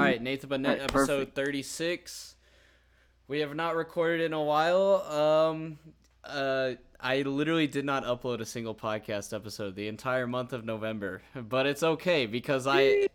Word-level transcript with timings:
All 0.00 0.06
right, 0.06 0.22
Nathan 0.22 0.48
Burnett, 0.48 0.78
Right, 0.80 0.90
episode 0.90 1.34
36. 1.34 2.34
We 3.28 3.40
have 3.40 3.54
not 3.54 3.76
recorded 3.76 4.22
in 4.22 4.32
a 4.32 4.42
while. 4.42 5.02
Um, 5.02 5.78
uh, 6.24 6.72
I 6.98 7.20
literally 7.20 7.66
did 7.66 7.84
not 7.84 8.04
upload 8.04 8.40
a 8.40 8.46
single 8.46 8.74
podcast 8.74 9.34
episode 9.34 9.74
the 9.76 9.88
entire 9.88 10.26
month 10.26 10.54
of 10.54 10.64
November, 10.64 11.20
but 11.34 11.66
it's 11.66 11.82
okay 11.82 12.24
because 12.24 12.66
I, 12.66 13.08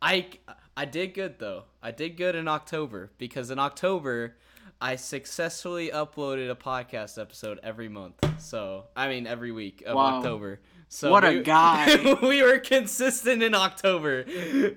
I, 0.00 0.26
I 0.74 0.86
did 0.86 1.12
good 1.12 1.38
though. 1.38 1.64
I 1.82 1.90
did 1.90 2.16
good 2.16 2.34
in 2.34 2.48
October 2.48 3.10
because 3.18 3.50
in 3.50 3.58
October, 3.58 4.36
I 4.80 4.96
successfully 4.96 5.90
uploaded 5.90 6.50
a 6.50 6.56
podcast 6.56 7.20
episode 7.20 7.60
every 7.62 7.90
month. 7.90 8.14
So 8.40 8.84
I 8.96 9.08
mean 9.08 9.26
every 9.26 9.52
week 9.52 9.82
of 9.84 9.96
Wow. 9.96 10.16
October. 10.16 10.60
So 10.94 11.10
What 11.10 11.24
a 11.24 11.40
guy. 11.40 11.96
we 12.22 12.42
were 12.42 12.58
consistent 12.58 13.42
in 13.42 13.54
October, 13.54 14.26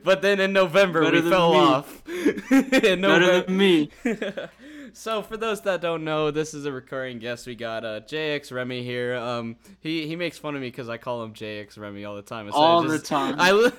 but 0.02 0.22
then 0.22 0.40
in 0.40 0.54
November 0.54 1.02
Better 1.04 1.22
we 1.22 1.30
fell 1.30 1.52
me. 1.52 1.60
off. 1.60 2.04
Better 2.50 3.42
than 3.42 3.58
me. 3.58 3.90
so 4.94 5.22
for 5.22 5.36
those 5.36 5.60
that 5.64 5.82
don't 5.82 6.06
know, 6.06 6.32
this 6.32 6.54
is 6.54 6.66
a 6.66 6.72
recurring 6.72 7.20
guest. 7.20 7.46
We 7.46 7.56
got 7.56 7.84
uh, 7.84 8.00
Jxremmy 8.00 8.82
here. 8.82 9.16
Um, 9.18 9.58
he 9.82 10.08
he 10.08 10.16
makes 10.16 10.38
fun 10.38 10.56
of 10.56 10.62
me 10.62 10.70
because 10.70 10.88
I 10.88 10.96
call 10.98 11.22
him 11.22 11.34
Jxremmy 11.34 12.08
all 12.08 12.16
the 12.16 12.22
time. 12.22 12.48
of 12.48 12.54
All 12.54 12.82
the 12.82 12.98
just- 12.98 13.08
time. 13.08 13.36
I 13.38 13.74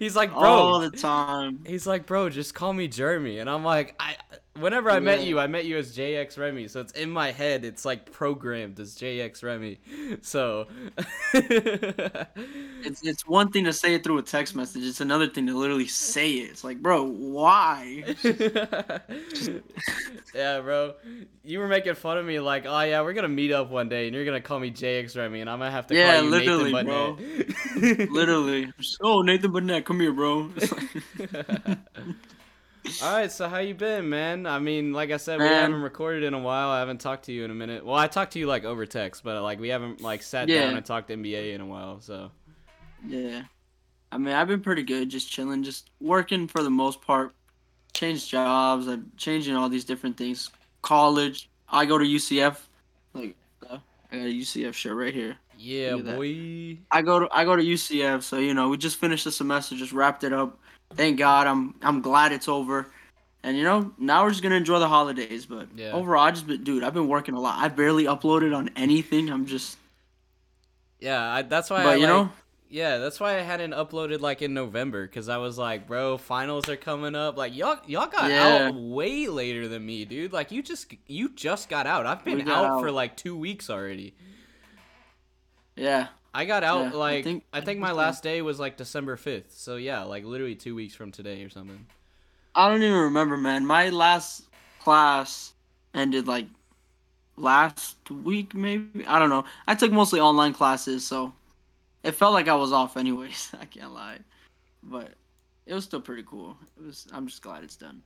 he's 0.00 0.16
like, 0.16 0.32
bro. 0.32 0.42
All 0.42 0.80
the 0.80 0.90
time. 0.90 1.60
He's 1.64 1.86
like, 1.86 2.04
bro, 2.04 2.30
just 2.30 2.52
call 2.52 2.72
me 2.72 2.88
Jeremy, 2.88 3.38
and 3.38 3.48
I'm 3.48 3.62
like, 3.62 3.94
I. 4.00 4.16
Whenever 4.60 4.90
I 4.90 5.00
met 5.00 5.24
you, 5.24 5.38
I 5.38 5.46
met 5.46 5.64
you 5.64 5.76
as 5.78 5.96
Jxremmy, 5.96 6.68
so 6.68 6.80
it's 6.80 6.92
in 6.92 7.10
my 7.10 7.32
head. 7.32 7.64
It's 7.64 7.84
like 7.84 8.10
programmed 8.12 8.78
as 8.80 8.94
Jxremmy. 8.96 9.78
So. 10.22 10.66
It's 12.84 13.04
it's 13.04 13.26
one 13.26 13.50
thing 13.50 13.64
to 13.64 13.72
say 13.72 13.94
it 13.94 14.04
through 14.04 14.18
a 14.18 14.22
text 14.22 14.54
message. 14.54 14.84
It's 14.84 15.00
another 15.00 15.26
thing 15.28 15.46
to 15.48 15.54
literally 15.58 15.88
say 15.88 16.30
it. 16.34 16.50
It's 16.50 16.62
like, 16.62 16.80
bro, 16.80 17.02
why? 17.04 18.04
yeah, 20.34 20.60
bro. 20.60 20.94
You 21.42 21.58
were 21.58 21.66
making 21.68 21.94
fun 21.96 22.18
of 22.18 22.24
me 22.24 22.38
like, 22.40 22.66
oh 22.66 22.80
yeah, 22.82 23.00
we're 23.02 23.14
gonna 23.14 23.28
meet 23.28 23.52
up 23.52 23.70
one 23.70 23.88
day, 23.88 24.06
and 24.06 24.14
you're 24.14 24.24
gonna 24.24 24.40
call 24.40 24.60
me 24.60 24.70
Jxremmy, 24.70 25.40
and 25.40 25.50
I'm 25.50 25.58
gonna 25.58 25.72
have 25.72 25.88
to 25.88 25.94
Yeah, 25.96 26.14
call 26.14 26.24
you 26.24 26.30
literally, 26.30 26.72
Nathan 26.72 26.86
bro. 26.86 28.06
Literally. 28.12 28.72
Oh, 29.02 29.22
Nathan 29.22 29.50
Burnett, 29.50 29.84
come 29.84 30.00
here, 30.00 30.12
bro. 30.12 30.50
All 33.02 33.12
right, 33.12 33.30
so 33.30 33.48
how 33.48 33.58
you 33.58 33.74
been, 33.74 34.08
man? 34.08 34.46
I 34.46 34.58
mean, 34.58 34.92
like 34.92 35.10
I 35.10 35.16
said, 35.16 35.38
we 35.40 35.46
haven't 35.46 35.80
recorded 35.82 36.22
in 36.24 36.34
a 36.34 36.38
while. 36.38 36.70
I 36.70 36.78
haven't 36.80 37.00
talked 37.00 37.24
to 37.26 37.32
you 37.32 37.44
in 37.44 37.50
a 37.50 37.54
minute. 37.54 37.84
Well, 37.84 37.96
I 37.96 38.06
talked 38.08 38.32
to 38.32 38.38
you 38.38 38.46
like 38.46 38.64
over 38.64 38.86
text, 38.86 39.22
but 39.24 39.40
like 39.42 39.60
we 39.60 39.68
haven't 39.68 40.00
like 40.00 40.22
sat 40.22 40.48
Yeah. 40.48 40.62
down 40.66 40.76
and 40.76 40.84
talked 40.86 41.08
to 41.08 41.14
NBA 41.16 41.54
in 41.54 41.60
a 41.60 41.66
while. 41.66 42.00
So 42.00 42.30
yeah. 43.06 43.42
I 44.10 44.18
mean, 44.18 44.34
I've 44.34 44.48
been 44.48 44.60
pretty 44.62 44.82
good, 44.82 45.08
just 45.10 45.30
chilling, 45.30 45.62
just 45.62 45.90
working 46.00 46.48
for 46.48 46.62
the 46.62 46.70
most 46.70 47.02
part. 47.02 47.32
Changed 47.94 48.28
jobs, 48.28 48.86
I'm 48.86 49.10
changing 49.16 49.54
all 49.56 49.68
these 49.68 49.84
different 49.84 50.16
things. 50.16 50.50
College, 50.82 51.50
I 51.68 51.84
go 51.84 51.98
to 51.98 52.04
UCF. 52.04 52.58
Like, 53.12 53.34
uh, 53.68 53.78
I 54.12 54.16
got 54.16 54.26
a 54.26 54.32
UCF 54.32 54.72
shirt 54.74 54.96
right 54.96 55.12
here. 55.12 55.36
yeah, 55.58 55.90
Look 55.92 56.00
at 56.00 56.06
that. 56.06 56.16
boy. 56.16 56.78
I 56.90 57.02
go 57.02 57.18
to 57.20 57.28
I 57.32 57.44
go 57.44 57.56
to 57.56 57.62
UCF, 57.62 58.22
so 58.22 58.38
you 58.38 58.54
know 58.54 58.68
we 58.68 58.76
just 58.76 58.98
finished 58.98 59.24
the 59.24 59.32
semester, 59.32 59.74
just 59.76 59.92
wrapped 59.92 60.22
it 60.24 60.32
up. 60.32 60.58
Thank 60.94 61.18
God, 61.18 61.46
I'm 61.46 61.74
I'm 61.82 62.00
glad 62.00 62.32
it's 62.32 62.48
over, 62.48 62.90
and 63.42 63.56
you 63.56 63.62
know 63.62 63.92
now 63.98 64.24
we're 64.24 64.30
just 64.30 64.42
gonna 64.42 64.54
enjoy 64.56 64.78
the 64.78 64.88
holidays. 64.88 65.46
But 65.46 65.68
Yeah. 65.76 65.92
overall, 65.92 66.24
I 66.24 66.30
just 66.30 66.46
been, 66.46 66.64
dude, 66.64 66.82
I've 66.82 66.94
been 66.94 67.08
working 67.08 67.34
a 67.34 67.40
lot. 67.40 67.58
I 67.58 67.68
barely 67.68 68.04
uploaded 68.04 68.56
on 68.56 68.70
anything. 68.74 69.30
I'm 69.30 69.46
just, 69.46 69.78
Yeah, 71.00 71.22
I, 71.22 71.42
that's 71.42 71.70
why. 71.70 71.82
but 71.82 71.88
I, 71.90 71.94
you 71.96 72.00
like, 72.00 72.08
know, 72.08 72.30
Yeah, 72.70 72.98
that's 72.98 73.20
why 73.20 73.38
I 73.38 73.42
hadn't 73.42 73.72
uploaded 73.72 74.20
like 74.20 74.42
in 74.42 74.54
November 74.54 75.06
because 75.06 75.28
I 75.28 75.36
was 75.36 75.56
like, 75.56 75.86
bro, 75.86 76.18
finals 76.18 76.68
are 76.68 76.76
coming 76.76 77.14
up. 77.14 77.36
Like 77.36 77.54
y'all, 77.56 77.78
y'all 77.86 78.08
got 78.08 78.30
Yeah. 78.30 78.66
out 78.68 78.74
way 78.74 79.26
later 79.28 79.68
than 79.68 79.86
me, 79.86 80.04
dude. 80.04 80.32
Like 80.32 80.50
you 80.50 80.62
just, 80.62 80.92
you 81.06 81.28
just 81.34 81.68
got 81.68 81.86
out. 81.86 82.06
I've 82.06 82.24
been 82.24 82.48
out, 82.48 82.64
out. 82.64 82.80
for 82.80 82.90
like 82.90 83.16
two 83.16 83.36
weeks 83.36 83.70
already. 83.70 84.14
yeah, 85.76 86.08
I 86.38 86.44
got 86.44 86.62
out 86.62 86.92
Yeah, 86.92 86.98
like 86.98 87.18
I 87.18 87.22
think- 87.22 87.44
think, 87.64 87.80
my 87.80 87.90
last 87.90 88.22
day 88.22 88.42
was 88.42 88.60
like 88.60 88.76
December 88.76 89.16
fifth. 89.16 89.54
So 89.58 89.74
yeah, 89.74 90.04
like 90.04 90.24
literally 90.24 90.54
two 90.54 90.74
weeks 90.76 90.94
from 90.94 91.10
today 91.10 91.42
or 91.42 91.48
something. 91.50 91.84
I 92.54 92.68
don't 92.68 92.80
even 92.82 92.96
remember, 92.96 93.36
man. 93.36 93.66
My 93.66 93.88
last 93.88 94.44
class 94.80 95.52
ended 95.94 96.28
like 96.28 96.46
last 97.36 97.96
week, 98.10 98.54
maybe. 98.54 99.04
I 99.06 99.18
don't 99.18 99.30
know. 99.30 99.44
I 99.66 99.74
took 99.74 99.90
mostly 99.90 100.20
online 100.20 100.52
classes, 100.52 101.04
so 101.04 101.32
it 102.04 102.12
felt 102.12 102.32
like 102.34 102.46
I 102.46 102.54
was 102.54 102.72
off 102.72 102.96
anyways. 102.96 103.50
I 103.60 103.64
can't 103.64 103.92
lie, 103.92 104.18
but 104.82 105.14
it 105.66 105.74
was 105.74 105.84
still 105.84 106.00
pretty 106.00 106.22
cool. 106.24 106.56
It 106.80 106.86
was. 106.86 107.06
I'm 107.12 107.26
just 107.26 107.42
glad 107.42 107.64
it's 107.64 107.76
done. 107.76 108.02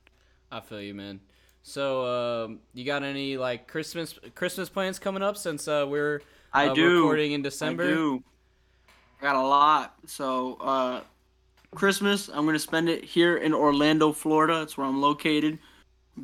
I 0.51 0.61
feel 0.61 0.81
you, 0.81 0.95
man. 0.95 1.21
So, 1.65 2.45
um, 2.45 2.61
you 2.75 2.85
got 2.85 3.03
any 3.03 3.37
like 3.37 3.69
Christmas 3.69 4.19
Christmas 4.35 4.69
plans 4.69 4.99
coming 4.99 5.23
up 5.23 5.37
since 5.37 5.69
uh, 5.69 5.87
we're 5.89 6.23
I 6.53 6.69
uh, 6.69 6.75
do. 6.75 7.03
recording 7.03 7.33
in 7.33 7.43
December? 7.43 7.85
I 7.85 7.89
do. 7.89 8.23
I 9.21 9.23
got 9.23 9.37
a 9.37 9.43
lot. 9.43 9.95
So, 10.07 10.59
uh, 10.61 11.01
Christmas, 11.75 12.29
I'm 12.29 12.45
gonna 12.45 12.59
spend 12.59 12.89
it 12.89 13.05
here 13.05 13.37
in 13.37 13.55
Orlando, 13.55 14.13
Florida. 14.13 14.59
That's 14.59 14.77
where 14.77 14.87
I'm 14.87 15.01
located. 15.01 15.59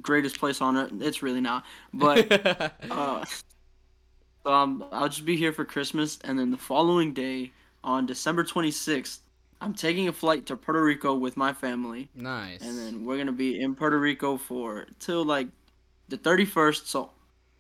Greatest 0.03 0.39
place 0.39 0.61
on 0.61 0.77
earth. 0.77 0.93
It's 1.01 1.23
really 1.23 1.41
not, 1.41 1.65
but 1.95 2.31
uh, 2.91 3.25
so 3.25 4.53
um, 4.53 4.85
I'll 4.93 5.09
just 5.09 5.25
be 5.25 5.37
here 5.37 5.53
for 5.53 5.65
Christmas, 5.65 6.19
and 6.25 6.39
then 6.39 6.51
the 6.51 6.59
following 6.59 7.15
day, 7.15 7.53
on 7.83 8.05
December 8.05 8.45
26th, 8.45 9.21
I'm 9.61 9.73
taking 9.73 10.09
a 10.09 10.13
flight 10.13 10.45
to 10.47 10.57
Puerto 10.57 10.83
Rico 10.83 11.15
with 11.15 11.37
my 11.37 11.55
family, 11.55 12.11
nice. 12.15 12.61
and 12.61 12.77
then 12.77 13.05
we're 13.07 13.17
gonna 13.17 13.33
be 13.33 13.61
in 13.61 13.75
Puerto 13.75 13.99
Rico 13.99 14.37
for 14.37 14.87
till 14.99 15.25
like 15.25 15.49
the 16.09 16.19
31st. 16.19 16.87
So 16.87 17.11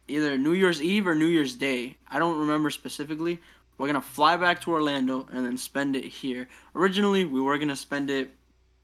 either 0.08 0.36
New 0.38 0.52
Year's 0.52 0.82
Eve 0.82 1.06
or 1.06 1.14
New 1.14 1.26
Year's 1.26 1.54
Day. 1.54 1.96
I 2.10 2.18
don't 2.18 2.38
remember 2.38 2.70
specifically. 2.70 3.40
We're 3.76 3.86
gonna 3.86 4.00
fly 4.00 4.36
back 4.36 4.60
to 4.62 4.72
Orlando 4.72 5.28
and 5.32 5.46
then 5.46 5.56
spend 5.56 5.94
it 5.94 6.04
here. 6.04 6.48
Originally, 6.74 7.24
we 7.24 7.40
were 7.40 7.58
gonna 7.58 7.76
spend 7.76 8.10
it 8.10 8.30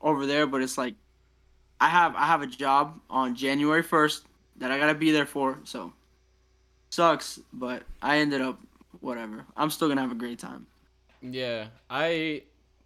over 0.01 0.27
there, 0.27 0.47
but 0.47 0.63
it's 0.63 0.79
like 0.79 0.95
I 1.81 1.89
have 1.89 2.15
I 2.15 2.27
have 2.27 2.43
a 2.43 2.47
job 2.47 3.01
on 3.11 3.35
January 3.35 3.83
1st 3.83 4.23
that 4.59 4.71
I 4.71 4.79
gotta 4.79 4.95
be 4.95 5.11
there 5.11 5.27
for. 5.27 5.59
So 5.65 5.93
sucks, 6.91 7.41
but 7.53 7.83
I 8.01 8.19
ended 8.19 8.41
up 8.41 8.61
whatever. 9.01 9.45
I'm 9.57 9.71
still 9.71 9.89
gonna 9.89 10.01
have 10.01 10.13
a 10.13 10.17
great 10.17 10.39
time. 10.39 10.67
yeah, 11.21 11.67
I 11.91 12.43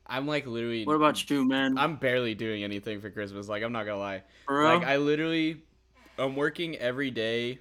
I'm 0.07 0.27
like 0.27 0.47
literally. 0.47 0.85
What 0.87 0.97
about 0.97 1.29
you, 1.29 1.45
man? 1.47 1.77
I'm 1.77 1.97
barely 1.97 2.35
doing 2.35 2.65
anything 2.65 3.01
for 3.01 3.11
Christmas. 3.11 3.49
Like 3.49 3.63
I'm 3.63 3.73
not 3.73 3.85
gonna 3.85 3.99
lie. 3.99 4.23
For 4.47 4.61
real? 4.61 4.79
Like 4.79 4.87
I 4.87 4.97
literally, 4.97 5.61
I'm 6.17 6.35
working 6.37 6.77
every 6.77 7.11
day. 7.11 7.59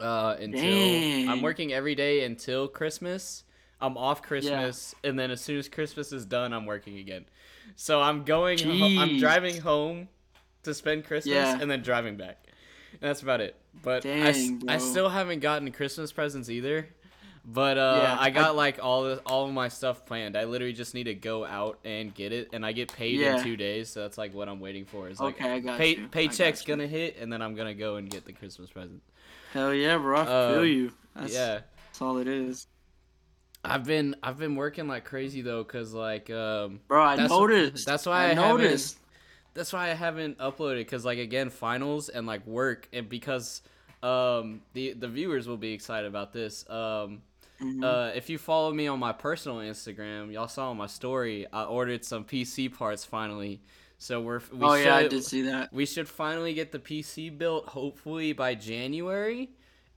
Uh, 0.00 0.36
until 0.40 0.60
Dang. 0.60 1.28
I'm 1.28 1.40
working 1.42 1.72
every 1.72 1.94
day 1.94 2.24
until 2.24 2.66
Christmas. 2.68 3.44
I'm 3.80 3.96
off 3.96 4.22
Christmas, 4.22 4.94
and 5.04 5.18
then 5.18 5.30
as 5.30 5.40
soon 5.40 5.58
as 5.58 5.68
Christmas 5.68 6.12
is 6.12 6.24
done, 6.24 6.52
I'm 6.52 6.66
working 6.66 6.98
again. 6.98 7.26
So 7.76 8.00
I'm 8.00 8.24
going. 8.24 8.58
Ho- 8.58 9.00
I'm 9.00 9.18
driving 9.18 9.60
home 9.60 10.08
to 10.62 10.74
spend 10.74 11.04
Christmas, 11.04 11.34
Yeah. 11.34 11.58
and 11.60 11.70
then 11.70 11.82
driving 11.82 12.16
back. 12.16 12.38
And 12.92 13.00
that's 13.02 13.22
about 13.22 13.40
it. 13.40 13.56
But 13.82 14.02
Dang, 14.04 14.62
I 14.68 14.76
bro. 14.76 14.78
still 14.78 15.08
haven't 15.08 15.40
gotten 15.40 15.70
Christmas 15.72 16.12
presents 16.12 16.48
either. 16.48 16.88
But 17.46 17.76
uh, 17.76 17.98
Yeah, 18.02 18.16
I 18.18 18.30
got 18.30 18.46
I- 18.46 18.52
like 18.52 18.78
all 18.82 19.02
the, 19.02 19.18
all 19.26 19.46
of 19.46 19.52
my 19.52 19.68
stuff 19.68 20.06
planned. 20.06 20.34
I 20.36 20.44
literally 20.44 20.72
just 20.72 20.94
need 20.94 21.04
to 21.04 21.14
go 21.14 21.44
out 21.44 21.78
and 21.84 22.14
get 22.14 22.32
it, 22.32 22.48
and 22.54 22.64
I 22.64 22.72
get 22.72 22.90
paid 22.92 23.20
Yeah. 23.20 23.36
in 23.36 23.42
two 23.44 23.56
days. 23.56 23.90
So 23.90 24.00
that's 24.00 24.16
like 24.16 24.32
what 24.32 24.48
I'm 24.48 24.60
waiting 24.60 24.86
for. 24.86 25.08
Is 25.10 25.20
like 25.20 25.34
Okay, 25.36 25.50
I 25.50 25.58
got 25.60 25.76
pay, 25.76 25.96
you. 25.96 26.04
I 26.04 26.08
paycheck's 26.08 26.60
got 26.62 26.68
you. 26.68 26.76
gonna 26.76 26.88
hit, 26.88 27.18
and 27.20 27.30
then 27.30 27.42
I'm 27.42 27.54
gonna 27.54 27.74
go 27.74 27.96
and 27.96 28.08
get 28.08 28.24
the 28.24 28.32
Christmas 28.32 28.70
present. 28.70 29.02
Hell 29.54 29.72
yeah, 29.72 29.96
bro. 29.96 30.18
I 30.18 30.22
Uh, 30.22 30.52
feel 30.54 30.66
you. 30.66 30.92
That's, 31.16 31.32
yeah, 31.32 31.60
that's 31.86 32.02
all 32.02 32.18
it 32.18 32.26
is, 32.28 32.66
I've 33.64 33.84
been 33.84 34.16
I've 34.22 34.36
been 34.38 34.56
working 34.56 34.88
like 34.88 35.04
crazy 35.04 35.40
though, 35.40 35.64
cause 35.64 35.94
like 35.94 36.28
um 36.28 36.80
bro. 36.88 37.02
I 37.02 37.16
That's- 37.16 37.30
noticed. 37.30 37.86
that's 37.86 38.04
why 38.04 38.24
I 38.24 38.34
haven't- 38.34 38.58
noticed. 38.64 38.98
that's 39.54 39.72
why 39.72 39.90
I 39.90 39.94
haven't 39.94 40.38
uploaded 40.38 40.78
because 40.80 41.04
like 41.04 41.18
again 41.18 41.48
finals 41.50 42.08
and 42.10 42.26
like 42.26 42.44
work 42.46 42.88
and 42.92 43.08
because 43.08 43.62
um 44.02 44.60
the 44.74 44.92
the 44.92 45.08
viewers 45.08 45.46
will 45.48 45.56
be 45.56 45.72
excited 45.72 46.08
about 46.08 46.32
this 46.32 46.68
um 46.68 47.22
Mhm. 47.62 47.84
uh 47.84 48.12
if 48.16 48.28
you 48.28 48.36
follow 48.36 48.72
me 48.72 48.88
on 48.88 48.98
my 48.98 49.12
personal 49.12 49.58
Instagram 49.58 50.30
y'all 50.32 50.48
saw 50.48 50.70
on 50.70 50.76
my 50.76 50.88
story 50.88 51.46
I 51.52 51.62
ordered 51.64 52.04
some 52.04 52.24
PC 52.24 52.68
parts 52.68 53.04
finally 53.04 53.62
so 54.04 54.20
we're 54.20 54.40
we 54.52 54.66
oh 54.66 54.74
yeah, 54.74 54.96
I 54.96 55.02
should- 55.02 55.10
did 55.12 55.24
see 55.24 55.42
that. 55.42 55.72
we 55.72 55.86
should 55.86 56.08
finally 56.08 56.52
get 56.52 56.72
the 56.72 56.78
PC 56.78 57.30
built 57.36 57.68
hopefully 57.68 58.32
by 58.34 58.54
January. 58.54 59.50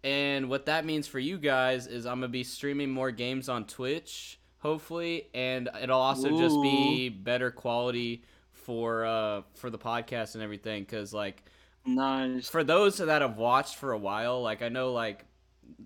And 0.03 0.47
what 0.49 0.67
that 0.67 0.85
means 0.85 1.07
for 1.07 1.19
you 1.19 1.37
guys 1.37 1.87
is 1.87 2.05
I'm 2.05 2.19
gonna 2.21 2.29
be 2.29 2.43
streaming 2.43 2.89
more 2.91 3.11
games 3.11 3.49
on 3.49 3.65
Twitch, 3.65 4.39
hopefully, 4.59 5.27
and 5.33 5.69
it'll 5.81 5.99
also 5.99 6.29
just 6.39 6.61
be 6.61 7.09
better 7.09 7.51
quality 7.51 8.23
for 8.53 9.05
uh 9.05 9.41
for 9.55 9.69
the 9.69 9.77
podcast 9.79 10.35
and 10.35 10.43
everything. 10.43 10.85
Cause 10.85 11.13
like 11.13 11.43
Nice. 11.85 12.47
for 12.47 12.63
those 12.63 12.97
that 12.97 13.21
have 13.21 13.37
watched 13.37 13.75
for 13.75 13.91
a 13.91 13.97
while, 13.97 14.41
like 14.41 14.61
I 14.61 14.69
know 14.69 14.93
like 14.93 15.25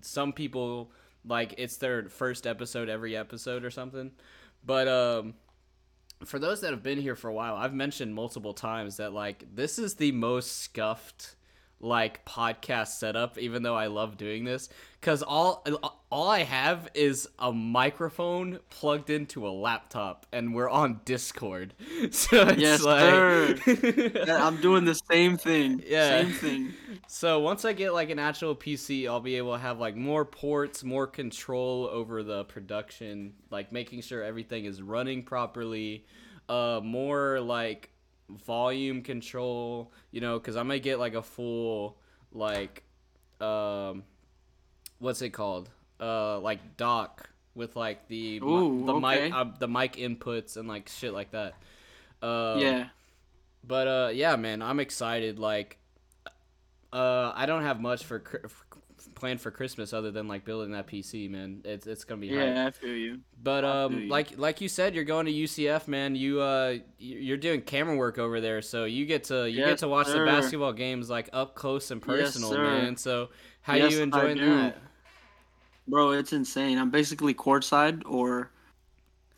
some 0.00 0.32
people 0.32 0.92
like 1.26 1.54
it's 1.58 1.76
their 1.78 2.08
first 2.08 2.46
episode 2.46 2.88
every 2.88 3.16
episode 3.16 3.64
or 3.64 3.70
something. 3.70 4.12
But 4.64 4.86
um 4.86 5.34
for 6.24 6.38
those 6.38 6.60
that 6.60 6.70
have 6.70 6.82
been 6.82 7.00
here 7.00 7.16
for 7.16 7.28
a 7.28 7.34
while, 7.34 7.54
I've 7.56 7.74
mentioned 7.74 8.14
multiple 8.14 8.54
times 8.54 8.96
that 8.98 9.12
like 9.12 9.44
this 9.54 9.78
is 9.78 9.94
the 9.94 10.12
most 10.12 10.62
scuffed 10.62 11.36
like 11.82 12.24
podcast 12.24 12.88
setup 12.98 13.36
even 13.38 13.62
though 13.62 13.74
I 13.74 13.88
love 13.88 14.16
doing 14.16 14.44
this 14.44 14.68
cuz 15.00 15.22
all 15.22 15.64
all 16.10 16.28
I 16.28 16.44
have 16.44 16.88
is 16.94 17.28
a 17.38 17.52
microphone 17.52 18.60
plugged 18.70 19.10
into 19.10 19.46
a 19.46 19.50
laptop 19.50 20.24
and 20.32 20.54
we're 20.54 20.70
on 20.70 21.00
Discord. 21.04 21.74
So 22.12 22.46
it's 22.48 22.60
Yes, 22.60 22.82
like 22.82 23.00
sir. 23.00 23.56
Yeah, 24.26 24.46
I'm 24.46 24.60
doing 24.60 24.84
the 24.84 24.94
same 25.10 25.36
thing. 25.36 25.82
Yeah. 25.86 26.22
Same 26.22 26.32
thing. 26.32 26.74
So 27.08 27.40
once 27.40 27.64
I 27.64 27.72
get 27.72 27.92
like 27.92 28.10
an 28.10 28.18
actual 28.18 28.54
PC, 28.54 29.06
I'll 29.08 29.20
be 29.20 29.36
able 29.36 29.52
to 29.52 29.58
have 29.58 29.78
like 29.80 29.96
more 29.96 30.24
ports, 30.24 30.84
more 30.84 31.06
control 31.06 31.88
over 31.90 32.22
the 32.22 32.44
production, 32.44 33.34
like 33.50 33.72
making 33.72 34.02
sure 34.02 34.22
everything 34.22 34.64
is 34.66 34.80
running 34.82 35.22
properly, 35.24 36.06
uh 36.48 36.80
more 36.82 37.40
like 37.40 37.90
volume 38.36 39.02
control, 39.02 39.92
you 40.10 40.20
know, 40.20 40.38
cuz 40.40 40.56
I 40.56 40.62
might 40.62 40.82
get 40.82 40.98
like 40.98 41.14
a 41.14 41.22
full 41.22 41.98
like 42.32 42.82
um 43.40 44.04
what's 44.98 45.22
it 45.22 45.30
called? 45.30 45.70
Uh 46.00 46.38
like 46.40 46.76
dock 46.76 47.30
with 47.54 47.76
like 47.76 48.08
the 48.08 48.38
Ooh, 48.42 48.84
the 48.86 48.94
okay. 48.94 49.24
mic 49.24 49.34
uh, 49.34 49.44
the 49.58 49.68
mic 49.68 49.94
inputs 49.96 50.56
and 50.56 50.68
like 50.68 50.88
shit 50.88 51.12
like 51.12 51.30
that. 51.32 51.54
Um, 52.22 52.60
yeah. 52.60 52.88
but 53.64 53.88
uh, 53.88 54.10
yeah, 54.12 54.36
man, 54.36 54.62
I'm 54.62 54.80
excited. 54.80 55.38
Like, 55.38 55.78
uh, 56.92 57.32
I 57.34 57.46
don't 57.46 57.62
have 57.62 57.80
much 57.80 58.04
for 58.04 58.20
cr- 58.20 58.44
f- 58.44 58.64
planned 59.22 59.40
for 59.40 59.52
Christmas 59.52 59.92
other 59.92 60.10
than 60.10 60.26
like 60.26 60.44
building 60.44 60.72
that 60.72 60.88
PC, 60.88 61.30
man. 61.30 61.60
It's 61.64 61.86
it's 61.86 62.02
gonna 62.02 62.20
be 62.20 62.28
hype. 62.30 62.38
Yeah, 62.38 62.66
I 62.66 62.70
feel 62.72 62.92
you. 62.92 63.20
But 63.40 63.64
um, 63.64 64.00
you. 64.00 64.08
like 64.08 64.36
like 64.36 64.60
you 64.60 64.68
said, 64.68 64.96
you're 64.96 65.04
going 65.04 65.26
to 65.26 65.32
UCF, 65.32 65.86
man. 65.86 66.16
You 66.16 66.40
uh, 66.40 66.78
you're 66.98 67.36
doing 67.36 67.60
camera 67.60 67.94
work 67.94 68.18
over 68.18 68.40
there, 68.40 68.60
so 68.62 68.84
you 68.84 69.06
get 69.06 69.22
to 69.24 69.48
you 69.48 69.64
get 69.64 69.78
to 69.78 69.86
watch 69.86 70.08
sir. 70.08 70.18
the 70.18 70.24
basketball 70.26 70.72
games 70.72 71.08
like 71.08 71.30
up 71.32 71.54
close 71.54 71.92
and 71.92 72.02
personal, 72.02 72.50
sir. 72.50 72.64
man. 72.64 72.96
So 72.96 73.28
how 73.60 73.76
Yes, 73.76 73.92
you 73.92 74.02
enjoying 74.02 74.38
that? 74.38 74.78
Bro, 75.86 76.12
it's 76.12 76.32
insane. 76.32 76.76
I'm 76.76 76.90
basically 76.90 77.32
courtside 77.32 78.02
or 78.04 78.50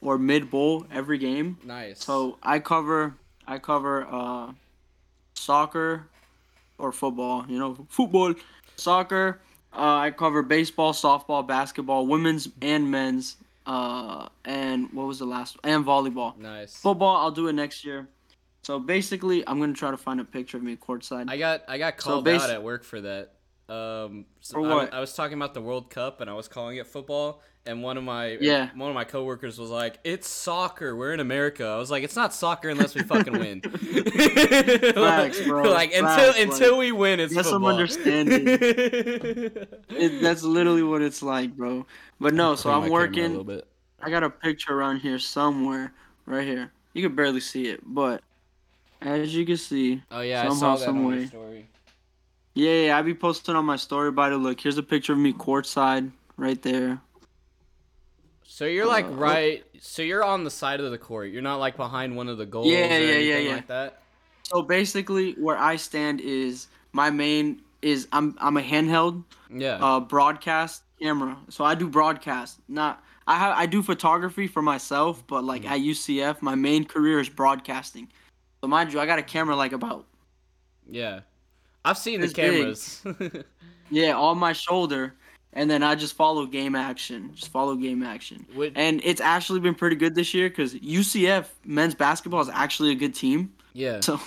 or 0.00 0.16
mid 0.16 0.50
bowl 0.50 0.86
every 0.90 1.18
game. 1.18 1.58
Nice. 1.62 2.02
So 2.02 2.38
I 2.42 2.58
cover 2.58 3.16
I 3.46 3.58
cover 3.58 4.06
uh 4.10 4.52
soccer 5.34 6.08
or 6.78 6.90
football, 6.90 7.44
you 7.50 7.58
know, 7.58 7.86
football, 7.90 8.32
soccer. 8.76 9.42
Uh, 9.76 9.96
I 9.98 10.10
cover 10.10 10.42
baseball, 10.42 10.92
softball, 10.92 11.46
basketball, 11.46 12.06
women's 12.06 12.48
and 12.62 12.90
men's. 12.90 13.36
Uh, 13.66 14.28
and 14.44 14.92
what 14.92 15.06
was 15.06 15.18
the 15.18 15.24
last? 15.26 15.56
And 15.64 15.84
volleyball. 15.84 16.36
nice. 16.38 16.76
Football, 16.76 17.16
I'll 17.16 17.30
do 17.30 17.48
it 17.48 17.54
next 17.54 17.84
year. 17.84 18.08
So 18.62 18.78
basically, 18.78 19.46
I'm 19.46 19.58
gonna 19.60 19.72
try 19.74 19.90
to 19.90 19.96
find 19.96 20.20
a 20.20 20.24
picture 20.24 20.56
of 20.58 20.62
me 20.62 20.72
at 20.74 20.80
courtside. 20.80 21.28
I 21.28 21.36
got 21.38 21.62
I 21.68 21.78
got 21.78 22.00
So 22.00 22.10
called 22.10 22.26
basi- 22.26 22.40
out 22.40 22.50
at 22.50 22.62
work 22.62 22.84
for 22.84 23.00
that. 23.00 23.32
Um, 23.68 24.26
so 24.40 24.54
For 24.54 24.70
I, 24.70 24.74
what? 24.74 24.94
I 24.94 25.00
was 25.00 25.14
talking 25.14 25.36
about 25.36 25.54
the 25.54 25.60
World 25.62 25.88
Cup 25.90 26.20
and 26.20 26.28
I 26.30 26.34
was 26.34 26.48
calling 26.48 26.76
it 26.76 26.86
football, 26.86 27.42
and 27.66 27.82
one 27.82 27.96
of 27.96 28.04
my 28.04 28.36
Yeah. 28.40 28.68
one 28.74 28.90
of 28.90 28.94
my 28.94 29.04
coworkers 29.04 29.58
was 29.58 29.70
like, 29.70 29.98
"It's 30.04 30.28
soccer. 30.28 30.94
We're 30.94 31.12
in 31.14 31.20
America." 31.20 31.64
I 31.66 31.78
was 31.78 31.90
like, 31.90 32.02
"It's 32.04 32.16
not 32.16 32.34
soccer 32.34 32.68
unless 32.68 32.94
we 32.94 33.02
fucking 33.02 33.32
win." 33.38 33.60
Facts, 34.94 35.40
bro. 35.46 35.62
Like 35.70 35.90
until 35.94 36.32
Facts, 36.32 36.38
until 36.40 36.72
like, 36.72 36.78
we 36.80 36.92
win, 36.92 37.20
it's 37.20 37.32
get 37.34 37.46
some 37.46 37.64
understanding. 37.64 38.46
It, 39.96 40.20
that's 40.22 40.42
literally 40.42 40.82
what 40.82 41.02
it's 41.02 41.22
like, 41.22 41.56
bro. 41.56 41.86
But 42.20 42.34
no, 42.34 42.56
so 42.56 42.70
I'm 42.70 42.90
working. 42.90 43.62
I 44.02 44.10
got 44.10 44.22
a 44.24 44.30
picture 44.30 44.74
around 44.76 44.98
here 44.98 45.18
somewhere, 45.18 45.92
right 46.26 46.46
here. 46.46 46.72
You 46.92 47.02
can 47.02 47.14
barely 47.16 47.40
see 47.40 47.68
it, 47.68 47.80
but 47.86 48.22
as 49.00 49.34
you 49.34 49.46
can 49.46 49.56
see, 49.56 50.02
Oh 50.10 50.20
yeah, 50.20 50.40
I 50.42 50.48
somehow, 50.48 50.58
saw 50.60 50.76
that 50.76 50.84
some 50.84 51.04
way. 51.04 51.26
story. 51.26 51.68
yeah, 52.54 52.86
yeah, 52.86 52.98
I 52.98 53.02
be 53.02 53.14
posting 53.14 53.54
on 53.56 53.64
my 53.64 53.76
story 53.76 54.08
about 54.08 54.32
it. 54.32 54.36
Look, 54.38 54.60
here's 54.60 54.78
a 54.78 54.82
picture 54.82 55.12
of 55.12 55.18
me 55.18 55.32
courtside, 55.32 56.10
right 56.36 56.60
there. 56.62 57.00
So 58.54 58.66
you're 58.66 58.86
like 58.86 59.04
Uh, 59.06 59.08
right. 59.08 59.64
So 59.80 60.02
you're 60.02 60.22
on 60.22 60.44
the 60.44 60.50
side 60.50 60.78
of 60.78 60.88
the 60.92 60.96
court. 60.98 61.32
You're 61.32 61.42
not 61.42 61.56
like 61.56 61.76
behind 61.76 62.14
one 62.16 62.28
of 62.28 62.38
the 62.38 62.46
goals. 62.46 62.68
Yeah, 62.68 62.76
or 62.78 62.80
yeah, 62.82 62.88
yeah, 62.98 63.34
anything 63.34 63.46
yeah. 63.46 63.54
Like 63.56 63.66
that. 63.66 64.02
So 64.44 64.62
basically, 64.62 65.32
where 65.32 65.58
I 65.58 65.74
stand 65.74 66.20
is 66.20 66.68
my 66.92 67.10
main 67.10 67.62
is 67.82 68.06
I'm 68.12 68.36
I'm 68.38 68.56
a 68.56 68.62
handheld 68.62 69.24
Yeah. 69.52 69.84
uh 69.84 69.98
broadcast 69.98 70.84
camera. 71.02 71.36
So 71.48 71.64
I 71.64 71.74
do 71.74 71.88
broadcast, 71.88 72.60
not 72.68 73.02
I 73.26 73.38
ha- 73.38 73.54
I 73.56 73.66
do 73.66 73.82
photography 73.82 74.46
for 74.46 74.62
myself, 74.62 75.26
but 75.26 75.42
like 75.42 75.62
Mm-hmm. 75.62 75.72
at 75.72 75.80
UCF, 75.80 76.40
my 76.40 76.54
main 76.54 76.84
career 76.84 77.18
is 77.18 77.28
broadcasting. 77.28 78.06
So 78.60 78.68
mind 78.68 78.92
you, 78.92 79.00
I 79.00 79.06
got 79.06 79.18
a 79.18 79.22
camera 79.24 79.56
like 79.56 79.72
about 79.72 80.06
yeah. 80.88 81.20
I've 81.84 81.98
seen 81.98 82.20
the 82.20 82.28
cameras. 82.28 83.02
yeah 83.90 84.14
on 84.14 84.38
my 84.38 84.52
shoulder, 84.52 85.14
and 85.54 85.70
then 85.70 85.82
I 85.82 85.94
just 85.94 86.14
follow 86.14 86.44
game 86.46 86.74
action, 86.74 87.30
just 87.34 87.50
follow 87.50 87.74
game 87.76 88.02
action. 88.02 88.44
Would- 88.54 88.72
And 88.76 89.00
it's 89.04 89.20
actually 89.22 89.60
been 89.60 89.74
pretty 89.74 89.96
good 89.96 90.14
this 90.14 90.34
year 90.34 90.48
because 90.50 90.74
UCF 90.74 91.46
men's 91.64 91.94
basketball 91.94 92.42
is 92.42 92.48
actually 92.50 92.90
a 92.92 92.94
good 92.96 93.14
team. 93.14 93.54
yeah. 93.72 94.00
So 94.00 94.20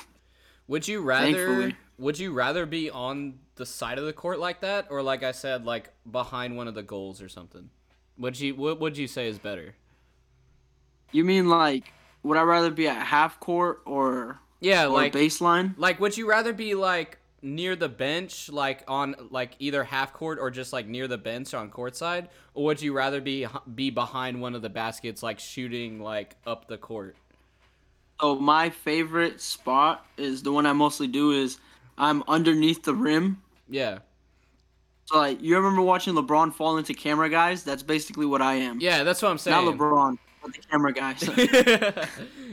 Would 0.67 0.87
you 0.87 1.01
rather 1.01 1.25
Thankfully. 1.47 1.75
would 1.99 2.17
you 2.19 2.31
rather 2.33 2.65
be 2.65 2.89
on 2.89 3.39
the 3.55 3.65
side 3.65 3.97
of 3.99 4.05
the 4.05 4.13
court 4.13 4.39
like 4.39 4.61
that 4.61 4.87
or 4.89 5.01
like 5.01 5.23
I 5.23 5.31
said 5.31 5.65
like 5.65 5.89
behind 6.09 6.57
one 6.57 6.67
of 6.67 6.73
the 6.75 6.83
goals 6.83 7.21
or 7.21 7.29
something? 7.29 7.69
Would 8.17 8.39
you 8.39 8.55
what 8.55 8.79
would 8.79 8.97
you 8.97 9.07
say 9.07 9.27
is 9.27 9.37
better? 9.39 9.75
you 11.11 11.23
mean 11.23 11.47
like 11.49 11.93
would 12.23 12.37
I 12.37 12.41
rather 12.41 12.69
be 12.71 12.87
at 12.87 13.05
half 13.05 13.39
court 13.39 13.81
or 13.85 14.39
Yeah, 14.59 14.85
or 14.85 14.89
like 14.89 15.13
baseline? 15.13 15.73
like 15.77 15.99
would 15.99 16.17
you 16.17 16.27
rather 16.27 16.51
be 16.53 16.75
like 16.75 17.17
near 17.55 17.75
the 17.75 17.89
bench 17.89 18.49
like 18.49 18.83
on 18.87 19.15
like 19.31 19.55
either 19.59 19.83
half 19.83 20.13
court 20.13 20.37
or 20.39 20.51
just 20.51 20.73
like 20.73 20.85
near 20.87 21.07
the 21.07 21.17
bench 21.17 21.53
on 21.53 21.69
court 21.69 21.95
side 21.95 22.27
or 22.53 22.65
would 22.65 22.81
you 22.81 22.93
rather 22.93 23.21
be 23.21 23.47
be 23.73 23.89
behind 23.89 24.41
one 24.41 24.53
of 24.55 24.61
the 24.61 24.69
baskets 24.69 25.23
like 25.23 25.39
shooting 25.39 25.99
like 26.01 26.35
up 26.45 26.67
the 26.67 26.77
court? 26.77 27.15
So 28.19 28.35
my 28.35 28.69
favorite 28.69 29.39
spot 29.41 30.05
is 30.17 30.43
the 30.43 30.51
one 30.51 30.65
I 30.65 30.73
mostly 30.73 31.07
do 31.07 31.31
is 31.31 31.59
I'm 31.97 32.23
underneath 32.27 32.83
the 32.83 32.95
rim. 32.95 33.41
Yeah. 33.69 33.99
So 35.05 35.17
like 35.19 35.41
you 35.41 35.55
remember 35.55 35.81
watching 35.81 36.15
LeBron 36.15 36.53
fall 36.53 36.77
into 36.77 36.93
camera 36.93 37.29
guys? 37.29 37.63
That's 37.63 37.83
basically 37.83 38.25
what 38.25 38.41
I 38.41 38.55
am. 38.55 38.79
Yeah, 38.81 39.03
that's 39.03 39.21
what 39.21 39.29
I'm 39.31 39.37
saying. 39.37 39.65
Not 39.65 39.73
LeBron, 39.77 40.17
but 40.43 40.53
the 40.53 40.59
camera 40.69 40.91
guys. 40.93 41.23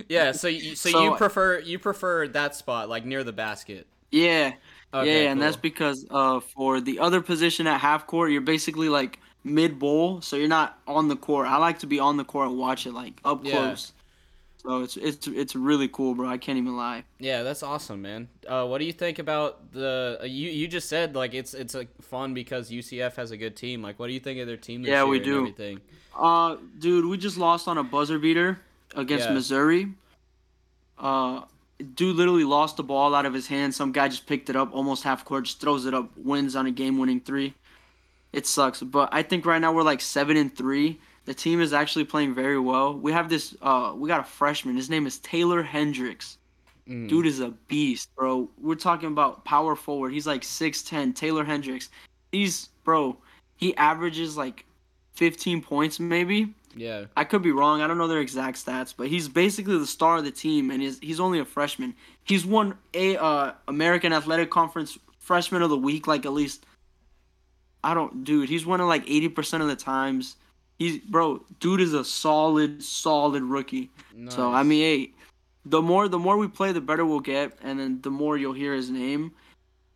yeah, 0.08 0.32
so 0.32 0.48
you, 0.48 0.74
so, 0.76 0.90
So- 0.90 1.02
you 1.02 1.16
prefer 1.16 1.58
you 1.58 1.78
prefer 1.78 2.28
that 2.28 2.54
spot 2.54 2.88
like 2.88 3.04
near 3.04 3.24
the 3.24 3.32
basket. 3.32 3.86
yeah. 4.10 4.52
Okay, 4.94 5.24
yeah, 5.24 5.30
and 5.32 5.42
that's 5.42 5.56
because 5.56 6.06
uh 6.10 6.40
for 6.40 6.80
the 6.80 7.00
other 7.00 7.20
position 7.20 7.66
at 7.66 7.80
half 7.80 8.06
court, 8.06 8.30
you're 8.30 8.40
basically 8.40 8.88
like 8.88 9.18
mid 9.42 9.78
bowl, 9.78 10.20
so 10.22 10.36
you're 10.36 10.48
not 10.48 10.78
on 10.86 11.08
the 11.08 11.16
court. 11.16 11.46
I 11.48 11.56
like 11.58 11.80
to 11.80 11.86
be 11.86 11.98
on 12.00 12.16
the 12.16 12.24
court 12.24 12.48
and 12.48 12.58
watch 12.58 12.86
it 12.86 12.92
like 12.92 13.20
up 13.24 13.44
Yeah. 13.44 13.52
close. 13.52 13.92
So 14.58 14.82
it's 14.82 14.96
it's 14.96 15.26
it's 15.26 15.54
really 15.54 15.88
cool, 15.88 16.14
bro. 16.14 16.26
I 16.26 16.38
can't 16.38 16.56
even 16.56 16.74
lie. 16.74 17.04
Yeah, 17.18 17.42
that's 17.42 17.62
awesome, 17.62 18.00
man. 18.00 18.28
Uh, 18.48 18.64
what 18.66 18.78
do 18.78 18.86
you 18.86 18.94
think 18.94 19.18
about 19.18 19.72
the? 19.72 20.18
Uh, 20.22 20.24
you 20.24 20.48
you 20.50 20.66
just 20.68 20.88
said 20.88 21.14
like 21.14 21.34
it's 21.34 21.52
it's 21.52 21.74
like 21.74 21.88
fun 22.00 22.32
because 22.32 22.70
UCF 22.70 23.14
has 23.16 23.30
a 23.30 23.36
good 23.36 23.56
team. 23.56 23.82
Like, 23.82 23.98
what 23.98 24.06
do 24.06 24.14
you 24.14 24.20
think 24.20 24.38
of 24.40 24.46
their 24.46 24.56
team 24.56 24.80
this 24.80 24.88
Yeah, 24.90 25.04
we 25.04 25.18
do. 25.20 25.38
everything? 25.40 25.80
Uh, 26.18 26.56
dude, 26.78 27.04
we 27.04 27.18
just 27.18 27.36
lost 27.36 27.68
on 27.68 27.76
a 27.76 27.84
buzzer 27.84 28.18
beater 28.18 28.58
against 28.96 29.26
Yeah. 29.28 29.34
Missouri. 29.34 29.88
Uh, 30.98 31.42
dude 31.94 32.16
literally 32.16 32.44
lost 32.44 32.76
the 32.76 32.82
ball 32.82 33.14
out 33.14 33.26
of 33.26 33.34
his 33.34 33.46
hand. 33.46 33.74
Some 33.74 33.92
guy 33.92 34.08
just 34.08 34.26
picked 34.26 34.50
it 34.50 34.56
up, 34.56 34.74
almost 34.74 35.02
half 35.02 35.24
court, 35.24 35.44
just 35.44 35.60
throws 35.60 35.86
it 35.86 35.94
up, 35.94 36.10
wins 36.16 36.56
on 36.56 36.66
a 36.66 36.70
game-winning 36.70 37.20
three. 37.20 37.54
It 38.32 38.46
sucks, 38.46 38.80
but 38.80 39.08
I 39.12 39.22
think 39.22 39.46
right 39.46 39.60
now 39.60 39.72
we're 39.72 39.82
like 39.82 40.00
seven 40.00 40.36
and 40.36 40.54
three. 40.54 40.98
The 41.24 41.34
team 41.34 41.60
is 41.60 41.72
actually 41.72 42.04
playing 42.04 42.34
very 42.34 42.58
well. 42.58 42.94
We 42.94 43.12
have 43.12 43.28
this. 43.28 43.56
Uh, 43.62 43.92
we 43.96 44.08
got 44.08 44.20
a 44.20 44.24
freshman. 44.24 44.76
His 44.76 44.90
name 44.90 45.06
is 45.06 45.18
Taylor 45.20 45.62
Hendricks. 45.62 46.38
Mm. 46.88 47.08
Dude 47.08 47.26
is 47.26 47.40
a 47.40 47.50
beast, 47.68 48.10
bro. 48.14 48.50
We're 48.60 48.74
talking 48.74 49.08
about 49.08 49.44
power 49.44 49.74
forward. 49.74 50.12
He's 50.12 50.26
like 50.26 50.42
6'10. 50.42 51.14
Taylor 51.14 51.44
Hendricks. 51.44 51.88
He's 52.30 52.68
bro. 52.84 53.16
He 53.56 53.74
averages 53.76 54.36
like 54.36 54.66
15 55.14 55.62
points 55.62 55.98
maybe. 55.98 56.52
Yeah, 56.76 57.06
I 57.16 57.24
could 57.24 57.42
be 57.42 57.52
wrong. 57.52 57.80
I 57.80 57.86
don't 57.86 57.98
know 57.98 58.08
their 58.08 58.20
exact 58.20 58.64
stats, 58.64 58.94
but 58.96 59.08
he's 59.08 59.28
basically 59.28 59.78
the 59.78 59.86
star 59.86 60.18
of 60.18 60.24
the 60.24 60.30
team, 60.30 60.70
and 60.70 60.82
he's 60.82 60.98
he's 60.98 61.20
only 61.20 61.38
a 61.38 61.44
freshman. 61.44 61.94
He's 62.24 62.44
won 62.44 62.76
a 62.92 63.16
uh, 63.16 63.52
American 63.68 64.12
Athletic 64.12 64.50
Conference 64.50 64.98
Freshman 65.18 65.62
of 65.62 65.70
the 65.70 65.78
Week, 65.78 66.06
like 66.06 66.26
at 66.26 66.32
least. 66.32 66.66
I 67.82 67.92
don't, 67.92 68.24
dude. 68.24 68.48
He's 68.48 68.64
winning 68.64 68.86
like 68.86 69.04
80% 69.04 69.60
of 69.60 69.68
the 69.68 69.76
times. 69.76 70.36
He's 70.78 70.98
bro, 70.98 71.44
dude 71.60 71.82
is 71.82 71.92
a 71.92 72.02
solid, 72.02 72.82
solid 72.82 73.42
rookie. 73.42 73.90
So 74.30 74.52
I 74.52 74.62
mean, 74.62 74.82
hey, 74.82 75.12
the 75.64 75.82
more 75.82 76.08
the 76.08 76.18
more 76.18 76.36
we 76.36 76.48
play, 76.48 76.72
the 76.72 76.80
better 76.80 77.04
we'll 77.04 77.20
get, 77.20 77.58
and 77.62 77.78
then 77.78 78.00
the 78.00 78.10
more 78.10 78.36
you'll 78.36 78.54
hear 78.54 78.74
his 78.74 78.90
name. 78.90 79.32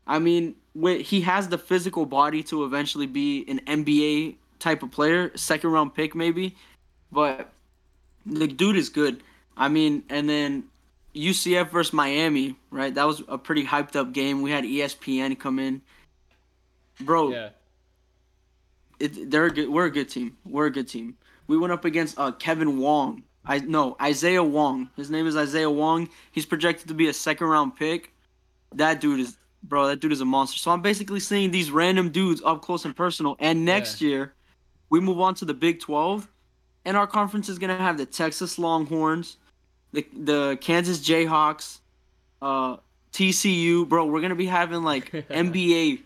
I 0.06 0.18
mean, 0.18 0.54
he 0.74 1.20
has 1.22 1.48
the 1.48 1.58
physical 1.58 2.06
body 2.06 2.42
to 2.44 2.64
eventually 2.64 3.06
be 3.06 3.44
an 3.48 3.60
NBA 3.66 4.36
type 4.58 4.82
of 4.82 4.90
player, 4.90 5.30
second 5.36 5.70
round 5.70 5.94
pick 5.94 6.14
maybe, 6.14 6.56
but 7.12 7.50
the 8.26 8.46
dude 8.46 8.76
is 8.76 8.88
good. 8.88 9.22
I 9.56 9.68
mean, 9.68 10.04
and 10.08 10.28
then 10.28 10.64
UCF 11.14 11.70
versus 11.70 11.92
Miami, 11.92 12.56
right? 12.70 12.94
That 12.94 13.06
was 13.06 13.22
a 13.28 13.38
pretty 13.38 13.64
hyped 13.64 13.96
up 13.96 14.12
game. 14.12 14.42
We 14.42 14.50
had 14.50 14.64
ESPN 14.64 15.38
come 15.38 15.58
in. 15.58 15.82
Bro, 17.00 17.30
Yeah. 17.30 17.48
it, 19.00 19.30
they're 19.30 19.46
a 19.46 19.50
good, 19.50 19.68
we're 19.68 19.86
a 19.86 19.90
good 19.90 20.08
team. 20.08 20.36
We're 20.44 20.66
a 20.66 20.70
good 20.72 20.88
team. 20.88 21.16
We 21.46 21.56
went 21.56 21.72
up 21.72 21.84
against 21.84 22.18
uh, 22.18 22.32
Kevin 22.32 22.78
Wong. 22.78 23.22
I 23.44 23.60
no 23.60 23.96
Isaiah 24.02 24.42
Wong. 24.44 24.90
His 24.96 25.10
name 25.10 25.26
is 25.26 25.36
Isaiah 25.36 25.70
Wong. 25.70 26.08
He's 26.32 26.44
projected 26.44 26.88
to 26.88 26.94
be 26.94 27.08
a 27.08 27.12
second 27.14 27.46
round 27.46 27.76
pick. 27.76 28.12
That 28.74 29.00
dude 29.00 29.20
is 29.20 29.38
bro. 29.62 29.86
That 29.86 30.00
dude 30.00 30.12
is 30.12 30.20
a 30.20 30.26
monster. 30.26 30.58
So 30.58 30.70
I'm 30.70 30.82
basically 30.82 31.20
seeing 31.20 31.50
these 31.50 31.70
random 31.70 32.10
dudes 32.10 32.42
up 32.44 32.60
close 32.60 32.84
and 32.84 32.94
personal. 32.94 33.36
And 33.38 33.64
next 33.64 34.02
year, 34.02 34.34
we 34.90 35.00
move 35.00 35.20
on 35.20 35.34
to 35.36 35.44
the 35.44 35.54
Big 35.54 35.80
12, 35.80 36.28
and 36.84 36.96
our 36.96 37.06
conference 37.06 37.48
is 37.48 37.58
gonna 37.58 37.76
have 37.76 37.98
the 37.98 38.06
Texas 38.06 38.58
Longhorns, 38.58 39.36
the 39.92 40.06
the 40.16 40.58
Kansas 40.60 40.98
Jayhawks, 41.00 41.78
uh, 42.42 42.76
TCU. 43.12 43.88
Bro, 43.88 44.06
we're 44.06 44.20
gonna 44.20 44.34
be 44.34 44.46
having 44.46 44.82
like 44.82 45.10
NBA 45.30 46.02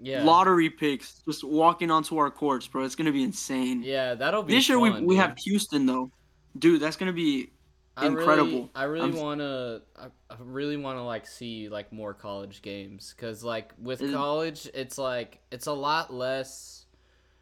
Yeah. 0.00 0.24
lottery 0.24 0.70
picks 0.70 1.20
just 1.24 1.42
walking 1.44 1.90
onto 1.90 2.16
our 2.18 2.30
courts, 2.30 2.66
bro. 2.66 2.84
It's 2.84 2.94
gonna 2.94 3.12
be 3.12 3.22
insane. 3.22 3.82
Yeah, 3.82 4.14
that'll 4.14 4.42
be 4.42 4.54
this 4.54 4.68
year 4.68 4.78
we 4.78 4.90
fun, 4.90 5.04
we 5.06 5.14
dude. 5.14 5.22
have 5.24 5.38
Houston 5.38 5.86
though, 5.86 6.10
dude. 6.58 6.80
That's 6.80 6.96
gonna 6.96 7.12
be 7.12 7.50
I 7.98 8.06
really- 8.06 8.18
incredible. 8.20 8.70
I 8.74 8.84
really 8.84 9.10
want 9.10 9.40
to. 9.40 9.80
I, 9.98 10.04
I 10.28 10.36
really 10.40 10.76
want 10.76 10.98
to 10.98 11.02
like 11.02 11.26
see 11.26 11.70
like 11.70 11.92
more 11.94 12.12
college 12.12 12.60
games 12.60 13.14
because 13.16 13.42
like 13.42 13.72
with 13.80 14.00
college, 14.12 14.68
it's 14.74 14.98
like 14.98 15.38
it's 15.50 15.66
a 15.66 15.72
lot 15.72 16.12
less. 16.12 16.75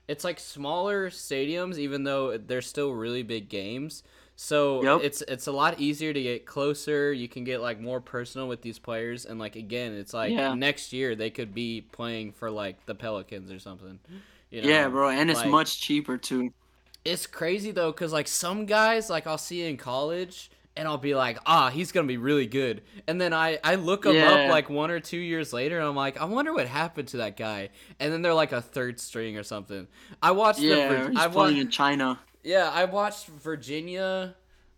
It's 0.08 0.24
like 0.24 0.38
smaller 0.38 1.10
stadiums, 1.10 1.78
even 1.78 2.04
though 2.04 2.36
they're 2.36 2.60
still 2.62 2.92
really 2.92 3.22
big 3.22 3.48
games. 3.48 4.02
So 4.36 4.82
Yep. 4.82 5.00
it's 5.04 5.22
it's 5.22 5.46
a 5.46 5.52
lot 5.52 5.80
easier 5.80 6.12
to 6.12 6.22
get 6.22 6.44
closer. 6.44 7.12
You 7.12 7.28
can 7.28 7.44
get 7.44 7.60
like 7.60 7.80
more 7.80 8.00
personal 8.00 8.48
with 8.48 8.62
these 8.62 8.78
players, 8.78 9.24
and 9.26 9.38
like 9.38 9.54
again, 9.56 9.92
it's 9.94 10.12
like 10.12 10.32
Yeah. 10.32 10.54
next 10.54 10.92
year 10.92 11.14
they 11.14 11.30
could 11.30 11.54
be 11.54 11.82
playing 11.92 12.32
for 12.32 12.50
like 12.50 12.84
the 12.86 12.94
Pelicans 12.94 13.50
or 13.52 13.58
something. 13.60 13.98
You 14.50 14.62
know? 14.62 14.68
yeah, 14.68 14.88
bro, 14.88 15.08
and 15.10 15.30
it's 15.30 15.40
like- 15.40 15.48
much 15.50 15.80
cheaper 15.80 16.16
too. 16.18 16.52
it's 17.04 17.26
crazy 17.26 17.70
though 17.70 17.92
because 17.92 18.12
like 18.14 18.26
some 18.26 18.64
guys 18.64 19.10
like 19.10 19.26
i'll 19.26 19.36
see 19.36 19.60
in 19.68 19.76
college 19.76 20.50
and 20.76 20.88
i'll 20.88 20.98
be 20.98 21.14
like 21.14 21.38
ah 21.46 21.70
he's 21.70 21.92
gonna 21.92 22.06
be 22.06 22.16
really 22.16 22.46
good 22.46 22.82
and 23.06 23.20
then 23.20 23.32
i 23.32 23.58
i 23.62 23.74
look 23.76 24.04
him 24.06 24.14
Yeah. 24.14 24.30
up 24.32 24.50
like 24.50 24.68
one 24.68 24.90
or 24.90 25.00
two 25.00 25.18
years 25.18 25.52
later 25.52 25.78
and 25.78 25.86
i'm 25.86 25.96
like 25.96 26.20
i 26.20 26.24
wonder 26.24 26.52
what 26.52 26.66
happened 26.66 27.08
to 27.08 27.18
that 27.18 27.36
guy 27.36 27.70
and 28.00 28.12
then 28.12 28.22
they're 28.22 28.34
like 28.34 28.52
a 28.52 28.60
third 28.60 28.98
string 28.98 29.36
or 29.36 29.42
something 29.44 29.86
i 30.22 30.32
watched 30.32 30.60
Yeah, 30.60 30.88
the 31.04 31.08
he's 31.10 31.18
I 31.18 31.28
playing 31.28 31.56
wa- 31.56 31.60
in 31.62 31.70
China. 31.70 32.18
yeah 32.42 32.70
i 32.72 32.84
watched 32.86 33.26
virginia 33.28 34.34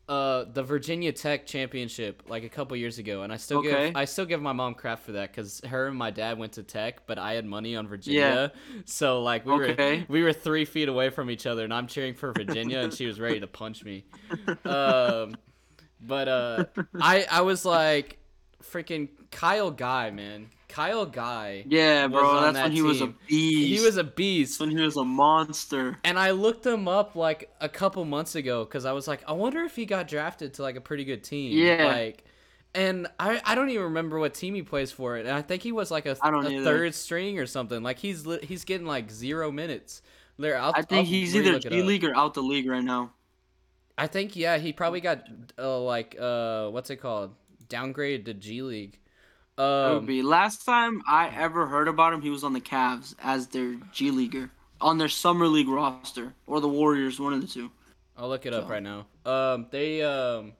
uh 0.08 0.44
the 0.52 0.62
virginia 0.62 1.10
tech 1.12 1.46
championship 1.46 2.22
like 2.28 2.44
a 2.44 2.48
couple 2.48 2.76
years 2.76 2.98
ago 2.98 3.22
and 3.22 3.32
i 3.32 3.36
still 3.36 3.58
Okay. 3.58 3.86
give 3.88 3.96
i 3.96 4.04
still 4.04 4.24
give 4.24 4.40
my 4.40 4.52
mom 4.52 4.74
crap 4.74 5.00
for 5.00 5.12
that 5.12 5.32
because 5.32 5.60
her 5.66 5.88
and 5.88 5.96
my 5.96 6.12
dad 6.12 6.38
went 6.38 6.52
to 6.52 6.62
tech 6.62 7.06
but 7.08 7.18
i 7.18 7.32
had 7.32 7.44
money 7.44 7.74
on 7.74 7.88
virginia 7.88 8.52
yeah. 8.70 8.82
so 8.84 9.20
like 9.22 9.44
we 9.44 9.52
were 9.52 10.04
we 10.08 10.22
were 10.22 10.32
three 10.32 10.64
feet 10.64 10.88
away 10.88 11.10
from 11.10 11.28
each 11.28 11.44
other 11.44 11.64
and 11.64 11.74
i'm 11.74 11.88
cheering 11.88 12.14
for 12.14 12.32
virginia 12.32 12.78
and 12.80 12.92
she 12.94 13.06
was 13.06 13.18
ready 13.18 13.40
to 13.40 13.48
punch 13.48 13.82
me 13.84 14.04
um 14.64 15.34
but 16.00 16.28
uh 16.28 16.64
i 17.00 17.26
i 17.30 17.40
was 17.40 17.64
like 17.64 18.18
freaking 18.62 19.08
kyle 19.30 19.70
guy 19.70 20.10
man 20.10 20.48
kyle 20.68 21.06
guy 21.06 21.64
Yeah, 21.68 22.06
bro. 22.08 22.40
That's 22.40 22.54
that 22.54 22.62
when 22.64 22.72
he 22.72 22.82
was 22.82 23.00
a 23.00 23.06
beast. 23.28 23.68
he 23.68 23.80
was 23.80 23.96
a 23.96 24.02
That's 24.02 24.14
beast 24.16 24.60
when 24.60 24.70
he 24.70 24.80
was 24.80 24.96
a 24.96 25.04
monster. 25.04 25.98
and 26.04 26.18
I 26.18 26.32
looked 26.32 26.66
him 26.66 26.88
up 26.88 27.14
like 27.16 27.50
a 27.60 27.68
couple 27.68 28.04
months 28.04 28.34
ago 28.34 28.64
because 28.64 28.84
I 28.84 28.92
was 28.92 29.08
like, 29.08 29.22
I 29.26 29.32
wonder 29.32 29.62
if 29.62 29.76
he 29.76 29.86
got 29.86 30.08
drafted 30.08 30.54
to 30.54 30.62
like 30.62 30.76
a 30.76 30.80
pretty 30.80 31.04
good 31.04 31.24
team. 31.24 31.52
Yeah. 31.52 31.86
Like, 31.86 32.24
and 32.74 33.06
I, 33.18 33.40
I 33.44 33.54
don't 33.54 33.70
even 33.70 33.84
remember 33.84 34.18
what 34.18 34.34
team 34.34 34.54
he 34.54 34.62
plays 34.62 34.92
for. 34.92 35.16
It. 35.16 35.26
And 35.26 35.34
I 35.34 35.40
think 35.42 35.62
he 35.62 35.72
was 35.72 35.90
like 35.90 36.04
a, 36.06 36.16
a 36.20 36.62
third 36.62 36.94
string 36.94 37.38
or 37.38 37.46
something. 37.46 37.82
Like 37.82 37.98
he's 37.98 38.26
he's 38.42 38.64
getting 38.64 38.86
like 38.86 39.10
zero 39.10 39.50
minutes. 39.50 40.02
There, 40.38 40.60
I 40.60 40.82
think 40.82 40.92
I'll 40.92 41.04
he's 41.06 41.34
either 41.34 41.54
it 41.54 41.62
G. 41.62 41.82
League 41.82 42.04
or 42.04 42.14
out 42.14 42.34
the 42.34 42.42
league 42.42 42.68
right 42.68 42.84
now. 42.84 43.12
I 43.98 44.06
think 44.06 44.36
yeah, 44.36 44.58
he 44.58 44.72
probably 44.72 45.00
got 45.00 45.26
uh, 45.58 45.80
like 45.80 46.16
uh 46.18 46.68
what's 46.68 46.90
it 46.90 46.96
called 46.96 47.34
downgraded 47.68 48.26
to 48.26 48.34
G 48.34 48.62
League. 48.62 48.98
Um, 49.58 50.04
be 50.04 50.22
last 50.22 50.66
time 50.66 51.02
I 51.08 51.28
ever 51.28 51.66
heard 51.66 51.88
about 51.88 52.12
him. 52.12 52.20
He 52.20 52.28
was 52.28 52.44
on 52.44 52.52
the 52.52 52.60
Cavs 52.60 53.14
as 53.22 53.46
their 53.48 53.76
G 53.92 54.10
leaguer 54.10 54.50
on 54.80 54.98
their 54.98 55.08
summer 55.08 55.48
league 55.48 55.68
roster 55.68 56.34
or 56.46 56.60
the 56.60 56.68
Warriors, 56.68 57.18
one 57.18 57.32
of 57.32 57.40
the 57.40 57.46
two. 57.46 57.70
I'll 58.18 58.28
look 58.28 58.44
it 58.44 58.52
up 58.52 58.68
right 58.68 58.82
now. 58.82 59.06
Um, 59.24 59.66
they 59.70 60.02
um. 60.02 60.52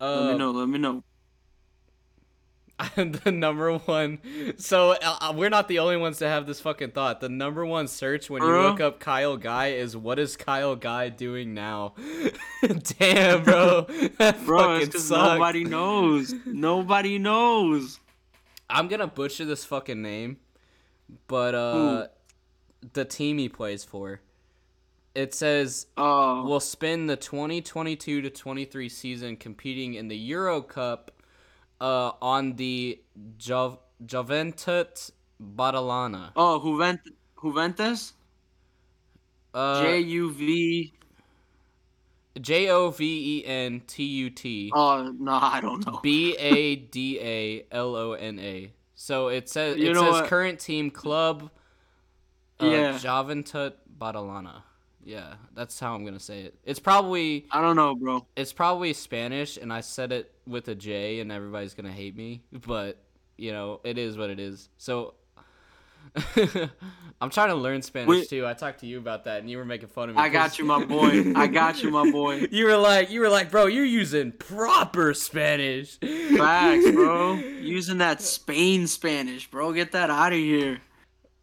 Let 0.00 0.26
me 0.26 0.34
Uh, 0.34 0.36
know. 0.36 0.50
Let 0.50 0.68
me 0.68 0.78
know. 0.78 1.04
the 2.96 3.30
number 3.32 3.76
one. 3.78 4.18
So 4.56 4.92
uh, 4.92 5.16
uh, 5.20 5.32
we're 5.36 5.50
not 5.50 5.68
the 5.68 5.78
only 5.78 5.96
ones 5.96 6.18
to 6.18 6.28
have 6.28 6.46
this 6.46 6.60
fucking 6.60 6.90
thought. 6.92 7.20
The 7.20 7.28
number 7.28 7.64
one 7.64 7.86
search 7.86 8.28
when 8.30 8.42
you 8.42 8.48
Bro. 8.48 8.70
look 8.70 8.80
up 8.80 9.00
Kyle 9.00 9.36
Guy 9.36 9.68
is 9.68 9.96
what 9.96 10.18
is 10.18 10.36
Kyle 10.36 10.74
Guy 10.76 11.08
doing 11.08 11.54
now? 11.54 11.94
Damn, 12.98 13.44
bro, 13.44 13.82
that 14.18 14.44
Bro, 14.44 14.58
fucking 14.58 14.88
it's 14.88 15.10
nobody 15.10 15.64
knows. 15.64 16.34
Nobody 16.46 17.18
knows. 17.18 18.00
I'm 18.68 18.88
gonna 18.88 19.06
butcher 19.06 19.44
this 19.44 19.64
fucking 19.64 20.00
name, 20.00 20.38
but 21.28 21.54
uh, 21.54 22.06
the 22.94 23.04
team 23.04 23.38
he 23.38 23.48
plays 23.48 23.84
for. 23.84 24.20
It 25.14 25.34
says 25.34 25.86
Oh, 25.98 26.42
will 26.46 26.58
spend 26.58 27.10
the 27.10 27.16
2022 27.16 28.22
to 28.22 28.30
23 28.30 28.88
season 28.88 29.36
competing 29.36 29.92
in 29.92 30.08
the 30.08 30.16
Euro 30.16 30.62
Cup 30.62 31.10
uh, 31.82 32.12
on 32.22 32.54
the 32.56 33.00
Jov- 33.38 33.78
Juventud 34.06 35.10
Badalona. 35.42 36.30
oh, 36.36 36.60
Juvent- 36.64 37.12
Juventus. 37.42 38.12
Uh, 39.52 39.82
J 39.82 39.98
U 40.00 40.30
V. 40.32 40.92
J 42.40 42.70
O 42.70 42.90
V 42.90 43.04
E 43.04 43.44
N 43.46 43.82
T 43.86 44.02
U 44.04 44.30
T 44.30 44.70
Oh 44.74 45.12
no, 45.18 45.32
I 45.32 45.60
don't 45.60 45.84
know. 45.86 46.00
B 46.02 46.34
A 46.38 46.76
D 46.76 47.18
A 47.20 47.66
L 47.70 47.94
O 47.94 48.12
N 48.12 48.38
A. 48.38 48.72
So 48.94 49.28
it 49.28 49.48
says 49.50 49.76
You 49.76 49.90
it 49.90 49.96
says 49.96 50.04
what? 50.12 50.26
current 50.26 50.58
team 50.60 50.90
club. 50.90 51.50
Uh, 52.60 52.66
Yeah. 52.66 52.92
Juventud 52.98 53.74
Badalona. 53.98 54.62
Yeah, 55.04 55.34
that's 55.54 55.78
how 55.80 55.94
I'm 55.94 56.04
gonna 56.04 56.20
say 56.20 56.42
it. 56.42 56.54
It's 56.64 56.78
probably 56.78 57.46
I 57.50 57.60
don't 57.60 57.76
know, 57.76 57.94
bro. 57.94 58.26
it's 58.36 58.52
probably 58.52 58.92
Spanish, 58.92 59.56
and 59.56 59.72
I 59.72 59.80
said 59.80 60.12
it 60.12 60.32
with 60.46 60.68
a 60.68 60.74
J, 60.74 61.20
and 61.20 61.32
everybody's 61.32 61.74
gonna 61.74 61.90
hate 61.92 62.16
me. 62.16 62.42
But 62.66 62.98
you 63.36 63.52
know, 63.52 63.80
it 63.84 63.98
is 63.98 64.16
what 64.16 64.30
it 64.30 64.38
is. 64.38 64.68
So 64.78 65.14
I'm 67.20 67.30
trying 67.30 67.48
to 67.48 67.54
learn 67.54 67.82
Spanish 67.82 68.08
We- 68.08 68.26
too. 68.26 68.46
I 68.46 68.54
talked 68.54 68.80
to 68.80 68.86
you 68.86 68.98
about 68.98 69.24
that, 69.24 69.40
and 69.40 69.50
you 69.50 69.58
were 69.58 69.64
making 69.64 69.88
fun 69.88 70.10
of 70.10 70.16
me. 70.16 70.22
I 70.22 70.28
got 70.28 70.58
you, 70.58 70.64
my 70.64 70.84
boy. 70.84 71.32
I 71.34 71.46
got 71.46 71.82
you, 71.82 71.90
my 71.90 72.10
boy. 72.10 72.46
you 72.50 72.66
were 72.66 72.76
like, 72.76 73.10
you 73.10 73.20
were 73.20 73.28
like, 73.28 73.50
bro, 73.50 73.66
you're 73.66 73.84
using 73.84 74.32
proper 74.32 75.14
Spanish. 75.14 75.98
Facts, 75.98 76.90
bro. 76.90 77.34
Using 77.62 77.98
that 77.98 78.20
Spain 78.20 78.86
Spanish, 78.88 79.48
bro. 79.50 79.72
Get 79.72 79.92
that 79.92 80.10
out 80.10 80.32
of 80.32 80.38
here. 80.38 80.80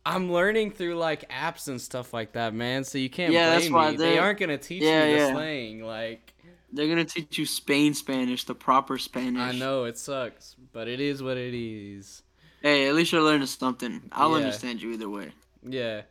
I'm 0.06 0.32
learning 0.32 0.72
through 0.72 0.96
like 0.96 1.29
apps 1.29 1.68
and 1.68 1.79
stuff 1.79 2.13
like 2.13 2.34
that, 2.34 2.53
man. 2.53 2.84
So 2.84 2.98
you 2.98 3.10
can't 3.10 3.34
Yeah, 3.34 3.60
blame 3.60 3.74
me. 3.74 3.98
They 3.98 4.18
aren't 4.18 4.39
gonna 4.39 4.58
teach 4.58 4.84
Yeah, 4.84 5.06
me 5.06 5.13
the 5.13 5.18
yeah. 5.18 5.32
slang. 5.32 5.84
Like 5.84 6.34
They're 6.72 6.88
gonna 6.88 7.06
teach 7.06 7.38
you 7.38 7.46
Spain 7.46 7.94
Spanish, 7.94 8.44
the 8.46 8.56
proper 8.56 8.98
Spanish. 8.98 9.41
I 9.41 9.51
know 9.51 9.84
it 9.86 9.98
sucks, 9.98 10.56
but 10.72 10.88
it 10.88 11.00
is 11.00 11.22
what 11.22 11.38
it 11.38 11.53
is. 11.53 12.24
Hey, 12.62 12.88
at 12.88 12.96
least 12.96 13.12
you're 13.12 13.22
learning 13.22 13.48
something. 13.48 14.01
I'll 14.12 14.34
understand 14.34 14.82
you 14.82 14.91
either 14.91 15.10
way. 15.10 15.32
Yeah. 15.63 16.03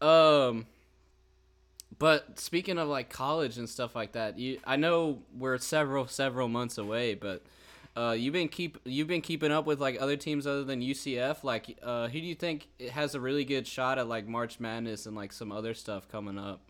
Um 0.00 0.66
but 1.98 2.40
speaking 2.40 2.78
of 2.78 2.88
like 2.88 3.08
college 3.10 3.56
and 3.58 3.68
stuff 3.68 3.94
like 3.94 4.12
that, 4.12 4.38
you 4.38 4.58
I 4.66 4.76
know 4.76 5.20
we're 5.36 5.58
several 5.58 6.06
several 6.06 6.48
months 6.48 6.78
away, 6.78 7.14
but 7.14 7.42
uh 7.96 8.14
you've 8.18 8.32
been 8.32 8.48
keep 8.48 8.78
you've 8.84 9.06
been 9.08 9.20
keeping 9.20 9.52
up 9.52 9.66
with 9.66 9.80
like 9.80 10.00
other 10.00 10.16
teams 10.16 10.46
other 10.46 10.64
than 10.64 10.80
UCF. 10.80 11.44
Like 11.44 11.78
uh 11.82 12.08
who 12.08 12.20
do 12.20 12.26
you 12.26 12.34
think 12.34 12.68
has 12.92 13.14
a 13.14 13.20
really 13.20 13.44
good 13.44 13.66
shot 13.66 13.98
at 13.98 14.08
like 14.08 14.26
March 14.26 14.58
Madness 14.60 15.06
and 15.06 15.14
like 15.16 15.32
some 15.32 15.52
other 15.52 15.74
stuff 15.74 16.08
coming 16.08 16.38
up? 16.38 16.60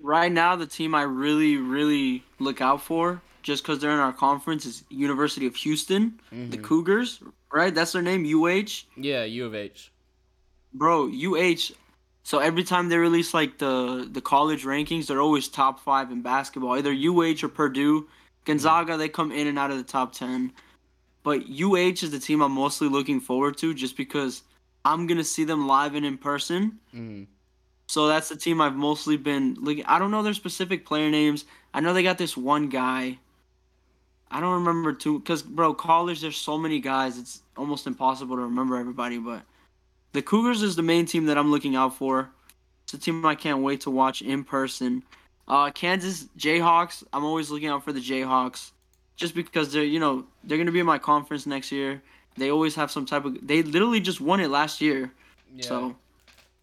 Right 0.00 0.30
now, 0.30 0.56
the 0.56 0.66
team 0.66 0.94
I 0.94 1.02
really, 1.02 1.56
really 1.56 2.22
look 2.38 2.60
out 2.60 2.82
for, 2.82 3.22
just 3.42 3.62
because 3.62 3.78
they're 3.78 3.92
in 3.92 3.98
our 3.98 4.12
conference, 4.12 4.66
is 4.66 4.84
University 4.90 5.46
of 5.46 5.56
Houston, 5.56 6.20
the 6.30 6.58
Mhm. 6.58 6.62
Cougars. 6.62 7.20
Right, 7.50 7.74
that's 7.74 7.92
their 7.92 8.02
name, 8.02 8.26
UH. 8.26 8.84
Yeah, 8.96 9.24
U 9.24 9.46
of 9.46 9.54
H. 9.54 9.90
Bro, 10.74 11.08
UH. 11.12 11.72
So 12.24 12.40
every 12.40 12.62
time 12.64 12.88
they 12.90 12.98
release 12.98 13.32
like 13.32 13.56
the 13.58 14.06
the 14.10 14.20
college 14.20 14.64
rankings, 14.64 15.06
they're 15.06 15.20
always 15.22 15.48
top 15.48 15.80
five 15.80 16.10
in 16.10 16.20
basketball. 16.20 16.76
Either 16.76 16.92
UH 16.92 17.42
or 17.44 17.48
Purdue. 17.48 18.08
Gonzaga, 18.46 18.96
they 18.96 19.08
come 19.08 19.30
in 19.30 19.46
and 19.46 19.58
out 19.58 19.70
of 19.70 19.76
the 19.76 19.84
top 19.84 20.14
ten. 20.14 20.52
But 21.22 21.48
UH 21.48 22.02
is 22.04 22.10
the 22.12 22.20
team 22.20 22.40
I'm 22.40 22.52
mostly 22.52 22.88
looking 22.88 23.20
forward 23.20 23.58
to, 23.58 23.74
just 23.74 23.96
because 23.96 24.42
I'm 24.84 25.06
gonna 25.06 25.24
see 25.24 25.44
them 25.44 25.66
live 25.66 25.94
and 25.94 26.06
in 26.06 26.16
person. 26.16 26.78
Mhm. 26.94 27.26
So 27.88 28.06
that's 28.06 28.28
the 28.28 28.36
team 28.36 28.60
I've 28.60 28.76
mostly 28.76 29.16
been 29.16 29.56
looking. 29.60 29.84
I 29.84 29.98
don't 29.98 30.10
know 30.10 30.22
their 30.22 30.34
specific 30.34 30.86
player 30.86 31.10
names. 31.10 31.44
I 31.74 31.80
know 31.80 31.92
they 31.92 32.02
got 32.02 32.18
this 32.18 32.36
one 32.36 32.68
guy. 32.68 33.18
I 34.30 34.40
don't 34.40 34.54
remember 34.54 34.92
too, 34.92 35.20
cause 35.20 35.42
bro, 35.42 35.74
college 35.74 36.20
there's 36.20 36.36
so 36.36 36.58
many 36.58 36.80
guys. 36.80 37.18
It's 37.18 37.42
almost 37.56 37.86
impossible 37.86 38.36
to 38.36 38.42
remember 38.42 38.76
everybody. 38.76 39.18
But 39.18 39.42
the 40.12 40.22
Cougars 40.22 40.62
is 40.62 40.76
the 40.76 40.82
main 40.82 41.06
team 41.06 41.26
that 41.26 41.38
I'm 41.38 41.50
looking 41.50 41.76
out 41.76 41.96
for. 41.96 42.30
It's 42.84 42.94
a 42.94 42.98
team 42.98 43.24
I 43.26 43.34
can't 43.34 43.62
wait 43.62 43.80
to 43.82 43.90
watch 43.90 44.22
in 44.22 44.44
person. 44.44 45.04
Uh, 45.48 45.70
Kansas 45.70 46.26
Jayhawks. 46.38 47.04
I'm 47.12 47.24
always 47.24 47.50
looking 47.50 47.68
out 47.68 47.84
for 47.84 47.92
the 47.92 48.00
Jayhawks, 48.00 48.72
just 49.16 49.34
because 49.34 49.72
they're 49.72 49.84
you 49.84 50.00
know 50.00 50.26
they're 50.44 50.58
gonna 50.58 50.72
be 50.72 50.80
in 50.80 50.86
my 50.86 50.98
conference 50.98 51.46
next 51.46 51.70
year. 51.72 52.02
They 52.36 52.50
always 52.50 52.74
have 52.74 52.90
some 52.90 53.06
type 53.06 53.24
of. 53.24 53.46
They 53.46 53.62
literally 53.62 54.00
just 54.00 54.20
won 54.20 54.40
it 54.40 54.48
last 54.50 54.80
year, 54.80 55.12
Yeah. 55.54 55.64
so 55.64 55.96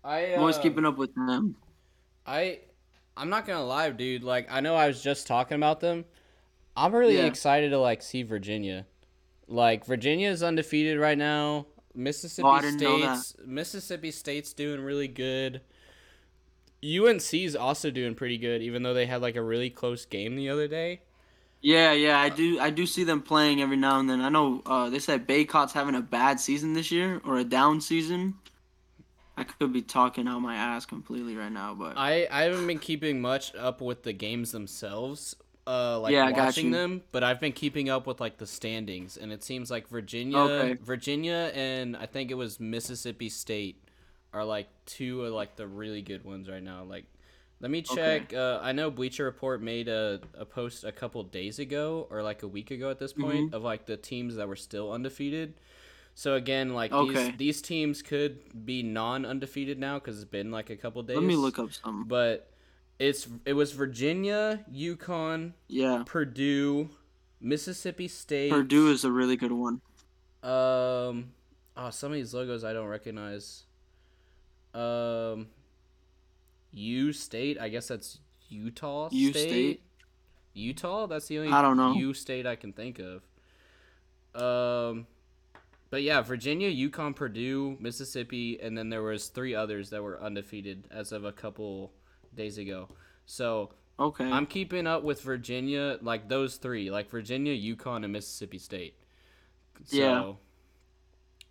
I 0.03 0.33
I'm 0.33 0.39
always 0.39 0.57
uh, 0.57 0.61
keeping 0.61 0.85
up 0.85 0.97
with 0.97 1.15
them. 1.15 1.55
I 2.27 2.59
I'm 3.15 3.29
not 3.29 3.45
gonna 3.47 3.63
lie, 3.65 3.89
dude. 3.89 4.23
Like 4.23 4.51
I 4.51 4.59
know 4.59 4.75
I 4.75 4.87
was 4.87 5.01
just 5.01 5.27
talking 5.27 5.55
about 5.55 5.79
them. 5.79 6.05
I'm 6.75 6.93
really 6.93 7.17
Yeah. 7.17 7.25
excited 7.25 7.69
to 7.69 7.79
like 7.79 8.01
see 8.01 8.23
Virginia. 8.23 8.85
Like 9.47 9.85
Virginia 9.85 10.29
is 10.29 10.43
undefeated 10.43 10.99
right 10.99 11.17
now. 11.17 11.67
Mississippi 11.95 12.47
Oh, 12.47 12.51
I 12.51 12.61
didn't 12.61 12.81
know 12.81 12.99
that. 13.01 13.19
State's 13.19 13.47
Mississippi 13.47 14.11
State's 14.11 14.51
doing 14.53 14.81
really 14.81 15.07
good. 15.07 15.61
UNC's 16.83 17.55
also 17.55 17.89
doing 17.91 18.15
pretty 18.15 18.37
good, 18.37 18.61
even 18.61 18.83
though 18.83 18.93
they 18.93 19.05
had 19.05 19.21
like 19.21 19.35
a 19.35 19.41
really 19.41 19.69
close 19.69 20.05
game 20.05 20.35
the 20.35 20.49
other 20.49 20.67
day. 20.67 21.01
Yeah, 21.61 21.93
yeah, 21.93 22.19
I 22.19 22.29
do. 22.29 22.59
I 22.59 22.69
do 22.71 22.85
see 22.85 23.03
them 23.05 23.21
playing 23.21 23.61
every 23.61 23.77
now 23.77 23.99
and 23.99 24.09
then. 24.09 24.21
I 24.21 24.29
know 24.29 24.61
uh, 24.65 24.89
they 24.89 24.99
said 24.99 25.27
Baycot's 25.27 25.71
having 25.73 25.95
a 25.95 26.01
bad 26.01 26.39
season 26.39 26.73
this 26.73 26.91
year 26.91 27.21
or 27.25 27.37
a 27.37 27.43
down 27.45 27.79
season. 27.79 28.35
I 29.37 29.43
could 29.43 29.73
be 29.73 29.81
talking 29.81 30.27
out 30.27 30.39
my 30.39 30.55
ass 30.55 30.85
completely 30.85 31.35
right 31.35 31.51
now, 31.51 31.73
but 31.73 31.97
I 31.97 32.27
I 32.29 32.43
haven't 32.43 32.67
been 32.67 32.79
keeping 32.79 33.21
much 33.21 33.53
up 33.55 33.81
with 33.81 34.03
the 34.03 34.13
games 34.13 34.51
themselves, 34.51 35.35
uh, 35.65 35.99
like 35.99 36.13
Yeah, 36.13 36.29
watching 36.29 36.71
them. 36.71 37.03
But 37.11 37.23
I've 37.23 37.39
been 37.39 37.51
keeping 37.53 37.89
up 37.89 38.07
with 38.07 38.19
like 38.19 38.37
the 38.37 38.47
standings, 38.47 39.17
and 39.17 39.31
it 39.31 39.43
seems 39.43 39.71
like 39.71 39.87
Virginia, 39.87 40.37
Okay. 40.37 40.77
Virginia, 40.81 41.51
and 41.53 41.95
I 41.97 42.05
think 42.05 42.31
it 42.31 42.35
was 42.35 42.59
Mississippi 42.59 43.29
State 43.29 43.77
are 44.33 44.43
like 44.45 44.67
two 44.85 45.25
of 45.25 45.33
like 45.33 45.55
the 45.55 45.67
really 45.67 46.01
good 46.01 46.23
ones 46.25 46.49
right 46.49 46.63
now. 46.63 46.83
Like, 46.83 47.05
let 47.61 47.71
me 47.71 47.81
Okay. 47.89 48.21
check. 48.21 48.33
Uh, 48.33 48.59
I 48.61 48.71
know 48.71 48.91
Bleacher 48.91 49.25
Report 49.25 49.61
made 49.61 49.87
a, 49.87 50.21
a 50.37 50.45
post 50.45 50.83
a 50.83 50.91
couple 50.91 51.23
days 51.23 51.59
ago 51.59 52.07
or 52.09 52.23
like 52.23 52.43
a 52.43 52.47
week 52.47 52.71
ago 52.71 52.89
at 52.89 52.99
this 52.99 53.13
point 53.13 53.45
Mm-hmm. 53.45 53.53
of 53.53 53.63
like 53.63 53.85
the 53.85 53.97
teams 53.97 54.35
that 54.35 54.47
were 54.47 54.55
still 54.55 54.91
undefeated. 54.91 55.53
So 56.15 56.35
again, 56.35 56.73
like 56.73 56.91
Okay. 56.91 56.99
these 56.99 57.31
these 57.37 57.61
teams 57.61 58.01
could 58.01 58.65
be 58.65 58.83
non 58.83 59.25
undefeated 59.25 59.79
now 59.79 59.99
because 59.99 60.17
it's 60.21 60.29
been 60.29 60.51
like 60.51 60.69
a 60.69 60.75
couple 60.75 61.01
days. 61.03 61.17
let 61.17 61.23
me 61.23 61.35
look 61.35 61.59
up 61.59 61.71
some. 61.73 62.07
But 62.07 62.51
it's 62.99 63.27
it 63.45 63.53
was 63.53 63.71
Virginia, 63.71 64.63
UConn, 64.71 65.53
Yeah, 65.67 66.05
Purdue, 66.05 66.89
Mississippi 67.41 68.07
State. 68.07 68.51
Purdue 68.51 68.89
is 68.89 69.03
a 69.03 69.11
really 69.11 69.35
good 69.35 69.51
one. 69.51 69.81
Um, 70.41 71.31
oh, 71.77 71.89
some 71.89 72.11
of 72.11 72.15
these 72.15 72.33
logos 72.33 72.63
I 72.63 72.73
don't 72.73 72.87
recognize. 72.87 73.63
Um, 74.73 75.47
U 76.71 77.13
State. 77.13 77.59
I 77.59 77.69
guess 77.69 77.87
that's 77.87 78.19
Utah 78.49 79.09
U 79.11 79.31
State. 79.31 79.49
State? 79.49 79.81
Utah. 80.53 81.07
That's 81.07 81.27
the 81.27 81.39
only 81.39 81.51
I 81.51 81.61
don't 81.61 81.77
know. 81.77 81.93
U 81.93 82.13
State 82.13 82.45
I 82.45 82.55
can 82.55 82.73
think 82.73 82.99
of. 82.99 83.23
Um, 84.35 85.07
but 85.89 86.01
yeah, 86.01 86.21
Virginia, 86.21 86.69
UConn, 86.71 87.15
Purdue, 87.15 87.77
Mississippi, 87.79 88.59
and 88.59 88.75
then 88.77 88.89
there 88.89 89.03
was 89.03 89.27
three 89.27 89.53
others 89.53 89.91
that 89.91 90.01
were 90.01 90.19
undefeated 90.21 90.87
as 90.89 91.11
of 91.11 91.23
a 91.23 91.31
couple 91.31 91.91
days 92.35 92.57
ago. 92.57 92.89
So 93.25 93.69
Okay. 93.99 94.25
I'm 94.25 94.47
keeping 94.47 94.87
up 94.87 95.03
with 95.03 95.21
Virginia, 95.21 95.99
like 96.01 96.27
those 96.27 96.55
three, 96.57 96.89
like 96.89 97.09
Virginia, 97.11 97.53
UConn, 97.53 98.03
and 98.03 98.11
Mississippi 98.11 98.57
State. 98.57 98.95
So, 99.85 99.95
Yeah. 99.95 100.33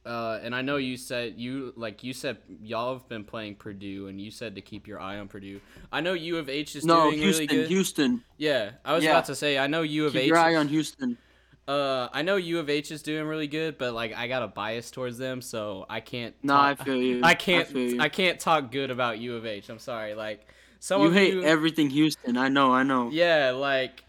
Uh, 0.05 0.41
and 0.43 0.53
I 0.55 0.62
know 0.62 0.77
you 0.79 0.97
said 0.97 1.35
you 1.37 1.73
like 1.77 2.03
you 2.03 2.12
said 2.12 2.38
y'all 2.61 2.95
have 2.95 3.09
been 3.09 3.23
playing 3.23 3.55
Purdue, 3.55 4.09
and 4.09 4.21
you 4.21 4.31
said 4.33 4.57
to 4.57 4.61
keep 4.61 4.88
your 4.88 4.99
eye 5.01 5.19
on 5.19 5.29
Purdue. 5.29 5.61
I 5.93 6.01
know 6.01 6.12
U 6.15 6.38
of 6.38 6.49
H 6.49 6.75
is 6.75 6.85
no, 6.85 7.05
doing 7.11 7.21
Houston. 7.21 7.47
really 7.47 7.62
good. 7.62 7.69
Houston. 7.69 8.25
Yeah, 8.37 8.71
I 8.85 8.95
was 8.95 9.05
Yeah. 9.05 9.11
about 9.11 9.27
to 9.27 9.37
say 9.37 9.59
I 9.59 9.69
know 9.69 9.83
U 9.83 10.07
of 10.07 10.12
Keep 10.15 10.23
H. 10.23 10.29
your 10.29 10.38
eye 10.38 10.57
on 10.57 10.67
Houston. 10.69 11.19
Uh, 11.69 12.09
I 12.12 12.23
know 12.23 12.35
U 12.35 12.59
of 12.59 12.69
H 12.69 12.91
is 12.91 13.03
doing 13.05 13.25
really 13.27 13.47
good, 13.47 13.79
but 13.79 13.95
like 13.95 14.12
I 14.17 14.27
got 14.27 14.43
a 14.43 14.49
bias 14.49 14.91
towards 14.91 15.19
them, 15.19 15.41
so 15.41 15.87
I 15.88 16.01
can't. 16.01 16.35
No, 16.43 16.57
I 16.57 16.75
feel 16.75 16.97
you. 16.97 17.21
I 17.23 17.35
can't. 17.35 17.69
I, 17.69 17.79
you. 17.79 18.01
I 18.01 18.09
can't 18.09 18.41
talk 18.41 18.73
good 18.73 18.91
about 18.91 19.21
U 19.21 19.37
of 19.37 19.47
H. 19.47 19.69
I'm 19.69 19.79
sorry. 19.79 20.15
Like 20.15 20.49
some 20.81 21.01
you 21.03 21.07
of 21.07 21.15
hate 21.15 21.35
you. 21.35 21.45
everything 21.45 21.88
Houston. 21.91 22.37
I 22.37 22.49
know. 22.49 22.73
I 22.73 22.83
know. 22.83 23.11
yeah, 23.11 23.53
like. 23.53 24.03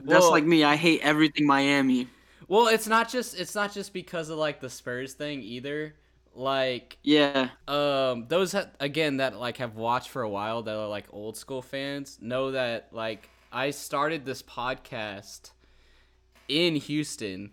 That's 0.00 0.26
like 0.28 0.44
me. 0.44 0.64
I 0.64 0.74
hate 0.76 1.00
everything 1.02 1.46
Miami. 1.46 2.08
Well, 2.48 2.68
it's 2.68 2.86
not 2.86 3.08
just 3.08 3.38
it's 3.38 3.54
not 3.54 3.72
just 3.72 3.92
because 3.92 4.28
of 4.30 4.38
like 4.38 4.60
the 4.60 4.70
Spurs 4.70 5.14
thing 5.14 5.42
either. 5.42 5.94
Like 6.34 6.98
Yeah. 7.02 7.48
um 7.66 8.26
those 8.28 8.52
ha- 8.52 8.66
again 8.78 9.16
that 9.18 9.36
like 9.38 9.56
have 9.56 9.74
watched 9.74 10.10
for 10.10 10.22
a 10.22 10.28
while 10.28 10.62
that 10.62 10.76
are 10.76 10.88
like 10.88 11.06
old 11.10 11.36
school 11.36 11.62
fans 11.62 12.18
know 12.20 12.50
that 12.52 12.88
like 12.92 13.28
I 13.50 13.70
started 13.70 14.24
this 14.26 14.42
podcast 14.42 15.52
in 16.48 16.76
Houston. 16.76 17.52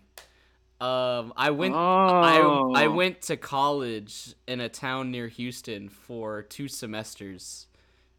Um 0.80 1.32
I 1.36 1.50
went 1.50 1.74
I 1.74 2.38
I 2.38 2.86
Oh. 2.86 2.90
went 2.92 3.22
to 3.22 3.36
college 3.38 4.34
in 4.46 4.60
a 4.60 4.68
town 4.68 5.10
near 5.10 5.28
Houston 5.28 5.88
for 5.88 6.42
2 6.42 6.68
semesters 6.68 7.66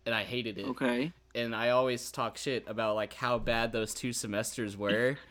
and 0.06 0.16
I 0.16 0.24
hated 0.24 0.58
it 0.58 0.66
Okay. 0.70 1.12
and 1.36 1.56
I 1.56 1.70
always 1.70 2.12
talk 2.12 2.38
shit 2.38 2.64
about 2.68 2.96
like 2.96 3.14
how 3.14 3.38
bad 3.38 3.72
those 3.72 3.94
two 3.94 4.14
semesters 4.14 4.76
were. 4.76 5.18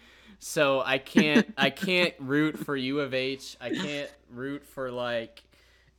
so 0.47 0.83
I 0.85 0.99
can't 0.99 1.47
I 1.57 1.71
can't 1.89 2.13
root 2.19 2.59
for 2.59 2.77
U 2.77 3.01
of 3.01 3.15
H. 3.15 3.57
I 3.63 3.71
can't 3.71 4.11
root 4.31 4.67
for 4.67 4.91
like 4.91 5.43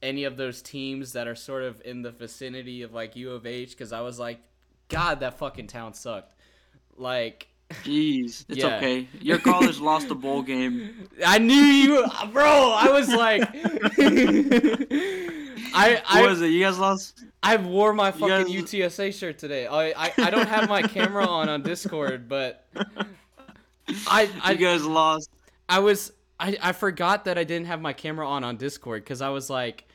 any 0.03 0.25
of 0.25 0.37
those 0.37 0.61
teams 0.61 1.13
that 1.13 1.27
are 1.27 1.33
sort 1.33 1.63
of 1.63 1.81
in 1.83 2.03
the 2.03 2.11
vicinity 2.11 2.83
of 2.83 2.93
like 2.93 3.15
U 3.15 3.31
of 3.31 3.47
H 3.47 3.71
because 3.71 3.91
I 3.91 4.01
was 4.01 4.19
like, 4.19 4.39
God, 4.87 5.21
that 5.21 5.39
fucking 5.39 5.65
town 5.65 5.95
sucked. 5.95 6.35
Like 6.95 7.47
Jeez. 7.83 8.45
It's 8.47 8.59
Yeah. 8.59 8.77
okay. 8.77 9.07
Your 9.19 9.39
college 9.39 9.79
lost 9.79 10.11
a 10.11 10.15
bowl 10.15 10.43
game. 10.43 11.09
I 11.25 11.39
knew 11.39 11.55
you, 11.55 12.05
bro. 12.31 12.71
I 12.77 12.89
was 12.91 13.09
like, 13.09 13.49
I 15.73 16.01
I 16.07 16.21
What 16.21 16.29
was 16.29 16.41
it? 16.43 16.49
You 16.51 16.61
guys 16.63 16.77
lost? 16.77 17.23
I 17.41 17.57
wore 17.57 17.93
my 17.93 18.11
fucking 18.11 18.27
guys- 18.27 18.47
UTSA 18.47 19.11
shirt 19.17 19.39
today. 19.39 19.65
I, 19.65 19.87
I 20.05 20.13
I 20.17 20.29
don't 20.29 20.47
have 20.47 20.69
my 20.69 20.83
camera 20.83 21.25
on 21.25 21.49
on 21.49 21.63
Discord, 21.63 22.29
but 22.29 22.67
I 24.07 24.29
I 24.43 24.51
you 24.51 24.57
guys 24.57 24.83
lost. 24.85 25.29
I 25.69 25.79
was 25.79 26.11
I 26.39 26.57
I 26.61 26.71
forgot 26.71 27.25
that 27.25 27.37
I 27.37 27.43
didn't 27.43 27.67
have 27.67 27.81
my 27.81 27.93
camera 27.93 28.27
on 28.27 28.43
on 28.43 28.57
Discord 28.57 29.03
because 29.03 29.21
I 29.21 29.29
was 29.29 29.49
like, 29.49 29.85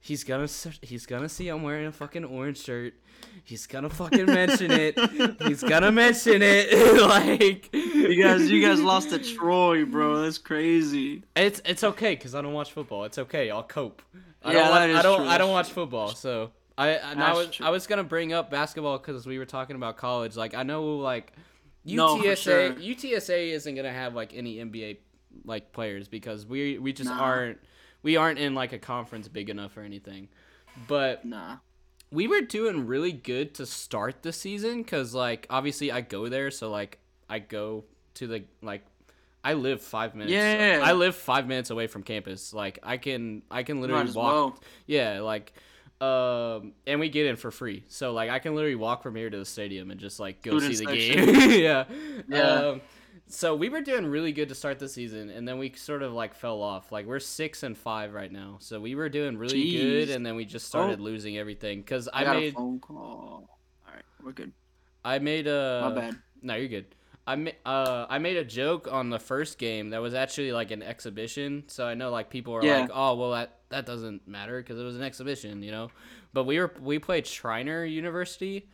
he's 0.00 0.24
gonna 0.24 0.48
he's 0.82 1.06
gonna 1.06 1.28
see 1.28 1.48
I'm 1.48 1.62
wearing 1.62 1.86
a 1.86 1.92
fucking 1.92 2.24
orange 2.24 2.62
shirt. 2.62 2.94
He's 3.42 3.66
gonna 3.66 3.88
fucking 3.90 4.26
mention 4.26 4.70
it. 4.70 4.98
He's 5.42 5.62
gonna 5.62 5.90
mention 5.92 6.40
it. 6.42 7.00
like 7.08 7.72
You 7.74 8.22
guys, 8.22 8.50
you 8.50 8.60
guys 8.62 8.80
lost 8.82 9.10
to 9.10 9.18
Troy, 9.18 9.84
bro. 9.84 10.22
That's 10.22 10.38
crazy. 10.38 11.22
It's 11.36 11.60
it's 11.64 11.84
okay 11.84 12.14
because 12.14 12.34
I 12.34 12.42
don't 12.42 12.52
watch 12.52 12.72
football. 12.72 13.04
It's 13.04 13.18
okay. 13.18 13.50
I'll 13.50 13.62
cope. 13.62 14.02
I 14.42 14.52
Yeah, 14.52 14.58
don't. 14.60 14.70
wa- 14.70 14.78
that 14.78 14.90
is 14.90 14.96
I 14.96 15.02
don't. 15.02 15.18
true, 15.20 15.28
I 15.28 15.38
don't 15.38 15.50
watch 15.52 15.70
football, 15.70 16.08
so 16.14 16.50
I. 16.76 16.96
I, 16.98 17.12
I 17.14 17.32
was. 17.32 17.50
true. 17.50 17.66
I 17.66 17.70
was 17.70 17.86
gonna 17.86 18.04
bring 18.04 18.32
up 18.34 18.50
basketball 18.50 18.98
because 18.98 19.26
we 19.26 19.38
were 19.38 19.46
talking 19.46 19.76
about 19.76 19.96
college. 19.96 20.36
Like 20.36 20.54
I 20.54 20.62
know, 20.64 20.96
like 20.96 21.32
No, 21.84 22.16
UTSA. 22.16 22.36
sure. 22.36 22.72
UTSA 22.74 23.50
isn't 23.52 23.74
gonna 23.74 23.92
have 23.92 24.14
like 24.14 24.34
any 24.34 24.56
NBA 24.56 24.98
like 25.44 25.72
players 25.72 26.08
because 26.08 26.46
we 26.46 26.78
we 26.78 26.92
just 26.92 27.10
Nah. 27.10 27.20
aren't. 27.20 27.58
We 28.02 28.16
aren't 28.16 28.38
in 28.38 28.54
like 28.54 28.72
a 28.72 28.78
conference 28.78 29.28
big 29.28 29.48
enough 29.50 29.76
or 29.76 29.82
anything. 29.82 30.28
But 30.88 31.24
Nah. 31.24 31.56
we 32.10 32.26
were 32.28 32.40
doing 32.42 32.86
really 32.86 33.12
good 33.12 33.54
to 33.54 33.66
start 33.66 34.22
the 34.22 34.32
season 34.32 34.82
because 34.82 35.14
like 35.14 35.46
obviously 35.50 35.90
I 35.92 36.00
go 36.00 36.28
there, 36.28 36.50
so 36.50 36.70
like 36.70 36.98
I 37.28 37.38
go 37.38 37.84
to 38.14 38.26
the 38.26 38.44
like 38.62 38.84
I 39.42 39.52
live 39.54 39.82
five 39.82 40.14
minutes. 40.14 40.32
Yeah. 40.32 40.80
I 40.82 40.92
live 40.92 41.14
five 41.16 41.46
minutes 41.46 41.68
away 41.70 41.86
from 41.86 42.02
campus. 42.02 42.52
Like 42.54 42.78
I 42.82 42.96
can 42.96 43.42
I 43.50 43.62
can 43.62 43.80
literally 43.80 44.10
walk. 44.12 44.32
well. 44.32 44.58
Yeah, 44.86 45.20
like 45.20 45.52
um 46.00 46.72
and 46.86 46.98
we 47.00 47.08
get 47.08 47.26
in 47.26 47.36
for 47.36 47.50
free. 47.50 47.84
So 47.88 48.12
like 48.12 48.30
I 48.30 48.38
can 48.38 48.54
literally 48.54 48.74
walk 48.74 49.02
from 49.02 49.14
here 49.14 49.30
to 49.30 49.38
the 49.38 49.44
stadium 49.44 49.90
and 49.90 50.00
just 50.00 50.18
like 50.20 50.42
go 50.42 50.58
see 50.58 50.76
the 50.76 50.86
game. 50.86 51.50
yeah. 51.50 51.84
Yeah. 52.28 52.42
Um 52.42 52.80
so 53.26 53.54
we 53.54 53.68
were 53.68 53.80
doing 53.80 54.06
really 54.06 54.32
good 54.32 54.48
to 54.50 54.54
start 54.54 54.78
the 54.78 54.88
season 54.88 55.30
and 55.30 55.46
then 55.48 55.58
we 55.58 55.72
sort 55.72 56.02
of 56.02 56.12
like 56.12 56.34
fell 56.34 56.60
off. 56.60 56.92
Like 56.92 57.06
we're 57.06 57.20
6 57.20 57.62
and 57.62 57.76
5 57.78 58.12
right 58.12 58.30
now. 58.30 58.56
So 58.60 58.80
we 58.80 58.94
were 58.94 59.08
doing 59.08 59.38
really 59.38 59.70
good 59.72 60.10
and 60.10 60.26
then 60.26 60.36
we 60.36 60.44
just 60.44 60.66
started 60.66 61.00
Oh. 61.00 61.04
losing 61.04 61.38
everything 61.38 61.82
cuz 61.84 62.08
I, 62.08 62.20
I, 62.20 62.24
got 62.24 62.36
made 62.36 62.52
a 62.52 62.56
phone 62.56 62.80
call. 62.80 63.48
All 63.86 63.94
right, 63.94 64.04
we're 64.22 64.32
good. 64.32 64.52
I 65.04 65.18
made 65.20 65.46
a 65.46 65.88
My 65.88 65.94
bad. 66.00 66.16
No, 66.42 66.54
you're 66.56 66.68
good. 66.68 66.86
I 67.26 67.36
ma- 67.36 67.50
uh 67.64 68.06
I 68.08 68.18
made 68.18 68.36
a 68.36 68.44
joke 68.44 68.86
on 68.90 69.10
the 69.10 69.18
first 69.18 69.58
game 69.58 69.90
that 69.90 70.02
was 70.02 70.14
actually 70.14 70.52
like 70.52 70.70
an 70.70 70.82
exhibition. 70.82 71.64
So 71.68 71.86
I 71.86 71.94
know 71.94 72.10
like 72.10 72.28
people 72.30 72.54
are 72.54 72.64
Yeah. 72.64 72.80
like, 72.82 72.90
"Oh, 72.92 73.14
well 73.16 73.30
that 73.32 73.58
that 73.70 73.86
doesn't 73.86 74.28
matter 74.28 74.60
because 74.60 74.78
it 74.78 74.84
was 74.84 74.96
an 74.96 75.02
exhibition," 75.02 75.62
you 75.62 75.70
know. 75.70 75.90
But 76.32 76.44
we 76.44 76.58
were 76.58 76.72
we 76.80 76.98
played 76.98 77.26
Schreiner 77.26 77.84
University 77.84 78.68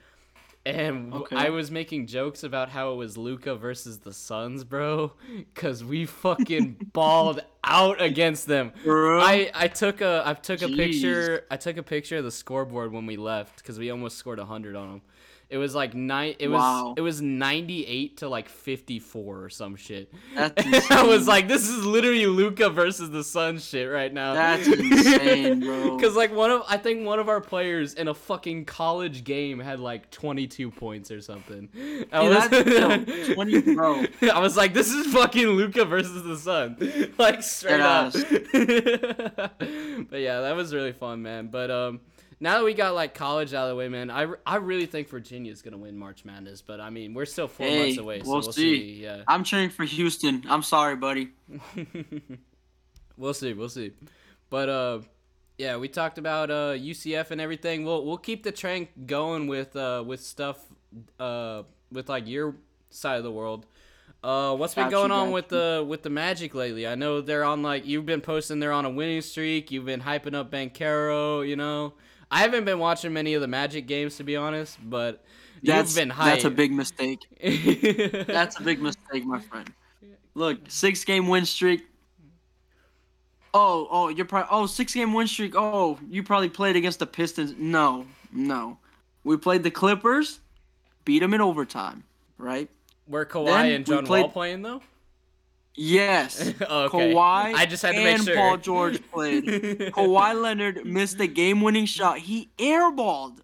and 0.66 1.14
Okay. 1.14 1.36
I 1.36 1.48
was 1.50 1.70
making 1.70 2.06
jokes 2.06 2.42
about 2.44 2.68
how 2.68 2.92
it 2.92 2.96
was 2.96 3.16
Luka 3.16 3.54
versus 3.56 4.00
the 4.00 4.12
Suns, 4.12 4.62
bro, 4.64 5.12
cuz 5.54 5.82
we 5.82 6.04
fucking 6.04 6.76
balled 6.92 7.42
out 7.64 8.02
against 8.02 8.46
them. 8.46 8.72
Bro. 8.84 9.20
I, 9.20 9.50
I 9.54 9.68
took 9.68 10.00
a 10.02 10.22
I 10.26 10.34
took 10.34 10.60
a 10.62 10.68
picture 10.68 11.46
I 11.50 11.56
took 11.56 11.76
a 11.78 11.82
picture 11.82 12.18
of 12.18 12.24
the 12.24 12.30
scoreboard 12.30 12.92
when 12.92 13.06
we 13.06 13.16
left 13.16 13.58
because 13.58 13.78
we 13.78 13.90
almost 13.90 14.18
scored 14.18 14.38
hundred 14.38 14.76
on 14.76 14.88
them. 14.90 15.02
It 15.50 15.58
was 15.58 15.74
like 15.74 15.94
nine. 15.94 16.36
It 16.38 16.46
was 16.46 16.60
Wow. 16.60 16.94
it 16.96 17.00
was 17.00 17.20
ninety 17.20 17.84
eight 17.84 18.18
to 18.18 18.28
like 18.28 18.48
fifty 18.48 19.00
four 19.00 19.42
or 19.42 19.50
some 19.50 19.74
shit. 19.74 20.12
I 20.36 21.04
was 21.06 21.26
like, 21.26 21.48
this 21.48 21.68
is 21.68 21.84
literally 21.84 22.26
Luka 22.26 22.70
versus 22.70 23.10
the 23.10 23.24
Sun 23.24 23.58
shit 23.58 23.90
right 23.90 24.14
now. 24.14 24.34
That's 24.34 24.68
insane, 24.68 25.58
bro. 25.58 25.96
Because 25.96 26.14
like 26.14 26.32
one 26.32 26.52
of 26.52 26.62
I 26.68 26.76
think 26.76 27.04
one 27.04 27.18
of 27.18 27.28
our 27.28 27.40
players 27.40 27.94
in 27.94 28.06
a 28.06 28.14
fucking 28.14 28.66
college 28.66 29.24
game 29.24 29.58
had 29.58 29.80
like 29.80 30.08
twenty 30.12 30.46
two 30.46 30.70
points 30.70 31.10
or 31.10 31.20
something. 31.20 31.68
I 32.12 32.22
was, 32.28 32.48
that's- 32.48 33.08
yo, 33.28 33.34
20 33.34 33.74
bro. 33.74 34.04
I 34.32 34.38
was 34.38 34.56
like, 34.56 34.72
this 34.72 34.92
is 34.92 35.12
fucking 35.12 35.48
Luka 35.48 35.84
versus 35.84 36.22
the 36.22 36.36
Sun, 36.36 36.76
like 37.18 37.42
straight 37.42 37.80
up. 37.80 38.12
but 38.12 40.20
yeah, 40.20 40.40
that 40.42 40.52
was 40.54 40.74
really 40.74 40.92
fun, 40.92 41.22
man. 41.22 41.48
But 41.48 41.70
um, 41.70 42.00
now 42.40 42.58
that 42.58 42.64
we 42.64 42.74
got 42.74 42.94
like 42.94 43.14
college 43.14 43.52
out 43.52 43.64
of 43.64 43.70
the 43.70 43.76
way, 43.76 43.88
man, 43.88 44.10
I, 44.10 44.26
I 44.46 44.56
really 44.56 44.86
think 44.86 45.08
Virginia's 45.08 45.62
gonna 45.62 45.76
win 45.76 45.96
March 45.96 46.24
Madness. 46.24 46.62
But 46.62 46.80
I 46.80 46.90
mean, 46.90 47.14
we're 47.14 47.26
still 47.26 47.48
four 47.48 47.66
Hey, 47.66 47.82
months 47.82 47.98
away, 47.98 48.20
so 48.20 48.24
we'll 48.30 48.40
we'll, 48.40 48.52
see. 48.52 48.96
see. 48.96 49.02
Yeah, 49.02 49.22
I'm 49.28 49.44
cheering 49.44 49.70
for 49.70 49.84
Houston. 49.84 50.44
I'm 50.48 50.62
sorry, 50.62 50.96
buddy. 50.96 51.30
we'll 53.16 53.34
see. 53.34 53.52
We'll 53.52 53.68
see. 53.68 53.92
But 54.48 54.68
uh, 54.68 55.00
yeah, 55.58 55.76
we 55.76 55.88
talked 55.88 56.18
about 56.18 56.50
uh 56.50 56.72
UCF 56.74 57.30
and 57.30 57.40
everything. 57.40 57.84
We'll 57.84 58.04
we'll 58.04 58.18
keep 58.18 58.42
the 58.42 58.52
train 58.52 58.88
going 59.06 59.46
with 59.46 59.76
uh 59.76 60.02
with 60.06 60.20
stuff 60.20 60.58
uh 61.18 61.62
with 61.92 62.08
like 62.08 62.26
your 62.26 62.56
side 62.90 63.18
of 63.18 63.24
the 63.24 63.32
world. 63.32 63.66
Uh, 64.22 64.54
what's 64.54 64.74
been 64.74 64.90
going 64.90 65.10
on 65.10 65.30
with 65.30 65.48
the 65.48 65.84
with 65.86 66.02
the 66.02 66.10
Magic 66.10 66.54
lately? 66.54 66.86
I 66.86 66.94
know 66.94 67.20
they're 67.22 67.44
on 67.44 67.62
like 67.62 67.86
you've 67.86 68.04
been 68.04 68.20
posting 68.20 68.60
they're 68.60 68.72
on 68.72 68.84
a 68.84 68.90
winning 68.90 69.22
streak. 69.22 69.70
You've 69.70 69.86
been 69.86 70.02
hyping 70.02 70.34
up 70.34 70.50
Banchero. 70.50 71.46
You 71.46 71.56
know, 71.56 71.94
I 72.30 72.40
haven't 72.40 72.64
been 72.64 72.78
watching 72.78 73.12
many 73.12 73.34
of 73.34 73.40
the 73.40 73.48
Magic 73.48 73.86
games 73.86 74.16
to 74.18 74.24
be 74.24 74.36
honest, 74.36 74.78
but 74.88 75.24
That's 75.62 75.90
you've 75.96 76.08
been 76.08 76.14
hyped. 76.16 76.24
that's 76.26 76.44
a 76.44 76.50
big 76.50 76.72
mistake. 76.72 77.20
That's 78.26 78.58
a 78.58 78.62
big 78.62 78.80
mistake, 78.80 79.24
my 79.26 79.40
friend. 79.40 79.70
Look, 80.34 80.58
six 80.68 81.04
game 81.04 81.26
win 81.28 81.44
streak. 81.44 81.86
Oh, 83.52 83.88
oh, 83.90 84.08
you're 84.08 84.26
probably 84.26 84.48
oh 84.52 84.66
six 84.66 84.94
game 84.94 85.12
win 85.12 85.26
streak. 85.26 85.54
Oh, 85.56 85.98
you 86.08 86.22
probably 86.22 86.48
played 86.48 86.76
against 86.76 87.00
the 87.00 87.06
Pistons. 87.06 87.54
No, 87.58 88.06
no, 88.32 88.78
we 89.24 89.36
played 89.36 89.64
the 89.64 89.72
Clippers, 89.72 90.38
beat 91.04 91.18
them 91.18 91.34
in 91.34 91.40
overtime, 91.40 92.04
right? 92.38 92.70
Were 93.08 93.26
Kawhi 93.26 93.46
Then 93.46 93.72
and 93.72 93.86
John 93.86 94.06
played- 94.06 94.20
Wall 94.22 94.30
playing 94.30 94.62
though? 94.62 94.82
Yes. 95.82 96.52
Oh, 96.68 96.82
okay. 96.84 97.14
Kawhi 97.14 97.54
I 97.54 97.64
just 97.64 97.82
had 97.82 97.92
to 97.92 97.98
and 97.98 98.18
make 98.18 98.28
sure. 98.28 98.36
Paul 98.36 98.58
George 98.58 99.10
played. 99.10 99.44
Kawhi 99.94 100.38
Leonard 100.38 100.84
missed 100.84 101.18
a 101.20 101.26
game-winning 101.26 101.86
shot. 101.86 102.18
He 102.18 102.50
airballed. 102.58 103.38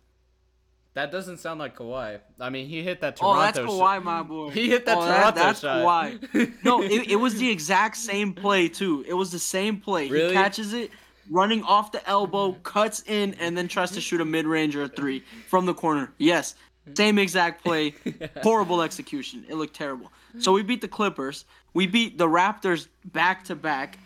That 0.93 1.11
doesn't 1.11 1.39
sound 1.39 1.61
like 1.61 1.79
Kawhi. 1.79 2.21
I 2.39 2.51
mean, 2.51 2.69
he 2.69 2.83
hit 2.83 3.01
that 3.01 3.17
Toronto. 3.17 3.39
Oh, 3.39 3.43
that's. 3.43 3.59
Kawhi, 3.59 4.03
my 4.03 4.23
boy. 4.23 4.51
He 4.51 4.69
hit 4.69 4.85
that 4.85 4.99
Oh, 4.99 5.07
Toronto 5.07 5.41
that's 5.41 5.61
shot. 5.61 5.79
Kawhi. 5.79 6.63
No, 6.63 6.83
it, 6.83 7.09
it 7.11 7.17
was 7.17 7.37
the 7.37 7.49
exact 7.49 7.97
same 7.97 8.35
play 8.35 8.69
too. 8.69 9.03
It 9.09 9.15
was 9.15 9.33
the 9.33 9.39
same 9.39 9.81
play. 9.81 10.09
Really? 10.09 10.29
He 10.29 10.35
catches 10.35 10.75
it, 10.75 10.91
running 11.31 11.63
off 11.63 11.91
the 11.91 12.07
elbow, 12.07 12.53
cuts 12.63 13.03
in, 13.07 13.33
and 13.41 13.57
then 13.57 13.67
tries 13.67 13.93
to 13.93 14.01
shoot 14.03 14.21
a 14.21 14.27
mid-range 14.27 14.77
or 14.77 14.83
a 14.83 14.89
three 14.89 15.25
from 15.49 15.65
the 15.65 15.75
corner. 15.75 16.13
Yes, 16.19 16.55
same 16.95 17.19
exact 17.19 17.65
play. 17.65 17.95
Horrible 18.43 18.83
execution. 18.83 19.47
It 19.49 19.55
looked 19.55 19.75
terrible. 19.75 20.13
So 20.39 20.53
we 20.53 20.63
beat 20.63 20.83
the 20.83 20.89
Clippers. 20.89 21.47
We 21.77 21.87
beat 21.87 22.17
the 22.17 22.27
Raptors 22.27 22.89
back 23.05 23.45
to 23.45 23.55
back. 23.55 23.99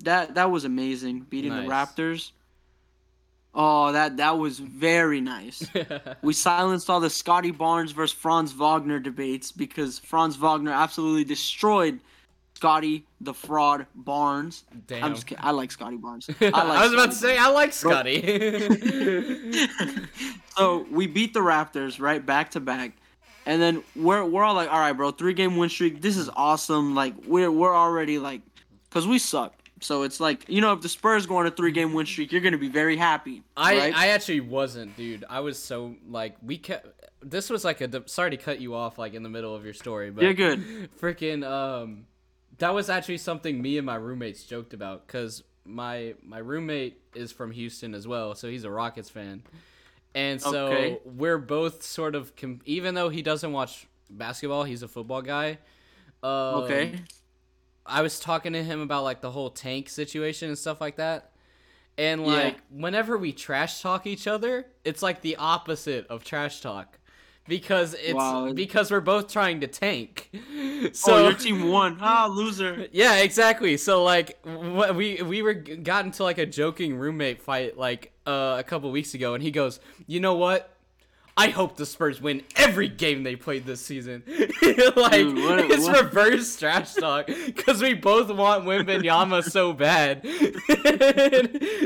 That 0.00 0.34
that 0.34 0.50
was 0.50 0.64
amazing. 0.64 1.20
Beating 1.30 1.54
the 1.54 1.62
Raptors. 1.62 2.32
Oh, 3.54 3.92
that 3.92 4.16
that 4.16 4.38
was 4.38 4.58
very 4.58 5.20
nice. 5.20 5.64
We 6.22 6.32
silenced 6.32 6.90
all 6.90 6.98
the 6.98 7.08
Scottie 7.08 7.52
Barnes 7.52 7.92
versus 7.92 8.16
Franz 8.18 8.50
Wagner 8.50 8.98
debates 8.98 9.52
because 9.52 10.00
Franz 10.00 10.34
Wagner 10.34 10.72
absolutely 10.72 11.22
destroyed 11.22 12.00
Scottie 12.54 13.06
the 13.20 13.34
fraud 13.34 13.86
Barnes. 13.94 14.64
Damn. 14.88 15.04
I'm 15.04 15.14
just 15.14 15.28
kidding. 15.28 15.44
I 15.44 15.52
like 15.52 15.70
Scottie 15.70 15.96
Barnes. 15.96 16.28
I, 16.40 16.46
I, 16.52 16.64
like 16.64 16.82
was 16.82 16.92
about 16.92 17.10
to 17.12 17.16
say 17.16 17.38
I 17.38 17.50
like 17.50 17.72
Scottie. 17.72 18.20
so 20.56 20.86
we 20.90 21.06
beat 21.06 21.34
the 21.34 21.40
Raptors 21.40 22.00
right 22.00 22.26
back 22.26 22.50
to 22.50 22.60
back, 22.60 22.96
and 23.50 23.60
then 23.60 23.82
we're 23.96 24.24
we're 24.24 24.44
all 24.44 24.54
like, 24.54 24.70
all 24.70 24.78
right, 24.78 24.92
bro, 24.92 25.10
three 25.10 25.34
game 25.34 25.56
win 25.56 25.68
streak. 25.68 26.00
This 26.00 26.16
is 26.16 26.30
awesome. 26.36 26.94
Like 26.94 27.14
we're 27.26 27.50
we're 27.50 27.74
already 27.74 28.20
like, 28.20 28.42
cause 28.90 29.08
we 29.08 29.18
suck. 29.18 29.52
So 29.80 30.04
it's 30.04 30.20
like 30.20 30.48
you 30.48 30.60
know 30.60 30.72
if 30.72 30.82
the 30.82 30.88
Spurs 30.88 31.26
go 31.26 31.38
on 31.38 31.48
a 31.48 31.50
three 31.50 31.72
game 31.72 31.92
win 31.92 32.06
streak, 32.06 32.30
you're 32.30 32.42
gonna 32.42 32.58
be 32.58 32.68
very 32.68 32.96
happy. 32.96 33.42
I 33.56 33.76
right? 33.76 33.96
I 33.96 34.08
actually 34.08 34.38
wasn't, 34.38 34.96
dude. 34.96 35.24
I 35.28 35.40
was 35.40 35.58
so 35.58 35.96
like 36.08 36.36
we 36.40 36.58
kept. 36.58 36.86
This 37.22 37.50
was 37.50 37.64
like 37.64 37.80
a. 37.80 38.08
Sorry 38.08 38.30
to 38.30 38.36
cut 38.36 38.60
you 38.60 38.76
off 38.76 38.98
like 38.98 39.14
in 39.14 39.24
the 39.24 39.28
middle 39.28 39.56
of 39.56 39.64
your 39.64 39.74
story, 39.74 40.12
but 40.12 40.22
you're 40.22 40.32
good. 40.32 40.88
freaking 41.00 41.44
um 41.44 42.06
that 42.58 42.72
was 42.72 42.88
actually 42.88 43.18
something 43.18 43.60
me 43.60 43.78
and 43.78 43.86
my 43.86 43.96
roommates 43.96 44.44
joked 44.44 44.74
about 44.74 45.08
because 45.08 45.42
my 45.64 46.14
my 46.22 46.38
roommate 46.38 47.00
is 47.14 47.32
from 47.32 47.50
houston 47.50 47.94
as 47.94 48.06
well 48.06 48.34
so 48.34 48.48
he's 48.48 48.64
a 48.64 48.70
rockets 48.70 49.08
fan 49.08 49.42
and 50.14 50.40
so 50.40 50.66
Okay. 50.68 50.98
we're 51.04 51.38
both 51.38 51.82
sort 51.82 52.14
of 52.14 52.34
com- 52.36 52.60
even 52.64 52.94
though 52.94 53.08
he 53.08 53.22
doesn't 53.22 53.52
watch 53.52 53.86
basketball 54.10 54.64
he's 54.64 54.82
a 54.82 54.88
football 54.88 55.22
guy 55.22 55.58
um, 56.22 56.30
Okay. 56.64 56.94
i 57.86 58.02
was 58.02 58.18
talking 58.20 58.52
to 58.54 58.62
him 58.62 58.80
about 58.80 59.04
like 59.04 59.20
the 59.20 59.30
whole 59.30 59.50
tank 59.50 59.88
situation 59.88 60.48
and 60.48 60.58
stuff 60.58 60.80
like 60.80 60.96
that 60.96 61.32
and 61.98 62.20
Yeah. 62.22 62.26
like 62.32 62.56
whenever 62.70 63.16
we 63.18 63.32
trash 63.32 63.80
talk 63.82 64.06
each 64.06 64.26
other 64.26 64.66
it's 64.84 65.02
like 65.02 65.20
the 65.22 65.36
opposite 65.36 66.06
of 66.08 66.24
trash 66.24 66.60
talk 66.60 66.98
because 67.50 67.92
it's 67.94 68.14
Wow. 68.14 68.52
because 68.54 68.90
we're 68.90 69.00
both 69.00 69.30
trying 69.30 69.60
to 69.60 69.66
tank 69.66 70.30
so 70.92 71.14
oh, 71.16 71.22
your 71.24 71.34
team 71.34 71.68
won. 71.68 71.98
Ah, 72.00 72.26
loser. 72.32 72.86
yeah, 72.92 73.16
exactly. 73.16 73.76
So 73.76 74.02
like 74.02 74.38
we 74.94 75.20
we 75.22 75.42
were 75.42 75.52
got 75.52 76.06
into 76.06 76.22
like 76.22 76.38
a 76.38 76.46
joking 76.46 76.96
roommate 76.96 77.42
fight 77.42 77.76
like 77.76 78.12
uh, 78.26 78.56
a 78.58 78.62
couple 78.62 78.90
weeks 78.90 79.12
ago, 79.12 79.34
and 79.34 79.42
he 79.42 79.50
goes, 79.50 79.80
"You 80.06 80.20
know 80.20 80.36
what? 80.36 80.74
I 81.36 81.48
hope 81.48 81.76
the 81.76 81.86
Spurs 81.86 82.20
win 82.20 82.42
every 82.56 82.88
game 82.88 83.22
they 83.22 83.34
played 83.36 83.64
this 83.66 83.80
season." 83.80 84.22
like 84.96 85.12
Dude, 85.12 85.36
what- 85.38 85.70
it's 85.70 85.86
what- 85.86 86.04
reverse 86.04 86.56
trash 86.56 86.94
talk 86.94 87.26
because 87.26 87.82
we 87.82 87.94
both 87.94 88.30
want 88.30 88.64
Wembanyama 88.64 89.42
so 89.42 89.72
bad. 89.72 90.22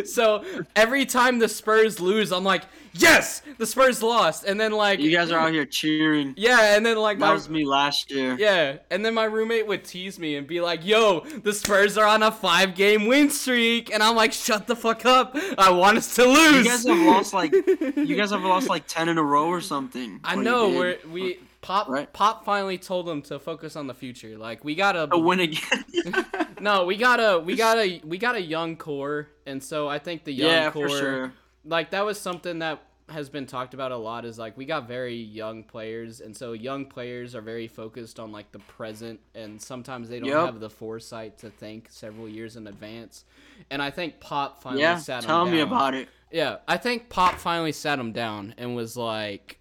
so 0.07 0.45
every 0.77 1.07
time 1.07 1.39
the 1.39 1.49
Spurs 1.49 2.01
lose, 2.01 2.33
I'm 2.33 2.45
like, 2.45 2.65
"Yes, 2.95 3.43
the 3.59 3.67
Spurs 3.67 4.03
lost," 4.03 4.45
and 4.45 4.59
then 4.61 4.73
like 4.73 5.01
You 5.01 5.11
guys 5.11 5.31
are 5.31 5.39
out 5.39 5.53
here 5.53 5.67
cheering. 5.67 6.35
yeah, 6.37 6.77
and 6.77 6.85
then 6.87 6.97
like 6.97 7.19
That 7.19 7.27
my 7.27 7.33
was 7.33 7.49
me 7.49 7.65
last 7.65 8.11
year. 8.11 8.37
yeah, 8.39 8.79
and 8.91 9.05
then 9.05 9.15
my 9.15 9.25
roommate 9.25 9.67
would 9.67 9.85
tease 9.85 10.19
me 10.19 10.37
and 10.37 10.47
be 10.47 10.61
like, 10.61 10.85
"Yo, 10.85 11.21
the 11.21 11.53
Spurs 11.53 11.99
are 11.99 12.07
on 12.07 12.23
a 12.23 12.31
five-game 12.31 13.07
win 13.07 13.31
streak," 13.31 13.93
and 13.93 14.03
I'm 14.03 14.15
like, 14.17 14.33
"Shut 14.33 14.67
the 14.67 14.77
fuck 14.77 15.05
up! 15.05 15.37
I 15.59 15.71
want 15.71 15.99
us 15.99 16.15
to 16.17 16.25
lose." 16.25 16.65
You 16.65 16.71
guys 16.71 16.87
have 16.87 16.99
lost 17.07 17.35
like 17.35 17.53
you 17.97 18.17
guys 18.17 18.31
have 18.31 18.43
lost 18.45 18.69
like 18.69 18.87
ten 18.87 19.09
in 19.09 19.19
a 19.19 19.23
row 19.23 19.49
or 19.49 19.61
something. 19.61 20.21
I 20.25 20.37
know 20.37 20.69
we're 20.71 20.99
we 21.11 21.39
pop 21.63 21.89
Right. 21.89 22.13
pop 22.13 22.45
finally 22.45 22.77
told 22.77 23.07
them 23.07 23.23
to 23.23 23.39
focus 23.39 23.75
on 23.75 23.87
the 23.87 23.95
future. 23.95 24.37
Like 24.37 24.65
we 24.65 24.75
gotta 24.75 25.09
to 25.11 25.19
win 25.19 25.41
again. 25.41 25.85
no, 26.61 26.85
we 26.85 26.97
gotta 26.97 27.39
we 27.41 27.57
gotta 27.65 28.01
we 28.05 28.19
got 28.19 28.35
a 28.37 28.43
young 28.43 28.77
core, 28.77 29.29
and 29.47 29.63
so 29.63 29.89
I 29.89 29.99
think 29.99 30.25
the 30.25 30.33
young 30.33 30.51
yeah, 30.51 30.71
core 30.71 30.89
for 30.89 30.99
sure. 30.99 31.33
Like 31.65 31.91
that 31.91 32.05
was 32.05 32.21
something 32.21 32.59
that 32.61 32.83
has 33.11 33.29
been 33.29 33.45
talked 33.45 33.75
about 33.75 33.93
a 33.93 33.97
lot 33.97 34.25
is 34.25 34.39
like 34.39 34.57
we 34.57 34.65
got 34.65 34.89
very 34.89 35.15
young 35.15 35.63
players 35.63 36.21
and 36.23 36.35
so 36.35 36.53
young 36.55 36.87
players 36.87 37.35
are 37.35 37.43
very 37.43 37.69
focused 37.69 38.19
on 38.19 38.33
like 38.33 38.51
the 38.53 38.59
present 38.61 39.21
and 39.35 39.61
sometimes 39.61 40.09
they 40.09 40.19
don't 40.21 40.31
Yep. 40.31 40.47
have 40.47 40.61
the 40.61 40.71
foresight 40.71 41.37
to 41.39 41.51
think 41.51 41.89
several 41.91 42.27
years 42.27 42.57
in 42.57 42.67
advance 42.67 43.25
and 43.71 43.83
i 43.83 43.91
think 43.91 44.21
pop 44.21 44.63
finally 44.63 44.81
Yeah, 44.81 44.97
sat 44.97 45.23
him 45.25 45.29
down. 45.29 45.45
tell 45.45 45.53
me 45.53 45.59
down. 45.59 45.67
about 45.69 45.95
it. 45.95 46.09
yeah 46.33 46.57
i 46.67 46.79
think 46.79 47.11
pop 47.11 47.35
finally 47.35 47.73
sat 47.73 47.99
him 47.99 48.13
down 48.13 48.55
and 48.57 48.75
was 48.75 48.97
like 48.97 49.59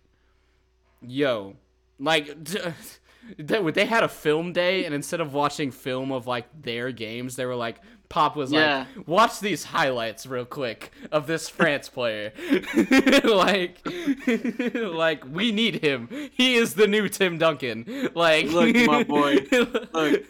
yo 1.01 1.55
like 1.99 2.33
they 3.37 3.85
had 3.85 4.03
a 4.03 4.09
film 4.09 4.53
day 4.53 4.85
and 4.85 4.95
instead 4.95 5.19
of 5.19 5.33
watching 5.33 5.69
film 5.71 6.11
of 6.13 6.27
like 6.27 6.45
their 6.61 6.91
games 6.93 7.35
they 7.35 7.45
were 7.45 7.55
like 7.55 7.81
Pop 8.13 8.35
was 8.35 8.51
Yeah. 8.51 8.85
like, 8.95 9.07
"Watch 9.07 9.39
these 9.39 9.63
highlights 9.63 10.27
real 10.27 10.45
quick 10.45 10.91
of 11.11 11.25
this 11.25 11.49
France 11.57 11.89
player. 11.89 12.31
like, 13.23 13.79
like 14.75 15.23
we 15.31 15.51
need 15.51 15.83
him. 15.83 16.07
He 16.33 16.53
is 16.55 16.75
the 16.75 16.85
new 16.87 17.09
Tim 17.09 17.39
Duncan. 17.39 18.09
Like, 18.13 18.45
Look, 18.51 18.75
my 18.75 19.03
boy. 19.03 19.37
Look. 19.51 20.25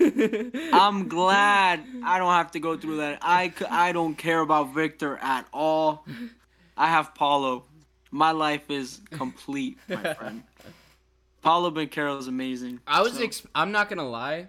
I'm 0.71 1.09
glad 1.09 1.83
I 2.05 2.17
don't 2.19 2.31
have 2.31 2.51
to 2.51 2.59
go 2.61 2.77
through 2.77 2.97
that. 2.97 3.19
I, 3.21 3.49
c- 3.57 3.65
I 3.65 3.91
don't 3.91 4.15
care 4.15 4.39
about 4.39 4.73
Victor 4.73 5.17
at 5.21 5.45
all. 5.51 6.05
I 6.77 6.87
have 6.87 7.13
Paolo. 7.15 7.65
My 8.11 8.31
life 8.31 8.69
is 8.71 9.01
complete, 9.11 9.77
my 9.89 10.13
friend. 10.13 10.43
Paolo 11.41 11.69
Banchero 11.69 12.17
is 12.17 12.27
amazing. 12.29 12.79
I 12.87 13.01
was. 13.01 13.15
So- 13.17 13.23
Ex- 13.23 13.45
I'm 13.53 13.73
not 13.73 13.89
gonna 13.89 14.07
lie. 14.07 14.47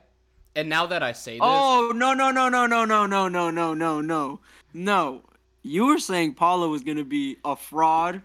And 0.56 0.68
now 0.68 0.86
that 0.86 1.02
I 1.02 1.12
say 1.12 1.32
this, 1.32 1.40
Oh 1.42 1.92
no 1.94 2.14
no 2.14 2.30
no 2.30 2.48
no 2.48 2.66
no 2.66 2.84
no 2.84 3.06
no 3.06 3.28
no 3.28 3.50
no 3.50 3.74
no 3.74 4.00
no 4.00 4.40
no! 4.72 5.22
You 5.62 5.86
were 5.86 5.98
saying 5.98 6.34
Paolo 6.34 6.68
was 6.68 6.82
gonna 6.82 7.04
be 7.04 7.36
a 7.44 7.56
fraud. 7.56 8.22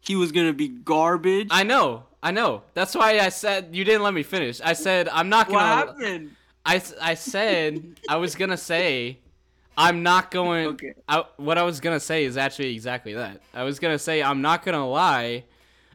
He 0.00 0.16
was 0.16 0.32
gonna 0.32 0.52
be 0.52 0.68
garbage. 0.68 1.48
I 1.50 1.62
know, 1.62 2.04
I 2.22 2.30
know. 2.32 2.62
That's 2.74 2.94
why 2.94 3.20
I 3.20 3.28
said 3.28 3.76
you 3.76 3.84
didn't 3.84 4.02
let 4.02 4.14
me 4.14 4.22
finish. 4.22 4.60
I 4.60 4.72
said 4.72 5.08
I'm 5.08 5.28
not 5.28 5.48
gonna. 5.48 5.86
What 5.86 5.98
happened? 6.00 6.30
I, 6.66 6.82
I 7.00 7.14
said 7.14 7.96
I 8.08 8.16
was 8.16 8.34
gonna 8.34 8.56
say 8.56 9.18
I'm 9.76 10.02
not 10.02 10.32
going. 10.32 10.66
Okay. 10.68 10.94
I, 11.08 11.24
what 11.36 11.56
I 11.58 11.62
was 11.62 11.78
gonna 11.78 12.00
say 12.00 12.24
is 12.24 12.36
actually 12.36 12.74
exactly 12.74 13.14
that. 13.14 13.40
I 13.54 13.62
was 13.62 13.78
gonna 13.78 13.98
say 13.98 14.22
I'm 14.22 14.42
not 14.42 14.64
gonna 14.64 14.86
lie. 14.86 15.44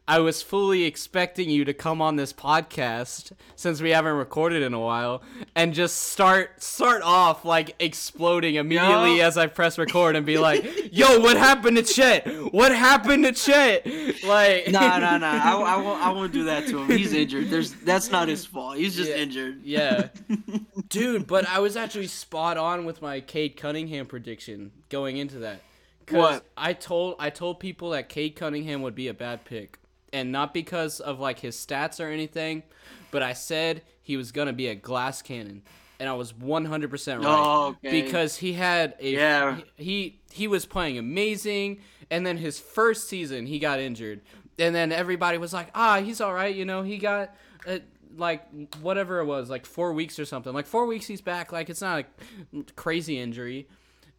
I 0.06 0.18
was 0.18 0.42
fully 0.42 0.84
expecting 0.84 1.48
you 1.48 1.64
to 1.64 1.72
come 1.72 2.02
on 2.02 2.16
this 2.16 2.30
podcast 2.30 3.32
since 3.56 3.80
we 3.80 3.88
haven't 3.88 4.16
recorded 4.16 4.62
in 4.62 4.74
a 4.74 4.78
while 4.78 5.22
and 5.54 5.72
just 5.72 5.96
start 6.12 6.62
start 6.62 7.00
off 7.02 7.46
like 7.46 7.74
exploding 7.78 8.56
immediately 8.56 9.22
as 9.22 9.38
I 9.38 9.46
press 9.46 9.78
record 9.78 10.14
and 10.14 10.26
be 10.26 10.36
like, 10.36 10.92
"Yo, 10.92 11.20
what 11.20 11.38
happened 11.38 11.78
to 11.78 11.82
Chet? 11.82 12.26
What 12.52 12.74
happened 12.74 13.24
to 13.24 13.32
Chet?" 13.32 13.86
Like, 14.24 14.70
Nah 14.70 14.98
nah 14.98 15.16
nah. 15.16 15.26
I, 15.42 15.52
I 15.74 15.76
won't 15.78 16.02
I 16.02 16.10
won't 16.10 16.32
do 16.34 16.44
that 16.44 16.66
to 16.66 16.82
him. 16.82 16.98
He's 16.98 17.14
injured. 17.14 17.48
There's 17.48 17.72
that's 17.72 18.10
not 18.10 18.28
his 18.28 18.44
fault. 18.44 18.76
He's 18.76 18.94
just 18.94 19.08
Yeah. 19.10 19.16
injured. 19.16 19.62
Yeah. 19.64 20.08
Dude, 20.90 21.26
but 21.26 21.48
I 21.48 21.60
was 21.60 21.78
actually 21.78 22.08
spot 22.08 22.58
on 22.58 22.84
with 22.84 23.00
my 23.00 23.20
Cade 23.20 23.56
Cunningham 23.56 24.04
prediction 24.04 24.70
going 24.90 25.16
into 25.16 25.38
that. 25.38 25.60
'Cause 26.06 26.16
What? 26.18 26.46
I 26.58 26.74
told 26.74 27.16
I 27.18 27.30
told 27.30 27.58
people 27.58 27.90
that 27.90 28.10
Cade 28.10 28.36
Cunningham 28.36 28.82
would 28.82 28.94
be 28.94 29.08
a 29.08 29.14
bad 29.14 29.46
pick. 29.46 29.78
And 30.14 30.32
not 30.32 30.54
because 30.54 31.00
of 31.00 31.20
like 31.20 31.40
his 31.40 31.56
stats 31.56 31.98
or 32.02 32.08
anything, 32.08 32.62
but 33.10 33.22
I 33.22 33.32
said 33.34 33.82
he 34.00 34.16
was 34.16 34.32
gonna 34.32 34.52
be 34.54 34.68
a 34.68 34.74
glass 34.74 35.20
cannon. 35.20 35.62
And 36.00 36.08
I 36.08 36.12
was 36.14 36.32
100% 36.32 37.18
right. 37.18 37.24
Oh, 37.24 37.76
okay. 37.84 38.02
Because 38.02 38.36
he 38.36 38.52
had 38.54 38.94
a 39.00 39.10
Yeah. 39.12 39.58
he 39.76 40.20
he 40.32 40.48
was 40.48 40.64
playing 40.66 40.98
amazing 40.98 41.80
and 42.10 42.26
then 42.26 42.36
his 42.36 42.58
first 42.58 43.08
season 43.08 43.46
he 43.46 43.58
got 43.58 43.78
injured 43.80 44.20
and 44.58 44.74
then 44.74 44.90
everybody 44.92 45.38
was 45.38 45.52
like 45.52 45.68
ah 45.74 46.00
he's 46.00 46.20
all 46.20 46.34
right 46.34 46.54
you 46.54 46.64
know 46.64 46.82
he 46.82 46.98
got 46.98 47.34
uh, 47.68 47.78
like 48.16 48.42
whatever 48.80 49.20
it 49.20 49.24
was 49.26 49.48
like 49.48 49.64
four 49.64 49.92
weeks 49.92 50.18
or 50.18 50.24
something 50.24 50.52
like 50.52 50.66
four 50.66 50.86
weeks 50.86 51.06
he's 51.06 51.20
back 51.20 51.52
like 51.52 51.70
it's 51.70 51.80
not 51.80 52.04
a 52.52 52.62
crazy 52.74 53.18
injury 53.18 53.68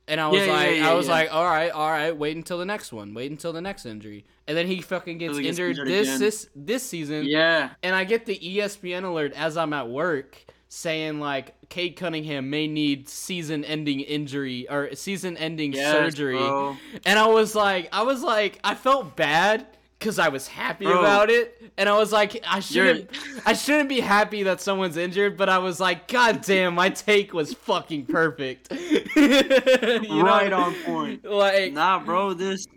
and 0.08 0.20
i 0.22 0.28
was 0.28 0.40
Yeah, 0.42 0.46
yeah, 0.48 0.54
like 0.54 0.76
yeah, 0.78 0.90
i 0.90 0.94
was 0.94 1.08
yeah. 1.08 1.14
like 1.14 1.34
all 1.34 1.46
right 1.46 1.72
all 1.72 1.90
right 1.90 2.16
wait 2.16 2.36
until 2.36 2.58
the 2.58 2.66
next 2.66 2.92
one 2.94 3.14
wait 3.14 3.32
until 3.32 3.54
the 3.54 3.62
next 3.62 3.86
injury 3.86 4.26
and 4.48 4.56
then 4.58 4.68
he 4.68 4.82
fucking 4.82 5.18
gets 5.18 5.36
he 5.38 5.44
gets 5.44 5.58
injured 5.60 5.72
injured 5.72 5.88
this 5.88 6.08
again. 6.08 6.20
this 6.20 6.50
this 6.56 6.84
season 6.84 7.26
Yeah. 7.26 7.72
and 7.84 7.96
I 7.96 8.04
get 8.04 8.26
the 8.26 8.38
ESPN 8.38 9.04
alert 9.04 9.34
as 9.36 9.58
I'm 9.58 9.74
at 9.74 9.90
work 9.90 10.38
saying 10.68 11.20
like 11.20 11.56
Cade 11.70 11.96
Cunningham 11.96 12.50
may 12.50 12.68
need 12.68 13.08
season-ending 13.10 14.02
injury 14.02 14.70
or 14.70 14.94
season-ending 14.94 15.74
Yes, 15.74 15.92
surgery, 15.92 16.38
bro. 16.38 16.76
and 17.06 17.18
I 17.18 17.28
was 17.28 17.56
like, 17.56 17.88
I 17.92 18.04
was 18.04 18.22
like, 18.22 18.60
I 18.64 18.76
felt 18.76 19.16
bad 19.16 19.66
because 20.06 20.20
I 20.20 20.30
was 20.30 20.48
happy 20.48 20.86
Bro. 20.86 21.00
about 21.00 21.32
it, 21.32 21.60
and 21.78 21.90
I 21.90 21.98
was 21.98 22.12
like, 22.12 22.40
I 22.48 22.60
shouldn't, 22.60 23.10
I 23.44 23.54
shouldn't 23.54 23.90
be 23.90 24.02
happy 24.02 24.44
that 24.44 24.62
someone's 24.62 24.98
injured, 24.98 25.36
but 25.36 25.50
I 25.50 25.58
was 25.58 25.80
like, 25.80 26.08
God 26.08 26.44
damn, 26.44 26.76
my 26.76 26.90
take 26.90 27.34
was 27.34 27.56
fucking 27.56 28.06
perfect. 28.06 28.72
You 29.16 30.02
know? 30.10 30.24
right 30.24 30.54
on 30.54 30.76
point. 30.84 31.26
Like, 31.26 31.74
Nah, 31.74 32.00
bro, 32.04 32.34
this 32.34 32.68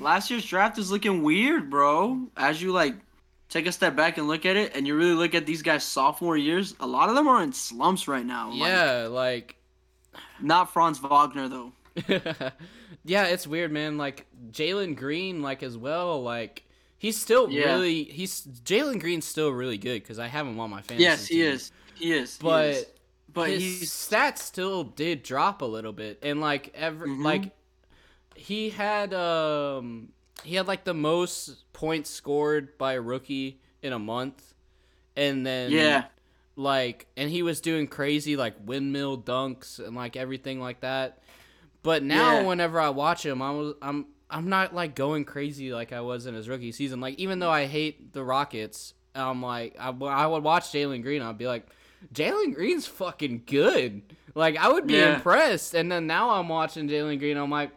last 0.00 0.30
year's 0.30 0.44
draft 0.44 0.78
is 0.78 0.90
looking 0.90 1.22
weird, 1.22 1.70
bro. 1.70 2.26
As 2.36 2.60
you 2.60 2.72
like 2.72 2.96
take 3.48 3.66
a 3.66 3.72
step 3.72 3.94
back 3.94 4.18
and 4.18 4.26
look 4.26 4.44
at 4.44 4.56
it, 4.56 4.74
and 4.74 4.86
you 4.86 4.96
really 4.96 5.14
look 5.14 5.34
at 5.34 5.46
these 5.46 5.62
guys' 5.62 5.84
sophomore 5.84 6.36
years, 6.36 6.74
a 6.80 6.86
lot 6.86 7.08
of 7.08 7.14
them 7.14 7.28
are 7.28 7.42
in 7.42 7.52
slumps 7.52 8.08
right 8.08 8.26
now. 8.26 8.50
Like, 8.50 8.58
yeah, 8.58 9.06
like. 9.08 9.54
not 10.40 10.72
Franz 10.72 10.98
Wagner 10.98 11.48
though. 11.48 11.72
yeah, 13.10 13.24
it's 13.24 13.46
weird, 13.46 13.72
man. 13.72 13.98
Like 13.98 14.26
Jalen 14.52 14.94
Green, 14.96 15.42
like 15.42 15.62
as 15.64 15.76
well. 15.76 16.22
Like 16.22 16.62
he's 16.96 17.16
still 17.18 17.50
Yeah. 17.50 17.64
really 17.74 18.04
he's 18.04 18.42
Jalen 18.64 19.00
Green's 19.00 19.26
still 19.26 19.50
really 19.50 19.78
good 19.78 20.02
because 20.02 20.18
I 20.18 20.28
have 20.28 20.46
him 20.46 20.60
on 20.60 20.70
my 20.70 20.80
fantasy. 20.82 21.02
Yes, 21.02 21.26
he 21.26 21.36
team. 21.38 21.46
is. 21.46 21.72
He 21.96 22.12
is. 22.12 22.36
he 22.38 22.42
But 22.42 22.64
is. 22.68 22.86
but 23.32 23.48
his 23.50 23.62
he's 23.62 23.90
stats 23.90 24.38
still 24.38 24.84
did 24.84 25.22
drop 25.24 25.60
a 25.62 25.64
little 25.66 25.92
bit, 25.92 26.18
and 26.22 26.40
like 26.40 26.72
ever 26.74 27.06
Mhm. 27.06 27.24
like 27.24 27.50
he 28.36 28.70
had 28.70 29.12
um 29.12 30.12
he 30.44 30.54
had 30.54 30.66
like 30.68 30.84
the 30.84 30.94
most 30.94 31.70
points 31.72 32.08
scored 32.10 32.78
by 32.78 32.92
a 32.94 33.00
rookie 33.00 33.60
in 33.82 33.92
a 33.92 33.98
month, 33.98 34.54
and 35.16 35.44
then 35.46 35.70
yeah. 35.72 36.04
like 36.56 37.06
and 37.16 37.30
he 37.30 37.42
was 37.42 37.60
doing 37.60 37.86
crazy 37.86 38.36
like 38.36 38.54
windmill 38.64 39.18
dunks 39.18 39.78
and 39.84 39.94
like 39.96 40.16
everything 40.16 40.60
like 40.60 40.80
that 40.80 41.18
but 41.82 42.02
now 42.02 42.40
Yeah. 42.40 42.46
whenever 42.46 42.78
i 42.80 42.88
watch 42.90 43.24
him 43.24 43.40
i 43.42 43.50
was 43.50 43.74
i'm 43.82 44.06
i'm 44.30 44.48
not 44.48 44.74
like 44.74 44.94
going 44.94 45.24
crazy 45.24 45.72
like 45.72 45.92
i 45.92 46.00
was 46.00 46.26
in 46.26 46.34
his 46.34 46.48
rookie 46.48 46.72
season. 46.72 47.00
Like 47.00 47.18
even 47.18 47.38
though 47.38 47.50
i 47.50 47.66
hate 47.66 48.12
the 48.12 48.22
rockets 48.24 48.94
i'm 49.14 49.42
like 49.42 49.76
i, 49.78 49.88
I 49.90 50.26
would 50.26 50.42
watch 50.44 50.64
jalen 50.72 51.02
green 51.02 51.22
i'd 51.22 51.38
be 51.38 51.46
like 51.46 51.66
jalen 52.14 52.54
green's 52.54 52.86
fucking 52.86 53.42
good. 53.46 54.02
Like 54.34 54.56
i 54.56 54.68
would 54.68 54.86
be 54.86 54.94
Yeah. 54.94 55.16
impressed. 55.16 55.74
And 55.74 55.90
then 55.90 56.06
now 56.06 56.30
i'm 56.30 56.48
watching 56.48 56.88
jalen 56.88 57.18
green 57.18 57.36
i'm 57.36 57.50
like 57.50 57.70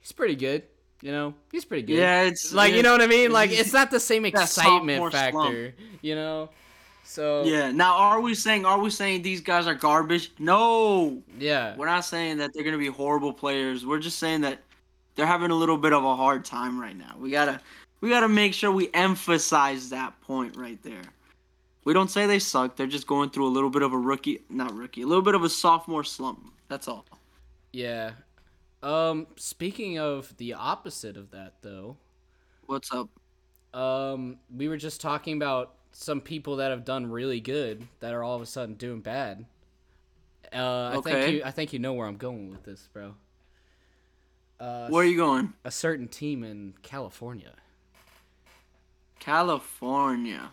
he's 0.00 0.12
pretty 0.12 0.36
good 0.36 0.62
you 1.02 1.12
know? 1.12 1.34
He's 1.52 1.66
pretty 1.66 1.82
good. 1.82 1.98
Yeah, 1.98 2.22
it's 2.22 2.54
like 2.54 2.72
you 2.72 2.82
know 2.82 2.92
what 2.92 3.02
i 3.02 3.06
mean? 3.06 3.30
Like 3.32 3.50
it's- 3.50 3.72
not 3.74 3.90
the 3.90 4.00
same 4.00 4.24
excitement 4.24 5.12
factor 5.12 5.74
you 6.02 6.14
know 6.14 6.50
so 7.04 7.44
Yeah. 7.44 7.70
Now, 7.70 7.96
are 7.96 8.20
we 8.20 8.34
saying 8.34 8.64
are 8.64 8.78
we 8.78 8.90
saying 8.90 9.22
these 9.22 9.40
guys 9.40 9.66
are 9.66 9.74
garbage? 9.74 10.32
No, 10.38 11.22
yeah 11.38 11.76
we're 11.76 11.86
not 11.86 12.04
saying 12.04 12.38
that 12.38 12.52
they're 12.54 12.64
gonna 12.64 12.78
be 12.78 12.86
horrible 12.88 13.32
players. 13.32 13.84
We're 13.86 13.98
just 14.00 14.18
saying 14.18 14.40
that 14.42 14.60
they're 15.14 15.26
having 15.26 15.50
a 15.50 15.54
little 15.54 15.76
bit 15.76 15.92
of 15.92 16.04
a 16.04 16.16
hard 16.16 16.44
time 16.44 16.80
right 16.80 16.96
now. 16.96 17.14
We 17.18 17.30
gotta 17.30 17.60
we 18.00 18.08
gotta 18.10 18.28
make 18.28 18.52
sure 18.54 18.72
we 18.72 18.90
emphasize 18.94 19.90
that 19.90 20.18
point 20.22 20.56
right 20.56 20.82
there. 20.82 21.02
We 21.84 21.92
don't 21.92 22.10
say 22.10 22.26
they 22.26 22.38
suck. 22.38 22.76
They're 22.76 22.86
just 22.86 23.06
going 23.06 23.30
through 23.30 23.46
a 23.46 23.52
little 23.52 23.68
bit 23.70 23.82
of 23.82 23.92
a 23.92 23.98
rookie, 23.98 24.40
not 24.48 24.74
rookie, 24.74 25.02
a 25.02 25.06
little 25.06 25.22
bit 25.22 25.34
of 25.34 25.44
a 25.44 25.48
sophomore 25.50 26.02
slump. 26.04 26.52
That's 26.68 26.88
all. 26.88 27.04
Yeah. 27.72 28.12
Um 28.82 29.26
speaking 29.36 29.98
of 29.98 30.34
the 30.38 30.54
opposite 30.54 31.16
of 31.16 31.30
that 31.30 31.54
though, 31.62 31.96
What's 32.66 32.90
up? 32.92 33.08
um 33.78 34.38
we 34.54 34.68
were 34.68 34.76
just 34.76 35.00
talking 35.00 35.36
about 35.36 35.74
some 35.96 36.20
people 36.20 36.56
that 36.56 36.70
have 36.70 36.84
done 36.84 37.06
really 37.10 37.40
good 37.40 37.86
that 38.00 38.12
are 38.12 38.22
all 38.22 38.34
of 38.34 38.42
a 38.42 38.46
sudden 38.46 38.74
doing 38.74 39.00
bad. 39.00 39.46
Uh 40.52 40.98
I 40.98 41.00
think 41.00 41.32
you 41.32 41.42
I 41.44 41.50
think 41.52 41.72
you 41.72 41.78
know 41.78 41.92
where 41.94 42.06
I'm 42.06 42.16
going 42.16 42.50
with 42.50 42.64
this, 42.64 42.88
bro. 42.92 43.14
Uh 44.60 44.88
Where 44.88 45.04
are 45.04 45.08
you 45.08 45.16
going? 45.16 45.52
a 45.64 45.70
certain 45.70 46.08
team 46.08 46.42
in 46.44 46.74
California. 46.82 47.52
California. 49.20 50.50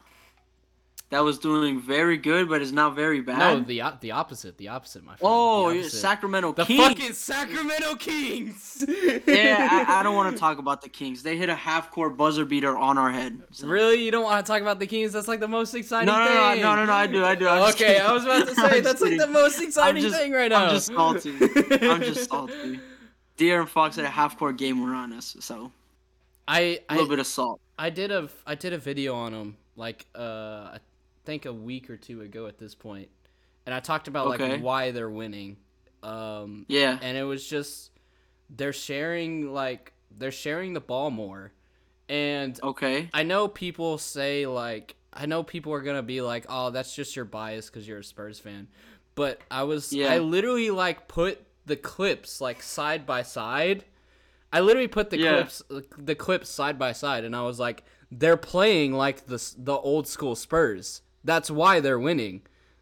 That 1.11 1.25
was 1.25 1.37
doing 1.39 1.81
very 1.81 2.15
good, 2.17 2.47
but 2.47 2.61
is 2.61 2.71
now 2.71 2.89
very 2.89 3.19
bad. 3.19 3.37
No, 3.37 3.59
the 3.59 3.83
the 3.99 4.11
opposite, 4.11 4.57
the 4.57 4.69
opposite, 4.69 5.03
my 5.03 5.17
friend. 5.17 5.19
oh, 5.21 5.71
the. 5.73 5.83
Sacramento 5.89 6.53
the 6.53 6.63
Kings. 6.63 6.87
fucking 6.87 7.13
Sacramento 7.13 7.95
Kings. 7.95 8.85
yeah, 9.27 9.67
I, 9.69 9.85
I 9.99 10.03
don't 10.03 10.15
want 10.15 10.33
to 10.33 10.39
talk 10.39 10.57
about 10.57 10.81
the 10.81 10.87
Kings. 10.87 11.21
They 11.21 11.35
hit 11.35 11.49
a 11.49 11.55
half-court 11.55 12.15
buzzer 12.15 12.45
beater 12.45 12.77
on 12.77 12.97
our 12.97 13.11
head. 13.11 13.41
so- 13.51 13.67
Really? 13.67 14.01
You 14.05 14.09
don't 14.11 14.23
want 14.23 14.45
to 14.45 14.49
talk 14.49 14.61
about 14.61 14.79
the 14.79 14.87
Kings? 14.87 15.11
That's 15.11 15.27
like 15.27 15.41
the 15.41 15.49
most 15.49 15.73
exciting 15.75 16.07
No, 16.07 16.17
no, 16.17 16.33
no, 16.33 16.51
thing. 16.53 16.61
no, 16.61 16.75
no, 16.75 16.85
no, 16.85 16.93
I 16.93 17.07
do, 17.07 17.25
I 17.25 17.35
do. 17.35 17.45
I'm 17.47 17.69
okay. 17.73 17.99
I 17.99 18.11
was 18.13 18.23
about 18.23 18.47
to 18.47 18.55
say 18.69 18.79
that's 18.79 19.01
like 19.01 19.17
the 19.17 19.27
most 19.27 19.61
exciting 19.61 20.01
just- 20.01 20.15
thing 20.15 20.31
right 20.31 20.49
now. 20.49 20.63
I'm 20.67 20.69
just 20.75 20.87
salty. 20.87 21.31
I'm 21.81 22.01
just 22.03 22.29
salty. 22.29 22.79
De'Aaron 23.37 23.67
Fox 23.67 23.97
had 23.97 24.05
a 24.05 24.09
half-court 24.09 24.57
game 24.57 24.81
were 24.81 24.93
on 24.95 25.11
us, 25.11 25.35
so 25.41 25.71
I 26.47 26.79
a 26.89 26.93
little 26.93 27.07
I, 27.07 27.09
bit 27.09 27.19
of 27.19 27.27
salt. 27.27 27.59
I 27.77 27.89
did 27.89 28.11
a 28.11 28.29
I 28.47 28.55
did 28.55 28.71
a 28.71 28.77
video 28.77 29.13
on 29.15 29.33
him 29.33 29.57
like 29.75 30.05
uh 30.15 30.77
think 31.25 31.45
a 31.45 31.53
week 31.53 31.89
or 31.89 31.97
two 31.97 32.21
ago 32.21 32.47
at 32.47 32.57
this 32.57 32.75
point, 32.75 33.09
and 33.65 33.75
I 33.75 33.79
talked 33.79 34.07
about 34.07 34.27
Okay. 34.27 34.29
like 34.29 34.45
why 34.45 34.91
they're 34.91 35.09
winning. 35.09 35.57
Um, 36.03 36.67
Yeah, 36.67 36.99
and 37.01 37.17
it 37.17 37.23
was 37.23 37.47
just 37.47 37.91
they're 38.49 38.73
sharing 38.73 39.53
like 39.53 39.93
they're 40.17 40.31
sharing 40.31 40.73
the 40.73 40.81
ball 40.81 41.11
more, 41.11 41.53
and 42.09 42.59
okay. 42.63 43.11
I 43.13 43.23
know 43.23 43.47
people 43.47 43.97
say 43.97 44.45
like 44.47 44.95
I 45.13 45.25
know 45.25 45.43
people 45.43 45.73
are 45.73 45.81
gonna 45.81 46.03
be 46.03 46.21
like, 46.21 46.45
oh, 46.49 46.69
that's 46.71 46.95
just 46.95 47.15
your 47.15 47.25
bias 47.25 47.67
because 47.69 47.87
you're 47.87 47.99
a 47.99 48.03
Spurs 48.03 48.39
fan. 48.39 48.67
But 49.15 49.43
I 49.51 49.63
was 49.63 49.97
Yeah. 49.97 50.05
I 50.05 50.19
literally 50.19 50.71
like 50.71 51.07
put 51.07 51.43
the 51.65 51.75
clips 51.75 52.41
like 52.41 52.61
side 52.63 53.05
by 53.05 53.23
side. 53.23 53.85
I 54.53 54.59
literally 54.59 54.87
put 54.87 55.09
the 55.09 55.17
Yeah. 55.17 55.19
clips 55.19 55.61
the 55.97 56.15
clips 56.15 56.49
side 56.49 56.77
by 56.79 56.91
side, 56.93 57.23
and 57.23 57.35
I 57.35 57.43
was 57.43 57.59
like, 57.59 57.83
they're 58.11 58.37
playing 58.37 58.93
like 58.93 59.25
the 59.27 59.37
the 59.57 59.73
old 59.75 60.07
school 60.07 60.35
Spurs. 60.35 61.01
That's 61.23 61.51
why 61.51 61.79
they're 61.79 61.99
winning. 61.99 62.41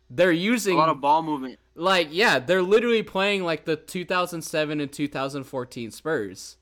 They're 0.09 0.31
using 0.31 0.75
A 0.75 0.77
lot 0.79 0.89
of 0.89 1.01
ball 1.01 1.21
movement. 1.21 1.59
like 1.75 2.07
yeah, 2.11 2.39
they're 2.39 2.61
literally 2.63 3.03
playing 3.03 3.43
like 3.43 3.65
the 3.65 3.75
2007 3.75 4.79
and 4.81 4.91
2014 4.91 5.91
Spurs. 5.91 6.57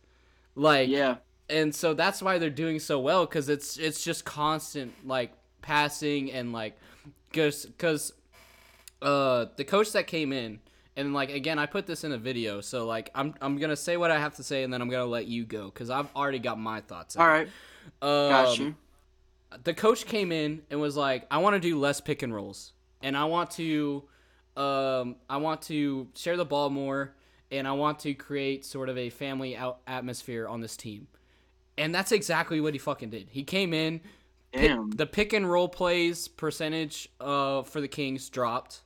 Like 0.55 0.89
Yeah. 0.89 1.17
and 1.49 1.73
so 1.73 1.93
that's 1.93 2.21
why 2.21 2.37
they're 2.39 2.49
doing 2.49 2.79
so 2.79 2.99
well 2.99 3.25
because 3.25 3.47
it's 3.47 3.77
it's 3.77 4.03
just 4.03 4.25
constant 4.25 4.93
like 5.07 5.31
passing 5.61 6.31
and 6.31 6.51
like 6.51 6.77
because 7.29 7.65
because 7.65 8.11
uh 9.01 9.45
the 9.55 9.63
coach 9.63 9.91
that 9.93 10.07
came 10.07 10.33
in 10.33 10.59
and 10.95 11.13
like 11.13 11.29
again 11.31 11.59
I 11.59 11.67
put 11.67 11.85
this 11.85 12.03
in 12.03 12.11
a 12.11 12.17
video 12.17 12.59
so 12.61 12.85
like 12.85 13.11
I'm 13.15 13.33
I'm 13.41 13.57
gonna 13.57 13.75
say 13.75 13.95
what 13.97 14.11
I 14.11 14.19
have 14.19 14.35
to 14.37 14.43
say 14.43 14.63
and 14.63 14.73
then 14.73 14.81
I'm 14.81 14.89
gonna 14.89 15.05
let 15.05 15.27
you 15.27 15.45
go 15.45 15.65
because 15.65 15.89
I've 15.89 16.07
already 16.15 16.39
got 16.39 16.59
my 16.59 16.81
thoughts. 16.81 17.15
out. 17.15 17.21
All 17.23 17.27
right. 17.29 17.47
um, 18.01 18.29
Got 18.29 18.57
you. 18.59 18.75
The 19.63 19.73
coach 19.73 20.05
came 20.05 20.31
in 20.31 20.61
and 20.69 20.79
was 20.79 20.95
like, 20.97 21.25
I 21.31 21.37
want 21.37 21.55
to 21.55 21.59
do 21.59 21.79
less 21.79 22.01
pick 22.01 22.21
and 22.21 22.33
rolls, 22.33 22.73
and 23.01 23.15
I 23.15 23.25
want 23.25 23.51
to, 23.51 24.03
um, 24.55 25.15
I 25.29 25.37
want 25.37 25.61
to 25.63 26.07
share 26.15 26.37
the 26.37 26.45
ball 26.45 26.69
more, 26.69 27.15
and 27.51 27.67
I 27.67 27.71
want 27.71 27.99
to 27.99 28.13
create 28.13 28.65
sort 28.65 28.89
of 28.89 28.97
a 28.97 29.09
family 29.09 29.55
out 29.55 29.79
atmosphere 29.87 30.47
on 30.47 30.61
this 30.61 30.75
team, 30.75 31.07
and 31.77 31.93
that's 31.93 32.11
exactly 32.11 32.59
what 32.59 32.73
he 32.73 32.79
fucking 32.79 33.09
did. 33.09 33.29
He 33.29 33.43
came 33.43 33.73
in, 33.73 34.01
pick- 34.51 34.97
the 34.97 35.05
pick 35.05 35.33
and 35.33 35.49
roll 35.49 35.69
plays 35.69 36.27
percentage 36.27 37.09
uh 37.19 37.63
for 37.63 37.81
the 37.81 37.87
Kings 37.87 38.29
dropped, 38.29 38.81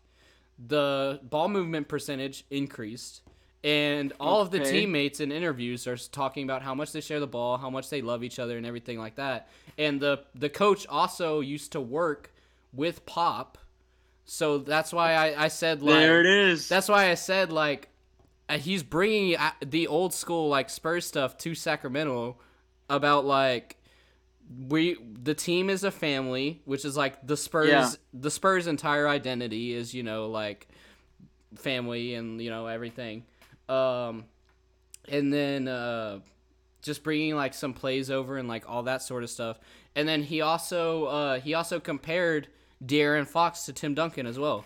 the 0.67 1.19
ball 1.23 1.47
movement 1.47 1.87
percentage 1.87 2.45
increased. 2.51 3.21
And 3.63 4.11
all 4.19 4.41
of 4.41 4.49
the 4.49 4.59
teammates 4.71 5.19
in 5.19 5.31
interviews 5.31 5.85
are 5.85 5.95
talking 5.95 6.43
about 6.43 6.63
how 6.63 6.73
much 6.73 6.93
they 6.93 7.01
share 7.01 7.19
the 7.19 7.27
ball, 7.27 7.57
how 7.57 7.69
much 7.69 7.89
they 7.89 8.01
love 8.01 8.23
each 8.23 8.39
other, 8.39 8.57
and 8.57 8.65
everything 8.65 8.97
like 8.97 9.15
that. 9.17 9.49
And 9.77 9.99
the 9.99 10.23
the 10.33 10.49
coach 10.49 10.87
also 10.87 11.41
used 11.41 11.73
to 11.73 11.81
work 11.81 12.33
with 12.73 13.05
Pop, 13.05 13.59
so 14.25 14.57
that's 14.57 14.91
why 14.91 15.13
I, 15.13 15.45
I 15.45 15.47
said 15.49 15.83
like 15.83 15.99
there 15.99 16.21
it 16.21 16.25
is. 16.25 16.69
that's 16.69 16.87
why 16.89 17.11
I 17.11 17.13
said 17.15 17.51
like 17.51 17.89
uh, 18.49 18.57
he's 18.57 18.81
bringing 18.81 19.37
uh, 19.37 19.51
the 19.63 19.85
old 19.87 20.13
school 20.13 20.49
like 20.49 20.69
Spurs 20.69 21.05
stuff 21.05 21.37
to 21.39 21.53
Sacramento 21.53 22.37
about 22.89 23.25
like 23.25 23.77
we 24.67 24.97
the 25.21 25.33
team 25.35 25.69
is 25.69 25.83
a 25.83 25.91
family, 25.91 26.61
which 26.65 26.83
is 26.83 26.97
like 26.97 27.25
the 27.25 27.37
Spurs 27.37 27.69
Yeah. 27.69 27.89
the 28.13 28.31
Spurs 28.31 28.65
entire 28.65 29.07
identity 29.07 29.73
is 29.73 29.93
you 29.93 30.01
know 30.01 30.27
like 30.27 30.67
family 31.55 32.15
and 32.15 32.41
you 32.41 32.49
know 32.49 32.65
everything. 32.67 33.23
Um 33.71 34.25
and 35.07 35.31
then 35.31 35.67
uh 35.67 36.19
just 36.81 37.03
bringing 37.03 37.35
like 37.35 37.53
some 37.53 37.73
plays 37.73 38.09
over 38.09 38.37
and 38.37 38.47
like 38.47 38.69
all 38.69 38.83
that 38.83 39.01
sort 39.01 39.23
of 39.23 39.29
stuff. 39.29 39.59
And 39.95 40.07
then 40.07 40.23
he 40.23 40.41
also 40.41 41.05
uh 41.05 41.39
he 41.39 41.53
also 41.53 41.79
compared 41.79 42.47
De'Aaron 42.83 43.27
Fox 43.27 43.65
to 43.65 43.73
Tim 43.73 43.93
Duncan 43.93 44.25
as 44.25 44.39
well 44.39 44.65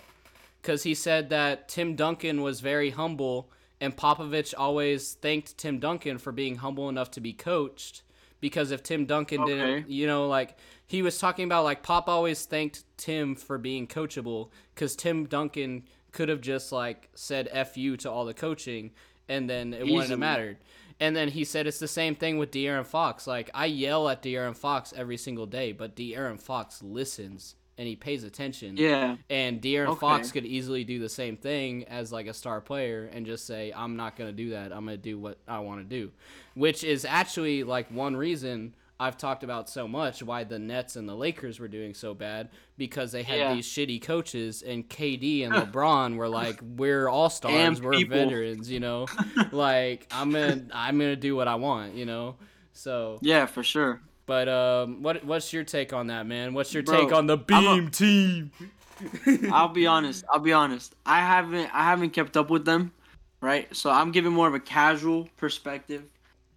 because 0.66 0.82
he 0.82 0.96
said 0.96 1.30
that 1.30 1.70
Tim 1.70 1.96
Duncan 1.96 2.42
was 2.42 2.60
very 2.60 2.90
humble, 2.90 3.52
and 3.80 3.96
Popovich 3.96 4.56
always 4.58 5.14
thanked 5.14 5.60
Tim 5.60 5.78
Duncan 5.78 6.18
for 6.18 6.32
being 6.32 6.56
humble 6.56 6.90
enough 6.90 7.12
to 7.12 7.22
be 7.22 7.34
coached. 7.34 8.02
Because 8.42 8.72
if 8.72 8.82
Tim 8.82 9.06
Duncan 9.06 9.46
didn't, 9.46 9.90
you 9.90 10.08
know, 10.08 10.28
like 10.28 10.58
he 10.88 11.04
was 11.04 11.20
talking 11.20 11.46
about, 11.46 11.66
like 11.66 11.84
Pop 11.84 12.10
always 12.10 12.46
thanked 12.46 12.84
Tim 12.98 13.36
for 13.36 13.60
being 13.60 13.86
coachable, 13.86 14.50
because 14.74 14.96
Tim 14.96 15.26
Duncan 15.26 15.84
could 16.16 16.30
have 16.30 16.42
just 16.42 16.72
like 16.72 17.10
said 17.14 17.48
"f 17.52 17.78
you" 17.78 17.96
to 17.98 18.10
all 18.10 18.26
the 18.26 18.34
coaching, 18.34 18.90
and 19.30 19.48
then 19.48 19.74
it 19.74 19.84
wouldn't 19.86 20.10
have 20.10 20.20
mattered. 20.20 20.58
And 21.00 21.14
then 21.16 21.28
he 21.28 21.44
said 21.44 21.68
it's 21.68 21.78
the 21.80 21.88
same 21.90 22.16
thing 22.16 22.38
with 22.38 22.52
De'Aaron 22.52 22.86
Fox. 22.86 23.28
Like 23.28 23.50
I 23.54 23.66
yell 23.66 24.08
at 24.10 24.24
De'Aaron 24.24 24.56
Fox 24.56 24.94
every 24.96 25.18
single 25.18 25.46
day, 25.46 25.74
but 25.74 25.96
De'Aaron 25.96 26.40
Fox 26.40 26.82
listens 26.82 27.56
and 27.78 27.86
he 27.86 27.98
pays 27.98 28.24
attention. 28.24 28.78
yeah. 28.78 29.18
And 29.30 29.62
De'Aaron 29.62 29.90
Okay. 29.90 30.00
Fox 30.00 30.32
could 30.32 30.46
easily 30.46 30.86
do 30.86 30.98
the 30.98 31.10
same 31.10 31.36
thing 31.36 31.84
as 31.90 32.14
like 32.14 32.26
a 32.28 32.34
star 32.34 32.62
player 32.62 33.10
and 33.12 33.26
just 33.26 33.46
say, 33.46 33.74
I'm 33.76 33.98
not 33.98 34.16
gonna 34.16 34.32
do 34.32 34.52
that. 34.52 34.72
I'm 34.72 34.86
gonna 34.86 34.96
do 34.96 35.20
what 35.20 35.38
I 35.48 35.60
want 35.60 35.82
to 35.82 35.84
do, 35.84 36.12
which 36.54 36.86
is 36.86 37.04
actually 37.04 37.64
like 37.66 37.92
one 37.92 38.16
reason 38.16 38.74
I've 39.00 39.18
talked 39.18 39.44
about 39.44 39.70
so 39.70 39.88
much 39.88 40.24
why 40.24 40.46
the 40.46 40.58
Nets 40.58 40.96
and 40.96 41.08
the 41.10 41.16
Lakers 41.16 41.60
were 41.60 41.68
doing 41.68 41.94
so 41.94 42.14
bad 42.14 42.50
because 42.78 43.12
they 43.12 43.24
had 43.24 43.38
Yeah. 43.40 43.54
these 43.54 43.68
shitty 43.68 44.02
coaches 44.02 44.62
and 44.62 44.88
KD 44.90 45.44
and 45.46 45.54
LeBron 45.74 46.16
were 46.16 46.30
like, 46.30 46.60
we're 46.62 47.10
all 47.10 47.30
stars, 47.30 47.82
we're 47.82 47.92
people. 47.94 48.18
veterans, 48.18 48.72
you 48.72 48.80
know, 48.80 49.08
like 49.52 50.08
I'm 50.12 50.32
gonna 50.32 50.62
I'm 50.74 50.98
gonna 50.98 51.16
do 51.18 51.36
what 51.36 51.48
I 51.50 51.56
want, 51.56 51.96
you 51.96 52.06
know. 52.06 52.38
So, 52.74 53.20
Yeah, 53.22 53.46
for 53.48 53.64
sure. 53.64 54.02
but 54.26 54.48
um, 54.48 55.02
what 55.04 55.24
what's 55.26 55.52
your 55.52 55.64
take 55.66 55.92
on 55.94 56.08
that, 56.08 56.26
man? 56.26 56.54
What's 56.54 56.74
your 56.74 56.84
Bro, 56.84 57.02
take 57.06 57.14
on 57.14 57.28
the 57.28 57.38
I'm 57.52 57.68
a- 57.68 57.76
Beam 57.82 57.90
Team? 57.92 58.52
I'll 59.52 59.68
be 59.70 59.88
honest. 59.88 60.24
I'll 60.32 60.40
be 60.40 60.54
honest. 60.54 60.96
I 61.06 61.20
haven't 61.20 61.70
I 61.74 61.84
haven't 61.84 62.12
kept 62.12 62.38
up 62.38 62.50
with 62.50 62.64
them, 62.66 62.94
right? 63.42 63.74
So 63.76 63.90
I'm 63.92 64.12
giving 64.14 64.32
more 64.32 64.48
of 64.48 64.54
a 64.54 64.60
casual 64.60 65.28
perspective, 65.36 66.04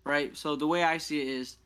right? 0.05 0.37
So 0.37 0.55
the 0.55 0.67
way 0.69 0.85
I 0.85 0.99
see 0.99 1.21
it 1.21 1.27
is, 1.29 1.57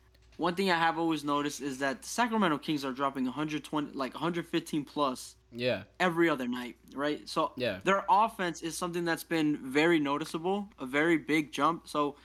one 0.43 0.55
thing 0.55 0.69
I 0.69 0.77
have 0.77 0.99
always 0.99 1.23
noticed 1.23 1.61
is 1.61 1.77
that 1.77 2.01
the 2.01 2.07
Sacramento 2.09 2.57
Kings 2.57 2.83
are 2.83 2.91
dropping 2.91 3.23
120, 3.23 3.93
like 3.93 4.13
115 4.13 4.83
plus 4.83 5.35
Yeah, 5.53 5.83
every 6.01 6.27
other 6.27 6.49
night, 6.49 6.75
right? 6.93 7.21
So 7.29 7.53
Yeah. 7.55 7.79
their 7.85 8.03
offense 8.09 8.61
is 8.61 8.77
something 8.77 9.05
that's 9.05 9.23
been 9.23 9.55
very 9.57 9.99
noticeable, 9.99 10.67
a 10.79 10.85
very 10.85 11.17
big 11.17 11.51
jump. 11.51 11.87
So. 11.87 12.15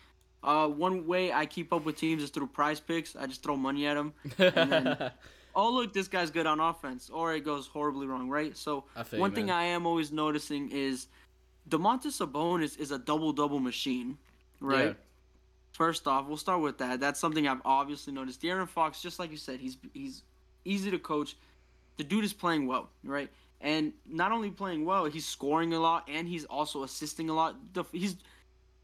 Uh, 0.41 0.69
one 0.69 1.05
way 1.05 1.33
I 1.33 1.47
keep 1.47 1.73
up 1.73 1.85
with 1.85 1.97
teams 1.97 2.23
is 2.23 2.31
through 2.31 2.47
PrizePicks. 2.47 3.17
I 3.21 3.27
just 3.27 3.43
throw 3.43 3.57
money 3.57 3.89
at 3.89 3.95
them. 3.95 4.13
And 4.39 4.71
then 4.73 5.11
oh 5.57 5.69
look, 5.75 5.93
this 5.93 6.07
guy's 6.07 6.31
good 6.31 6.47
on 6.47 6.61
offense, 6.61 7.11
or 7.11 7.35
it 7.35 7.45
goes 7.45 7.67
horribly 7.67 8.07
wrong, 8.07 8.29
right? 8.31 8.57
So 8.57 8.85
feel 8.95 9.19
you, 9.19 9.21
one 9.21 9.33
thing. 9.33 9.51
I 9.51 9.65
am 9.65 9.85
always 9.85 10.13
noticing 10.13 10.71
is 10.71 11.09
Domantas 11.69 12.15
Sabonis 12.21 12.79
is 12.79 12.93
a 12.93 13.01
double 13.01 13.33
double 13.33 13.59
machine, 13.59 14.17
right? 14.61 14.95
Yeah. 14.97 15.08
First 15.79 16.09
off, 16.09 16.27
we'll 16.27 16.37
start 16.37 16.61
with 16.61 16.79
that. 16.79 16.99
That's 16.99 17.21
something 17.21 17.47
I've 17.47 17.63
obviously 17.65 18.13
noticed. 18.13 18.43
De'Aaron 18.43 18.69
Fox, 18.69 19.01
just 19.01 19.21
like 19.21 19.31
you 19.31 19.37
said, 19.37 19.61
he's 19.61 19.79
he's 19.95 20.25
easy 20.65 20.91
to 20.91 20.99
coach. 20.99 21.37
The 21.99 22.03
dude 22.03 22.25
is 22.25 22.33
playing 22.33 22.67
well, 22.67 22.91
right? 23.05 23.31
And 23.61 23.93
not 24.05 24.33
only 24.33 24.51
playing 24.51 24.85
well, 24.85 25.05
he's 25.05 25.25
scoring 25.25 25.73
a 25.75 25.79
lot, 25.79 26.09
and 26.09 26.27
he's 26.27 26.45
also 26.47 26.83
assisting 26.83 27.31
a 27.31 27.33
lot. 27.33 27.55
The, 27.75 27.85
he's 27.93 28.17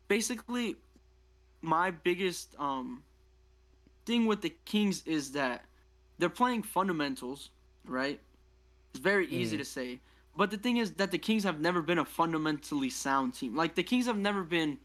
basically 0.06 0.76
my 1.62 1.90
biggest 1.90 2.54
um 2.60 3.02
thing 4.06 4.26
with 4.26 4.40
the 4.42 4.54
Kings 4.64 5.02
is 5.04 5.32
that 5.32 5.64
they're 6.20 6.28
playing 6.28 6.62
fundamentals, 6.62 7.50
right? 7.84 8.20
It's 8.92 9.00
very 9.00 9.26
easy 9.26 9.56
Mhm. 9.56 9.60
to 9.60 9.64
say. 9.64 10.00
But 10.36 10.52
the 10.52 10.58
thing 10.58 10.76
is 10.76 10.92
that 10.92 11.10
the 11.10 11.18
Kings 11.18 11.42
have 11.42 11.58
never 11.60 11.82
been 11.82 11.98
a 11.98 12.04
fundamentally 12.04 12.90
sound 12.90 13.34
team. 13.34 13.56
Like 13.56 13.74
the 13.74 13.82
Kings 13.82 14.06
have 14.06 14.18
never 14.18 14.44
been 14.44 14.78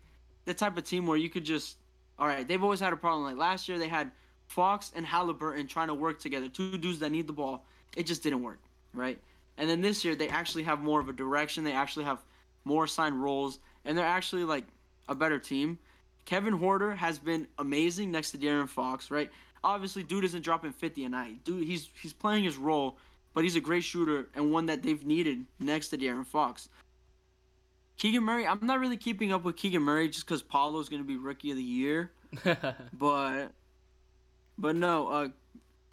the 0.45 0.55
type 0.55 0.75
of 0.75 0.85
team 0.85 1.05
where 1.05 1.17
you 1.17 1.29
could 1.29 1.43
just 1.43 1.77
all 2.19 2.27
right, 2.27 2.47
they've 2.47 2.63
always 2.63 2.79
had 2.79 2.93
a 2.93 2.97
problem. 2.97 3.23
Like 3.23 3.37
last 3.37 3.69
year 3.69 3.79
they 3.79 3.87
had 3.87 4.11
Fox 4.47 4.91
and 4.95 5.05
Halliburton 5.05 5.67
trying 5.67 5.87
to 5.87 5.93
work 5.93 6.19
together, 6.19 6.49
two 6.49 6.77
dudes 6.77 6.99
that 6.99 7.11
need 7.11 7.27
the 7.27 7.33
ball. 7.33 7.63
It 7.95 8.05
just 8.05 8.21
didn't 8.23 8.43
work, 8.43 8.59
right? 8.93 9.17
And 9.57 9.69
then 9.69 9.81
this 9.81 10.03
year 10.03 10.15
they 10.15 10.29
actually 10.29 10.63
have 10.63 10.81
more 10.81 10.99
of 10.99 11.09
a 11.09 11.13
direction. 11.13 11.63
They 11.63 11.71
actually 11.71 12.05
have 12.05 12.19
more 12.65 12.83
assigned 12.85 13.21
roles, 13.21 13.59
and 13.85 13.97
they're 13.97 14.05
actually 14.05 14.43
like 14.43 14.65
a 15.07 15.15
better 15.15 15.39
team. 15.39 15.79
Kevin 16.25 16.59
Huerter 16.59 16.95
has 16.95 17.17
been 17.17 17.47
amazing 17.57 18.11
next 18.11 18.31
to 18.31 18.37
De'Aaron 18.37 18.69
Fox, 18.69 19.09
right? 19.09 19.31
Obviously, 19.63 20.03
dude 20.03 20.23
isn't 20.25 20.43
dropping 20.43 20.71
50 20.71 21.05
a 21.05 21.09
night. 21.09 21.43
Dude, 21.43 21.65
he's 21.65 21.89
he's 22.01 22.13
playing 22.13 22.43
his 22.43 22.57
role, 22.57 22.97
but 23.33 23.43
he's 23.43 23.55
a 23.55 23.61
great 23.61 23.83
shooter 23.83 24.27
and 24.35 24.51
one 24.51 24.65
that 24.67 24.83
they've 24.83 25.05
needed 25.05 25.45
next 25.59 25.89
to 25.89 25.97
De'Aaron 25.97 26.25
Fox. 26.25 26.69
Keegan 27.99 28.23
Murray, 28.23 28.47
I'm 28.47 28.65
not 28.65 28.79
really 28.79 28.95
keeping 28.95 29.33
up 29.33 29.43
with 29.43 29.57
Keegan 29.57 29.81
Murray 29.81 30.07
just 30.07 30.25
because 30.25 30.41
Paolo's 30.41 30.87
gonna 30.87 31.03
be 31.03 31.17
Rookie 31.17 31.51
of 31.51 31.57
the 31.57 31.63
Year, 31.63 32.11
but 32.93 33.51
but 34.57 34.75
no, 34.77 35.07
uh, 35.09 35.27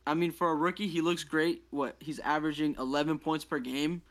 I 0.07 0.15
mean 0.15 0.31
for 0.31 0.49
a 0.51 0.55
rookie, 0.55 0.87
he 0.87 1.01
looks 1.01 1.25
great. 1.25 1.65
What 1.71 1.97
he's 1.99 2.21
averaging 2.21 2.77
11 2.79 3.19
points 3.19 3.45
per 3.45 3.59
game. 3.59 4.03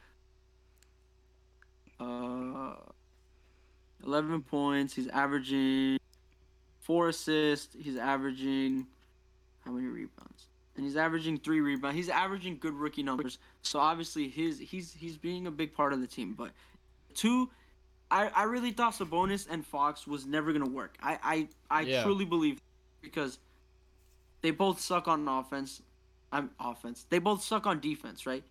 Uh, 1.98 2.73
11 4.06 4.41
points. 4.43 4.93
He's 4.93 5.08
averaging 5.08 5.98
four 6.81 7.08
assists. 7.08 7.77
He's 7.79 7.96
averaging 7.96 8.87
how 9.63 9.71
many 9.71 9.87
rebounds? 9.87 10.48
And 10.75 10.85
he's 10.85 10.98
averaging 10.98 11.37
three 11.37 11.62
rebounds. 11.62 11.96
He's 11.96 12.10
averaging 12.10 12.58
good 12.60 12.73
rookie 12.73 13.04
numbers. 13.04 13.37
So 13.62 13.79
obviously 13.79 14.27
his 14.27 14.60
he's 14.60 14.93
he's 14.93 15.15
being 15.15 15.48
a 15.48 15.52
big 15.52 15.73
part 15.73 15.93
of 15.93 16.02
the 16.02 16.08
team. 16.08 16.33
But 16.33 16.52
two, 17.13 17.50
I 18.12 18.27
I 18.29 18.43
really 18.43 18.71
thought 18.71 18.93
Sabonis 18.93 19.47
and 19.49 19.65
Fox 19.65 20.06
was 20.08 20.25
never 20.25 20.53
gonna 20.53 20.69
work. 20.69 20.97
I 21.01 21.19
I 21.23 21.47
I 21.69 21.81
Yeah. 21.81 22.03
truly 22.03 22.25
believe 22.25 22.62
because 23.01 23.39
they 24.41 24.51
both 24.51 24.79
suck 24.79 25.08
on 25.08 25.27
offense. 25.27 25.81
I'm 26.31 26.51
offense. 26.60 27.06
They 27.10 27.19
both 27.19 27.43
suck 27.43 27.65
on 27.65 27.79
defense, 27.79 28.25
right? 28.25 28.43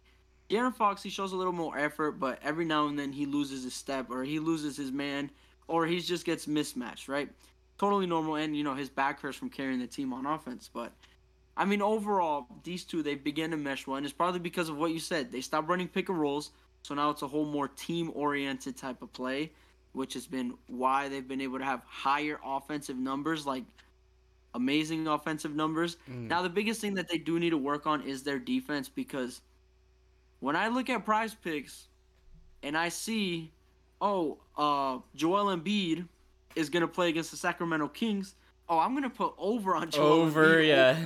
De'Aaron 0.50 0.74
Fox, 0.74 1.02
he 1.02 1.10
shows 1.10 1.32
a 1.32 1.36
little 1.36 1.52
more 1.52 1.76
effort, 1.78 2.12
but 2.12 2.38
every 2.42 2.64
now 2.64 2.86
and 2.86 2.98
then 2.98 3.12
he 3.12 3.26
loses 3.26 3.64
his 3.64 3.74
step 3.74 4.10
or 4.10 4.24
he 4.24 4.38
loses 4.38 4.76
his 4.76 4.92
man 4.92 5.30
or 5.68 5.86
he 5.86 6.00
just 6.00 6.24
gets 6.26 6.46
mismatched, 6.46 7.08
right? 7.08 7.30
Totally 7.78 8.06
normal, 8.06 8.36
and 8.36 8.56
you 8.56 8.62
know 8.62 8.74
his 8.74 8.88
back 8.88 9.20
hurts 9.20 9.36
from 9.36 9.50
carrying 9.50 9.80
the 9.80 9.86
team 9.86 10.12
on 10.12 10.26
offense. 10.26 10.70
But 10.72 10.92
I 11.56 11.64
mean, 11.64 11.82
overall, 11.82 12.46
these 12.62 12.84
two 12.84 13.02
they 13.02 13.14
begin 13.14 13.50
to 13.52 13.56
mesh 13.56 13.86
well, 13.86 13.96
and 13.96 14.06
it's 14.06 14.12
probably 14.12 14.40
because 14.40 14.68
of 14.68 14.76
what 14.76 14.92
you 14.92 15.00
said. 15.00 15.32
They 15.32 15.40
stopped 15.40 15.68
running 15.68 15.88
pick 15.88 16.08
and 16.08 16.20
rolls, 16.20 16.50
so 16.84 16.94
now 16.94 17.08
it's 17.08 17.22
a 17.22 17.26
whole 17.26 17.46
more 17.46 17.66
team-oriented 17.66 18.76
type 18.76 19.00
of 19.00 19.10
play, 19.14 19.50
which 19.92 20.12
has 20.12 20.26
been 20.26 20.52
why 20.66 21.08
they've 21.08 21.26
been 21.26 21.40
able 21.40 21.58
to 21.58 21.64
have 21.64 21.80
higher 21.86 22.38
offensive 22.44 22.98
numbers, 22.98 23.46
like 23.46 23.64
amazing 24.54 25.08
offensive 25.08 25.56
numbers. 25.56 25.96
Mm. 26.10 26.28
Now, 26.28 26.42
the 26.42 26.50
biggest 26.50 26.82
thing 26.82 26.92
that 26.94 27.08
they 27.08 27.16
do 27.16 27.40
need 27.40 27.50
to 27.50 27.58
work 27.58 27.86
on 27.86 28.02
is 28.02 28.22
their 28.22 28.38
defense 28.38 28.90
because 28.90 29.40
when 30.40 30.56
I 30.56 30.68
look 30.68 30.90
at 30.90 31.06
PrizePicks 31.06 31.84
and 32.62 32.76
I 32.76 32.90
see, 32.90 33.50
oh, 34.02 34.36
uh, 34.58 34.98
Joel 35.16 35.56
Embiid 35.56 36.06
is 36.54 36.68
going 36.68 36.82
to 36.82 36.88
play 36.88 37.08
against 37.08 37.30
the 37.30 37.38
Sacramento 37.38 37.88
Kings, 37.88 38.34
oh, 38.68 38.78
I'm 38.78 38.90
going 38.90 39.04
to 39.04 39.10
put 39.10 39.32
over 39.38 39.74
on 39.74 39.90
Joel 39.90 40.12
Over, 40.12 40.56
Embiid 40.58 40.68
yeah. 40.68 40.98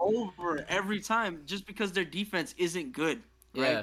over 0.00 0.64
every 0.70 1.00
time 1.00 1.42
just 1.44 1.66
because 1.66 1.92
their 1.92 2.06
defense 2.06 2.54
isn't 2.56 2.92
good. 2.94 3.22
Right? 3.54 3.72
Yeah. 3.72 3.82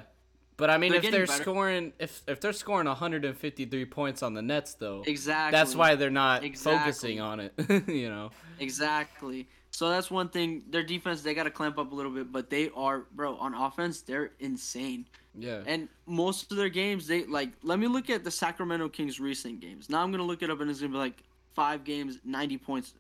But 0.56 0.70
I 0.70 0.78
mean, 0.78 0.92
They're 0.92 1.04
if 1.04 1.12
they're 1.12 1.26
better. 1.26 1.42
scoring, 1.42 1.94
if 2.00 2.22
if 2.28 2.40
they're 2.40 2.54
scoring 2.54 2.88
153 2.88 3.86
points 3.86 4.22
on 4.22 4.34
the 4.34 4.42
Nets, 4.42 4.76
though, 4.76 5.04
Exactly. 5.06 5.58
that's 5.58 5.76
why 5.76 5.96
they're 5.96 6.10
not 6.12 6.44
Exactly. 6.44 6.80
focusing 6.80 7.20
on 7.22 7.40
it. 7.40 7.54
you 7.88 8.10
know. 8.10 8.30
Exactly. 8.60 9.48
So 9.72 9.90
that's 9.90 10.12
one 10.12 10.30
thing. 10.30 10.62
Their 10.70 10.84
defense, 10.84 11.22
they 11.24 11.34
got 11.34 11.44
to 11.46 11.50
clamp 11.50 11.80
up 11.80 11.92
a 11.92 11.96
little 11.96 12.12
bit, 12.12 12.32
but 12.32 12.52
they 12.52 12.70
are, 12.76 13.06
bro, 13.16 13.36
on 13.38 13.56
offense, 13.56 14.02
they're 14.02 14.32
insane. 14.40 15.08
Yeah. 15.36 15.64
And 15.66 15.90
most 16.06 16.52
of 16.52 16.58
their 16.58 16.70
games, 16.70 17.08
they 17.08 17.26
like. 17.26 17.50
Let 17.64 17.80
me 17.80 17.88
look 17.88 18.12
at 18.12 18.24
the 18.24 18.30
Sacramento 18.30 18.90
Kings 18.90 19.20
recent 19.20 19.60
games. 19.60 19.90
Now 19.90 20.04
I'm 20.04 20.12
gonna 20.12 20.22
look 20.24 20.44
it 20.44 20.52
up, 20.52 20.62
and 20.62 20.70
it's 20.70 20.80
gonna 20.80 20.92
be 20.92 21.00
like 21.00 21.24
five 21.56 21.84
games, 21.84 22.20
90 22.24 22.58
points. 22.60 22.94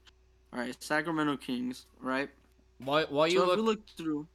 All 0.52 0.60
right, 0.60 0.76
Sacramento 0.84 1.38
Kings, 1.38 1.86
right? 2.00 2.30
While 2.80 3.06
while 3.10 3.28
you 3.28 3.38
so 3.38 3.44
if 3.44 3.48
look, 3.50 3.58
we 3.58 3.64
look 3.64 3.80
through, 3.96 4.28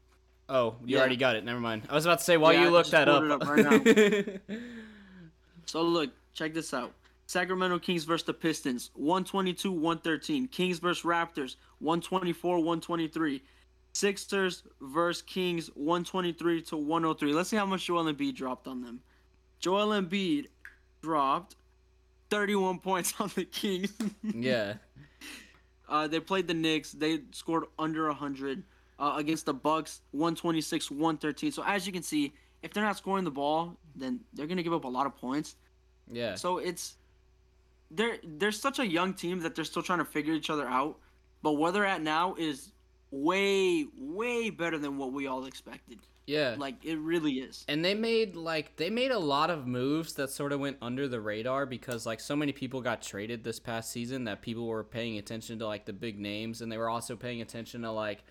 oh, 0.49 0.77
you 0.85 0.95
Yeah. 0.97 1.01
already 1.01 1.17
got 1.17 1.37
it. 1.37 1.45
Never 1.45 1.61
mind. 1.61 1.83
I 1.91 1.95
was 1.95 2.05
about 2.07 2.19
to 2.19 2.25
say 2.25 2.37
while 2.37 2.53
Yeah, 2.53 2.63
you 2.63 2.67
I 2.69 2.71
look 2.71 2.87
that 2.89 3.09
up. 3.09 3.23
up 3.43 3.43
so 5.67 5.83
look, 5.83 6.11
check 6.35 6.55
this 6.55 6.73
out. 6.75 6.93
Sacramento 7.27 7.79
Kings 7.79 8.05
versus 8.05 8.25
the 8.27 8.33
Pistons, 8.33 8.91
122, 8.95 9.71
113. 9.71 10.49
Kings 10.49 10.79
versus 10.79 11.05
Raptors, 11.05 11.57
124, 11.81 12.57
123. 12.59 13.43
Sixers 13.93 14.63
versus 14.81 15.23
Kings, 15.23 15.69
123 15.75 16.63
to 16.63 16.77
103. 16.77 17.33
Let's 17.35 17.49
see 17.51 17.57
how 17.57 17.67
much 17.67 17.85
Joel 17.87 18.05
Embiid 18.05 18.35
dropped 18.35 18.67
on 18.67 18.83
them. 18.83 19.01
Joel 19.61 19.89
Embiid 19.89 20.47
dropped 21.03 21.57
31 22.31 22.79
points 22.81 23.13
on 23.19 23.31
the 23.35 23.45
Kings. 23.45 23.93
yeah. 24.23 24.75
Uh, 25.89 26.07
they 26.07 26.21
played 26.21 26.47
the 26.47 26.55
Knicks. 26.55 26.93
They 26.93 27.21
scored 27.33 27.65
under 27.79 28.07
100 28.07 28.63
uh, 28.99 29.15
against 29.17 29.47
the 29.47 29.55
Bucks, 29.55 30.01
126, 30.13 30.91
113. 30.91 31.53
So 31.53 31.63
as 31.65 31.87
you 31.87 31.93
can 31.93 32.03
see, 32.03 32.33
if 32.63 32.73
they're 32.73 32.85
not 32.85 32.97
scoring 32.97 33.25
the 33.25 33.31
ball, 33.31 33.77
then 33.95 34.21
they're 34.33 34.47
gonna 34.47 34.63
give 34.63 34.73
up 34.73 34.85
a 34.85 34.89
lot 34.89 35.07
of 35.07 35.17
points. 35.17 35.57
Yeah. 36.11 36.35
So 36.35 36.59
it's 36.59 36.97
they're 37.91 38.19
they're 38.25 38.53
such 38.53 38.79
a 38.79 38.87
young 38.87 39.15
team 39.15 39.41
that 39.41 39.55
they're 39.55 39.65
still 39.65 39.83
trying 39.83 40.01
to 40.01 40.05
figure 40.05 40.35
each 40.35 40.51
other 40.51 40.67
out. 40.67 40.99
But 41.43 41.53
where 41.53 41.71
they're 41.73 41.87
at 41.87 42.03
now 42.03 42.35
is 42.37 42.73
way 43.11 43.87
way 43.97 44.51
better 44.51 44.79
than 44.79 44.99
what 44.99 45.13
we 45.13 45.27
all 45.27 45.45
expected. 45.47 45.99
Yeah. 46.27 46.57
Like 46.59 46.85
it 46.85 46.99
really 46.99 47.35
is. 47.39 47.65
and 47.69 47.83
they 47.83 47.95
made 47.95 48.37
like 48.37 48.77
they 48.77 48.91
made 48.91 49.13
a 49.13 49.19
lot 49.19 49.49
of 49.49 49.67
moves 49.67 50.13
that 50.15 50.29
sort 50.29 50.53
of 50.53 50.61
went 50.61 50.77
under 50.83 51.09
the 51.09 51.21
radar 51.21 51.65
because 51.65 52.05
like 52.05 52.21
so 52.21 52.37
many 52.37 52.53
people 52.53 52.83
got 52.83 53.01
traded 53.01 53.45
this 53.45 53.59
past 53.59 53.91
season 53.91 54.25
that 54.25 54.43
people 54.43 54.67
were 54.67 54.85
paying 54.85 55.17
attention 55.17 55.59
to 55.61 55.67
like 55.67 55.87
the 55.87 55.93
big 55.95 56.19
names 56.19 56.61
and 56.61 56.71
they 56.71 56.77
were 56.77 56.91
also 56.91 57.17
paying 57.17 57.41
attention 57.41 57.81
to 57.81 57.91
like 57.91 58.25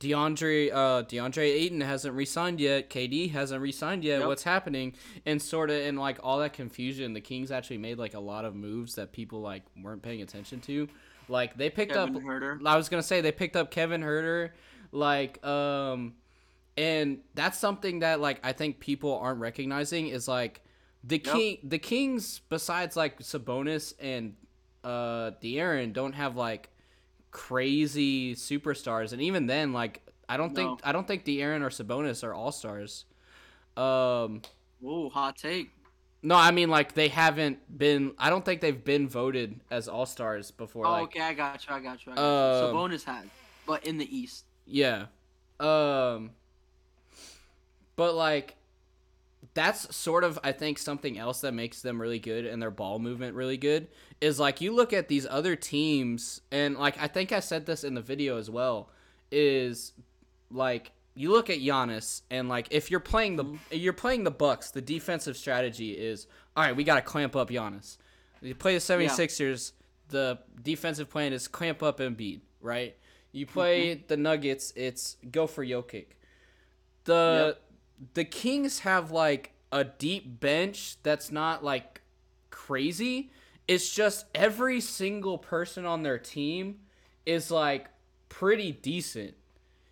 DeAndre 0.00 0.70
uh 0.72 1.02
DeAndre 1.04 1.44
Ayton 1.44 1.80
hasn't 1.80 2.14
re-signed 2.14 2.60
yet, 2.60 2.90
KD 2.90 3.30
hasn't 3.30 3.62
re-signed 3.62 4.04
yet. 4.04 4.20
Yep. 4.20 4.28
What's 4.28 4.42
happening? 4.42 4.94
And 5.24 5.40
sort 5.40 5.70
of 5.70 5.76
in 5.76 5.96
like 5.96 6.18
all 6.22 6.38
that 6.40 6.52
confusion, 6.52 7.12
the 7.14 7.20
Kings 7.20 7.50
actually 7.50 7.78
made 7.78 7.98
like 7.98 8.14
a 8.14 8.20
lot 8.20 8.44
of 8.44 8.54
moves 8.54 8.96
that 8.96 9.12
people 9.12 9.40
like 9.40 9.62
weren't 9.82 10.02
paying 10.02 10.20
attention 10.22 10.60
to. 10.62 10.88
Like 11.28 11.56
they 11.56 11.70
picked 11.70 11.92
Kevin 11.94 12.16
up 12.16 12.22
Huerter. 12.22 12.58
I 12.66 12.76
was 12.76 12.88
gonna 12.88 13.02
say 13.02 13.20
they 13.20 13.32
picked 13.32 13.56
up 13.56 13.70
Kevin 13.70 14.02
Huerter, 14.02 14.50
like 14.92 15.44
um, 15.46 16.14
and 16.76 17.20
that's 17.34 17.58
something 17.58 18.00
that 18.00 18.20
like 18.20 18.40
I 18.44 18.52
think 18.52 18.80
people 18.80 19.16
aren't 19.18 19.40
recognizing 19.40 20.08
is 20.08 20.28
like 20.28 20.60
the 21.02 21.16
Yep. 21.24 21.34
king 21.34 21.58
the 21.62 21.78
Kings 21.78 22.40
besides 22.50 22.96
like 22.96 23.20
Sabonis 23.20 23.94
and 24.00 24.34
uh 24.82 25.30
De'Aaron 25.42 25.92
don't 25.94 26.12
have 26.14 26.36
like 26.36 26.68
crazy 27.34 28.34
superstars, 28.36 29.12
and 29.12 29.20
even 29.20 29.46
then 29.46 29.74
like 29.74 30.00
I 30.26 30.38
don't 30.38 30.54
think 30.54 30.80
I 30.82 30.92
don't 30.92 31.06
think 31.06 31.26
De'Aaron 31.26 31.60
or 31.60 31.68
Sabonis 31.68 32.24
are 32.24 32.32
all 32.32 32.52
stars. 32.52 33.04
Um, 33.76 34.40
Ooh, 34.82 35.10
hot 35.10 35.36
take. 35.36 35.70
no, 36.22 36.36
I 36.36 36.52
mean 36.52 36.70
like 36.70 36.94
they 36.94 37.08
haven't 37.08 37.58
been. 37.76 38.12
I 38.18 38.30
don't 38.30 38.44
think 38.44 38.60
they've 38.62 38.82
been 38.82 39.08
voted 39.08 39.60
as 39.70 39.88
all 39.88 40.06
stars 40.06 40.50
before. 40.52 40.86
Oh, 40.86 40.92
like, 40.92 41.02
okay, 41.04 41.20
I 41.20 41.34
got 41.34 41.66
you. 41.68 41.74
I 41.74 41.80
got 41.80 42.06
you. 42.06 42.12
I 42.12 42.14
got 42.14 42.22
Um, 42.22 42.68
you. 42.68 42.72
Sabonis 42.72 43.04
had, 43.04 43.28
but 43.66 43.84
in 43.84 43.98
the 43.98 44.16
East. 44.16 44.44
Yeah. 44.64 45.06
Um 45.60 46.30
but 47.96 48.14
like 48.14 48.56
that's 49.54 49.94
sort 49.94 50.24
of 50.24 50.38
I 50.42 50.52
think 50.52 50.78
something 50.78 51.16
else 51.16 51.40
that 51.42 51.52
makes 51.54 51.80
them 51.80 52.00
really 52.00 52.18
good 52.18 52.44
and 52.44 52.60
their 52.60 52.72
ball 52.72 52.98
movement 52.98 53.36
really 53.36 53.56
good 53.56 53.86
is 54.20 54.40
like 54.40 54.60
you 54.60 54.74
look 54.74 54.92
at 54.92 55.08
these 55.08 55.26
other 55.30 55.54
teams 55.56 56.40
and 56.50 56.76
like 56.76 57.00
I 57.00 57.06
think 57.06 57.32
I 57.32 57.40
said 57.40 57.64
this 57.64 57.84
in 57.84 57.94
the 57.94 58.02
video 58.02 58.36
as 58.36 58.50
well 58.50 58.90
is 59.30 59.92
like 60.50 60.92
you 61.14 61.30
look 61.30 61.48
at 61.50 61.58
Giannis 61.58 62.22
and 62.30 62.48
like 62.48 62.66
if 62.70 62.90
you're 62.90 63.00
playing 63.00 63.36
the 63.36 63.44
mm-hmm. 63.44 63.56
you're 63.70 63.92
playing 63.92 64.24
the 64.24 64.30
Bucks, 64.32 64.72
the 64.72 64.82
defensive 64.82 65.36
strategy 65.36 65.92
is 65.92 66.26
all 66.56 66.64
right, 66.64 66.74
we 66.74 66.84
got 66.84 66.96
to 66.96 67.02
clamp 67.02 67.36
up 67.36 67.48
Giannis. 67.48 67.98
You 68.40 68.54
play 68.54 68.74
the 68.74 68.80
76ers, 68.80 69.72
the 70.08 70.38
defensive 70.62 71.08
plan 71.08 71.32
is 71.32 71.48
clamp 71.48 71.82
up 71.82 71.98
Embiid, 71.98 72.40
right? 72.60 72.96
You 73.32 73.46
mm-hmm. 73.46 73.52
play 73.52 73.94
the 73.94 74.16
Nuggets, 74.16 74.72
it's 74.76 75.16
go 75.30 75.46
for 75.46 75.64
Jokic. 75.64 76.06
The 77.04 77.56
the 78.14 78.24
Kings 78.24 78.80
have 78.80 79.10
like 79.10 79.52
a 79.72 79.84
deep 79.84 80.40
bench 80.40 80.96
that's 81.02 81.30
not 81.32 81.64
like 81.64 82.02
crazy. 82.50 83.30
It's 83.66 83.90
just 83.94 84.26
every 84.34 84.80
single 84.80 85.38
person 85.38 85.86
on 85.86 86.02
their 86.02 86.18
team 86.18 86.80
is 87.26 87.50
like 87.50 87.88
pretty 88.28 88.72
decent. 88.72 89.34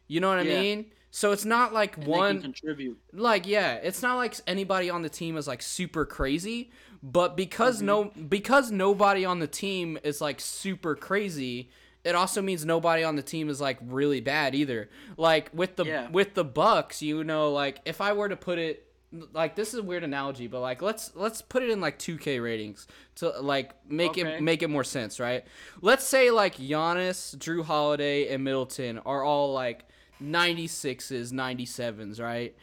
You 0.09 0.20
know 0.20 0.28
what 0.28 0.38
I 0.40 0.42
Yeah. 0.42 0.61
mean? 0.61 0.86
So 1.11 1.32
it's 1.32 1.44
not 1.44 1.72
like 1.72 1.98
And 1.98 2.07
one 2.07 2.40
contribute. 2.40 2.98
like 3.12 3.46
yeah 3.46 3.74
it's 3.74 4.03
not 4.03 4.16
like 4.16 4.34
anybody 4.46 4.88
on 4.90 5.03
the 5.03 5.09
team 5.11 5.36
is 5.36 5.46
like 5.46 5.62
super 5.62 6.07
crazy 6.07 6.70
but 7.03 7.36
because 7.36 7.78
mm-hmm. 7.78 7.86
no 7.86 8.05
because 8.28 8.70
nobody 8.70 9.24
on 9.24 9.38
the 9.38 9.46
team 9.46 9.98
is 10.03 10.20
like 10.20 10.40
super 10.40 10.94
crazy 10.94 11.70
it 12.05 12.14
also 12.14 12.42
means 12.42 12.64
nobody 12.64 13.05
on 13.05 13.16
the 13.16 13.22
team 13.22 13.48
is 13.48 13.61
like 13.61 13.78
really 13.82 14.20
bad 14.20 14.55
either 14.55 14.88
like 15.16 15.50
with 15.55 15.76
the 15.76 15.84
Yeah. 15.84 16.09
with 16.11 16.34
the 16.34 16.44
bucks 16.44 17.00
you 17.03 17.22
know 17.24 17.50
like 17.53 17.80
if 17.84 18.00
i 18.00 18.12
were 18.12 18.28
to 18.28 18.36
put 18.36 18.59
it 18.59 18.86
like 19.34 19.55
this 19.57 19.74
is 19.74 19.80
a 19.80 19.82
weird 19.82 20.03
analogy 20.05 20.46
but 20.46 20.61
like 20.61 20.80
let's 20.82 21.14
let's 21.14 21.42
put 21.42 21.62
it 21.62 21.68
in 21.70 21.80
like 21.80 21.98
2k 21.98 22.42
ratings 22.42 22.86
to 23.16 23.28
like 23.40 23.72
make 23.88 24.11
Okay. 24.12 24.22
it 24.36 24.42
make 24.42 24.62
it 24.62 24.68
more 24.70 24.84
sense 24.84 25.20
right 25.20 25.44
let's 25.82 26.05
say 26.07 26.30
like 26.30 26.57
Giannis, 26.57 27.36
Jrue 27.36 27.62
Holiday 27.64 28.32
and 28.34 28.42
Middleton 28.42 28.98
are 29.00 29.22
all 29.22 29.53
like 29.53 29.84
96s 30.22 31.32
97s 31.32 32.20
right 32.20 32.55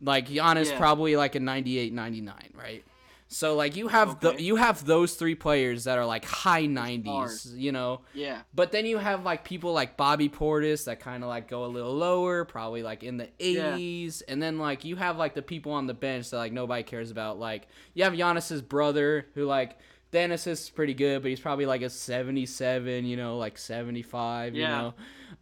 like 0.00 0.28
Giannis 0.28 0.70
Yeah. 0.70 0.78
probably 0.78 1.16
like 1.16 1.34
a 1.34 1.40
98 1.40 1.92
99 1.92 2.34
right 2.54 2.84
so 3.28 3.56
like 3.56 3.74
you 3.76 3.88
have 3.88 4.20
the 4.20 4.40
you 4.40 4.56
have 4.56 4.84
those 4.86 5.14
three 5.14 5.34
players 5.34 5.84
that 5.84 5.98
are 5.98 6.06
like 6.06 6.24
high 6.24 6.64
90s 6.66 7.56
you 7.58 7.72
know 7.72 8.00
Yeah. 8.14 8.42
but 8.54 8.70
then 8.70 8.86
you 8.86 8.98
have 8.98 9.24
like 9.24 9.44
people 9.44 9.72
like 9.72 9.96
Bobby 9.96 10.28
Portis 10.28 10.84
that 10.84 11.00
kind 11.00 11.24
of 11.24 11.28
like 11.28 11.48
go 11.48 11.64
a 11.64 11.66
little 11.66 11.94
lower, 11.94 12.44
probably 12.44 12.82
like 12.84 13.02
in 13.02 13.16
the 13.16 13.28
eighties, 13.40 13.56
Yeah. 13.56 13.76
80s. 13.76 14.22
And 14.28 14.40
then 14.42 14.58
like 14.58 14.84
you 14.84 14.94
have 14.96 15.16
like 15.16 15.34
the 15.34 15.42
people 15.42 15.72
on 15.72 15.86
the 15.88 15.94
bench 15.94 16.30
that 16.30 16.36
like 16.36 16.52
nobody 16.52 16.84
cares 16.84 17.10
about. 17.10 17.38
Like 17.38 17.66
you 17.94 18.04
have 18.04 18.12
Giannis's 18.12 18.62
brother 18.62 19.26
who 19.34 19.44
like 19.44 19.76
Dennis 20.12 20.46
is 20.46 20.70
pretty 20.70 20.94
good, 20.94 21.20
but 21.22 21.28
he's 21.28 21.40
probably 21.40 21.66
like 21.66 21.82
a 21.82 21.90
77, 21.90 23.04
you 23.04 23.16
know, 23.16 23.38
like 23.38 23.58
75, 23.58 24.54
you 24.54 24.62
Yeah. 24.62 24.92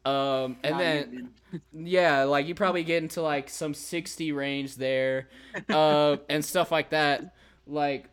know. 0.07 0.11
Um 0.11 0.57
and 0.65 0.73
Not 0.73 0.79
then 0.79 1.31
even. 1.53 1.61
yeah, 1.87 2.25
like 2.25 2.47
you 2.47 2.55
probably 2.55 2.83
get 2.83 3.03
into 3.03 3.21
like 3.21 3.51
some 3.51 3.75
60 3.75 4.33
range 4.33 4.77
there, 4.77 5.29
uh, 5.71 6.17
and 6.31 6.43
stuff 6.45 6.73
like 6.73 6.91
that. 6.91 7.35
Like, 7.67 8.09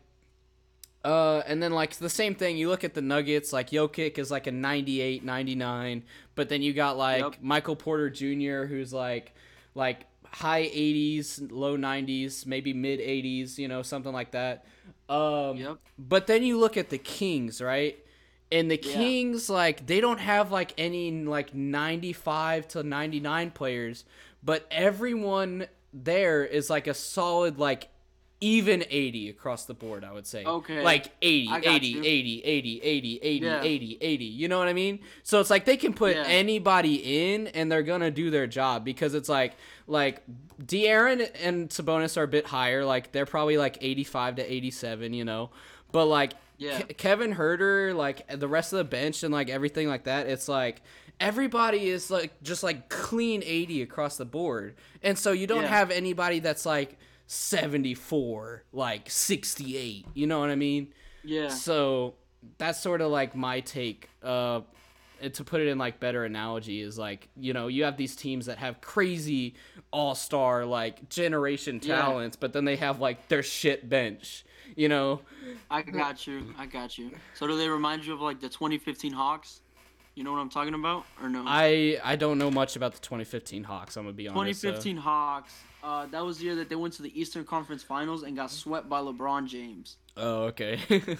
uh, 1.04 1.42
and 1.46 1.60
then 1.62 1.72
like 1.72 1.94
the 1.96 2.08
same 2.08 2.34
thing, 2.34 2.56
you 2.56 2.68
look 2.68 2.84
at 2.84 2.94
the 2.94 3.02
Nuggets, 3.02 3.52
like 3.52 3.70
Jokic 3.70 4.18
is 4.18 4.30
like 4.30 4.46
a 4.46 4.52
98, 4.52 5.24
99, 5.24 6.04
but 6.36 6.48
then 6.48 6.62
you 6.62 6.72
got 6.72 6.96
like 6.96 7.38
Yep. 7.38 7.42
Michael 7.42 7.74
Porter 7.76 8.08
Jr., 8.08 8.64
who's 8.66 8.92
like, 8.92 9.34
like 9.74 10.06
high 10.24 10.62
80s, 10.62 11.40
low 11.50 11.76
90s, 11.76 12.46
maybe 12.46 12.72
mid 12.72 13.00
80s, 13.00 13.58
you 13.58 13.66
know, 13.66 13.82
something 13.82 14.12
like 14.12 14.30
that. 14.32 14.64
Um, 15.08 15.64
Yep. 15.64 15.78
But 15.98 16.26
then 16.28 16.42
you 16.44 16.58
look 16.58 16.76
at 16.76 16.90
the 16.90 16.98
Kings, 16.98 17.60
right? 17.60 17.98
And 18.50 18.70
the 18.70 18.76
Yeah. 18.80 18.92
Kings, 18.92 19.48
like, 19.50 19.86
they 19.86 20.00
don't 20.00 20.20
have 20.20 20.52
like 20.52 20.72
any 20.78 21.10
like 21.24 21.54
95 21.54 22.68
to 22.68 22.82
99 22.82 23.50
players, 23.50 24.04
but 24.42 24.66
everyone 24.70 25.66
there 25.92 26.44
is 26.44 26.70
like 26.70 26.86
a 26.86 26.94
solid 26.94 27.58
like 27.58 27.88
even 28.42 28.84
80 28.90 29.28
across 29.30 29.66
the 29.66 29.72
board, 29.74 30.02
I 30.04 30.12
would 30.12 30.26
say. 30.26 30.44
Okay. 30.44 30.82
Like 30.82 31.12
80, 31.22 31.48
80, 31.64 31.86
you. 31.86 31.98
80, 32.04 32.42
80, 32.44 32.82
80, 32.82 33.18
80, 33.22 33.46
Yeah. 33.46 33.62
80, 33.62 33.98
80. 34.00 34.24
You 34.24 34.48
know 34.48 34.58
what 34.58 34.66
I 34.66 34.72
mean? 34.72 34.98
So 35.22 35.38
it's 35.40 35.48
like 35.48 35.64
they 35.64 35.76
can 35.76 35.94
put 35.94 36.16
Yeah. 36.16 36.24
anybody 36.26 37.30
in 37.32 37.46
and 37.46 37.70
they're 37.70 37.84
going 37.84 38.00
to 38.00 38.10
do 38.10 38.30
their 38.30 38.48
job 38.48 38.84
because 38.84 39.14
it's 39.14 39.28
like 39.28 39.52
like 39.86 40.22
De'Aaron 40.62 41.28
and 41.42 41.68
Sabonis 41.70 42.16
are 42.16 42.22
a 42.24 42.28
bit 42.28 42.46
higher, 42.46 42.84
like 42.84 43.12
they're 43.12 43.26
probably 43.26 43.56
like 43.58 43.78
85 43.80 44.36
to 44.36 44.52
87, 44.52 45.12
you 45.14 45.24
know. 45.24 45.50
But 45.92 46.06
like 46.06 46.32
Yeah. 46.58 46.80
Ke- 46.80 46.96
Kevin 46.96 47.34
Huerter, 47.36 47.94
like 47.94 48.26
the 48.38 48.48
rest 48.48 48.72
of 48.72 48.78
the 48.78 48.84
bench 48.84 49.22
and 49.22 49.32
like 49.32 49.50
everything 49.50 49.88
like 49.88 50.04
that, 50.04 50.26
it's 50.26 50.48
like 50.48 50.82
everybody 51.20 51.88
is 51.88 52.10
like 52.10 52.32
just 52.42 52.62
like 52.64 52.88
clean 52.88 53.42
80 53.44 53.82
across 53.82 54.16
the 54.16 54.24
board. 54.24 54.74
And 55.02 55.16
so 55.18 55.30
you 55.32 55.46
don't 55.46 55.62
Yeah. 55.62 55.68
have 55.68 55.90
anybody 55.92 56.40
that's 56.40 56.66
like 56.66 56.98
74, 57.32 58.64
like 58.72 59.10
68. 59.10 60.06
You 60.14 60.26
know 60.26 60.40
what 60.40 60.50
I 60.50 60.54
mean? 60.54 60.92
Yeah. 61.24 61.48
So 61.48 62.14
that's 62.58 62.80
sort 62.80 63.00
of 63.00 63.10
like 63.10 63.34
my 63.34 63.60
take. 63.60 64.08
Uh, 64.22 64.60
to 65.34 65.44
put 65.44 65.60
it 65.60 65.68
in 65.68 65.78
like 65.78 66.00
better 66.00 66.24
analogy 66.24 66.80
is 66.80 66.98
like 66.98 67.28
you 67.36 67.52
know 67.52 67.68
you 67.68 67.84
have 67.84 67.96
these 67.96 68.16
teams 68.16 68.46
that 68.46 68.58
have 68.58 68.80
crazy 68.80 69.54
all 69.92 70.16
star 70.16 70.64
like 70.64 71.08
generation 71.08 71.78
Yeah. 71.80 71.96
talents, 72.00 72.36
but 72.36 72.52
then 72.52 72.64
they 72.64 72.74
have 72.76 72.98
like 73.00 73.28
their 73.28 73.42
shit 73.44 73.88
bench. 73.88 74.44
You 74.74 74.88
know, 74.88 75.20
I 75.70 75.82
got 75.82 76.26
you. 76.26 76.52
I 76.58 76.66
got 76.66 76.98
you. 76.98 77.12
So 77.34 77.46
do 77.46 77.56
they 77.56 77.68
remind 77.68 78.04
you 78.04 78.14
of 78.14 78.20
like 78.20 78.40
the 78.40 78.48
2015 78.48 79.12
Hawks? 79.12 79.60
You 80.16 80.24
know 80.24 80.32
what 80.32 80.38
I'm 80.38 80.50
talking 80.50 80.74
about, 80.74 81.04
or 81.22 81.28
no? 81.28 81.44
I 81.46 82.00
I 82.02 82.16
don't 82.16 82.38
know 82.38 82.50
much 82.50 82.74
about 82.74 82.92
the 82.94 83.00
2015 83.00 83.62
Hawks. 83.64 83.96
I'm 83.96 84.02
gonna 84.04 84.14
be 84.14 84.26
honest. 84.28 84.60
so- 84.60 84.68
2015 84.70 84.96
Hawks. 84.96 85.54
Uh, 85.82 86.06
that 86.06 86.24
was 86.24 86.38
the 86.38 86.44
year 86.44 86.54
that 86.54 86.68
they 86.68 86.76
went 86.76 86.94
to 86.94 87.02
the 87.02 87.20
Eastern 87.20 87.44
Conference 87.44 87.82
Finals 87.82 88.22
and 88.22 88.36
got 88.36 88.50
swept 88.50 88.88
by 88.88 89.00
LeBron 89.00 89.46
James. 89.46 89.96
Oh 90.16 90.44
okay. 90.44 90.78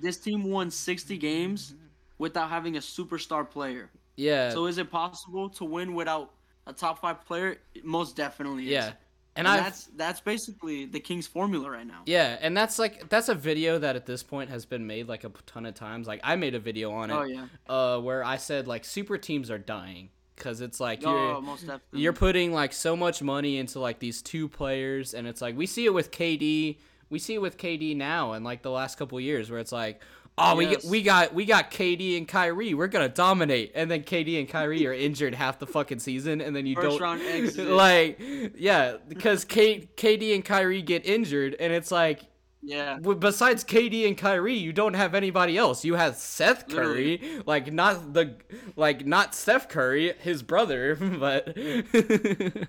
This 0.00 0.18
team 0.18 0.42
won 0.50 0.70
60 0.70 1.16
games 1.16 1.74
without 2.18 2.50
having 2.50 2.76
a 2.76 2.80
superstar 2.80 3.48
player. 3.48 3.88
yeah. 4.16 4.50
So 4.50 4.66
is 4.66 4.78
it 4.78 4.90
possible 4.90 5.48
to 5.50 5.64
win 5.64 5.94
without 5.94 6.32
a 6.66 6.72
top 6.72 7.00
five 7.00 7.24
player? 7.24 7.56
It 7.74 7.84
most 7.84 8.16
definitely 8.16 8.64
is. 8.64 8.70
yeah. 8.72 8.92
And, 9.34 9.46
And 9.46 9.58
that's 9.64 9.86
that's 9.96 10.20
basically 10.20 10.84
the 10.86 11.00
Kings 11.00 11.26
formula 11.26 11.70
right 11.70 11.86
now. 11.86 12.02
Yeah, 12.04 12.36
and 12.42 12.54
that's 12.54 12.78
like 12.78 13.08
that's 13.08 13.30
a 13.30 13.34
video 13.34 13.78
that 13.78 13.96
at 13.96 14.04
this 14.04 14.22
point 14.22 14.50
has 14.50 14.66
been 14.66 14.86
made 14.86 15.08
like 15.08 15.24
a 15.24 15.30
ton 15.46 15.64
of 15.64 15.74
times. 15.74 16.06
Like 16.06 16.20
I 16.22 16.36
made 16.36 16.54
a 16.54 16.58
video 16.58 16.92
on 16.92 17.10
it, 17.10 17.14
Oh 17.14 17.22
yeah. 17.22 17.46
uh, 17.66 17.98
where 18.00 18.22
I 18.22 18.36
said 18.36 18.66
like 18.66 18.84
super 18.84 19.16
teams 19.16 19.50
are 19.50 19.56
dying 19.58 20.10
because 20.42 20.60
it's 20.60 20.80
like 20.80 21.02
Oh, 21.04 21.12
you're 21.40 21.56
definitely. 21.56 22.00
you're 22.00 22.12
putting 22.12 22.52
like 22.52 22.72
so 22.72 22.96
much 22.96 23.22
money 23.22 23.58
into 23.58 23.78
like 23.78 23.98
these 24.00 24.22
two 24.22 24.48
players, 24.48 25.14
and 25.14 25.26
it's 25.26 25.40
like 25.40 25.56
we 25.56 25.66
see 25.66 25.84
it 25.86 25.94
with 25.94 26.10
KD, 26.10 26.78
we 27.10 27.18
see 27.18 27.34
it 27.34 27.40
with 27.40 27.56
KD 27.56 27.96
now, 27.96 28.32
and 28.32 28.44
like 28.44 28.62
the 28.62 28.70
last 28.70 28.98
couple 28.98 29.18
years 29.20 29.50
where 29.50 29.60
it's 29.60 29.72
like. 29.72 30.00
Oh, 30.38 30.58
Yes. 30.58 30.82
we 30.84 30.90
we 30.90 31.02
got 31.02 31.34
we 31.34 31.44
got 31.44 31.70
KD 31.70 32.16
and 32.16 32.26
Kyrie. 32.26 32.72
We're 32.72 32.86
gonna 32.86 33.10
dominate, 33.10 33.72
and 33.74 33.90
then 33.90 34.02
KD 34.02 34.38
and 34.40 34.48
Kyrie 34.48 34.86
are 34.86 34.92
injured 34.94 35.34
half 35.34 35.58
the 35.58 35.66
fucking 35.66 35.98
season, 35.98 36.40
and 36.40 36.56
then 36.56 36.64
you 36.64 36.74
First 36.74 36.98
don't 36.98 37.56
like, 37.76 38.18
yeah, 38.56 38.96
because 39.10 39.44
K, 39.44 39.90
KD 39.94 40.34
and 40.34 40.42
Kyrie 40.42 40.80
get 40.80 41.04
injured, 41.04 41.54
and 41.60 41.70
it's 41.70 41.90
like 41.90 42.22
yeah. 42.62 42.98
besides 42.98 43.64
KD 43.64 44.06
and 44.06 44.16
Kyrie, 44.16 44.54
you 44.54 44.72
don't 44.72 44.94
have 44.94 45.14
anybody 45.14 45.58
else. 45.58 45.84
You 45.84 45.94
have 45.94 46.16
Seth 46.16 46.68
Curry, 46.68 47.20
like 47.44 47.72
not 47.72 48.12
the 48.14 48.36
like 48.76 49.04
not 49.04 49.34
Steph 49.34 49.68
Curry, 49.68 50.14
his 50.20 50.42
brother, 50.42 50.94
but 51.00 51.56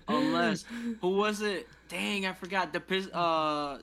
Unless 0.07 0.65
who 1.01 1.09
was 1.09 1.41
it? 1.41 1.67
Dang, 1.89 2.25
I 2.25 2.33
forgot. 2.33 2.73
The 2.73 3.15
uh 3.15 3.79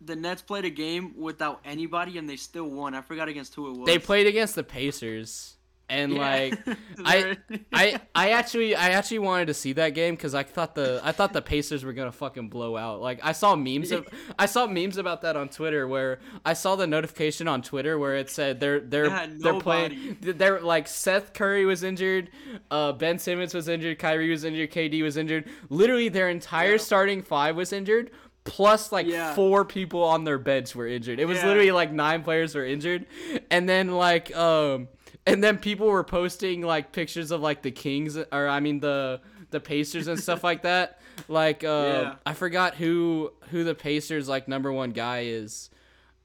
the 0.00 0.16
Nets 0.16 0.42
played 0.42 0.66
a 0.66 0.70
game 0.70 1.14
without 1.16 1.60
anybody 1.64 2.18
and 2.18 2.28
they 2.28 2.36
still 2.36 2.68
won. 2.68 2.94
I 2.94 3.00
forgot 3.00 3.28
against 3.28 3.54
who 3.54 3.70
it 3.70 3.78
was. 3.78 3.86
they 3.86 3.98
played 3.98 4.26
against 4.26 4.54
the 4.54 4.64
Pacers, 4.64 5.56
and 5.88 6.12
Yeah. 6.12 6.18
like 6.18 6.58
I 7.04 7.36
I 7.72 8.00
I 8.14 8.30
actually 8.30 8.74
I 8.74 8.90
actually 8.90 9.18
wanted 9.20 9.46
to 9.48 9.54
see 9.54 9.72
that 9.74 9.90
game 9.90 10.14
because 10.14 10.34
I 10.34 10.42
thought 10.42 10.74
the 10.74 11.00
I 11.04 11.12
thought 11.12 11.32
the 11.32 11.42
Pacers 11.42 11.84
were 11.84 11.92
gonna 11.92 12.12
fucking 12.12 12.48
blow 12.48 12.76
out. 12.76 13.00
Like 13.00 13.20
I 13.22 13.32
saw 13.32 13.54
memes 13.54 13.92
of 13.92 14.06
I 14.38 14.46
saw 14.46 14.66
memes 14.66 14.96
about 14.96 15.22
that 15.22 15.36
on 15.36 15.48
Twitter 15.48 15.86
where 15.86 16.20
I 16.44 16.54
saw 16.54 16.76
the 16.76 16.86
notification 16.86 17.48
on 17.48 17.60
Twitter 17.62 17.98
where 17.98 18.16
it 18.16 18.30
said 18.30 18.60
they're 18.60 18.80
they're 18.80 19.10
they 19.10 19.26
they're 19.38 19.60
playing 19.60 20.16
they're 20.20 20.60
like 20.60 20.88
Seth 20.88 21.32
Curry 21.34 21.66
was 21.66 21.82
injured, 21.82 22.30
uh 22.70 22.92
Ben 22.92 23.18
Simmons 23.18 23.52
was 23.54 23.68
injured, 23.68 23.98
Kyrie 23.98 24.30
was 24.30 24.44
injured, 24.44 24.70
KD 24.70 25.02
was 25.02 25.16
injured. 25.16 25.44
Literally 25.68 26.08
their 26.08 26.28
entire 26.30 26.72
Yeah. 26.72 26.76
starting 26.78 27.22
five 27.22 27.56
was 27.56 27.72
injured. 27.72 28.10
Plus, 28.46 28.92
like 28.92 29.06
four 29.34 29.64
people 29.64 30.02
on 30.04 30.24
their 30.24 30.36
bench 30.36 30.74
were 30.76 30.86
injured. 30.86 31.18
It 31.18 31.24
was 31.24 31.42
literally 31.42 31.72
like 31.72 31.90
nine 31.92 32.22
players 32.22 32.54
were 32.54 32.64
injured, 32.66 33.06
and 33.50 33.66
then 33.66 33.92
like 33.92 34.36
um 34.36 34.88
and 35.26 35.42
then 35.42 35.58
people 35.58 35.86
were 35.86 36.04
posting 36.04 36.62
like 36.62 36.92
pictures 36.92 37.30
of 37.30 37.40
like 37.40 37.62
the 37.62 37.70
Kings 37.70 38.16
or 38.16 38.48
I 38.48 38.60
mean 38.60 38.80
the 38.80 39.20
the 39.50 39.60
Pacers 39.60 40.08
and 40.08 40.18
stuff 40.18 40.44
like 40.44 40.62
that. 40.62 41.00
Like 41.28 41.64
uh, 41.64 41.66
Yeah. 41.68 42.14
I 42.26 42.34
forgot 42.34 42.74
who 42.74 43.32
who 43.50 43.64
the 43.64 43.74
Pacers 43.74 44.28
like 44.28 44.48
number 44.48 44.72
one 44.72 44.90
guy 44.90 45.24
is. 45.24 45.70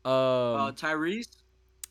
Um, 0.06 0.12
uh, 0.12 0.72
Tyrese. 0.72 1.28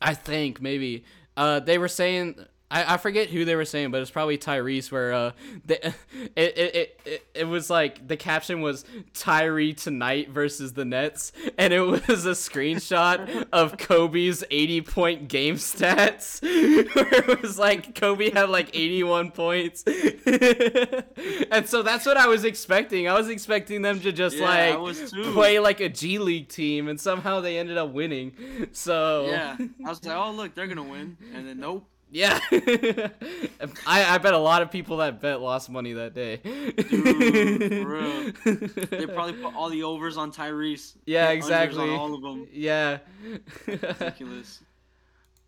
I 0.01 0.13
think 0.13 0.61
maybe 0.61 1.03
uh 1.37 1.59
they 1.59 1.77
were 1.77 1.87
saying 1.87 2.35
I, 2.71 2.93
I 2.93 2.97
forget 2.97 3.29
who 3.29 3.45
they 3.45 3.55
were 3.55 3.65
saying, 3.65 3.89
but 3.91 4.01
it's 4.01 4.11
probably 4.11 4.37
Tyrese. 4.37 4.91
Where 4.91 5.11
uh, 5.11 5.31
it, 5.67 5.95
it, 6.35 6.99
it, 7.05 7.27
it 7.33 7.43
was 7.45 7.69
like 7.69 8.07
the 8.07 8.17
caption 8.17 8.61
was 8.61 8.85
Tyree 9.13 9.73
tonight 9.73 10.29
versus 10.29 10.73
the 10.73 10.85
Nets, 10.85 11.31
and 11.57 11.73
it 11.73 11.81
was 11.81 12.25
a 12.25 12.31
screenshot 12.31 13.47
of 13.51 13.77
Kobe's 13.77 14.43
eighty 14.51 14.81
point 14.81 15.27
game 15.27 15.55
stats, 15.55 16.41
where 16.95 17.29
it 17.29 17.41
was 17.41 17.57
like 17.57 17.95
Kobe 17.95 18.29
had 18.29 18.49
like 18.49 18.69
eighty 18.75 19.03
one 19.03 19.31
points, 19.31 19.83
and 19.87 21.67
so 21.67 21.81
that's 21.81 22.05
what 22.05 22.17
I 22.17 22.27
was 22.27 22.43
expecting. 22.43 23.07
I 23.07 23.13
was 23.13 23.29
expecting 23.29 23.81
them 23.81 23.99
to 24.01 24.11
just 24.11 24.37
Yeah, 24.37 24.75
like 24.75 25.09
play 25.33 25.59
like 25.59 25.79
a 25.79 25.89
G 25.89 26.19
League 26.19 26.49
team, 26.49 26.87
and 26.87 26.99
somehow 26.99 27.41
they 27.41 27.57
ended 27.57 27.77
up 27.77 27.91
winning. 27.91 28.33
So 28.73 29.27
Yeah. 29.27 29.57
I 29.59 29.89
was 29.89 30.03
like, 30.05 30.15
oh 30.15 30.31
look, 30.31 30.53
they're 30.55 30.67
gonna 30.67 30.83
win, 30.83 31.17
and 31.33 31.47
then 31.47 31.59
nope. 31.59 31.87
Yeah. 32.11 32.39
I, 33.85 34.15
I 34.15 34.17
bet 34.17 34.33
a 34.33 34.37
lot 34.37 34.61
of 34.63 34.71
people 34.71 34.97
that 34.97 35.21
bet 35.21 35.41
lost 35.41 35.69
money 35.69 35.93
that 35.93 36.13
day. 36.15 36.37
Dude. 36.37 38.35
They 38.89 39.05
probably 39.05 39.33
put 39.33 39.53
all 39.55 39.69
the 39.69 39.83
overs 39.83 40.17
on 40.17 40.31
Tyrese. 40.31 40.95
Yeah, 41.05 41.29
exactly. 41.29 41.83
On 41.83 41.89
all 41.91 42.13
of 42.15 42.21
them. 42.21 42.47
yeah. 42.53 42.97
Ridiculous. 43.67 44.61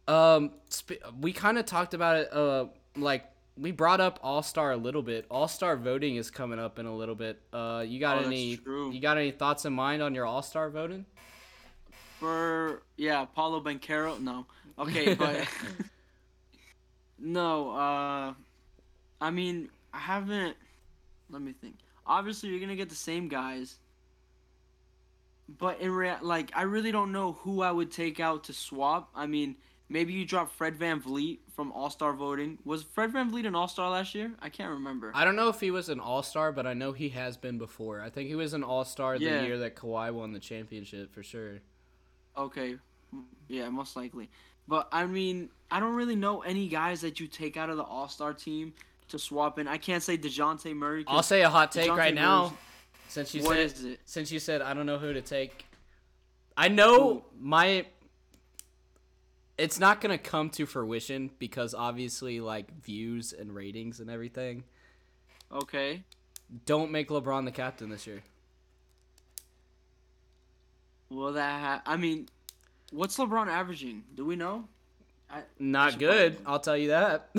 um, 0.07 0.51
sp- 0.69 1.01
we 1.19 1.33
kind 1.33 1.57
of 1.57 1.65
talked 1.65 1.93
about 1.93 2.17
it. 2.17 2.33
Uh, 2.33 2.65
like 2.95 3.25
we 3.57 3.71
brought 3.71 3.99
up 4.01 4.19
All 4.23 4.43
Star 4.43 4.71
a 4.71 4.77
little 4.77 5.01
bit. 5.01 5.25
All 5.31 5.47
Star 5.47 5.75
voting 5.77 6.15
is 6.15 6.29
coming 6.31 6.59
up 6.59 6.77
in 6.79 6.85
a 6.85 6.95
little 6.95 7.15
bit. 7.15 7.41
Uh, 7.51 7.83
you 7.87 7.99
got 7.99 8.19
Oh, 8.19 8.27
any? 8.27 8.59
You 8.65 8.99
got 9.01 9.17
any 9.17 9.31
thoughts 9.31 9.65
in 9.65 9.73
mind 9.73 10.01
on 10.01 10.13
your 10.15 10.25
All 10.25 10.41
Star 10.43 10.69
voting? 10.69 11.05
For 12.19 12.83
yeah, 12.97 13.25
Paolo 13.25 13.61
Banchero. 13.61 14.19
No. 14.21 14.45
Okay, 14.79 15.13
but 15.15 15.47
no. 17.21 17.71
Uh, 17.71 18.33
I 19.19 19.29
mean, 19.31 19.69
I 19.93 19.99
haven't. 19.99 20.57
Let 21.29 21.41
me 21.41 21.53
think. 21.53 21.75
Obviously, 22.05 22.49
you're 22.49 22.59
gonna 22.59 22.75
get 22.75 22.89
the 22.89 22.95
same 22.95 23.27
guys. 23.27 23.77
But 25.57 25.79
in 25.81 25.91
rea- 25.91 26.17
like, 26.21 26.51
I 26.55 26.63
really 26.63 26.91
don't 26.91 27.11
know 27.11 27.33
who 27.33 27.61
I 27.61 27.71
would 27.71 27.91
take 27.91 28.19
out 28.19 28.45
to 28.45 28.53
swap. 28.53 29.09
I 29.13 29.27
mean, 29.27 29.57
maybe 29.89 30.13
you 30.13 30.25
drop 30.25 30.49
Fred 30.51 30.77
VanVleet 30.77 31.39
from 31.55 31.71
All 31.73 31.89
Star 31.89 32.13
voting. 32.13 32.57
Was 32.63 32.83
Fred 32.83 33.11
VanVleet 33.11 33.45
an 33.45 33.55
All 33.55 33.67
Star 33.67 33.89
last 33.89 34.15
year? 34.15 34.31
I 34.41 34.49
can't 34.49 34.71
remember. 34.71 35.11
I 35.13 35.25
don't 35.25 35.35
know 35.35 35.49
if 35.49 35.59
he 35.59 35.71
was 35.71 35.89
an 35.89 35.99
All 35.99 36.23
Star, 36.23 36.51
but 36.51 36.65
I 36.65 36.73
know 36.73 36.93
he 36.93 37.09
has 37.09 37.35
been 37.37 37.57
before. 37.57 38.01
I 38.01 38.09
think 38.09 38.29
he 38.29 38.35
was 38.35 38.53
an 38.53 38.63
All 38.63 38.85
Star 38.85 39.17
the 39.19 39.25
year 39.25 39.57
that 39.59 39.75
Kawhi 39.75 40.13
won 40.13 40.31
the 40.31 40.39
championship 40.39 41.13
for 41.13 41.23
sure. 41.23 41.59
Okay. 42.37 42.77
Yeah, 43.49 43.69
most 43.69 43.95
likely. 43.97 44.29
But 44.67 44.87
I 44.91 45.05
mean, 45.05 45.49
I 45.71 45.79
don't 45.79 45.95
really 45.95 46.15
know 46.15 46.41
any 46.41 46.67
guys 46.67 47.01
that 47.01 47.19
you 47.19 47.27
take 47.27 47.57
out 47.57 47.69
of 47.69 47.77
the 47.77 47.83
All 47.83 48.07
Star 48.09 48.33
team 48.33 48.73
to 49.09 49.17
swap 49.17 49.57
in. 49.59 49.67
I 49.67 49.77
can't 49.77 50.03
say 50.03 50.17
Dejounte 50.17 50.75
Murray. 50.75 51.03
I'll 51.07 51.23
say 51.23 51.41
a 51.41 51.49
hot 51.49 51.71
take 51.71 51.89
DeJounte 51.89 51.97
right 51.97 52.13
now. 52.13 52.53
Since 53.07 53.33
you 53.33 53.43
What 53.43 53.55
said 53.57 53.65
is 53.65 53.83
it? 53.83 53.99
since 54.05 54.31
you 54.31 54.39
said 54.39 54.61
I 54.61 54.73
don't 54.73 54.85
know 54.85 54.97
who 54.97 55.13
to 55.13 55.21
take. 55.21 55.65
I 56.55 56.67
know 56.67 57.25
my 57.39 57.85
it's 59.57 59.79
not 59.79 60.01
going 60.01 60.17
to 60.17 60.23
come 60.23 60.49
to 60.51 60.65
fruition 60.65 61.29
because 61.39 61.73
obviously 61.73 62.39
like 62.39 62.71
views 62.81 63.33
and 63.33 63.53
ratings 63.53 63.99
and 63.99 64.09
everything. 64.09 64.63
Okay. 65.51 66.03
Don't 66.65 66.91
make 66.91 67.09
LeBron 67.09 67.45
the 67.45 67.51
captain 67.51 67.89
this 67.89 68.07
year. 68.07 68.23
Well, 71.09 71.33
that 71.33 71.59
ha- 71.61 71.81
I 71.85 71.97
mean, 71.97 72.27
What's 72.91 73.17
LeBron 73.17 73.47
averaging? 73.47 74.03
Do 74.15 74.25
we 74.25 74.35
know? 74.35 74.67
I, 75.31 75.41
Not 75.59 75.97
good. 75.99 76.37
I'll 76.45 76.59
tell 76.59 76.77
you 76.77 76.89
that. 76.89 77.33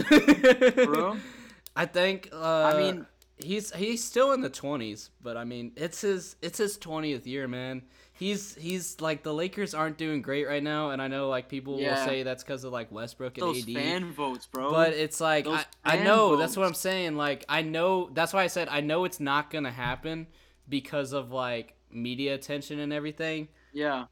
Bro? 0.77 1.19
I 1.77 1.87
think. 1.87 2.29
Uh, 2.33 2.39
I 2.41 2.79
mean- 2.79 3.07
he's 3.39 3.73
he's 3.75 4.05
still 4.05 4.33
in 4.33 4.41
the 4.41 4.51
twenties, 4.51 5.11
but 5.23 5.37
I 5.37 5.45
mean, 5.45 5.73
it's 5.77 6.01
his 6.01 6.37
it's 6.43 6.59
his 6.59 6.77
twentieth 6.79 7.27
year, 7.27 7.49
man. 7.49 7.83
He's 8.15 8.55
he's 8.55 9.01
like 9.01 9.25
the 9.25 9.35
Lakers 9.35 9.75
aren't 9.75 9.97
doing 9.99 10.23
great 10.23 10.47
right 10.47 10.63
now, 10.63 10.91
and 10.91 11.03
I 11.03 11.09
know 11.09 11.29
like 11.29 11.49
people 11.49 11.79
will 11.79 11.97
say 11.97 12.23
that's 12.23 12.45
because 12.45 12.63
of 12.63 12.73
like 12.73 12.93
Westbrook 12.93 13.37
and 13.39 13.47
Those 13.49 13.69
AD. 13.69 13.75
fan 13.75 14.13
votes, 14.13 14.47
bro. 14.47 14.71
But 14.71 14.93
it's 14.93 15.21
like 15.21 15.45
Those 15.45 15.65
I, 15.85 15.97
I 15.99 16.05
know 16.05 16.37
that's 16.37 16.57
what 16.57 16.67
I'm 16.67 16.75
saying. 16.75 17.17
Like 17.17 17.45
I 17.49 17.63
know 17.63 18.11
that's 18.13 18.33
why 18.33 18.45
I 18.45 18.47
said 18.47 18.69
I 18.69 18.81
know 18.81 19.05
it's 19.07 19.19
not 19.19 19.51
gonna 19.51 19.73
happen 19.73 20.29
because 20.69 21.13
of 21.13 21.33
like 21.33 21.75
media 21.91 22.35
attention 22.35 22.79
and 22.79 22.93
everything. 22.93 23.49
yeah, 23.73 24.05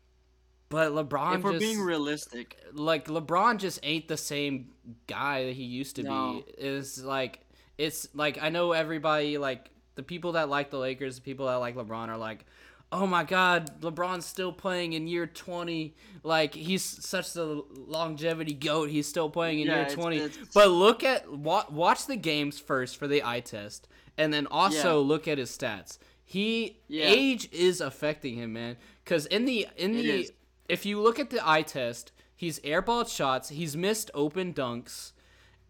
But 0.70 0.92
LeBron 0.92 1.36
if 1.38 1.42
we're 1.42 1.50
just 1.52 1.60
being 1.60 1.80
realistic, 1.80 2.56
like 2.72 3.06
LeBron 3.08 3.58
just 3.58 3.80
ain't 3.82 4.06
the 4.06 4.16
same 4.16 4.68
guy 5.08 5.46
that 5.46 5.52
he 5.54 5.64
used 5.64 5.96
to 5.96 6.04
No. 6.04 6.44
be. 6.46 6.64
Is 6.64 7.02
like 7.04 7.40
it's 7.76 8.06
like 8.14 8.38
I 8.40 8.50
know 8.50 8.70
everybody 8.72 9.36
like 9.36 9.68
the 9.96 10.04
people 10.04 10.32
that 10.32 10.48
like 10.48 10.70
the 10.70 10.78
Lakers, 10.78 11.16
the 11.16 11.22
people 11.22 11.46
that 11.46 11.56
like 11.56 11.74
LeBron 11.74 12.06
are 12.08 12.16
like, 12.16 12.46
"Oh 12.92 13.04
my 13.04 13.24
god, 13.24 13.80
LeBron's 13.80 14.24
still 14.26 14.52
playing 14.52 14.92
in 14.92 15.08
year 15.08 15.26
20. 15.26 15.96
Like 16.22 16.54
he's 16.54 16.84
such 16.84 17.32
the 17.32 17.64
longevity 17.88 18.54
goat. 18.54 18.90
He's 18.90 19.08
still 19.08 19.28
playing 19.28 19.58
in 19.58 19.66
Yeah, 19.66 19.72
year 19.74 19.82
it's- 19.82 19.94
20." 19.96 20.16
it's- 20.18 20.38
But 20.54 20.68
look 20.68 21.02
at 21.02 21.28
wa- 21.32 21.66
watch 21.68 22.06
the 22.06 22.16
games 22.16 22.60
first 22.60 22.96
for 22.96 23.08
the 23.08 23.24
eye 23.24 23.40
test 23.40 23.88
and 24.16 24.32
then 24.32 24.46
also 24.46 25.00
Yeah. 25.02 25.06
look 25.08 25.26
at 25.26 25.36
his 25.38 25.50
stats. 25.50 25.98
He 26.24 26.76
Yeah. 26.86 27.06
age 27.06 27.48
is 27.50 27.80
affecting 27.80 28.36
him, 28.36 28.52
man. 28.52 28.76
Cuz 29.04 29.26
in 29.26 29.46
the 29.46 29.66
in 29.76 29.96
It 29.98 30.02
the 30.02 30.10
is. 30.20 30.32
If 30.70 30.86
you 30.86 31.00
look 31.00 31.18
at 31.18 31.30
the 31.30 31.40
eye 31.48 31.62
test, 31.62 32.12
he's 32.36 32.58
airballed 32.60 33.14
shots, 33.14 33.48
he's 33.50 33.76
missed 33.76 34.10
open 34.14 34.54
dunks, 34.54 35.12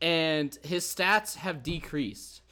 and 0.00 0.56
his 0.62 0.84
stats 0.84 1.36
have 1.36 1.62
decreased. 1.62 2.42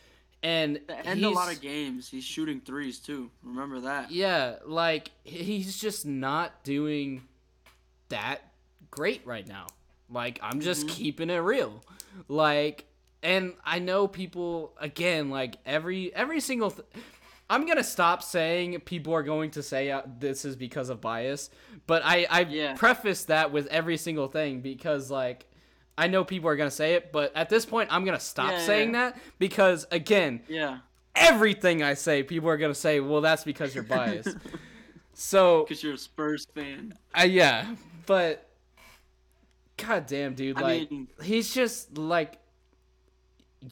And 0.43 0.81
and 1.05 1.25
a 1.25 1.31
lot 1.31 1.53
of 1.53 1.61
games, 1.61 2.09
he's 2.11 2.23
shooting 2.25 2.61
threes 2.61 2.99
too. 3.01 3.31
Remember 3.43 3.81
that? 3.81 4.11
yeah, 4.13 4.57
like 4.65 5.11
he's 5.25 5.79
just 5.81 6.07
not 6.07 6.63
doing 6.63 7.23
that 8.09 8.41
great 8.91 9.27
right 9.27 9.47
now. 9.47 9.67
Like 10.09 10.39
I'm 10.43 10.61
just 10.61 10.87
Mm-hmm. 10.87 10.95
keeping 10.97 11.31
it 11.31 11.39
real. 11.39 11.83
Like 12.29 12.85
and 13.23 13.55
I 13.65 13.81
know 13.81 14.07
people 14.07 14.73
again 14.81 15.29
like 15.29 15.57
every 15.67 16.15
every 16.15 16.39
single 16.41 16.71
th- 16.71 16.87
I'm 17.51 17.65
going 17.65 17.79
to 17.79 17.85
stop 17.85 18.23
saying 18.23 18.79
people 18.81 19.15
are 19.15 19.23
going 19.23 19.51
to 19.53 19.63
say 19.63 19.91
uh, 19.91 20.03
this 20.19 20.45
is 20.45 20.55
because 20.57 20.91
of 20.91 21.01
bias, 21.01 21.51
but 21.87 22.03
I 22.05 22.27
I 22.31 22.41
Yeah. 22.43 22.75
preface 22.75 23.25
that 23.25 23.53
with 23.53 23.67
every 23.69 23.97
single 23.97 24.29
thing 24.29 24.61
because 24.61 25.11
like 25.11 25.47
I 25.97 26.07
know 26.09 26.25
people 26.25 26.49
are 26.51 26.57
going 26.57 26.69
to 26.71 26.75
say 26.77 26.95
it, 26.95 27.11
but 27.11 27.35
at 27.35 27.49
this 27.49 27.65
point 27.67 27.89
I'm 27.93 28.05
going 28.05 28.19
to 28.19 28.25
stop 28.25 28.53
Yeah, 28.53 28.59
saying 28.59 28.95
yeah. 28.95 29.11
that 29.11 29.19
because 29.39 29.87
again, 29.91 30.43
Yeah, 30.49 30.79
everything 31.17 31.83
I 31.83 31.95
say, 31.95 32.23
people 32.23 32.49
are 32.49 32.57
gonna 32.57 32.75
say, 32.75 33.01
"Well, 33.01 33.21
that's 33.21 33.43
because 33.45 33.75
you're 33.75 33.83
biased." 33.83 34.37
so, 35.15 35.65
because 35.65 35.83
you're 35.83 35.95
a 35.95 35.99
Spurs 35.99 36.47
fan. 36.55 36.95
uh, 37.19 37.23
yeah, 37.25 37.75
but 38.07 38.49
god 39.77 40.07
damn, 40.07 40.35
dude, 40.35 40.59
I 40.59 40.61
like 40.61 40.91
mean- 40.91 41.09
he's 41.23 41.53
just 41.53 41.99
like, 41.99 42.39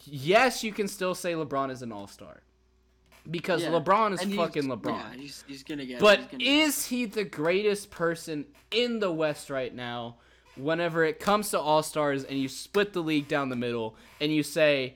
yes, 0.05 0.65
you 0.65 0.73
can 0.73 0.89
still 0.89 1.15
say 1.15 1.35
LeBron 1.35 1.71
is 1.71 1.83
an 1.83 1.93
All 1.93 2.07
Star 2.09 2.41
because 3.31 3.63
Yeah. 3.63 3.71
LeBron 3.71 4.15
is 4.15 4.23
And 4.23 4.35
fucking 4.35 4.65
LeBron. 4.65 4.99
Yeah, 4.99 5.15
he's, 5.21 5.45
he's 5.47 5.63
gonna 5.63 5.87
get. 5.87 6.01
But 6.01 6.31
gonna 6.31 6.45
is 6.45 6.87
he 6.87 7.07
the 7.07 7.25
greatest 7.25 7.91
person 7.91 8.47
in 8.71 9.01
the 9.01 9.11
West 9.13 9.51
right 9.51 9.75
now? 9.75 10.17
Whenever 10.57 11.05
it 11.05 11.21
comes 11.21 11.51
to 11.51 11.61
All 11.61 11.83
Stars 11.83 12.25
and 12.25 12.39
you 12.39 12.49
split 12.49 12.93
the 12.95 13.03
league 13.03 13.29
down 13.29 13.51
the 13.51 13.57
middle 13.57 13.95
and 14.21 14.33
you 14.33 14.43
say, 14.43 14.95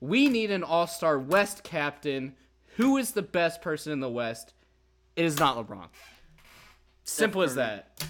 we 0.00 0.28
need 0.28 0.50
an 0.50 0.62
All 0.64 0.86
Star 0.86 1.18
West 1.18 1.62
captain, 1.64 2.34
who 2.76 2.96
is 2.96 3.10
the 3.12 3.22
best 3.22 3.60
person 3.60 3.92
in 3.92 4.00
the 4.00 4.08
West? 4.08 4.54
It 5.14 5.24
is 5.26 5.38
not 5.38 5.56
LeBron. 5.56 5.88
Simple 7.04 7.42
as 7.42 7.56
that. 7.56 8.02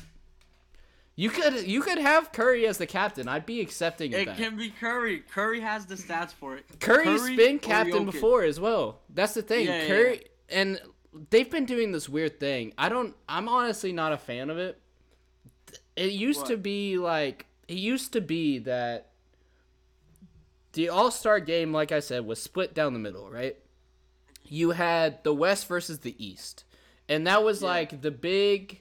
You 1.23 1.31
could 1.31 1.69
you 1.69 1.83
could 1.83 1.99
have 1.99 2.33
Curry 2.33 2.67
as 2.67 2.79
the 2.79 2.87
captain. 2.87 3.29
I'd 3.29 3.47
be 3.47 3.61
accepting 3.61 4.13
It 4.13 4.27
that. 4.27 4.37
can 4.37 4.57
be 4.57 4.71
Curry. 4.71 5.21
Curry 5.21 5.61
has 5.61 5.87
the 5.87 5.95
stats 5.95 6.33
for 6.33 6.57
it. 6.57 6.65
Curry's 6.81 7.21
Curry 7.21 7.37
been 7.37 7.59
captain 7.61 8.05
before 8.05 8.43
as 8.43 8.59
well. 8.59 9.03
That's 9.09 9.35
the 9.35 9.43
thing. 9.43 9.67
Yeah, 9.67 9.83
yeah, 9.83 9.87
Curry 9.87 10.25
and 10.49 10.81
they've 11.31 11.49
been 11.49 11.65
doing 11.65 11.93
this 11.93 12.09
weird 12.09 12.41
thing. 12.41 12.73
I 12.77 12.89
don't 12.89 13.15
I'm 13.29 13.49
honestly 13.49 13.93
not 13.93 14.13
a 14.13 14.17
fan 14.19 14.51
of 14.51 14.59
it. 14.59 14.81
It 15.95 16.11
used 16.11 16.47
to 16.47 16.57
be 16.57 16.99
like 16.99 17.47
it 17.69 17.77
used 17.77 18.13
to 18.15 18.21
be 18.21 18.59
that 18.59 19.11
the 20.73 20.89
All-Star 20.89 21.39
game 21.39 21.73
like 21.73 21.93
I 21.93 22.01
said 22.01 22.27
was 22.27 22.43
split 22.43 22.75
down 22.75 22.95
the 22.95 22.99
middle, 22.99 23.31
right? 23.31 23.57
You 24.45 24.73
had 24.73 25.23
the 25.23 25.33
West 25.33 25.69
versus 25.69 26.01
the 26.01 26.17
East. 26.19 26.65
And 27.09 27.29
that 27.29 27.45
was 27.45 27.63
Yeah. 27.63 27.69
like 27.69 28.01
the 28.03 28.11
big 28.11 28.81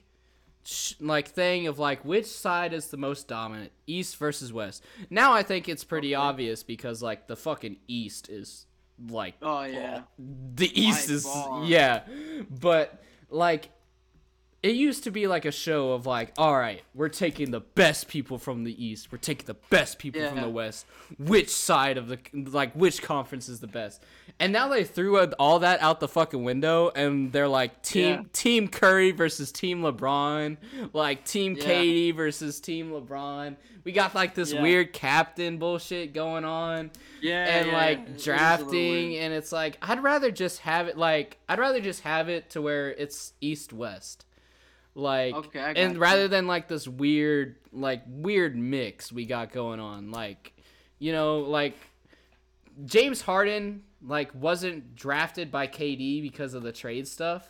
sh- 0.64 0.94
like 1.00 1.28
thing 1.28 1.66
of 1.66 1.78
like 1.78 2.04
which 2.04 2.26
side 2.26 2.72
is 2.72 2.88
the 2.88 2.96
most 2.96 3.28
dominant 3.28 3.72
east 3.86 4.16
versus 4.16 4.52
west 4.52 4.84
now 5.10 5.32
i 5.32 5.42
think 5.42 5.68
it's 5.68 5.84
pretty 5.84 6.14
obvious 6.14 6.62
because 6.62 7.02
like 7.02 7.26
the 7.26 7.36
fucking 7.36 7.76
east 7.88 8.28
is 8.28 8.66
like 9.08 9.34
Oh 9.42 9.62
yeah. 9.64 10.02
the 10.18 10.70
east 10.80 11.10
is 11.10 11.24
far. 11.24 11.64
yeah 11.64 12.02
but 12.50 13.02
like 13.30 13.70
it 14.62 14.76
used 14.76 15.02
to 15.04 15.10
be 15.10 15.26
like 15.26 15.44
a 15.44 15.50
show 15.50 15.92
of 15.92 16.06
like 16.06 16.32
all 16.38 16.56
right 16.56 16.82
we're 16.94 17.08
taking 17.08 17.50
the 17.50 17.60
best 17.60 18.06
people 18.08 18.38
from 18.38 18.62
the 18.64 18.84
east 18.84 19.10
we're 19.10 19.18
taking 19.18 19.46
the 19.46 19.56
best 19.70 19.98
people 19.98 20.26
from 20.28 20.40
the 20.40 20.48
west 20.48 20.86
which 21.18 21.50
side 21.50 21.96
of 21.98 22.08
the 22.08 22.18
like 22.34 22.72
which 22.74 23.02
conference 23.02 23.48
is 23.48 23.60
the 23.60 23.66
best 23.66 24.02
and 24.38 24.52
now 24.52 24.68
they 24.68 24.84
threw 24.84 25.18
all 25.38 25.58
that 25.58 25.80
out 25.82 25.98
the 26.00 26.08
fucking 26.08 26.44
window 26.44 26.90
and 26.94 27.32
they're 27.32 27.48
like 27.48 27.82
team 27.82 28.04
Yeah. 28.04 28.22
team 28.32 28.68
curry 28.68 29.10
versus 29.10 29.50
team 29.52 29.82
lebron 29.82 30.56
like 30.92 31.24
team 31.24 31.56
Yeah. 31.58 31.64
KD 31.64 32.14
versus 32.14 32.60
team 32.60 32.90
lebron 32.92 33.56
we 33.84 33.90
got 33.90 34.14
like 34.14 34.34
this 34.34 34.52
Yeah. 34.52 34.62
weird 34.62 34.92
captain 34.92 35.58
bullshit 35.58 36.14
going 36.14 36.44
on 36.44 36.92
Yeah. 37.20 37.44
and 37.46 37.66
yeah, 37.66 37.76
like 37.76 37.98
it 37.98 38.02
is 38.16 38.26
a 38.26 38.30
little 38.30 38.36
drafting 38.38 39.16
and 39.16 39.34
it's 39.34 39.50
like 39.50 39.76
I'd 39.82 40.02
rather 40.02 40.30
just 40.30 40.60
have 40.60 40.86
it 40.86 40.96
like 40.96 41.38
I'd 41.48 41.58
rather 41.58 41.80
just 41.80 42.02
have 42.02 42.28
it 42.28 42.50
to 42.50 42.62
where 42.62 42.90
it's 42.92 43.32
east 43.40 43.72
west. 43.72 44.24
Like 44.94 45.34
Okay, 45.34 45.72
and 45.76 45.94
got 45.94 46.00
rather 46.00 46.28
than 46.28 46.46
like 46.46 46.68
this 46.68 46.86
weird 46.86 47.56
like 47.72 48.02
weird 48.06 48.56
mix 48.56 49.10
we 49.10 49.24
got 49.24 49.50
going 49.52 49.80
on 49.80 50.10
like 50.10 50.52
you 50.98 51.12
know 51.12 51.38
like 51.40 51.74
James 52.84 53.22
Harden 53.22 53.84
like 54.04 54.30
wasn't 54.34 54.94
drafted 54.94 55.50
by 55.50 55.66
KD 55.66 56.20
because 56.22 56.54
of 56.54 56.62
the 56.62 56.72
trade 56.72 57.08
stuff 57.08 57.48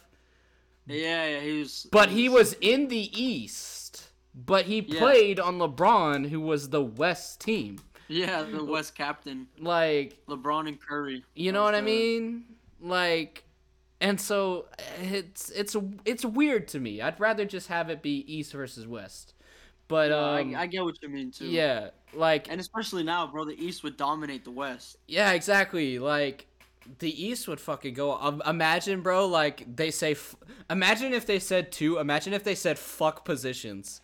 Yeah, 0.87 1.27
yeah, 1.27 1.41
he 1.41 1.59
was. 1.61 1.87
but 1.91 2.11
he 2.11 2.29
was 2.29 2.53
in 2.61 2.89
the 2.89 3.11
east 3.21 4.11
but 4.35 4.67
he 4.67 4.85
Yeah. 4.87 4.99
played 5.01 5.41
on 5.41 5.59
LeBron 5.59 6.29
who 6.29 6.41
was 6.41 6.69
the 6.71 6.83
west 6.83 7.41
team 7.41 7.79
Yeah, 8.09 8.43
the 8.43 8.63
West 8.63 8.95
captain, 8.95 9.47
like 9.59 10.19
LeBron 10.29 10.69
and 10.69 10.79
Curry. 10.81 11.25
You 11.35 11.51
know 11.53 11.63
was 11.63 11.67
what 11.69 11.75
I 11.75 11.81
mean? 11.81 12.45
Like, 12.79 13.45
and 14.03 14.21
so 14.21 14.67
it's 15.01 15.51
it's 15.51 15.75
it's 16.05 16.25
weird 16.25 16.69
to 16.69 16.81
me. 16.81 17.01
I'd 17.01 17.19
rather 17.19 17.47
just 17.47 17.69
have 17.69 17.89
it 17.91 18.03
be 18.03 18.17
East 18.33 18.53
versus 18.53 18.87
West. 18.87 19.35
But 19.89 20.13
um, 20.13 20.55
I, 20.55 20.63
I 20.63 20.67
get 20.67 20.85
what 20.85 20.97
you 21.03 21.09
mean 21.09 21.31
too. 21.31 21.47
yeah, 21.47 21.91
like 22.15 22.51
And 22.51 22.61
especially 22.61 23.03
now, 23.05 23.27
bro, 23.27 23.45
the 23.45 23.55
East 23.63 23.83
would 23.85 23.97
dominate 23.97 24.45
the 24.45 24.51
West. 24.51 24.97
yeah, 25.09 25.33
exactly. 25.33 25.99
Like 25.99 26.47
the 26.99 27.11
East 27.27 27.47
would 27.49 27.61
fucking 27.61 27.95
go. 27.95 28.13
Um, 28.13 28.43
imagine, 28.47 29.03
bro. 29.03 29.27
Like 29.27 29.77
they 29.77 29.91
say. 29.91 30.13
F- 30.13 30.37
imagine 30.71 31.13
if 31.13 31.27
they 31.27 31.39
said 31.39 31.73
two. 31.73 31.99
Imagine 31.99 32.33
if 32.33 32.45
they 32.45 32.55
said 32.55 32.79
fuck 32.79 33.25
positions. 33.25 34.01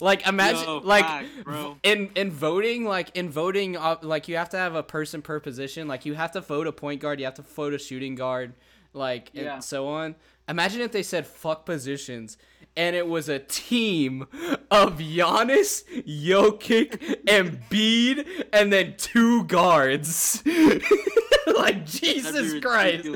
Like 0.00 0.26
imagine, 0.28 0.62
Yo, 0.64 0.78
like 0.84 1.26
bro. 1.42 1.76
in 1.82 2.10
in 2.14 2.30
voting, 2.30 2.84
like 2.84 3.10
in 3.16 3.28
voting, 3.30 3.76
uh, 3.76 3.96
like 4.02 4.28
you 4.28 4.36
have 4.36 4.50
to 4.50 4.56
have 4.58 4.76
a 4.76 4.84
person 4.84 5.20
per 5.22 5.40
position. 5.40 5.88
Like 5.88 6.06
you 6.06 6.14
have 6.14 6.30
to 6.32 6.40
vote 6.40 6.68
a 6.68 6.72
point 6.72 7.00
guard, 7.00 7.18
you 7.18 7.24
have 7.24 7.34
to 7.34 7.42
vote 7.42 7.74
a 7.74 7.78
shooting 7.78 8.14
guard, 8.14 8.52
like 8.92 9.30
Yeah. 9.32 9.54
and 9.54 9.64
so 9.64 9.88
on. 9.88 10.14
Imagine 10.48 10.80
if 10.80 10.92
they 10.92 11.02
said 11.02 11.26
fuck 11.26 11.64
positions, 11.64 12.36
and 12.76 12.94
it 12.96 13.06
was 13.06 13.28
a 13.28 13.38
team 13.38 14.26
of 14.70 14.98
Giannis, 14.98 15.84
Jokic, 16.06 17.22
Embiid, 17.26 18.46
and 18.52 18.72
then 18.72 18.94
two 18.96 19.44
guards. 19.44 20.42
like 21.46 21.86
Jesus 21.86 22.60
Christ. 22.62 23.08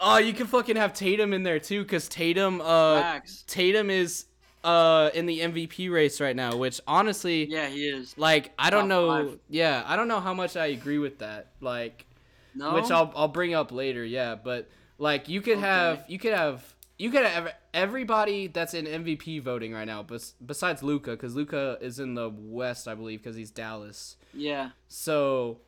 Oh, 0.00 0.18
you 0.18 0.32
can 0.32 0.46
fucking 0.46 0.76
have 0.76 0.92
Tatum 0.94 1.32
in 1.32 1.42
there 1.44 1.60
too, 1.60 1.84
cause 1.84 2.08
Tatum, 2.08 2.60
uh, 2.60 3.00
Facts. 3.00 3.44
Tatum 3.46 3.90
is 3.90 4.26
uh 4.64 5.10
in 5.14 5.26
the 5.26 5.40
MVP 5.40 5.90
race 5.90 6.20
right 6.20 6.36
now, 6.36 6.56
which 6.56 6.80
honestly, 6.86 7.48
Yeah, 7.48 7.68
he 7.68 7.88
is. 7.88 8.16
like 8.16 8.52
I 8.58 8.70
don't 8.70 8.86
know, 8.88 9.08
five. 9.28 9.38
yeah, 9.48 9.82
I 9.86 9.96
don't 9.96 10.08
know 10.08 10.20
how 10.20 10.34
much 10.34 10.56
I 10.56 10.66
agree 10.66 10.98
with 10.98 11.18
that, 11.18 11.48
like, 11.60 12.06
No. 12.54 12.74
which 12.74 12.90
I'll 12.90 13.12
I'll 13.16 13.28
bring 13.28 13.54
up 13.54 13.72
later, 13.72 14.04
yeah, 14.04 14.34
but 14.34 14.68
like 14.98 15.28
you 15.28 15.40
could 15.40 15.58
have 15.58 16.04
you 16.08 16.18
could 16.18 16.34
have 16.34 16.74
you 16.98 17.10
could 17.10 17.24
have 17.24 17.52
everybody 17.74 18.46
that's 18.46 18.74
in 18.74 18.84
MVP 18.86 19.42
voting 19.42 19.72
right 19.72 19.86
now, 19.86 20.02
bes- 20.02 20.34
besides 20.44 20.82
Luka, 20.82 21.12
because 21.12 21.34
Luka 21.34 21.78
is 21.80 21.98
in 21.98 22.14
the 22.14 22.30
West, 22.30 22.86
I 22.86 22.94
believe, 22.94 23.22
because 23.22 23.34
he's 23.34 23.50
Dallas. 23.50 24.16
Yeah. 24.32 24.70
So, 24.86 25.58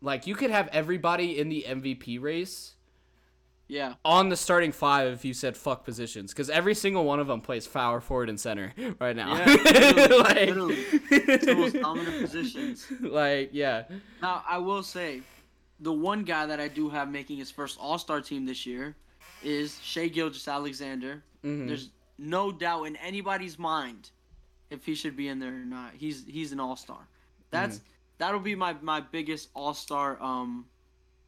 like, 0.00 0.26
you 0.26 0.34
could 0.34 0.50
have 0.50 0.68
everybody 0.68 1.38
in 1.38 1.48
the 1.48 1.66
MVP 1.68 2.20
race 2.20 2.76
Yeah. 3.72 3.94
on 4.04 4.28
the 4.28 4.36
starting 4.36 4.70
five 4.70 5.10
if 5.14 5.24
you 5.24 5.32
said 5.32 5.56
fuck 5.56 5.82
positions, 5.82 6.30
because 6.32 6.50
every 6.50 6.74
single 6.74 7.04
one 7.06 7.20
of 7.20 7.26
them 7.26 7.40
plays 7.40 7.66
power 7.66 8.02
forward 8.02 8.28
and 8.28 8.38
center 8.38 8.74
right 9.00 9.16
now. 9.16 9.34
Yeah, 9.34 9.46
literally, 9.46 10.18
like, 10.18 10.36
literally. 10.36 10.74
It's 11.10 11.46
the 11.46 11.54
most 11.54 11.80
dominant 11.80 12.20
positions. 12.20 12.86
like, 13.00 13.48
yeah. 13.52 13.84
Now, 14.20 14.44
I 14.46 14.58
will 14.58 14.82
say, 14.82 15.22
the 15.80 15.92
one 15.92 16.22
guy 16.24 16.44
that 16.44 16.60
I 16.60 16.68
do 16.68 16.90
have 16.90 17.10
making 17.10 17.38
his 17.38 17.50
first 17.50 17.78
All 17.80 17.96
Star 17.96 18.20
team 18.20 18.44
this 18.44 18.66
year 18.66 18.94
is 19.42 19.80
Shai 19.82 20.08
Gilgeous-Alexander. 20.08 21.22
Mhm. 21.42 21.66
There's 21.66 21.88
no 22.18 22.52
doubt 22.52 22.84
in 22.84 22.96
anybody's 22.96 23.58
mind 23.58 24.10
if 24.68 24.84
he 24.84 24.94
should 24.94 25.16
be 25.16 25.28
in 25.28 25.38
there 25.38 25.54
or 25.54 25.64
not. 25.64 25.92
He's 25.96 26.24
he's 26.26 26.52
an 26.52 26.60
All 26.60 26.76
Star. 26.76 27.08
That's 27.50 27.80
that'll 28.18 28.38
be 28.38 28.54
my 28.54 28.74
my 28.82 29.00
biggest 29.00 29.48
All 29.54 29.72
Star 29.72 30.22
um 30.22 30.66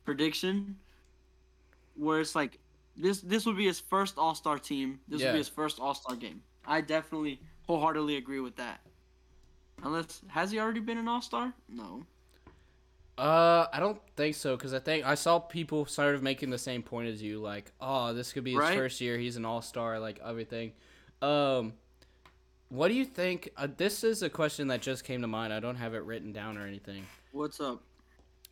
prediction. 0.04 0.76
Where 1.96 2.20
it's 2.20 2.34
like 2.34 2.58
this 2.96 3.20
this 3.20 3.46
would 3.46 3.56
be 3.56 3.66
his 3.66 3.80
first 3.80 4.18
All 4.18 4.34
Star 4.34 4.58
team. 4.58 5.00
This 5.08 5.20
Yeah. 5.20 5.28
would 5.28 5.32
be 5.34 5.38
his 5.38 5.48
first 5.48 5.78
All 5.80 5.94
Star 5.94 6.16
game. 6.16 6.42
I 6.66 6.80
definitely 6.80 7.40
wholeheartedly 7.66 8.16
agree 8.16 8.40
with 8.40 8.56
that. 8.56 8.80
Unless 9.82 10.22
has 10.28 10.50
he 10.50 10.58
already 10.58 10.80
been 10.80 10.98
an 10.98 11.08
All 11.08 11.22
Star? 11.22 11.52
No. 11.68 12.04
Uh, 13.16 13.66
I 13.72 13.78
don't 13.78 14.00
think 14.16 14.34
so 14.34 14.56
because 14.56 14.74
I 14.74 14.80
think 14.80 15.06
I 15.06 15.14
saw 15.14 15.38
people 15.38 15.86
sort 15.86 16.16
of 16.16 16.22
making 16.22 16.50
the 16.50 16.58
same 16.58 16.82
point 16.82 17.08
as 17.08 17.22
you, 17.22 17.38
like, 17.38 17.70
oh, 17.80 18.12
this 18.12 18.32
could 18.32 18.42
be 18.42 18.52
his 18.52 18.58
Right? 18.60 18.76
first 18.76 19.00
year. 19.00 19.16
He's 19.18 19.36
an 19.36 19.44
all 19.44 19.62
star, 19.62 20.00
like 20.00 20.18
everything. 20.24 20.72
Um, 21.22 21.74
what 22.70 22.88
do 22.88 22.94
you 22.94 23.04
think? 23.04 23.50
Uh, 23.56 23.68
this 23.76 24.02
is 24.02 24.22
a 24.24 24.28
question 24.30 24.66
that 24.68 24.82
just 24.82 25.04
came 25.04 25.20
to 25.20 25.28
mind. 25.28 25.52
I 25.52 25.60
don't 25.60 25.76
have 25.76 25.94
it 25.94 25.98
written 26.02 26.32
down 26.32 26.58
or 26.58 26.66
anything. 26.66 27.06
What's 27.30 27.60
up? 27.60 27.82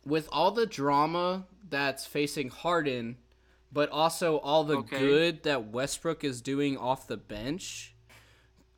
With 0.05 0.29
all 0.31 0.51
the 0.51 0.65
drama 0.65 1.45
that's 1.69 2.05
facing 2.05 2.47
Harden, 2.49 3.17
but 3.73 3.89
also 3.89 4.37
all 4.37 4.63
the 4.63 4.77
Okay. 4.77 4.99
good 4.99 5.43
that 5.43 5.67
Westbrook 5.67 6.23
is 6.23 6.41
doing 6.41 6.77
off 6.77 7.07
the 7.07 7.17
bench, 7.17 7.93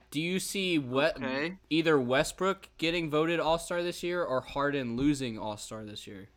do 0.10 0.22
you 0.22 0.40
see 0.40 0.80
what 0.80 1.18
Okay. 1.18 1.58
either 1.70 2.00
Westbrook 2.00 2.70
getting 2.78 3.10
voted 3.10 3.40
All 3.40 3.60
Star 3.60 3.84
this 3.84 4.02
year 4.04 4.24
or 4.24 4.40
Harden 4.42 4.96
losing 4.96 5.38
All 5.38 5.58
Star 5.58 5.84
this 5.84 6.08
year? 6.08 6.30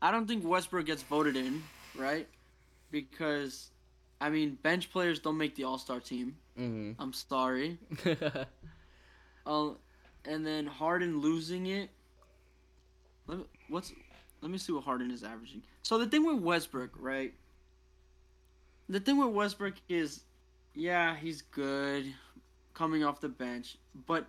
I 0.00 0.10
don't 0.10 0.26
think 0.28 0.44
Westbrook 0.44 0.86
gets 0.86 1.02
voted 1.02 1.36
in, 1.36 1.64
right? 1.96 2.28
Because, 2.90 3.70
I 4.20 4.30
mean, 4.30 4.58
bench 4.62 4.92
players 4.92 5.18
don't 5.18 5.36
make 5.38 5.56
the 5.56 5.64
All 5.64 5.78
Star 5.78 5.98
team. 6.00 6.36
Mm-hmm. 6.56 7.00
I'm 7.02 7.12
sorry. 7.12 7.78
Um, 9.44 9.76
and 10.24 10.46
then 10.46 10.66
Harden 10.66 11.20
losing 11.20 11.66
it. 11.66 11.90
What's 13.68 13.92
let 14.40 14.50
me 14.50 14.58
see 14.58 14.72
what 14.72 14.84
Harden 14.84 15.10
is 15.10 15.22
averaging. 15.22 15.62
So 15.82 15.98
the 15.98 16.06
thing 16.06 16.24
with 16.24 16.42
Westbrook, 16.42 16.90
right? 16.98 17.34
The 18.88 19.00
thing 19.00 19.18
with 19.18 19.34
Westbrook 19.34 19.74
is, 19.88 20.20
yeah, 20.74 21.16
he's 21.16 21.42
good, 21.42 22.12
coming 22.74 23.02
off 23.02 23.20
the 23.20 23.28
bench, 23.28 23.78
but 24.06 24.26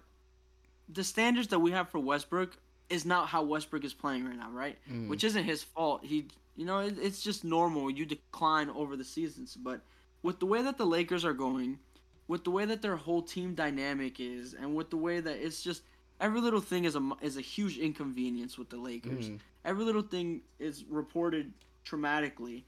the 0.90 1.04
standards 1.04 1.50
that 1.50 1.60
we 1.60 1.72
have 1.72 1.90
for 1.90 2.00
Westbrook 2.00 2.58
is 2.90 3.06
not 3.06 3.28
how 3.28 3.44
Westbrook 3.44 3.84
is 3.84 3.94
playing 3.94 4.26
right 4.26 4.38
now, 4.38 4.50
right? 4.50 4.78
Mm. 4.90 5.10
Which 5.10 5.24
isn't 5.24 5.44
his 5.44 5.64
fault. 5.64 6.04
He, 6.04 6.28
you 6.56 6.66
know, 6.66 6.80
it, 6.80 6.96
it's 7.02 7.22
just 7.22 7.44
normal. 7.44 7.90
You 7.90 8.06
decline 8.06 8.70
over 8.70 8.96
the 8.96 9.04
seasons, 9.04 9.56
but 9.56 9.82
with 10.24 10.40
the 10.40 10.46
way 10.46 10.62
that 10.62 10.78
the 10.78 10.86
Lakers 10.86 11.26
are 11.26 11.34
going, 11.34 11.80
with 12.28 12.44
the 12.44 12.52
way 12.52 12.66
that 12.66 12.82
their 12.82 12.96
whole 12.96 13.22
team 13.22 13.54
dynamic 13.56 14.20
is, 14.20 14.54
and 14.54 14.76
with 14.76 14.90
the 14.90 14.98
way 14.98 15.20
that 15.20 15.38
it's 15.38 15.62
just 15.62 15.82
every 16.20 16.42
little 16.42 16.62
thing 16.62 16.86
is 16.86 16.96
a 16.96 17.12
is 17.22 17.38
a 17.38 17.42
huge 17.42 17.78
inconvenience 17.78 18.58
with 18.58 18.70
the 18.70 18.78
Lakers. 18.78 19.30
Mhm. 19.30 19.40
Every 19.66 19.84
little 19.84 20.02
thing 20.02 20.42
is 20.60 20.84
reported 20.90 21.52
traumatically. 21.86 22.64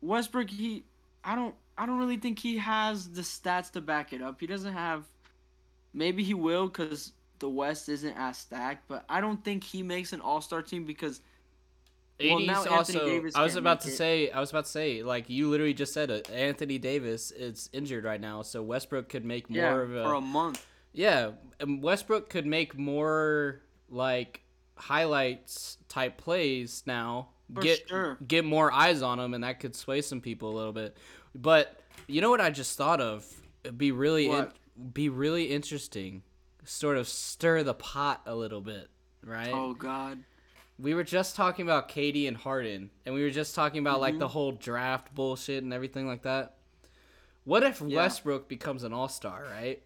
Westbrook, 0.00 0.50
he, 0.50 0.84
I 1.24 1.34
don't, 1.34 1.54
I 1.78 1.86
don't 1.86 1.98
really 1.98 2.16
think 2.16 2.38
he 2.38 2.58
has 2.58 3.08
the 3.10 3.22
stats 3.22 3.70
to 3.72 3.80
back 3.80 4.12
it 4.12 4.20
up. 4.22 4.40
He 4.40 4.46
doesn't 4.46 4.72
have. 4.72 5.04
Maybe 5.94 6.22
he 6.24 6.34
will 6.34 6.66
because 6.68 7.12
the 7.38 7.48
West 7.48 7.88
isn't 7.88 8.14
as 8.16 8.38
stacked, 8.38 8.88
but 8.88 9.04
I 9.08 9.20
don't 9.20 9.42
think 9.44 9.62
he 9.62 9.82
makes 9.82 10.12
an 10.12 10.20
All 10.20 10.40
Star 10.40 10.62
team 10.62 10.84
because 10.84 11.20
Well, 12.20 12.38
AD's 12.38 12.46
now 12.46 12.54
Anthony 12.64 12.76
also. 12.76 13.06
Davis 13.06 13.34
I 13.36 13.42
was 13.42 13.56
about 13.56 13.80
to 13.82 13.88
it. 13.88 13.92
say. 13.96 14.30
I 14.30 14.40
was 14.40 14.50
about 14.50 14.64
to 14.64 14.70
say. 14.70 15.02
Like 15.02 15.28
you 15.28 15.50
literally 15.50 15.74
just 15.74 15.92
said 15.92 16.10
it. 16.10 16.30
Anthony 16.30 16.78
Davis 16.78 17.30
is 17.30 17.68
injured 17.72 18.04
right 18.04 18.20
now, 18.20 18.42
so 18.42 18.62
Westbrook 18.62 19.08
could 19.08 19.24
make 19.24 19.48
more 19.50 19.58
yeah, 19.58 19.74
of 19.80 19.94
a. 19.94 20.04
for 20.04 20.14
a 20.14 20.20
month. 20.20 20.66
Yeah, 20.92 21.32
and 21.60 21.82
Westbrook 21.82 22.28
could 22.28 22.46
make 22.46 22.76
more 22.78 23.60
like 23.88 24.42
highlights 24.76 25.78
type 25.88 26.18
plays 26.18 26.82
now. 26.86 27.28
For 27.54 27.60
get 27.62 27.88
sure. 27.88 28.16
get 28.26 28.44
more 28.44 28.72
eyes 28.72 29.02
on 29.02 29.18
him, 29.20 29.34
and 29.34 29.44
that 29.44 29.60
could 29.60 29.74
sway 29.76 30.00
some 30.00 30.20
people 30.20 30.50
a 30.50 30.56
little 30.56 30.72
bit. 30.72 30.96
But 31.34 31.80
you 32.06 32.20
know 32.20 32.30
what 32.30 32.40
I 32.40 32.50
just 32.50 32.76
thought 32.78 33.00
of? 33.00 33.26
It'd 33.64 33.78
be 33.78 33.92
really 33.92 34.28
in, 34.30 34.48
be 34.92 35.08
really 35.08 35.44
interesting. 35.46 36.22
Sort 36.64 36.96
of 36.96 37.08
stir 37.08 37.62
the 37.62 37.74
pot 37.74 38.22
a 38.26 38.34
little 38.34 38.60
bit, 38.60 38.88
right? 39.24 39.50
Oh 39.52 39.74
God. 39.74 40.20
we 40.78 40.94
were 40.94 41.04
just 41.04 41.36
talking 41.36 41.64
about 41.64 41.88
KD 41.90 42.26
and 42.28 42.36
Harden, 42.36 42.90
and 43.04 43.14
we 43.14 43.22
were 43.22 43.30
just 43.30 43.54
talking 43.54 43.80
about 43.80 44.00
like 44.00 44.12
Mm-hmm. 44.14 44.20
the 44.20 44.28
whole 44.28 44.52
draft 44.52 45.14
bullshit 45.14 45.62
and 45.62 45.72
everything 45.74 46.06
like 46.06 46.22
that. 46.22 46.54
What 47.44 47.62
if 47.64 47.80
Yeah. 47.86 47.96
Westbrook 47.96 48.48
becomes 48.48 48.82
an 48.84 48.92
all 48.92 49.08
star, 49.08 49.44
right? 49.50 49.82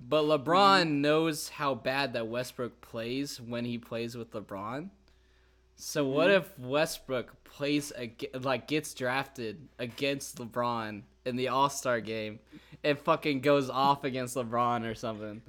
But 0.00 0.24
LeBron 0.24 0.88
knows 0.88 1.48
how 1.50 1.74
bad 1.74 2.12
that 2.14 2.28
Westbrook 2.28 2.80
plays 2.80 3.40
when 3.40 3.64
he 3.64 3.78
plays 3.78 4.16
with 4.16 4.32
LeBron. 4.32 4.90
So 5.76 6.04
what 6.06 6.28
Mm-hmm. 6.28 6.36
if 6.36 6.58
Westbrook 6.58 7.44
plays 7.44 7.92
like 8.34 8.66
gets 8.66 8.94
drafted 8.94 9.68
against 9.78 10.38
LeBron 10.38 11.02
in 11.24 11.36
the 11.36 11.48
All 11.48 11.70
Star 11.70 12.00
game, 12.00 12.40
and 12.84 12.98
fucking 12.98 13.40
goes 13.40 13.68
off 13.70 14.04
against 14.04 14.36
LeBron 14.36 14.88
or 14.88 14.94
something, 14.94 15.42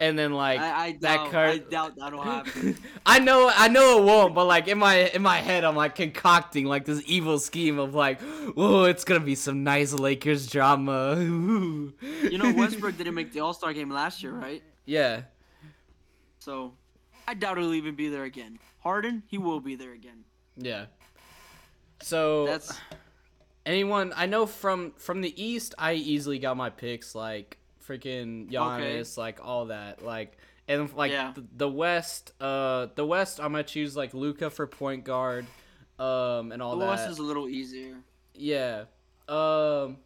and 0.00 0.18
then 0.18 0.32
like 0.32 0.60
I, 0.60 0.86
I 0.86 0.92
that 0.92 1.00
doubt. 1.16 1.30
card 1.30 1.50
I 1.50 1.58
doubt 1.58 1.96
that'll 1.96 2.22
happen. 2.22 2.76
I 3.06 3.18
know, 3.20 3.50
I 3.54 3.68
know 3.68 3.98
it 4.00 4.04
won't, 4.04 4.34
but 4.34 4.44
like 4.46 4.68
in 4.68 4.78
my 4.78 5.08
in 5.10 5.22
my 5.22 5.38
head, 5.38 5.64
I'm 5.64 5.76
like 5.76 5.94
concocting 5.94 6.66
like 6.66 6.84
this 6.84 7.02
evil 7.06 7.38
scheme 7.38 7.78
of 7.78 7.94
like, 7.94 8.20
oh, 8.56 8.84
it's 8.84 9.04
gonna 9.04 9.20
be 9.20 9.34
some 9.34 9.64
nice 9.64 9.92
Lakers 9.92 10.46
drama. 10.46 11.16
you 11.20 12.38
know, 12.38 12.52
Westbrook 12.52 12.96
didn't 12.98 13.14
make 13.14 13.32
the 13.32 13.40
All 13.40 13.54
Star 13.54 13.72
game 13.72 13.90
last 13.90 14.22
year, 14.22 14.32
right? 14.32 14.62
yeah, 14.86 15.22
So, 16.38 16.74
I 17.26 17.32
doubt 17.34 17.56
he'll 17.56 17.72
even 17.74 17.94
be 17.94 18.08
there 18.08 18.24
again. 18.24 18.58
Harden, 18.80 19.22
he 19.28 19.38
will 19.38 19.60
be 19.60 19.76
there 19.76 19.92
again. 19.92 20.24
yeah. 20.56 20.86
So 22.02 22.44
That's 22.44 22.78
anyone 23.66 24.12
I 24.16 24.26
know 24.26 24.46
from 24.46 24.92
from 24.98 25.20
the 25.20 25.42
East, 25.42 25.74
I 25.78 25.94
easily 25.94 26.38
got 26.38 26.56
my 26.56 26.70
picks 26.70 27.14
like 27.14 27.58
freaking 27.86 28.50
Giannis, 28.50 29.16
like 29.16 29.38
all 29.44 29.66
that, 29.66 30.04
like 30.04 30.36
and 30.68 30.92
like 30.94 31.12
Yeah. 31.12 31.32
the, 31.34 31.44
the 31.56 31.68
West, 31.68 32.32
uh, 32.40 32.88
the 32.94 33.04
West, 33.06 33.40
I'm 33.40 33.52
gonna 33.52 33.64
choose 33.64 33.96
like 33.96 34.14
Luka 34.14 34.50
for 34.50 34.66
point 34.66 35.04
guard, 35.04 35.46
um, 35.98 36.52
and 36.52 36.62
all 36.62 36.76
the 36.76 36.84
that. 36.84 36.90
West 36.90 37.08
is 37.10 37.18
a 37.18 37.22
little 37.22 37.48
easier. 37.48 37.96
Yeah. 38.34 38.84
Um 39.28 39.98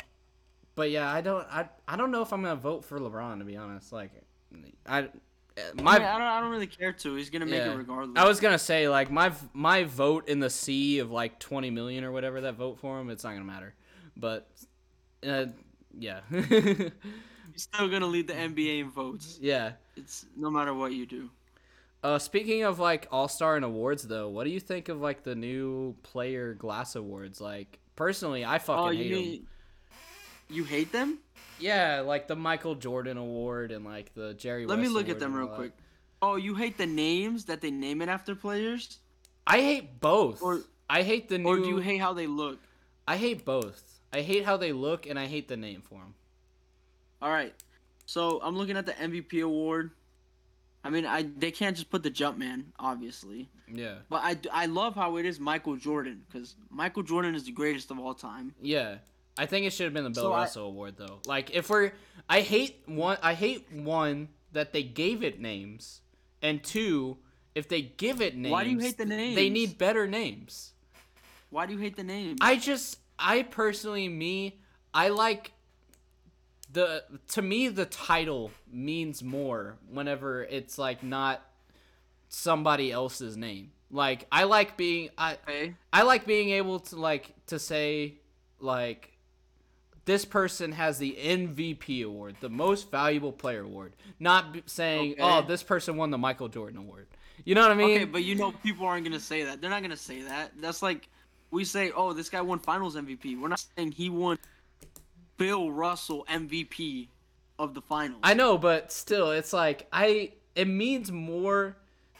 but 0.75 0.91
yeah, 0.93 1.13
I 1.13 1.21
don't 1.23 1.47
I 1.51 1.69
I 1.89 1.97
don't 1.97 2.11
know 2.13 2.23
if 2.23 2.33
I'm 2.33 2.43
going 2.43 2.55
to 2.57 2.61
vote 2.63 2.85
for 2.85 3.01
LeBron 3.01 3.39
to 3.41 3.45
be 3.45 3.57
honest. 3.57 3.93
Like 3.93 4.13
I 4.87 5.09
my 5.75 5.93
I, 5.93 5.95
I 5.97 6.19
don't. 6.19 6.23
I 6.23 6.41
don't 6.41 6.51
really 6.51 6.67
care 6.67 6.93
to. 6.93 7.15
He's 7.15 7.31
gonna 7.31 7.47
make 7.47 7.61
yeah. 7.61 7.73
it 7.73 7.77
regardless. 7.77 8.17
I 8.17 8.27
was 8.27 8.41
going 8.41 8.55
to 8.55 8.59
say 8.59 8.89
like 8.89 9.11
my 9.11 9.33
my 9.53 9.85
vote 9.85 10.29
in 10.29 10.41
the 10.41 10.51
sea 10.51 10.99
of 10.99 11.11
like 11.11 11.39
20 11.39 11.71
million 11.71 12.05
or 12.05 12.13
whatever 12.13 12.41
that 12.43 12.55
vote 12.55 12.79
for 12.79 12.99
him, 13.01 13.11
it's 13.11 13.25
not 13.25 13.31
going 13.31 13.43
to 13.43 13.47
matter. 13.47 13.75
But 14.17 14.49
uh 15.27 15.47
yeah. 15.99 16.21
He's 16.31 17.63
still 17.63 17.89
gonna 17.89 18.07
lead 18.07 18.29
the 18.29 18.35
NBA 18.35 18.81
in 18.81 18.91
votes. 18.91 19.39
yeah. 19.41 19.73
It's 19.97 20.27
no 20.37 20.51
matter 20.51 20.75
what 20.75 20.93
you 20.93 21.07
do. 21.07 21.31
Uh, 22.05 22.19
speaking 22.19 22.63
of 22.63 22.79
like 22.79 23.09
All 23.11 23.27
Star 23.27 23.57
and 23.57 23.65
awards, 23.65 24.05
though, 24.05 24.29
what 24.29 24.45
do 24.45 24.51
you 24.51 24.61
think 24.61 24.89
of 24.89 25.01
like 25.01 25.25
the 25.25 25.35
new 25.35 25.97
Player 26.05 26.55
Glass 26.55 26.95
Awards? 26.95 27.41
Like, 27.41 27.81
personally, 27.97 28.45
I 28.45 28.59
fucking 28.61 28.85
Oh, 28.85 28.93
hate 28.93 29.11
mean 29.11 29.47
you 30.51 30.65
hate 30.65 30.93
them? 30.93 31.19
Yeah, 31.61 32.01
like 32.01 32.29
the 32.29 32.37
Michael 32.37 32.75
Jordan 32.75 33.17
Award 33.17 33.73
and 33.73 33.85
like 33.85 34.15
the 34.15 34.35
Jerry. 34.35 34.67
Let 34.67 34.79
me 34.79 34.85
West 34.85 34.95
look 34.95 35.09
at 35.09 35.19
them 35.19 35.35
real 35.35 35.49
quick. 35.49 35.73
Oh, 36.21 36.37
you 36.37 36.55
hate 36.55 36.77
the 36.79 36.87
names 36.87 37.45
that 37.47 37.61
they 37.61 37.71
name 37.71 38.03
it 38.03 38.09
after 38.09 38.35
players, 38.35 38.99
I 39.47 39.61
hate 39.61 40.01
both. 40.01 40.43
Or- 40.43 40.63
I 40.91 41.03
hate 41.03 41.29
the 41.29 41.39
new. 41.39 41.49
or 41.49 41.57
do 41.57 41.69
you 41.69 41.79
hate 41.79 41.99
how 41.99 42.13
they 42.15 42.27
look? 42.27 42.59
I 43.07 43.17
hate 43.19 43.45
both. 43.45 44.01
I 44.13 44.23
hate 44.23 44.45
how 44.45 44.57
they 44.57 44.73
look, 44.73 45.07
and 45.07 45.19
I 45.19 45.27
hate 45.27 45.49
the 45.49 45.57
name 45.57 45.83
for 45.83 45.97
them. 45.99 46.15
All 47.21 47.31
right. 47.31 47.55
So 48.07 48.41
I'm 48.43 48.57
looking 48.57 48.77
at 48.79 48.87
the 48.87 48.93
MVP 48.93 49.43
award. 49.43 49.91
I 50.83 50.91
mean, 50.91 51.05
I 51.05 51.23
they 51.37 51.51
can't 51.51 51.77
just 51.77 51.91
put 51.91 52.03
the 52.03 52.11
jump 52.11 52.39
man, 52.39 52.73
obviously. 52.79 53.51
Yeah. 53.71 53.97
But 54.09 54.23
I, 54.25 54.39
I 54.51 54.67
love 54.67 54.95
how 54.95 55.17
it 55.19 55.27
is 55.27 55.39
Michael 55.39 55.77
Jordan 55.77 56.23
because 56.27 56.55
Michael 56.71 57.03
Jordan 57.03 57.35
is 57.35 57.45
the 57.45 57.53
greatest 57.53 57.91
of 57.91 57.99
all 57.99 58.15
time. 58.15 58.55
Yeah. 58.63 58.97
I 59.39 59.47
think 59.47 59.67
it 59.67 59.73
should 59.73 59.85
have 59.85 59.95
been 59.95 60.05
the 60.05 60.11
Bill 60.11 60.25
So 60.25 60.33
I- 60.33 60.41
Russell 60.41 60.67
Award 60.67 60.97
though. 60.97 61.21
Like 61.27 61.55
if 61.55 61.71
we're 61.71 61.93
I 62.29 62.41
hate 62.41 62.83
one 62.87 63.17
I 63.23 63.35
hate 63.35 63.73
one 63.73 64.29
that 64.53 64.73
they 64.73 64.83
gave 64.83 65.23
it 65.23 65.41
names 65.41 66.01
and 66.43 66.63
two 66.63 67.17
if 67.55 67.69
they 67.69 67.83
give 67.83 68.21
it 68.21 68.37
names 68.37 68.53
Why 68.53 68.65
do 68.65 68.71
you 68.71 68.79
hate 68.79 68.99
the 68.99 69.07
names? 69.07 69.37
They 69.37 69.49
need 69.49 69.79
better 69.79 70.07
names. 70.07 70.73
Why 71.51 71.67
do 71.67 71.73
you 71.73 71.79
hate 71.79 71.97
the 71.97 72.05
name? 72.05 72.37
I 72.41 72.57
just 72.57 72.99
I 73.19 73.43
personally 73.43 74.09
me 74.09 74.61
I 74.93 75.09
like 75.09 75.53
the 76.73 77.05
to 77.29 77.43
me 77.43 77.69
the 77.69 77.87
title 77.87 78.51
means 78.71 79.23
more 79.23 79.77
whenever 79.91 80.45
it's 80.45 80.79
like 80.79 81.03
not 81.03 81.43
somebody 82.29 82.93
else's 82.93 83.37
name. 83.37 83.71
Like 83.91 84.27
I 84.31 84.45
like 84.45 84.77
being 84.77 85.11
I 85.17 85.35
okay. 85.35 85.75
I 85.93 86.03
like 86.03 86.27
being 86.27 86.51
able 86.51 86.81
to 86.81 86.97
like 86.97 87.33
to 87.47 87.59
say 87.59 88.15
like 88.61 89.18
this 90.09 90.25
person 90.25 90.73
has 90.73 90.97
the 90.99 91.15
MVP 91.21 92.03
award, 92.03 92.37
the 92.41 92.49
most 92.49 92.91
valuable 92.91 93.31
player 93.31 93.61
award, 93.61 93.93
not 94.19 94.55
b- 94.55 94.63
saying 94.65 95.13
Okay. 95.13 95.23
oh 95.23 95.43
this 95.43 95.63
person 95.63 95.99
won 95.99 96.11
the 96.11 96.17
Michael 96.17 96.49
Jordan 96.49 96.79
award. 96.79 97.09
You 97.45 97.55
know 97.55 97.61
what 97.61 97.71
I 97.71 97.75
mean? 97.75 97.91
Okay, 97.97 98.05
but 98.07 98.25
you 98.25 98.35
know 98.35 98.51
people 98.51 98.87
aren't 98.87 99.05
gonna 99.05 99.21
say 99.21 99.45
that. 99.45 99.61
They're 99.61 99.69
not 99.69 99.83
gonna 99.83 99.99
say 99.99 100.23
that. 100.23 100.53
That's 100.61 100.81
like 100.81 101.11
we 101.51 101.63
say, 101.67 101.93
oh, 101.95 102.15
this 102.15 102.31
guy 102.31 102.41
won 102.41 102.59
Finals 102.59 102.97
MVP. 102.97 103.39
We're 103.39 103.49
not 103.49 103.63
saying 103.77 103.93
he 103.93 104.09
won 104.09 104.39
Bill 105.37 105.71
Russell 105.71 106.25
MVP 106.31 107.09
of 107.59 107.75
the 107.75 107.83
Finals. 107.83 108.21
I 108.23 108.33
know, 108.33 108.57
but 108.57 108.91
still, 108.91 109.31
it's 109.33 109.53
like 109.53 109.87
I. 109.93 110.33
It 110.55 110.69
means 110.69 111.13
more 111.13 111.77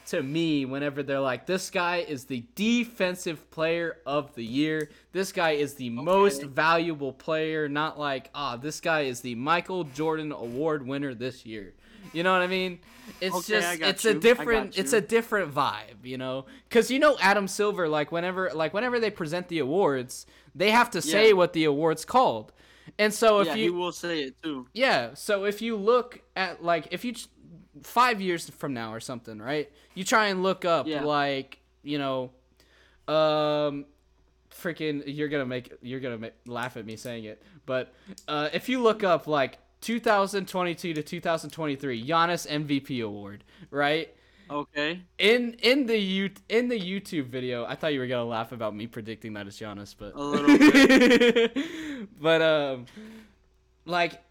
to 0.09 0.21
me 0.23 0.65
whenever 0.65 1.03
they're 1.03 1.19
like, 1.19 1.45
"This 1.45 1.69
guy 1.69 1.97
is 1.97 2.25
the 2.25 2.43
defensive 2.55 3.49
player 3.51 3.97
of 4.05 4.33
the 4.35 4.43
year. 4.43 4.89
This 5.11 5.31
guy 5.31 5.51
is 5.51 5.75
the 5.75 5.89
most 5.89 6.43
valuable 6.43 7.13
player." 7.13 7.67
Not 7.67 7.99
like, 7.99 8.29
"Ah, 8.33 8.55
this 8.57 8.79
guy 8.79 9.01
is 9.01 9.21
the 9.21 9.35
Michael 9.35 9.83
Jordan 9.83 10.31
Award 10.31 10.85
winner 10.87 11.13
this 11.13 11.45
year." 11.45 11.73
You 12.13 12.23
know 12.23 12.31
what 12.33 12.41
I 12.41 12.47
mean? 12.47 12.79
It's 13.21 13.35
Okay, 13.35 13.59
just 13.59 13.81
it's 13.81 14.03
you. 14.05 14.11
a 14.11 14.13
different 14.15 14.77
it's 14.77 14.93
a 14.93 15.01
different 15.01 15.53
vibe, 15.53 16.03
you 16.03 16.17
know? 16.17 16.45
Cuz 16.69 16.89
you 16.89 16.97
know 16.99 17.17
Adam 17.21 17.47
Silver 17.47 17.87
like 17.87 18.11
whenever 18.11 18.49
like 18.53 18.73
whenever 18.73 18.99
they 18.99 19.11
present 19.11 19.47
the 19.47 19.59
awards, 19.59 20.25
they 20.55 20.71
have 20.71 20.89
to 20.91 21.01
say 21.01 21.27
Yeah. 21.27 21.33
what 21.33 21.53
the 21.53 21.65
award's 21.65 22.05
called. 22.05 22.51
And 22.97 23.13
so 23.13 23.39
if 23.41 23.47
yeah, 23.47 23.55
you 23.55 23.73
will 23.73 23.91
say 23.91 24.21
it 24.23 24.41
too. 24.41 24.67
yeah. 24.73 25.13
So 25.13 25.45
if 25.45 25.61
you 25.61 25.75
look 25.75 26.21
at 26.35 26.63
like 26.63 26.87
if 26.91 27.05
you 27.05 27.13
five 27.83 28.21
years 28.21 28.49
from 28.49 28.73
now 28.73 28.93
or 28.93 28.99
something, 28.99 29.39
right? 29.39 29.71
You 29.95 30.03
try 30.03 30.27
and 30.27 30.43
look 30.43 30.65
up 30.65 30.87
Yeah. 30.87 31.03
like 31.03 31.59
you 31.83 31.97
know, 31.97 32.31
um, 33.07 33.85
freaking 34.51 35.03
you're 35.05 35.29
gonna 35.29 35.45
make 35.45 35.71
you're 35.81 35.99
gonna 35.99 36.17
make, 36.17 36.33
laugh 36.45 36.77
at 36.77 36.85
me 36.85 36.95
saying 36.95 37.23
it, 37.25 37.41
but 37.65 37.93
uh, 38.27 38.49
if 38.53 38.67
you 38.69 38.81
look 38.81 39.03
up 39.03 39.27
like 39.27 39.59
2022 39.81 40.93
to 40.93 41.01
2023 41.03 42.03
Giannis 42.05 42.47
MVP 42.47 43.03
award, 43.03 43.43
right? 43.71 44.13
Okay. 44.51 45.01
In 45.19 45.53
in 45.61 45.85
the 45.85 45.97
you 45.97 46.31
in 46.49 46.67
the 46.69 46.79
YouTube 46.79 47.25
video, 47.27 47.65
I 47.65 47.75
thought 47.75 47.93
you 47.93 47.99
were 47.99 48.07
gonna 48.07 48.25
laugh 48.25 48.51
about 48.51 48.75
me 48.75 48.87
predicting 48.87 49.33
that 49.33 49.47
it's 49.47 49.59
Giannis, 49.59 49.95
but 49.97 50.13
A 50.15 50.19
little 50.21 50.57
bit. 50.57 51.57
but 52.19 52.41
um, 52.41 52.85
like 53.85 54.21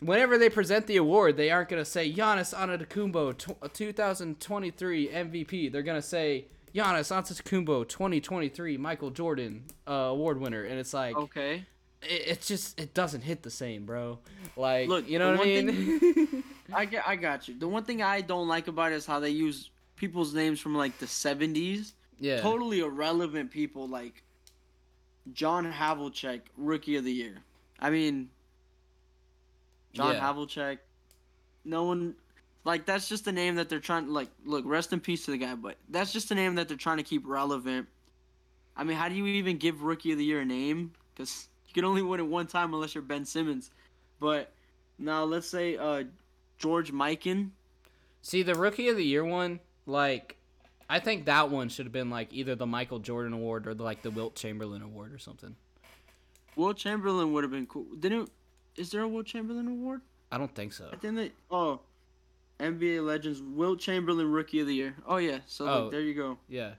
whenever 0.00 0.38
they 0.38 0.48
present 0.50 0.86
the 0.86 0.96
award, 0.96 1.36
they 1.36 1.50
aren't 1.50 1.68
gonna 1.68 1.84
say 1.84 2.12
Giannis 2.12 2.54
Antetokounmpo 2.54 3.36
tw- 3.38 3.74
2023 3.74 5.08
MVP. 5.08 5.72
They're 5.72 5.82
gonna 5.82 6.02
say 6.02 6.46
Giannis 6.74 7.10
Antetokounmpo 7.12 7.88
2023 7.88 8.76
Michael 8.76 9.10
Jordan 9.10 9.64
uh, 9.88 9.92
award 9.92 10.40
winner, 10.40 10.64
and 10.64 10.78
it's 10.78 10.94
like 10.94 11.16
Okay. 11.16 11.64
it, 12.02 12.22
it's 12.26 12.46
just 12.48 12.78
it 12.80 12.94
doesn't 12.94 13.22
hit 13.22 13.42
the 13.42 13.50
same, 13.50 13.84
bro. 13.86 14.18
Like 14.56 14.88
Look, 14.88 15.08
you 15.08 15.18
know 15.18 15.32
what 15.32 15.40
I 15.40 15.44
mean? 15.44 16.44
I 16.72 16.84
get, 16.84 17.02
I 17.08 17.16
got 17.16 17.48
you. 17.48 17.58
The 17.58 17.66
one 17.68 17.84
thing 17.84 18.02
I 18.02 18.20
don't 18.20 18.46
like 18.48 18.68
about 18.68 18.92
it 18.92 18.96
is 18.96 19.06
how 19.06 19.20
they 19.20 19.30
use 19.30 19.70
people's 19.96 20.34
names 20.34 20.60
from 20.60 20.74
like 20.74 20.98
the 20.98 21.06
'70s. 21.06 21.92
yeah. 22.20 22.40
Totally 22.40 22.80
irrelevant 22.80 23.50
people 23.50 23.88
like 23.88 24.22
John 25.32 25.70
Havlicek, 25.72 26.40
Rookie 26.56 26.96
of 26.96 27.04
the 27.04 27.12
Year. 27.12 27.36
I 27.80 27.90
mean, 27.90 28.28
John 29.98 30.14
Yeah. 30.14 30.20
Havlicek. 30.20 30.78
No 31.64 31.84
one, 31.84 32.14
like 32.64 32.86
that's 32.86 33.08
just 33.08 33.24
the 33.24 33.32
name 33.32 33.56
that 33.56 33.68
they're 33.68 33.80
trying. 33.80 34.08
Like, 34.08 34.28
look, 34.44 34.64
rest 34.66 34.92
in 34.92 35.00
peace 35.00 35.24
to 35.26 35.32
the 35.32 35.38
guy, 35.38 35.54
but 35.54 35.76
that's 35.88 36.12
just 36.12 36.28
the 36.28 36.34
name 36.34 36.54
that 36.54 36.68
they're 36.68 36.76
trying 36.76 36.96
to 36.96 37.02
keep 37.02 37.26
relevant. 37.26 37.88
I 38.76 38.84
mean, 38.84 38.96
how 38.96 39.08
do 39.08 39.14
you 39.14 39.26
even 39.26 39.58
give 39.58 39.82
Rookie 39.82 40.12
of 40.12 40.18
the 40.18 40.24
Year 40.24 40.40
a 40.40 40.44
name? 40.44 40.92
Because 41.14 41.48
you 41.66 41.74
can 41.74 41.84
only 41.84 42.00
win 42.00 42.20
it 42.20 42.26
one 42.26 42.46
time 42.46 42.72
unless 42.72 42.94
you're 42.94 43.02
Ben 43.02 43.24
Simmons. 43.24 43.70
But 44.20 44.52
now 44.98 45.24
let's 45.24 45.48
say 45.48 45.76
uh, 45.76 46.04
George 46.58 46.92
Mikan. 46.92 47.50
See 48.22 48.42
the 48.42 48.54
rookie 48.54 48.88
of 48.88 48.96
the 48.96 49.04
year 49.04 49.24
one, 49.24 49.60
like 49.86 50.36
I 50.90 51.00
think 51.00 51.26
that 51.26 51.50
one 51.50 51.68
should 51.68 51.86
have 51.86 51.92
been 51.92 52.10
like 52.10 52.32
either 52.32 52.54
the 52.54 52.66
Michael 52.66 52.98
Jordan 52.98 53.32
award 53.32 53.66
or 53.66 53.74
like 53.74 54.02
the 54.02 54.10
Wilt 54.10 54.34
Chamberlain 54.34 54.82
award 54.82 55.12
or 55.12 55.18
something. 55.18 55.54
Will 56.56 56.74
Chamberlain 56.74 57.32
would 57.32 57.44
have 57.44 57.50
been 57.50 57.66
cool. 57.66 57.86
Didn't? 57.98 58.30
Is 58.78 58.90
there 58.90 59.02
a 59.02 59.08
Will 59.08 59.22
Chamberlain 59.22 59.66
award? 59.68 60.00
I 60.30 60.38
don't 60.38 60.54
think 60.54 60.72
so. 60.72 60.88
I 60.92 60.96
think 60.96 61.16
they. 61.16 61.32
Oh, 61.50 61.80
NBA 62.60 63.04
Legends 63.06 63.40
Wilt 63.42 63.80
Chamberlain 63.80 64.30
Rookie 64.30 64.60
of 64.60 64.66
the 64.66 64.74
Year. 64.74 64.94
Oh 65.06 65.16
yeah, 65.16 65.38
so 65.46 65.66
Oh. 65.68 65.90
there 65.90 66.00
you 66.00 66.14
go. 66.14 66.38
Yeah. 66.48 66.72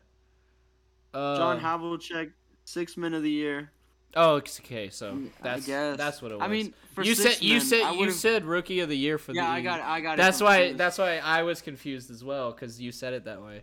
Uh, 1.13 1.37
John 1.37 1.59
Havlicek 1.59 2.31
Six 2.65 2.97
Men 2.97 3.13
of 3.13 3.23
the 3.23 3.31
Year. 3.31 3.71
Oh, 4.15 4.35
okay. 4.35 4.89
So 4.89 5.19
that's 5.41 5.65
that's 5.67 6.21
what 6.21 6.31
it 6.31 6.35
was. 6.35 6.43
I 6.43 6.47
mean, 6.47 6.73
for 6.93 7.03
you 7.03 7.13
said 7.15 7.41
you 7.41 7.59
said 7.59 7.93
you 7.95 8.11
said 8.11 8.43
rookie 8.45 8.79
of 8.79 8.89
the 8.89 8.97
year 8.97 9.17
for 9.17 9.33
Yeah, 9.33 9.45
the. 9.45 9.51
I 9.51 9.61
got 9.61 9.79
it. 9.79 9.85
I 9.85 10.01
got 10.01 10.13
it. 10.13 10.17
That's 10.17 10.41
why 10.41 10.57
confused. 10.57 10.77
that's 10.79 10.97
why 10.97 11.17
I 11.19 11.43
was 11.43 11.61
confused 11.61 12.09
as 12.11 12.23
well 12.23 12.51
because 12.51 12.81
you 12.81 12.91
said 12.91 13.13
it 13.13 13.25
that 13.25 13.41
way. 13.41 13.61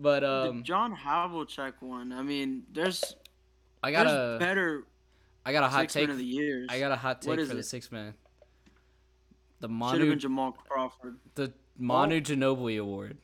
But 0.00 0.20
the 0.20 0.50
um, 0.50 0.62
John 0.64 0.96
Havlicek 0.96 1.74
one. 1.80 2.12
I 2.12 2.22
mean, 2.22 2.64
there's 2.72 3.14
I 3.82 3.92
got 3.92 4.06
a 4.06 4.38
better 4.38 4.84
I 5.48 5.52
got 5.52 5.64
a 5.64 5.68
hot 5.68 5.80
Six 5.80 5.94
take. 5.94 6.08
Of 6.10 6.18
the 6.18 6.24
Years. 6.24 6.66
I 6.68 6.78
got 6.78 6.92
a 6.92 6.96
hot 6.96 7.22
take 7.22 7.40
for 7.40 7.54
the 7.54 7.62
six 7.62 7.90
man. 7.90 8.12
The 9.60 9.66
Should 9.66 9.70
have 9.70 9.78
Manu 9.78 10.10
been 10.10 10.18
Jamal 10.18 10.52
Crawford. 10.52 11.16
the 11.36 11.54
Manu 11.78 12.20
Ginobili 12.20 12.78
award. 12.78 13.16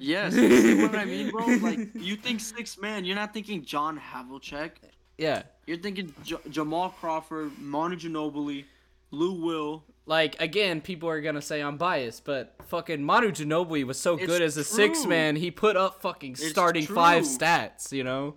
Yes, 0.00 0.34
you 0.34 0.82
what 0.82 0.96
I 0.96 1.04
mean, 1.04 1.30
bro? 1.30 1.46
Like 1.46 1.90
you 1.94 2.16
think 2.16 2.40
six 2.56 2.76
man, 2.76 3.04
you're 3.04 3.14
not 3.14 3.32
thinking 3.32 3.64
John 3.64 4.00
Havlicek. 4.00 4.72
Yeah. 5.16 5.44
You're 5.68 5.76
thinking 5.78 6.12
J- 6.24 6.38
Jamal 6.50 6.90
Crawford, 6.90 7.56
Manu 7.60 7.94
Ginobili, 7.94 8.64
Lou 9.12 9.40
Will. 9.40 9.84
Like 10.06 10.34
again, 10.42 10.80
people 10.80 11.08
are 11.08 11.20
gonna 11.20 11.40
say 11.40 11.62
I'm 11.62 11.76
biased, 11.76 12.24
but 12.24 12.56
fucking 12.64 13.00
Manu 13.00 13.30
Ginobili 13.30 13.84
was 13.84 14.00
so 14.00 14.16
It's 14.16 14.26
good 14.26 14.42
as 14.42 14.56
a 14.56 14.64
six 14.64 15.06
man. 15.06 15.36
He 15.36 15.52
put 15.52 15.76
up 15.76 16.02
fucking 16.02 16.32
It's 16.32 16.48
starting 16.48 16.84
five 16.84 17.22
stats. 17.22 17.92
You 17.92 18.02
know, 18.02 18.34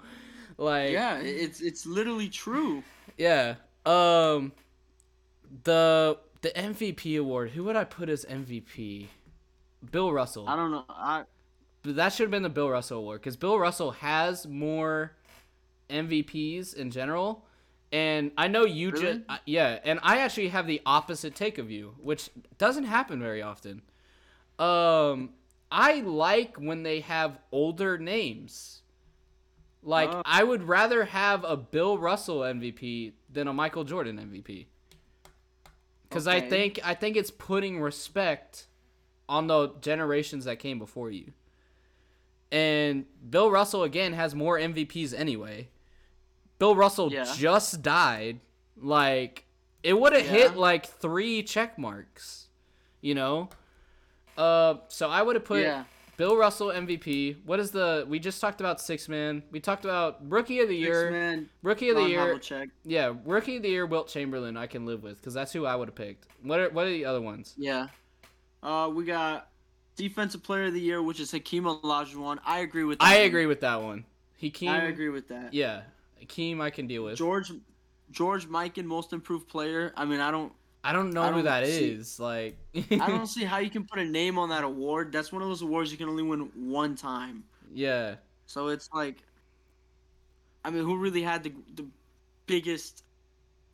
like 0.59 0.91
Yeah, 0.91 1.17
it's 1.17 1.61
it's 1.61 1.87
literally 1.87 2.29
true. 2.29 2.83
Yeah. 3.17 3.55
Um, 3.85 4.51
the 5.63 6.17
the 6.41 6.49
MVP 6.49 7.19
award. 7.19 7.51
Who 7.51 7.63
would 7.65 7.75
I 7.75 7.83
put 7.83 8.09
as 8.09 8.25
MVP? 8.25 9.07
Bill 9.91 10.11
Russell. 10.11 10.47
I 10.47 10.55
don't 10.55 10.71
know. 10.71 10.85
I 10.89 11.23
But 11.83 11.95
that 11.95 12.13
should 12.13 12.23
have 12.23 12.31
been 12.31 12.43
the 12.43 12.49
Bill 12.49 12.69
Russell 12.69 12.99
award 12.99 13.21
because 13.21 13.37
Bill 13.37 13.57
Russell 13.59 13.91
has 13.91 14.47
more 14.47 15.13
MVPs 15.89 16.75
in 16.75 16.91
general. 16.91 17.45
And 17.91 18.31
I 18.37 18.49
know 18.49 18.65
you 18.65 18.91
Really? 18.91 19.19
just 19.19 19.41
yeah, 19.45 19.79
and 19.85 19.99
I 20.03 20.17
actually 20.17 20.49
have 20.49 20.67
the 20.67 20.81
opposite 20.85 21.35
take 21.35 21.57
of 21.57 21.71
you, 21.71 21.95
which 22.01 22.29
doesn't 22.57 22.83
happen 22.83 23.19
very 23.21 23.41
often. 23.41 23.81
Um, 24.59 25.29
I 25.71 26.01
like 26.01 26.57
when 26.57 26.83
they 26.83 26.99
have 27.01 27.39
older 27.51 27.97
names. 27.97 28.81
Like 29.83 30.09
Oh. 30.11 30.21
I 30.25 30.43
would 30.43 30.63
rather 30.63 31.05
have 31.05 31.43
a 31.43 31.55
Bill 31.55 31.97
Russell 31.97 32.39
MVP 32.39 33.13
than 33.31 33.47
a 33.47 33.53
Michael 33.53 33.83
Jordan 33.83 34.17
MVP. 34.17 34.65
Cuz 36.09 36.27
I 36.27 36.39
think 36.41 36.79
I 36.83 36.93
think 36.93 37.15
it's 37.17 37.31
putting 37.31 37.79
respect 37.81 38.67
on 39.29 39.47
the 39.47 39.73
generations 39.81 40.45
that 40.45 40.57
came 40.59 40.79
before 40.79 41.11
you. 41.11 41.33
And 42.51 43.05
Bill 43.29 43.51
Russell 43.51 43.83
again 43.83 44.13
has 44.13 44.33
more 44.33 44.57
MVPs 44.57 45.13
anyway. 45.13 45.69
Bill 46.59 46.75
Russell 46.75 47.11
Yeah. 47.11 47.25
just 47.35 47.81
died. 47.81 48.39
Like 48.77 49.45
it 49.83 49.93
would 49.99 50.13
have 50.13 50.25
Yeah. 50.25 50.31
hit 50.31 50.57
like 50.57 50.85
3 50.85 51.43
check 51.43 51.77
marks, 51.77 52.47
you 53.01 53.13
know? 53.15 53.49
Uh 54.37 54.75
so 54.87 55.09
I 55.09 55.21
would 55.21 55.35
have 55.35 55.45
put 55.45 55.61
yeah. 55.63 55.83
Bill 56.17 56.35
Russell 56.35 56.69
MVP. 56.69 57.37
What 57.45 57.59
is 57.59 57.71
the 57.71 58.05
we 58.09 58.19
just 58.19 58.41
talked 58.41 58.59
about 58.59 58.81
6 58.81 59.07
man. 59.07 59.43
We 59.51 59.59
talked 59.59 59.85
about 59.85 60.17
rookie 60.29 60.59
of 60.59 60.67
the 60.67 60.75
year. 60.75 61.03
Six 61.03 61.11
man. 61.11 61.49
Rookie 61.61 61.89
of 61.89 61.95
the 61.95 62.03
year. 62.09 62.19
Havlicek. 62.19 62.71
Yeah, 62.83 63.13
rookie 63.23 63.57
of 63.57 63.63
the 63.63 63.69
year 63.69 63.85
Wilt 63.85 64.07
Chamberlain 64.07 64.57
I 64.57 64.67
can 64.67 64.85
live 64.85 65.03
with 65.03 65.21
cuz 65.21 65.33
that's 65.33 65.53
who 65.53 65.65
I 65.65 65.75
would 65.75 65.87
have 65.87 65.95
picked. 65.95 66.25
What 66.41 66.59
are 66.59 66.69
what 66.69 66.87
are 66.87 66.91
the 66.91 67.05
other 67.05 67.21
ones? 67.21 67.53
Yeah. 67.57 67.87
Uh, 68.63 68.91
we 68.93 69.05
got 69.05 69.49
Defensive 69.95 70.43
Player 70.43 70.65
of 70.65 70.73
the 70.73 70.81
Year, 70.81 71.01
which 71.01 71.19
is 71.19 71.31
Hakeem 71.31 71.63
Olajuwon. 71.63 72.39
I 72.45 72.59
agree 72.59 72.83
with. 72.83 72.99
That 72.99 73.05
I 73.05 73.17
one. 73.17 73.25
agree 73.25 73.45
with 73.45 73.61
that 73.61 73.81
one. 73.81 74.05
Hakeem. 74.39 74.69
I 74.69 74.83
agree 74.83 75.09
with 75.09 75.27
that. 75.29 75.53
Yeah, 75.53 75.81
Hakeem 76.19 76.61
I 76.61 76.69
can 76.69 76.87
deal 76.87 77.03
with. 77.03 77.17
George, 77.17 77.51
George 78.11 78.47
Mikan, 78.47 78.85
Most 78.85 79.13
Improved 79.13 79.47
Player. 79.47 79.93
I 79.97 80.05
mean, 80.05 80.19
I 80.19 80.31
don't, 80.31 80.53
I 80.83 80.93
don't 80.93 81.11
know 81.11 81.21
I 81.23 81.27
who 81.27 81.33
don't 81.35 81.45
that 81.45 81.65
see- 81.65 81.89
is. 81.89 82.19
Like, 82.19 82.57
I 82.91 83.07
don't 83.07 83.27
see 83.27 83.43
how 83.43 83.57
you 83.57 83.69
can 83.69 83.83
put 83.85 83.99
a 83.99 84.05
name 84.05 84.37
on 84.37 84.49
that 84.49 84.63
award. 84.63 85.11
That's 85.11 85.31
one 85.31 85.41
of 85.41 85.47
those 85.49 85.61
awards 85.61 85.91
you 85.91 85.97
can 85.97 86.07
only 86.09 86.23
win 86.23 86.49
one 86.55 86.95
time. 86.95 87.43
yeah, 87.73 88.15
So 88.45 88.67
it's 88.69 88.89
like, 88.93 89.17
I 90.63 90.69
mean, 90.69 90.83
who 90.83 90.97
really 90.97 91.21
had 91.21 91.43
the 91.43 91.53
the 91.75 91.85
biggest, 92.45 93.03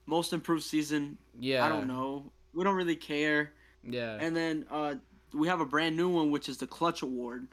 most 0.05 0.33
improved 0.33 0.63
season? 0.63 1.17
yeah. 1.39 1.65
I 1.65 1.69
don't 1.69 1.87
know. 1.87 2.25
We 2.53 2.63
don't 2.63 2.75
really 2.75 2.95
care. 2.95 3.51
Yeah, 3.83 4.17
And 4.21 4.35
then 4.35 4.65
uh, 4.71 4.95
we 5.33 5.47
have 5.49 5.59
a 5.59 5.65
brand 5.65 5.97
new 5.97 6.07
one, 6.07 6.31
which 6.31 6.47
is 6.47 6.57
the 6.57 6.67
Clutch 6.67 7.01
Award, 7.01 7.47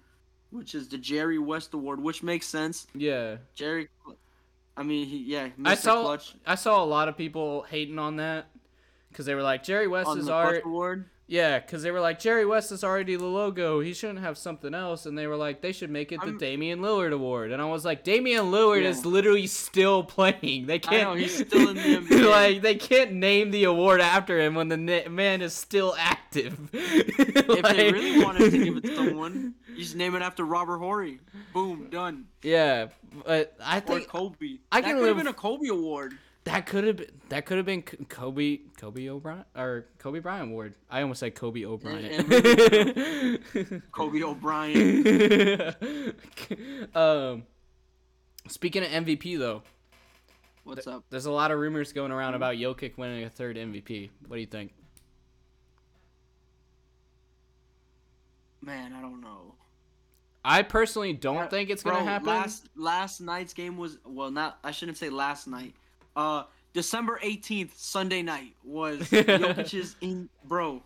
which 0.50 0.74
is 0.76 0.88
the 0.88 0.96
Jerry 0.98 1.38
West 1.38 1.74
Award, 1.74 2.00
which 2.00 2.22
makes 2.22 2.46
sense. 2.46 2.86
yeah. 2.94 3.36
Jerry, 3.56 3.88
I 4.76 4.82
mean, 4.84 5.06
he, 5.08 5.18
yeah, 5.18 5.48
Mr. 5.58 5.66
I 5.66 5.74
saw 5.74 6.02
Clutch 6.02 6.34
I 6.46 6.54
saw 6.54 6.82
a 6.82 6.86
lot 6.86 7.08
of 7.08 7.16
people 7.16 7.62
hating 7.68 7.98
on 7.98 8.16
that 8.16 8.46
because 9.10 9.26
they 9.26 9.34
were 9.34 9.42
like 9.42 9.62
Jerry 9.62 9.86
West 9.88 10.08
on 10.08 10.18
is 10.18 10.26
the 10.26 10.32
our 10.32 10.60
Award. 10.64 11.04
yeah 11.26 11.58
because 11.58 11.82
they 11.82 11.90
were 11.90 12.00
like 12.00 12.18
Jerry 12.18 12.44
West 12.46 12.72
is 12.72 12.82
already 12.82 13.16
the 13.16 13.24
logo 13.26 13.80
he 13.80 13.92
shouldn't 13.92 14.20
have 14.20 14.36
something 14.38 14.74
else 14.74 15.06
and 15.06 15.16
they 15.18 15.26
were 15.26 15.36
like 15.36 15.60
they 15.60 15.72
should 15.72 15.90
make 15.90 16.10
it 16.12 16.20
the 16.20 16.26
I'm- 16.26 16.38
Damian 16.38 16.80
Lillard 16.80 17.12
award 17.12 17.52
and 17.52 17.60
I 17.62 17.64
was 17.66 17.84
like 17.84 18.02
Damian 18.04 18.46
Lillard 18.46 18.82
Yeah. 18.82 18.88
is 18.90 19.04
literally 19.06 19.46
still 19.46 20.02
playing 20.16 20.66
they 20.66 20.78
can't 20.78 21.10
know, 21.10 21.14
he's 21.14 21.36
still 21.46 21.68
in 21.70 21.76
the 21.76 21.82
NBA. 22.08 22.30
like 22.30 22.62
they 22.62 22.74
can't 22.76 23.12
name 23.12 23.50
the 23.50 23.64
award 23.64 24.00
after 24.00 24.40
him 24.40 24.54
when 24.54 24.68
the 24.68 24.76
na- 24.76 25.08
man 25.08 25.42
is 25.42 25.52
still 25.54 25.94
active 25.98 26.58
If 26.72 27.62
they 27.76 27.90
really 27.92 28.24
wanted 28.24 28.50
to 28.52 28.58
give 28.64 28.76
it 28.76 28.84
to 28.84 28.94
someone, 28.96 29.54
you 29.68 29.82
just 29.82 29.96
name 29.96 30.14
it 30.14 30.22
after 30.22 30.44
Robert 30.44 30.78
Horry. 30.78 31.18
Boom, 31.52 31.88
done. 31.90 32.26
yeah 32.42 32.88
but 33.26 33.54
I 33.64 33.78
Or 33.78 33.80
think 33.80 34.08
Kobe. 34.08 34.58
I 34.70 34.80
that 34.80 34.86
can 34.86 34.96
could 34.98 35.02
live- 35.04 35.16
been 35.16 35.26
a 35.26 35.32
Kobe 35.32 35.66
Award. 35.68 36.16
That 36.44 36.64
could 36.66 36.84
have 36.84 36.96
been 36.96 37.10
that 37.28 37.44
could 37.44 37.58
have 37.58 37.66
been 37.66 37.82
Kobe 37.82 38.60
Kobe 38.78 39.08
O'Brien 39.08 39.44
or 39.54 39.86
Kobe 39.98 40.20
Bryant 40.20 40.50
Award. 40.50 40.74
I 40.90 41.02
almost 41.02 41.20
said 41.20 41.34
Kobe 41.34 41.64
O'Brien. 41.66 42.24
Kobe 43.92 44.22
O'Brien. 44.22 45.06
um, 46.94 47.42
speaking 48.48 48.82
of 48.82 48.88
MVP 48.88 49.38
though, 49.38 49.62
What's 50.64 50.86
up? 50.86 51.04
there's 51.10 51.26
a 51.26 51.30
lot 51.30 51.50
of 51.50 51.58
rumors 51.58 51.92
going 51.92 52.10
around 52.10 52.34
about 52.34 52.54
Jokic 52.54 52.96
winning 52.96 53.24
a 53.24 53.30
third 53.30 53.56
MVP. 53.56 54.08
What 54.26 54.36
do 54.36 54.40
you 54.40 54.46
think? 54.46 54.72
Man, 58.62 58.94
I 58.94 59.02
don't 59.02 59.20
know. 59.20 59.54
I 60.42 60.62
personally 60.62 61.12
don't 61.12 61.50
think 61.50 61.68
it's 61.68 61.82
gonna 61.82 62.02
happen. 62.02 62.28
Last 62.28 62.68
last 62.76 63.20
night's 63.20 63.52
game 63.52 63.76
was 63.76 63.98
well, 64.06 64.30
not 64.30 64.58
I 64.64 64.70
shouldn't 64.70 64.96
say 64.96 65.10
last 65.10 65.46
night. 65.46 65.74
Uh, 66.16 66.44
December 66.72 67.18
eighteenth, 67.22 67.72
Sunday 67.76 68.22
night 68.22 68.54
was 68.64 69.00
Jokic's 69.10 69.96
in. 70.00 70.28
Bro, 70.44 70.82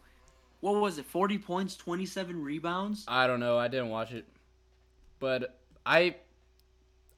what 0.60 0.76
was 0.76 0.98
it? 0.98 1.04
Forty 1.06 1.38
points, 1.38 1.76
twenty 1.76 2.06
seven 2.06 2.42
rebounds. 2.42 3.04
I 3.08 3.26
don't 3.26 3.40
know. 3.40 3.58
I 3.58 3.68
didn't 3.68 3.90
watch 3.90 4.12
it, 4.12 4.26
but 5.20 5.58
I 5.84 6.16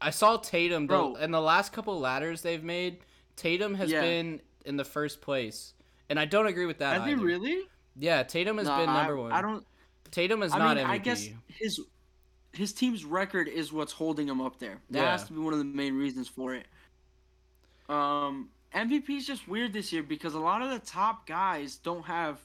I 0.00 0.10
saw 0.10 0.36
Tatum 0.36 0.86
Bro. 0.86 1.14
though. 1.14 1.20
In 1.20 1.30
the 1.30 1.40
last 1.40 1.72
couple 1.72 1.98
ladders 1.98 2.42
they've 2.42 2.62
made, 2.64 2.98
Tatum 3.36 3.74
has 3.74 3.90
Yeah. 3.90 4.00
been 4.00 4.40
in 4.64 4.76
the 4.76 4.84
first 4.84 5.20
place, 5.20 5.74
and 6.10 6.18
I 6.18 6.24
don't 6.24 6.46
agree 6.46 6.66
with 6.66 6.78
that. 6.78 6.96
Has 6.98 7.06
he 7.06 7.12
either. 7.12 7.22
really? 7.24 7.62
Yeah, 7.98 8.22
Tatum 8.24 8.58
has 8.58 8.66
Nah, 8.66 8.78
been 8.78 8.88
I- 8.90 8.98
number 8.98 9.16
one. 9.16 9.32
I 9.32 9.40
don't. 9.42 9.64
Tatum 10.10 10.42
is 10.42 10.52
I 10.52 10.58
not 10.58 10.76
mean, 10.76 10.86
MVP. 10.86 10.90
I 10.90 10.98
guess 10.98 11.28
his 11.48 11.80
his 12.52 12.72
team's 12.72 13.04
record 13.04 13.48
is 13.48 13.72
what's 13.72 13.92
holding 13.92 14.28
him 14.28 14.40
up 14.40 14.58
there. 14.58 14.80
That 14.90 15.02
Yeah. 15.02 15.10
has 15.12 15.24
to 15.24 15.32
be 15.34 15.38
one 15.40 15.52
of 15.52 15.58
the 15.58 15.64
main 15.64 15.94
reasons 15.94 16.26
for 16.28 16.54
it. 16.54 16.66
Um, 17.88 18.48
MVP 18.74 19.10
is 19.10 19.26
just 19.26 19.46
weird 19.48 19.72
this 19.72 19.92
year 19.92 20.02
because 20.02 20.34
a 20.34 20.40
lot 20.40 20.62
of 20.62 20.70
the 20.70 20.78
top 20.80 21.26
guys 21.26 21.76
don't 21.76 22.04
have 22.04 22.38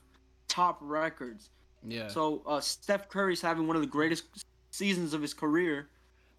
top 0.47 0.77
records. 0.81 1.49
yeah. 1.85 2.07
So 2.07 2.41
uh, 2.45 2.59
Steph 2.61 3.09
Curry's 3.09 3.41
having 3.41 3.67
one 3.67 3.75
of 3.75 3.81
the 3.81 3.87
greatest 3.87 4.25
seasons 4.71 5.13
of 5.13 5.21
his 5.21 5.33
career, 5.33 5.87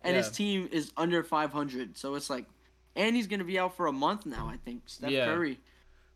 and 0.03 0.17
his 0.17 0.31
team 0.31 0.69
is 0.73 0.93
under 0.97 1.23
500. 1.23 1.97
So 1.99 2.15
it's 2.15 2.31
like, 2.31 2.47
and 2.97 3.15
he's 3.17 3.27
gonna 3.27 3.45
be 3.45 3.59
out 3.59 3.77
for 3.77 3.87
a 3.87 3.93
month 3.93 4.27
now. 4.27 4.49
I 4.49 4.57
think 4.65 4.83
Steph 4.87 5.11
Yeah. 5.11 5.27
Curry. 5.27 5.59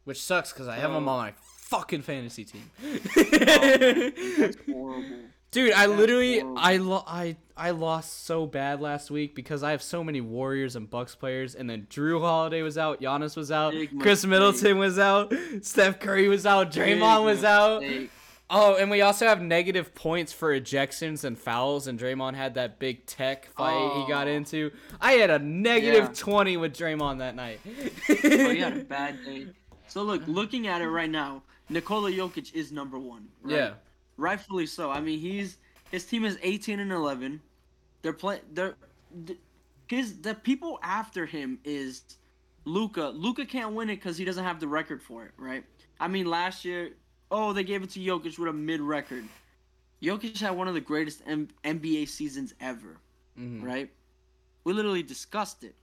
Which 0.04 0.22
sucks 0.22 0.52
because 0.52 0.68
I 0.68 0.76
have 0.76 0.90
him 0.90 0.96
on 0.96 1.02
my 1.04 1.32
fucking 1.40 2.02
fantasy 2.02 2.44
team. 2.44 2.70
That's 2.80 4.56
horrible. 4.70 5.16
Dude, 5.56 5.72
I 5.72 5.86
literally. 5.86 6.42
I 6.56 6.76
lo- 6.76 7.02
I 7.06 7.36
I 7.56 7.70
lost 7.70 8.26
so 8.26 8.44
bad 8.46 8.82
last 8.82 9.10
week 9.10 9.34
because 9.34 9.62
I 9.62 9.70
have 9.70 9.80
so 9.82 10.04
many 10.04 10.20
Warriors 10.20 10.76
and 10.76 10.88
Bucks 10.90 11.14
players, 11.14 11.54
and 11.54 11.70
then 11.70 11.86
Jrue 11.88 12.20
Holiday 12.20 12.60
was 12.60 12.76
out, 12.76 13.00
Giannis 13.00 13.36
was 13.36 13.50
out, 13.50 13.72
Big 13.72 13.88
Chris 13.98 14.18
mistake. 14.24 14.30
Middleton 14.30 14.78
was 14.78 14.98
out, 14.98 15.32
Steph 15.62 15.98
Curry 15.98 16.28
was 16.28 16.44
out, 16.44 16.70
Draymond 16.70 17.16
Big 17.20 17.24
was 17.24 17.44
out. 17.44 17.82
Oh, 18.50 18.76
and 18.76 18.90
we 18.90 19.00
also 19.00 19.26
have 19.26 19.40
negative 19.40 19.94
points 19.94 20.32
for 20.34 20.52
ejections 20.60 21.24
and 21.24 21.38
fouls, 21.38 21.86
and 21.86 21.98
Draymond 21.98 22.34
had 22.34 22.54
that 22.56 22.78
big 22.78 23.06
tech 23.06 23.46
fight 23.56 24.02
he 24.04 24.12
got 24.12 24.28
Oh. 24.28 24.32
into. 24.32 24.70
I 25.00 25.12
had 25.14 25.30
a 25.30 25.38
negative 25.38 26.04
Yeah. 26.04 26.12
20 26.14 26.56
with 26.58 26.76
Draymond 26.76 27.18
that 27.18 27.34
night. 27.34 27.60
Oh, 27.64 28.50
he 28.50 28.58
had 28.58 28.76
a 28.76 28.84
bad 28.84 29.24
day. 29.24 29.46
So 29.88 30.02
look, 30.02 30.22
looking 30.26 30.66
at 30.66 30.82
it 30.82 30.88
right 30.88 31.10
now, 31.10 31.42
Nikola 31.70 32.10
Jokic 32.12 32.52
is 32.54 32.70
number 32.70 32.98
one. 32.98 33.28
Right? 33.42 33.54
Yeah. 33.56 33.70
Rightfully 34.16 34.66
so. 34.66 34.90
I 34.90 35.00
mean, 35.00 35.18
he's 35.18 35.58
his 35.90 36.04
team 36.04 36.24
is 36.24 36.38
18 36.42 36.80
and 36.80 36.92
11. 36.92 37.40
They're 38.02 38.12
playing. 38.12 38.42
They're 38.52 38.74
th- 39.26 39.38
his 39.88 40.18
the 40.18 40.34
people 40.34 40.78
after 40.82 41.26
him 41.26 41.58
is 41.64 42.02
Luka. 42.64 43.08
Luka 43.08 43.44
can't 43.46 43.74
win 43.74 43.90
it 43.90 43.96
because 43.96 44.16
he 44.16 44.24
doesn't 44.24 44.44
have 44.44 44.58
the 44.60 44.68
record 44.68 45.02
for 45.02 45.24
it, 45.24 45.32
right? 45.36 45.64
I 46.00 46.08
mean, 46.08 46.26
last 46.26 46.64
year, 46.64 46.90
oh, 47.30 47.52
they 47.52 47.64
gave 47.64 47.82
it 47.82 47.90
to 47.90 48.00
Jokic 48.00 48.38
with 48.38 48.48
a 48.48 48.52
mid 48.52 48.80
record. 48.80 49.24
Jokic 50.02 50.38
had 50.40 50.50
one 50.56 50.68
of 50.68 50.74
the 50.74 50.80
greatest 50.80 51.22
M- 51.26 51.48
NBA 51.64 52.08
seasons 52.08 52.54
ever, 52.60 52.98
Mhm. 53.38 53.62
right? 53.62 53.90
We 54.64 54.72
literally 54.72 55.02
discussed 55.02 55.64
it. 55.64 55.74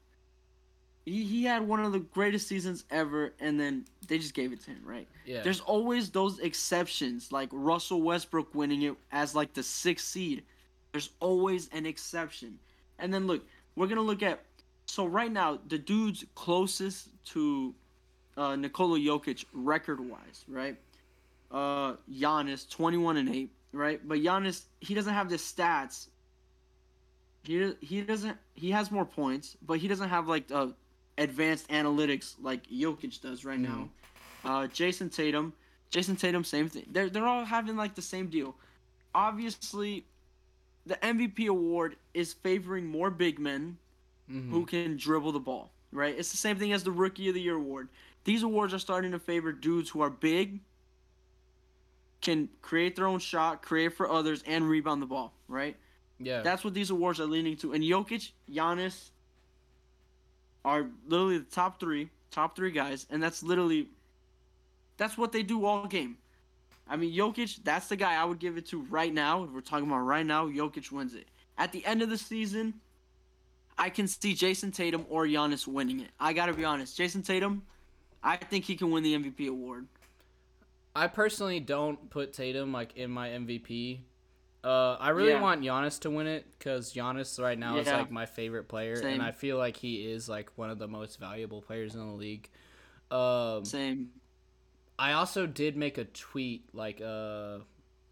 He, 1.06 1.26
he 1.26 1.44
had 1.44 1.68
one 1.68 1.82
of 1.82 1.92
the 1.92 2.00
greatest 2.00 2.48
seasons 2.48 2.86
ever, 2.90 3.34
and 3.40 3.60
then 3.60 3.86
they 4.08 4.18
just 4.18 4.34
gave 4.34 4.54
it 4.54 4.62
to 4.64 4.72
him, 4.72 4.82
right? 4.86 5.08
Yeah. 5.26 5.42
There's 5.42 5.60
always 5.60 6.10
those 6.10 6.40
exceptions, 6.40 7.32
like 7.32 7.50
Russell 7.52 8.02
Westbrook 8.02 8.56
winning 8.56 8.84
it 8.84 8.96
as 9.12 9.36
like 9.36 9.54
the 9.54 9.64
sixth 9.64 10.08
seed. 10.08 10.44
There's 10.92 11.10
always 11.20 11.70
an 11.70 11.86
exception. 11.86 12.60
And 13.00 13.14
then 13.14 13.28
look, 13.28 13.44
we're 13.76 13.88
gonna 13.88 14.02
look 14.02 14.24
at 14.24 14.44
so 14.86 15.06
right 15.06 15.32
now 15.32 15.60
the 15.68 15.78
dudes 15.78 16.24
closest 16.36 17.10
to 17.26 17.74
uh, 18.38 18.56
Nikola 18.56 19.00
Jokic 19.00 19.46
record 19.54 20.00
wise, 20.00 20.46
right? 20.48 20.78
Uh, 21.52 21.96
Giannis, 22.12 22.70
21 22.70 23.18
and 23.18 23.30
8, 23.30 23.50
right? 23.74 24.08
But 24.08 24.20
Giannis, 24.20 24.64
he 24.80 24.94
doesn't 24.94 25.14
have 25.14 25.30
the 25.30 25.36
stats. 25.36 26.08
He 27.44 27.74
he 27.82 28.02
doesn't 28.02 28.38
he 28.54 28.72
has 28.72 28.90
more 28.90 29.06
points, 29.06 29.58
but 29.66 29.80
he 29.80 29.88
doesn't 29.90 30.10
have 30.10 30.28
like 30.30 30.46
uh, 30.52 30.68
advanced 31.18 31.68
analytics 31.70 32.36
like 32.42 32.68
Jokic 32.68 33.22
does 33.22 33.46
right 33.46 33.60
now. 33.60 33.90
Uh, 34.44 34.68
Jayson 34.68 35.10
Tatum, 35.10 35.54
Jayson 35.92 36.18
Tatum, 36.18 36.44
same 36.44 36.68
thing. 36.70 36.86
They're 36.92 37.10
they're 37.10 37.26
all 37.28 37.46
having 37.46 37.76
like 37.78 37.96
the 37.96 38.02
same 38.02 38.28
deal. 38.28 38.56
Obviously, 39.16 40.06
the 40.86 40.96
MVP 40.96 41.48
award 41.48 41.96
is 42.14 42.34
favoring 42.34 42.86
more 42.88 43.10
big 43.12 43.40
men 43.40 43.78
Mhm. 44.30 44.50
who 44.50 44.66
can 44.66 44.98
dribble 44.98 45.32
the 45.34 45.40
ball. 45.40 45.72
Right? 45.92 46.18
It's 46.18 46.32
the 46.32 46.38
same 46.38 46.58
thing 46.58 46.74
as 46.74 46.84
the 46.84 46.92
Rookie 46.92 47.28
of 47.30 47.36
the 47.36 47.42
Year 47.42 47.56
award. 47.56 47.88
These 48.24 48.42
awards 48.44 48.74
are 48.74 48.80
starting 48.80 49.12
to 49.12 49.20
favor 49.20 49.52
dudes 49.52 49.90
who 49.92 50.02
are 50.02 50.10
big, 50.10 50.62
can 52.22 52.50
create 52.62 52.96
their 52.96 53.06
own 53.08 53.20
shot, 53.20 53.62
create 53.62 53.94
for 53.96 54.10
others, 54.10 54.44
and 54.48 54.68
rebound 54.68 55.02
the 55.02 55.06
ball. 55.06 55.34
Right? 55.48 55.76
yeah. 56.20 56.42
That's 56.42 56.64
what 56.64 56.74
these 56.74 56.90
awards 56.90 57.20
are 57.20 57.26
leaning 57.26 57.58
to. 57.58 57.74
And 57.74 57.84
Jokic, 57.84 58.32
Giannis 58.52 59.10
are 60.66 60.86
literally 61.08 61.38
the 61.38 61.52
top 61.52 61.80
three, 61.80 62.10
top 62.32 62.56
three 62.56 62.72
guys, 62.72 63.06
and 63.10 63.22
that's 63.22 63.44
literally 63.44 63.88
that's 64.98 65.18
what 65.18 65.32
they 65.32 65.44
do 65.44 65.66
all 65.66 65.86
game. 65.88 66.18
I 66.88 66.98
mean, 66.98 67.14
Jokic, 67.16 67.64
that's 67.64 67.88
the 67.88 67.96
guy 67.96 68.16
I 68.16 68.26
would 68.26 68.40
give 68.40 68.58
it 68.58 68.66
to 68.68 68.82
right 68.82 69.14
now. 69.14 69.44
If 69.44 69.52
we're 69.52 69.62
talking 69.62 69.88
about 69.88 70.00
right 70.00 70.26
now, 70.26 70.48
Jokic 70.48 70.92
wins 70.92 71.14
it. 71.14 71.28
At 71.58 71.72
the 71.72 71.86
end 71.86 72.02
of 72.02 72.10
the 72.10 72.18
season, 72.18 72.74
I 73.78 73.90
can 73.90 74.08
see 74.08 74.34
Jayson 74.34 74.72
Tatum 74.72 75.06
or 75.10 75.26
Giannis 75.26 75.68
winning 75.68 76.02
it. 76.02 76.10
I 76.20 76.34
gotta 76.34 76.54
be 76.54 76.66
honest, 76.66 76.98
Jayson 76.98 77.24
Tatum, 77.24 77.64
I 78.24 78.38
think 78.38 78.66
he 78.66 78.76
can 78.76 78.92
win 78.92 79.04
the 79.04 79.16
MVP 79.18 79.48
award. 79.48 79.88
I 80.96 81.08
personally 81.08 81.60
don't 81.60 82.10
put 82.10 82.34
Tatum 82.34 82.72
like 82.72 82.96
in 82.96 83.10
my 83.10 83.30
MVP. 83.30 84.00
Uh, 84.64 84.94
I 84.94 85.10
really 85.10 85.32
Yeah. 85.32 85.42
want 85.42 85.62
Giannis 85.62 86.00
to 86.02 86.10
win 86.10 86.26
it 86.26 86.46
because 86.58 86.94
Giannis 86.94 87.42
right 87.42 87.60
now 87.60 87.78
is 87.78 87.88
like 87.88 88.12
my 88.12 88.26
favorite 88.26 88.70
player, 88.70 88.96
Same. 88.96 89.16
and 89.16 89.22
I 89.24 89.32
feel 89.32 89.58
like 89.58 89.76
he 89.76 90.10
is 90.10 90.30
like 90.30 90.52
one 90.56 90.70
of 90.70 90.80
the 90.80 90.88
most 90.88 91.20
valuable 91.20 91.62
players 91.62 91.96
in 91.96 92.00
the 92.00 92.14
league. 92.16 92.50
Um, 93.12 93.66
Same. 93.66 94.12
I 94.98 95.14
also 95.14 95.46
did 95.46 95.76
make 95.76 95.98
a 95.98 96.06
tweet 96.06 96.70
like 96.74 97.02
uh 97.02 97.58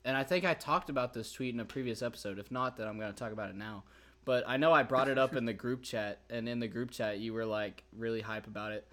and 0.04 0.18
I 0.18 0.24
think 0.24 0.46
I 0.46 0.54
talked 0.56 0.90
about 0.90 1.14
this 1.14 1.32
tweet 1.32 1.54
in 1.54 1.60
a 1.60 1.66
previous 1.66 2.02
episode. 2.02 2.40
If 2.40 2.52
not, 2.52 2.76
then 2.76 2.88
I'm 2.88 3.00
gonna 3.00 3.14
talk 3.14 3.32
about 3.32 3.50
it 3.50 3.56
now. 3.56 3.84
But 4.26 4.44
I 4.48 4.58
know 4.58 4.72
I 4.74 4.84
brought 4.84 5.08
it 5.08 5.18
up 5.18 5.36
in 5.36 5.46
the 5.46 5.54
group 5.54 5.84
chat, 5.84 6.20
and 6.30 6.50
in 6.50 6.60
the 6.60 6.68
group 6.68 6.92
chat, 6.92 7.20
you 7.20 7.34
were 7.34 7.46
like 7.46 7.84
really 7.96 8.22
hype 8.22 8.46
about 8.48 8.72
it. 8.72 8.88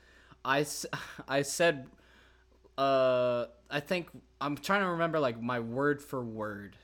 I 0.45 0.65
I 1.29 1.43
said, 1.43 1.89
uh, 2.77 3.47
I 3.71 3.81
think 3.81 4.09
I'm 4.41 4.57
trying 4.57 4.83
to 4.83 4.89
remember 4.91 5.19
like 5.19 5.41
my 5.43 5.61
word 5.61 6.01
for 6.01 6.23
word. 6.23 6.77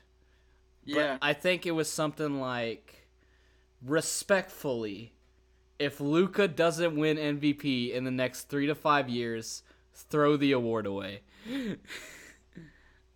Yeah. 0.85 1.17
But 1.19 1.27
I 1.27 1.33
think 1.33 1.65
it 1.65 1.71
was 1.71 1.91
something 1.91 2.39
like 2.39 3.07
respectfully, 3.83 5.13
if 5.79 5.99
Luka 5.99 6.47
doesn't 6.47 6.95
win 6.95 7.17
MVP 7.17 7.91
in 7.91 8.03
the 8.03 8.11
next 8.11 8.43
three 8.43 8.67
to 8.67 8.75
five 8.75 9.09
years, 9.09 9.63
throw 9.93 10.37
the 10.37 10.51
award 10.51 10.85
away. 10.85 11.21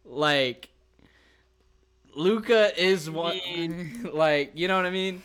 like 0.06 0.70
Luka 2.16 2.78
is 2.82 3.10
one 3.10 3.40
like 4.14 4.52
you 4.56 4.68
know 4.68 4.76
what 4.76 4.86
I 4.86 4.92
mean? 4.92 5.24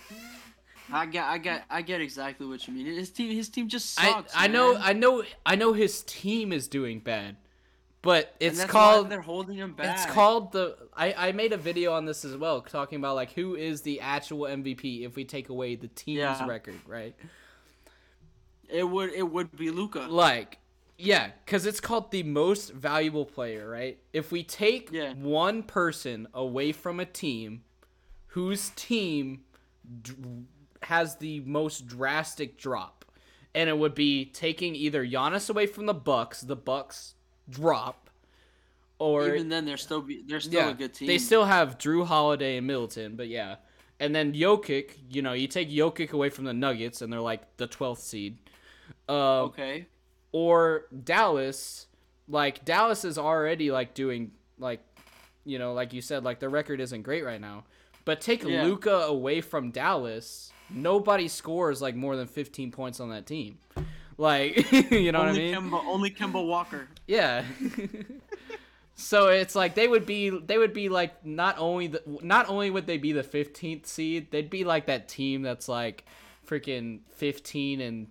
I 0.92 1.06
get, 1.06 1.24
I 1.24 1.38
get, 1.38 1.64
I 1.70 1.82
get 1.82 2.00
exactly 2.02 2.46
what 2.46 2.68
you 2.68 2.74
mean. 2.74 2.86
His 2.86 3.10
team, 3.10 3.34
his 3.34 3.48
team 3.48 3.68
just 3.68 3.98
I 3.98 4.10
sucks. 4.10 4.32
I 4.36 4.46
know. 4.46 4.76
I 4.76 4.92
know 4.92 5.24
I 5.44 5.56
know 5.56 5.72
his 5.72 6.02
team 6.02 6.52
is 6.52 6.68
doing 6.68 7.00
bad. 7.00 7.36
But 8.04 8.34
it's 8.38 8.62
called 8.66 9.08
they're 9.08 9.20
holding 9.22 9.56
him 9.56 9.72
back. 9.72 9.96
It's 9.96 10.06
called 10.12 10.52
the. 10.52 10.76
I, 10.94 11.14
I 11.28 11.32
made 11.32 11.52
a 11.54 11.56
video 11.56 11.94
on 11.94 12.04
this 12.04 12.24
as 12.24 12.36
well, 12.36 12.60
talking 12.60 12.98
about 12.98 13.16
like 13.16 13.32
who 13.32 13.56
is 13.56 13.80
the 13.80 14.00
actual 14.00 14.42
MVP 14.42 15.04
if 15.06 15.16
we 15.16 15.24
take 15.24 15.48
away 15.48 15.74
the 15.74 15.88
team's 15.88 16.18
Yeah. 16.18 16.46
record, 16.46 16.78
right? 16.86 17.14
It 18.68 18.84
would, 18.84 19.12
it 19.12 19.22
would 19.22 19.56
be 19.56 19.70
Luka. 19.70 20.00
Like, 20.00 20.58
yeah, 20.98 21.30
because 21.44 21.64
it's 21.66 21.80
called 21.80 22.10
the 22.10 22.22
most 22.22 22.72
valuable 22.72 23.24
player, 23.24 23.68
right? 23.68 23.98
If 24.12 24.30
we 24.32 24.42
take 24.44 24.90
Yeah. 24.92 25.14
one 25.14 25.62
person 25.62 26.28
away 26.34 26.72
from 26.72 27.00
a 27.00 27.04
team, 27.06 27.62
whose 28.28 28.70
team 28.70 29.44
d- 30.02 30.12
has 30.82 31.16
the 31.16 31.40
most 31.40 31.86
drastic 31.86 32.58
drop, 32.58 33.04
and 33.54 33.70
it 33.70 33.78
would 33.78 33.94
be 33.94 34.24
taking 34.26 34.74
either 34.74 35.06
Giannis 35.06 35.48
away 35.48 35.66
from 35.66 35.86
the 35.86 35.94
Bucks, 35.94 36.40
the 36.42 36.56
Bucks 36.56 37.14
drop, 37.48 38.10
or 38.98 39.28
Even 39.28 39.48
then, 39.48 39.64
they're 39.64 39.76
still, 39.76 40.00
be, 40.00 40.22
they're 40.26 40.40
still 40.40 40.70
a 40.70 40.74
good 40.74 40.94
team. 40.94 41.08
they 41.08 41.18
still 41.18 41.44
have 41.44 41.78
Jrue 41.78 42.06
Holiday 42.06 42.56
and 42.56 42.66
Middleton, 42.66 43.16
but 43.16 43.28
yeah. 43.28 43.56
And 44.00 44.14
then 44.14 44.32
Jokic, 44.32 44.92
you 45.08 45.22
know, 45.22 45.32
you 45.32 45.46
take 45.46 45.70
Jokic 45.70 46.10
away 46.12 46.28
from 46.30 46.44
the 46.44 46.52
Nuggets, 46.52 47.02
and 47.02 47.12
they're 47.12 47.20
like 47.20 47.56
the 47.56 47.68
12th 47.68 47.98
seed. 47.98 48.38
Uh, 49.08 49.42
okay. 49.44 49.86
Or 50.32 50.86
Dallas, 51.04 51.86
like 52.28 52.64
Dallas 52.64 53.04
is 53.04 53.18
already 53.18 53.70
like 53.70 53.94
doing 53.94 54.32
like, 54.58 54.80
you 55.44 55.58
know, 55.58 55.74
like 55.74 55.92
you 55.92 56.00
said, 56.00 56.24
like 56.24 56.40
the 56.40 56.48
record 56.48 56.80
isn't 56.80 57.02
great 57.02 57.24
right 57.24 57.40
now. 57.40 57.64
But 58.04 58.20
take 58.20 58.42
Yeah. 58.44 58.64
Luka 58.64 58.92
away 58.92 59.40
from 59.40 59.70
Dallas, 59.70 60.52
nobody 60.70 61.28
scores 61.28 61.80
like 61.80 61.94
more 61.94 62.16
than 62.16 62.26
15 62.26 62.70
points 62.72 63.00
on 63.00 63.10
that 63.10 63.26
team. 63.26 63.58
Like, 64.16 64.72
you 64.90 65.12
know 65.12 65.20
only 65.20 65.50
what 65.50 65.58
I 65.58 65.60
mean? 65.60 65.70
Kemba, 65.70 65.84
only 65.86 66.10
Kemba 66.10 66.46
Walker. 66.46 66.88
Yeah. 67.06 67.44
so 68.94 69.28
it's 69.28 69.54
like 69.54 69.74
they 69.74 69.88
would 69.88 70.06
be 70.06 70.30
they 70.30 70.58
would 70.58 70.72
be 70.72 70.88
like 70.88 71.24
not 71.24 71.58
only 71.58 71.88
the 71.88 72.02
not 72.22 72.48
only 72.48 72.70
would 72.70 72.86
they 72.86 72.98
be 72.98 73.12
the 73.12 73.24
15th 73.24 73.86
seed, 73.86 74.30
they'd 74.30 74.50
be 74.50 74.64
like 74.64 74.86
that 74.86 75.08
team 75.08 75.42
that's 75.42 75.68
like 75.68 76.04
freaking 76.46 77.00
15 77.10 77.80
and 77.80 78.08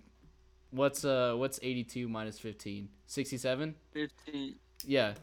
what's 0.70 1.04
uh 1.04 1.34
what's 1.36 1.58
82 1.62 2.08
minus 2.08 2.38
15? 2.38 2.88
67? 3.06 3.74
Fifteen. 3.92 4.56
Yeah. 4.84 5.14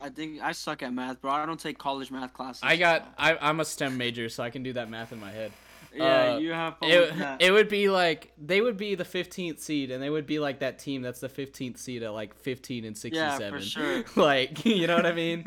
I 0.00 0.08
think 0.10 0.42
I 0.42 0.52
suck 0.52 0.82
at 0.82 0.92
math, 0.92 1.20
bro. 1.20 1.30
I 1.32 1.46
don't 1.46 1.60
take 1.60 1.78
college 1.78 2.10
math 2.10 2.32
classes. 2.32 2.62
I 2.62 2.76
got 2.76 3.14
I 3.16 3.36
I'm 3.40 3.60
a 3.60 3.64
STEM 3.64 3.96
major 3.96 4.28
so 4.28 4.42
I 4.42 4.50
can 4.50 4.62
do 4.62 4.72
that 4.74 4.90
math 4.90 5.12
in 5.12 5.20
my 5.20 5.30
head. 5.30 5.52
Yeah, 5.94 6.34
uh, 6.34 6.38
you 6.38 6.52
have 6.52 6.76
fun 6.78 6.90
It, 6.90 7.12
it 7.40 7.50
would 7.52 7.68
be 7.68 7.88
like 7.88 8.32
they 8.36 8.60
would 8.60 8.76
be 8.76 8.94
the 8.96 9.04
15th 9.04 9.60
seed 9.60 9.90
and 9.90 10.02
they 10.02 10.10
would 10.10 10.26
be 10.26 10.38
like 10.38 10.58
that 10.60 10.78
team 10.78 11.02
that's 11.02 11.20
the 11.20 11.28
15th 11.28 11.78
seed 11.78 12.02
at 12.02 12.12
like 12.12 12.34
15 12.34 12.84
and 12.84 12.96
67 12.98 13.40
Yeah, 13.40 13.50
for 13.50 13.64
sure. 13.64 14.04
like 14.16 14.64
you 14.64 14.86
know 14.86 14.96
what 14.96 15.06
i 15.06 15.12
mean 15.12 15.44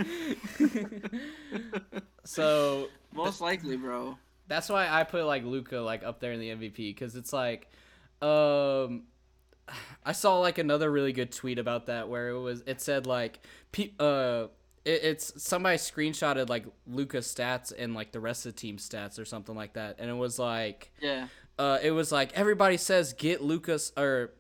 so 2.24 2.88
Most 3.14 3.42
likely, 3.42 3.78
bro. 3.78 4.18
that's 4.48 4.70
why 4.70 4.88
i 4.88 5.04
put 5.04 5.26
like 5.26 5.44
luka 5.44 5.78
like 5.78 6.04
up 6.04 6.20
there 6.20 6.32
in 6.32 6.40
the 6.40 6.50
mvp 6.50 6.76
because 6.78 7.16
it's 7.16 7.34
like 7.34 7.70
um 8.22 9.04
i 10.06 10.12
saw 10.12 10.40
like 10.40 10.58
another 10.58 10.90
really 10.92 11.14
good 11.14 11.32
tweet 11.32 11.60
about 11.60 11.88
that 11.88 12.08
where 12.10 12.30
it 12.30 12.40
was 12.40 12.64
it 12.66 12.82
said 12.82 13.06
like 13.06 13.40
pe- 13.72 13.92
uh 14.00 14.48
it, 14.88 15.04
it's 15.04 15.44
somebody 15.44 15.78
screenshotted 15.78 16.50
like 16.50 16.66
Luka's 16.88 17.28
stats 17.28 17.72
and 17.78 17.94
like 17.94 18.12
the 18.12 18.20
rest 18.20 18.46
of 18.46 18.54
the 18.56 18.60
team's 18.60 18.88
stats 18.88 19.20
or 19.20 19.26
something 19.26 19.56
like 19.56 19.74
that 19.74 19.98
and 20.00 20.10
it 20.10 20.14
was 20.14 20.40
like 20.40 20.92
Yeah. 21.02 21.28
uh, 21.60 21.78
it 21.84 21.92
was 21.92 22.12
like 22.12 22.34
everybody 22.34 22.78
says 22.78 23.14
get 23.14 23.42
Lucas 23.44 23.92
or 23.98 24.32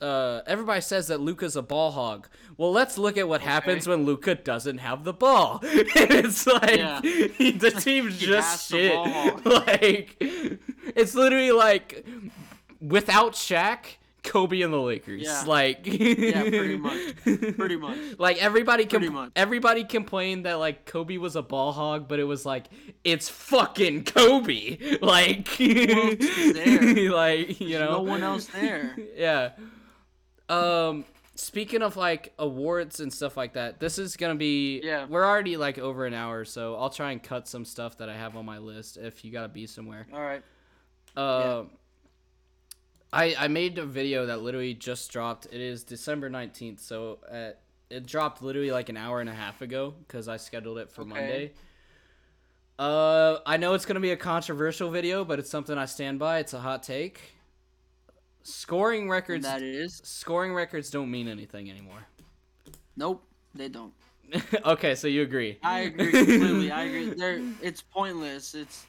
uh, 0.00 0.42
everybody 0.46 0.82
says 0.82 1.06
that 1.08 1.20
Luka's 1.22 1.56
a 1.56 1.62
ball 1.62 1.90
hog. 1.90 2.28
Well, 2.58 2.70
let's 2.70 2.98
look 2.98 3.16
at 3.16 3.26
what 3.26 3.40
happens 3.40 3.88
when 3.88 4.04
Luka 4.04 4.34
doesn't 4.34 4.76
have 4.76 5.04
the 5.04 5.14
ball. 5.14 5.60
it's 5.62 6.46
like 6.46 6.76
Yeah. 6.76 7.00
the 7.02 7.74
team's 7.80 8.18
just 8.18 8.68
shit. 8.68 8.94
like 9.46 10.16
it's 10.20 11.14
literally 11.14 11.50
like 11.52 12.06
without 12.78 13.32
Shaq, 13.32 13.96
Kobe 14.26 14.60
and 14.60 14.72
the 14.72 14.80
Lakers. 14.80 15.22
Yeah. 15.22 15.44
Like 15.46 15.86
Yeah, 15.86 16.42
pretty 16.42 16.76
much. 16.78 17.16
Pretty 17.56 17.76
much. 17.76 17.98
Like 18.18 18.42
everybody 18.42 18.84
com- 18.84 19.12
much. 19.12 19.32
everybody 19.34 19.84
complained 19.84 20.44
that 20.44 20.54
like 20.58 20.84
Kobe 20.84 21.16
was 21.16 21.36
a 21.36 21.42
ball 21.42 21.72
hog, 21.72 22.08
but 22.08 22.18
it 22.18 22.24
was 22.24 22.44
like 22.44 22.66
it's 23.04 23.28
fucking 23.28 24.04
Kobe. 24.04 24.98
Like 25.00 25.48
like 25.60 27.60
you 27.60 27.78
know 27.78 27.92
no 27.92 28.02
one 28.02 28.22
else 28.22 28.46
there. 28.46 28.96
yeah. 29.16 29.50
Um 30.48 31.04
speaking 31.34 31.82
of 31.82 31.96
like 31.96 32.32
awards 32.38 33.00
and 33.00 33.12
stuff 33.12 33.36
like 33.36 33.54
that, 33.54 33.78
this 33.78 33.98
is 33.98 34.16
going 34.16 34.34
to 34.34 34.38
be 34.38 34.80
Yeah. 34.82 35.06
we're 35.06 35.24
already 35.24 35.56
like 35.56 35.78
over 35.78 36.06
an 36.06 36.14
hour, 36.14 36.44
so 36.44 36.76
I'll 36.76 36.90
try 36.90 37.12
and 37.12 37.22
cut 37.22 37.46
some 37.48 37.64
stuff 37.64 37.98
that 37.98 38.08
I 38.08 38.16
have 38.16 38.36
on 38.36 38.46
my 38.46 38.58
list 38.58 38.96
if 38.96 39.24
you 39.24 39.32
got 39.32 39.42
to 39.42 39.48
be 39.48 39.66
somewhere. 39.66 40.06
All 40.12 40.20
right. 40.20 40.42
Um 41.16 41.70
I 43.16 43.34
I 43.38 43.48
made 43.48 43.78
a 43.78 43.86
video 43.86 44.26
that 44.26 44.42
literally 44.42 44.74
just 44.74 45.10
dropped. 45.10 45.46
It 45.46 45.60
is 45.60 45.84
December 45.84 46.28
19th, 46.28 46.80
so 46.80 47.18
at 47.30 47.60
it 47.88 48.04
dropped 48.04 48.42
literally 48.42 48.70
like 48.72 48.88
an 48.88 48.96
hour 48.96 49.20
and 49.20 49.30
a 49.30 49.34
half 49.34 49.62
ago 49.62 49.94
cuz 50.08 50.28
I 50.28 50.36
scheduled 50.36 50.78
it 50.78 50.90
for 50.90 51.02
Okay. 51.02 51.10
Monday. 51.10 51.52
Uh 52.78 53.38
I 53.46 53.56
know 53.56 53.74
it's 53.74 53.86
going 53.86 53.94
to 53.94 54.00
be 54.00 54.10
a 54.10 54.16
controversial 54.16 54.90
video, 54.90 55.24
but 55.24 55.38
it's 55.38 55.50
something 55.50 55.78
I 55.78 55.86
stand 55.86 56.18
by. 56.18 56.40
It's 56.40 56.52
a 56.52 56.60
hot 56.60 56.82
take. 56.82 57.20
Scoring 58.42 59.08
records 59.08 59.44
that 59.44 59.62
is. 59.62 60.00
scoring 60.04 60.52
records 60.52 60.90
don't 60.90 61.10
mean 61.10 61.26
anything 61.26 61.70
anymore. 61.70 62.06
Nope. 62.96 63.24
They 63.54 63.68
don't. 63.68 63.94
okay, 64.64 64.94
so 64.94 65.08
you 65.08 65.22
agree. 65.22 65.58
I 65.62 65.80
agree 65.80 66.12
completely. 66.12 66.70
I 66.70 66.82
agree. 66.84 67.10
They're, 67.14 67.40
it's 67.62 67.80
pointless. 67.80 68.54
It's. 68.54 68.86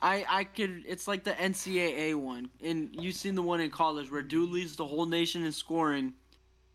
I 0.00 0.24
I 0.28 0.44
could. 0.44 0.84
It's 0.86 1.08
like 1.08 1.24
the 1.24 1.32
NCAA 1.32 2.14
one, 2.14 2.50
and 2.62 2.90
you've 2.92 3.16
seen 3.16 3.34
the 3.34 3.42
one 3.42 3.60
in 3.60 3.70
college 3.70 4.10
where 4.10 4.22
dude 4.22 4.50
leads 4.50 4.76
the 4.76 4.86
whole 4.86 5.06
nation 5.06 5.44
in 5.44 5.52
scoring, 5.52 6.14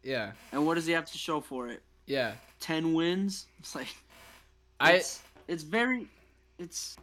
yeah. 0.04 0.32
and 0.52 0.66
what 0.66 0.76
does 0.76 0.86
he 0.86 0.94
have 0.94 1.06
to 1.06 1.18
show 1.18 1.40
for 1.40 1.70
it? 1.70 1.82
Yeah. 2.06 2.34
Ten 2.60 2.94
wins. 2.94 3.48
It's 3.60 3.76
like. 3.76 3.88
I 4.80 4.94
It's, 4.94 5.22
it's 5.48 5.64
very. 5.64 6.08
It's. 6.60 6.98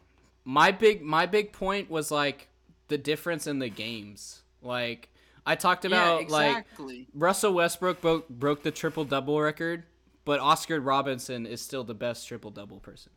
my 0.44 0.70
big 0.70 1.02
my 1.02 1.26
big 1.26 1.52
point 1.52 1.90
was 1.90 2.10
like 2.10 2.48
the 2.88 2.98
difference 2.98 3.46
in 3.46 3.58
the 3.58 3.68
games. 3.68 4.42
Like 4.62 5.08
I 5.46 5.54
talked 5.54 5.84
about 5.86 6.22
yeah, 6.22 6.28
like. 6.28 6.66
Russell 7.14 7.54
Westbrook 7.54 8.00
broke 8.02 8.28
broke 8.28 8.62
the 8.62 8.70
triple 8.70 9.04
double 9.04 9.40
record, 9.40 9.84
but 10.26 10.40
Oscar 10.40 10.80
Robertson 10.80 11.46
is 11.46 11.62
still 11.62 11.84
the 11.84 11.94
best 11.94 12.28
triple 12.28 12.50
double 12.50 12.80
person. 12.80 13.12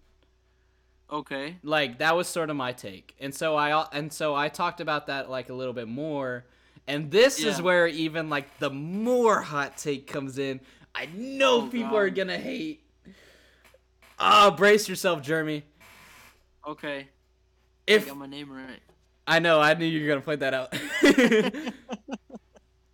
Okay. 1.13 1.57
Like 1.63 1.99
that 1.99 2.15
was 2.15 2.27
sort 2.27 2.49
of 2.49 2.57
my 2.57 2.73
take. 2.73 3.15
And 3.19 3.33
so 3.33 3.55
I 3.55 3.87
and 3.93 4.11
so 4.13 4.35
I 4.35 4.49
talked 4.49 4.81
about 4.81 5.07
that 5.07 5.29
like 5.29 5.49
a 5.49 5.53
little 5.53 5.73
bit 5.73 5.87
more. 5.87 6.45
And 6.87 7.11
this 7.11 7.43
is 7.43 7.61
where 7.61 7.87
even 7.87 8.29
like 8.29 8.59
the 8.59 8.69
more 8.71 9.41
hot 9.41 9.77
take 9.77 10.07
comes 10.07 10.37
in. 10.39 10.61
I 10.95 11.07
know 11.07 11.61
Oh, 11.61 11.67
people 11.69 11.97
are 11.97 12.09
going 12.09 12.27
to 12.29 12.37
hate. 12.37 12.83
Ah, 14.19 14.51
brace 14.55 14.89
yourself, 14.89 15.21
Jeremy. 15.21 15.63
Okay. 16.67 17.09
I 17.93 17.95
If 17.95 18.05
got 18.05 18.17
my 18.17 18.27
name 18.27 18.51
right. 18.51 18.81
I 19.27 19.39
know, 19.39 19.59
I 19.61 19.73
knew 19.75 19.85
you 19.85 20.01
were 20.01 20.07
gonna 20.07 20.21
point 20.21 20.41
that 20.41 20.53
out. 20.53 20.73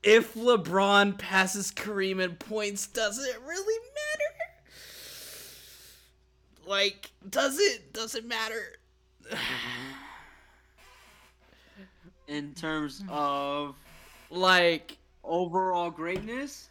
if 0.03 0.33
LeBron 0.35 1.17
passes 1.17 1.71
Kareem 1.71 2.23
in 2.23 2.35
points, 2.35 2.87
does 2.87 3.17
it 3.19 3.35
really 3.45 3.79
matter? 3.79 4.28
Like, 6.69 7.09
does 7.27 7.57
it? 7.57 7.93
Does 7.93 8.13
it 8.13 8.27
matter? 8.27 8.75
In 12.27 12.53
terms 12.53 13.03
of 13.09 13.75
Like, 14.29 14.97
overall 15.23 15.89
greatness. 15.89 16.69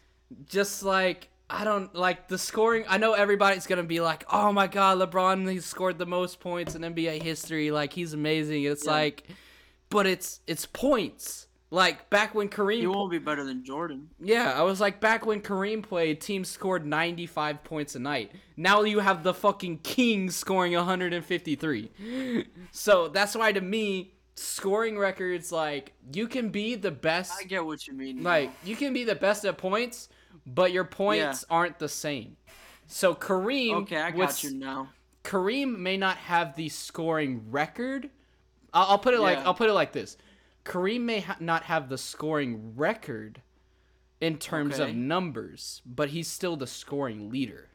just 0.48 0.84
like 0.84 1.28
I 1.50 1.64
don't 1.64 1.92
like 1.96 2.28
the 2.28 2.38
scoring. 2.38 2.84
I 2.88 2.98
know 2.98 3.14
everybody's 3.14 3.66
gonna 3.66 3.82
be 3.82 4.00
like, 4.00 4.24
"Oh 4.32 4.52
my 4.52 4.68
God, 4.68 4.98
LeBron! 4.98 5.50
He 5.50 5.58
scored 5.60 5.98
the 5.98 6.06
most 6.06 6.38
points 6.40 6.76
in 6.76 6.82
NBA 6.82 7.20
history. 7.22 7.70
Like 7.72 7.92
he's 7.92 8.12
amazing." 8.12 8.62
It's 8.64 8.84
Yeah. 8.84 8.92
like, 8.92 9.24
but 9.90 10.06
it's 10.06 10.40
it's 10.46 10.64
points. 10.66 11.47
Like 11.70 12.08
back 12.08 12.34
when 12.34 12.48
Kareem, 12.48 12.78
He 12.80 12.86
won't 12.86 13.10
be 13.10 13.18
better 13.18 13.44
than 13.44 13.62
Jordan. 13.62 14.08
yeah, 14.18 14.54
I 14.56 14.62
was 14.62 14.80
like 14.80 15.00
back 15.00 15.26
when 15.26 15.42
Kareem 15.42 15.82
played, 15.82 16.20
teams 16.20 16.48
scored 16.48 16.86
95 16.86 17.62
points 17.62 17.94
a 17.94 17.98
night. 17.98 18.32
Now 18.56 18.82
you 18.82 19.00
have 19.00 19.22
the 19.22 19.34
fucking 19.34 19.78
Kings 19.78 20.34
scoring 20.34 20.72
153. 20.72 21.90
So 22.72 23.08
that's 23.08 23.34
why 23.34 23.52
to 23.52 23.60
me, 23.60 24.14
scoring 24.34 24.96
records 24.98 25.50
like 25.52 25.92
you 26.12 26.26
can 26.28 26.48
be 26.50 26.74
the 26.76 26.90
best 26.92 27.32
I 27.38 27.44
get 27.44 27.64
what 27.66 27.86
you 27.86 27.92
mean. 27.92 28.22
like 28.22 28.50
you 28.64 28.76
can 28.76 28.92
be 28.92 29.04
the 29.04 29.14
best 29.16 29.44
at 29.44 29.58
points, 29.58 30.08
but 30.46 30.72
your 30.72 30.84
points 30.84 31.44
aren't 31.50 31.78
the 31.78 31.88
same. 31.88 32.36
So 32.86 33.14
Kareem 33.14 33.74
okay, 33.82 33.96
I 34.00 34.10
got 34.10 34.42
you 34.42 34.54
now. 34.54 34.88
Kareem 35.24 35.76
may 35.78 35.96
not 35.98 36.16
have 36.18 36.56
the 36.56 36.68
scoring 36.70 37.50
record. 37.50 38.08
I'll, 38.72 38.92
I'll 38.92 38.98
put 38.98 39.12
it 39.12 39.20
like 39.20 39.38
I'll 39.38 39.54
put 39.54 39.68
it 39.68 39.74
like 39.74 39.92
this: 39.92 40.16
Kareem 40.68 41.00
may 41.00 41.20
ha- 41.20 41.36
not 41.40 41.64
have 41.64 41.88
the 41.88 41.96
scoring 41.98 42.74
record 42.76 43.40
in 44.20 44.36
terms 44.38 44.78
Okay. 44.78 44.90
of 44.90 44.96
numbers, 44.96 45.80
but 45.86 46.10
he's 46.10 46.28
still 46.28 46.56
the 46.56 46.66
scoring 46.66 47.30
leader. 47.30 47.68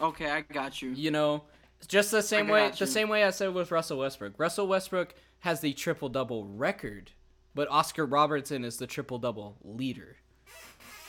Okay, 0.00 0.28
I 0.30 0.40
got 0.42 0.82
you. 0.82 0.90
You 0.90 1.10
know, 1.12 1.44
just 1.86 2.10
the 2.10 2.22
same 2.22 2.48
way 2.48 2.68
got 2.68 2.78
the 2.78 2.86
same 2.86 3.08
way 3.08 3.24
I 3.24 3.30
said 3.30 3.54
with 3.54 3.70
Russell 3.70 3.98
Westbrook. 3.98 4.34
Russell 4.38 4.66
Westbrook 4.66 5.14
has 5.40 5.60
the 5.60 5.72
triple 5.72 6.08
double 6.08 6.44
record, 6.44 7.12
but 7.54 7.68
Oscar 7.70 8.04
Robertson 8.04 8.64
is 8.64 8.76
the 8.78 8.86
triple 8.86 9.18
double 9.18 9.56
leader. 9.62 10.16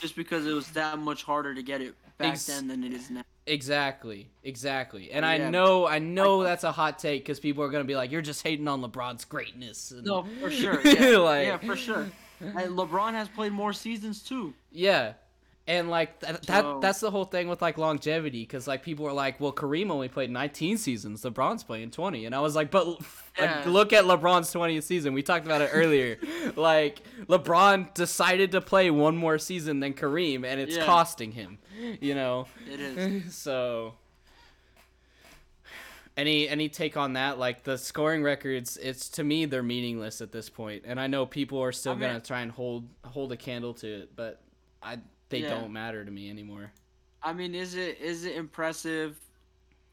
Just 0.00 0.14
because 0.14 0.46
it 0.46 0.52
was 0.52 0.68
that 0.70 0.98
much 0.98 1.24
harder 1.24 1.54
to 1.54 1.62
get 1.62 1.80
it 1.82 1.94
back 2.18 2.34
Ex- 2.34 2.46
then 2.46 2.68
than 2.68 2.84
it 2.84 2.92
is 2.92 3.10
now. 3.10 3.22
Exactly, 3.48 4.28
exactly. 4.44 5.10
And 5.10 5.24
I 5.24 5.38
know, 5.38 5.86
I 5.86 5.98
know 5.98 6.42
that's 6.42 6.64
a 6.64 6.72
hot 6.72 6.98
take 6.98 7.22
because 7.24 7.40
people 7.40 7.64
are 7.64 7.68
gonna 7.70 7.84
be 7.84 7.96
like, 7.96 8.10
"You're 8.10 8.22
just 8.22 8.42
hating 8.42 8.68
on 8.68 8.82
LeBron's 8.82 9.24
greatness." 9.24 9.90
And, 9.90 10.04
No, 10.04 10.24
for 10.40 10.50
sure. 10.50 10.80
Yeah, 10.84 11.16
Like- 11.18 11.46
yeah 11.46 11.56
for 11.58 11.76
sure. 11.76 12.06
And 12.40 12.54
LeBron 12.76 13.12
has 13.12 13.28
played 13.28 13.52
more 13.52 13.72
seasons 13.72 14.22
too. 14.22 14.54
Yeah. 14.70 15.14
And 15.68 15.90
like 15.90 16.18
that, 16.20 16.42
that 16.46 16.62
So- 16.64 16.80
that's 16.80 16.98
the 17.00 17.10
whole 17.10 17.26
thing 17.26 17.46
with 17.46 17.60
like 17.62 17.76
longevity 17.76 18.44
cuz 18.46 18.66
like 18.66 18.82
people 18.82 19.06
are 19.06 19.12
like, 19.12 19.38
"Well, 19.38 19.52
Kareem 19.52 19.90
only 19.90 20.08
played 20.08 20.30
19 20.30 20.78
seasons. 20.78 21.22
LeBron's 21.22 21.62
playing 21.62 21.90
20." 21.90 22.24
And 22.24 22.34
I 22.34 22.40
was 22.40 22.56
like, 22.56 22.70
"But 22.70 22.86
Yeah. 23.38 23.56
like, 23.58 23.66
look 23.66 23.92
at 23.92 24.04
LeBron's 24.04 24.50
20th 24.50 24.84
season. 24.84 25.12
We 25.12 25.22
talked 25.22 25.44
about 25.44 25.60
it 25.60 25.68
earlier. 25.74 26.18
like 26.56 27.00
LeBron 27.28 27.92
decided 27.92 28.50
to 28.52 28.62
play 28.62 28.90
one 28.90 29.16
more 29.16 29.36
season 29.38 29.80
than 29.80 29.92
Kareem 29.92 30.42
and 30.44 30.58
it's 30.58 30.76
Yeah. 30.76 30.86
costing 30.86 31.32
him, 31.32 31.58
you 32.00 32.14
know." 32.14 32.46
It 32.66 32.80
is. 32.80 33.34
so 33.36 33.92
any 36.16 36.48
any 36.48 36.68
take 36.68 36.96
on 36.96 37.12
that 37.12 37.38
like 37.38 37.62
the 37.64 37.76
scoring 37.78 38.22
records 38.22 38.76
it's 38.78 39.08
to 39.08 39.22
me 39.22 39.44
they're 39.44 39.62
meaningless 39.62 40.20
at 40.20 40.32
this 40.32 40.48
point. 40.48 40.82
point 40.82 40.90
and 40.90 40.98
i 40.98 41.06
know 41.06 41.24
people 41.26 41.62
are 41.62 41.70
still 41.72 41.92
I 41.92 41.94
mean- 41.96 42.08
gonna 42.08 42.20
try 42.20 42.40
and 42.40 42.50
hold 42.50 42.88
hold 43.04 43.30
a 43.32 43.36
candle 43.36 43.72
to 43.74 43.86
it 43.86 44.16
but 44.16 44.40
i 44.82 44.98
they 45.28 45.40
Yeah. 45.40 45.50
don't 45.50 45.72
matter 45.72 46.04
to 46.04 46.10
me 46.10 46.30
anymore 46.30 46.72
I 47.22 47.32
mean, 47.32 47.54
is 47.54 47.74
it 47.74 47.98
is 48.00 48.24
it 48.24 48.36
impressive? 48.36 49.18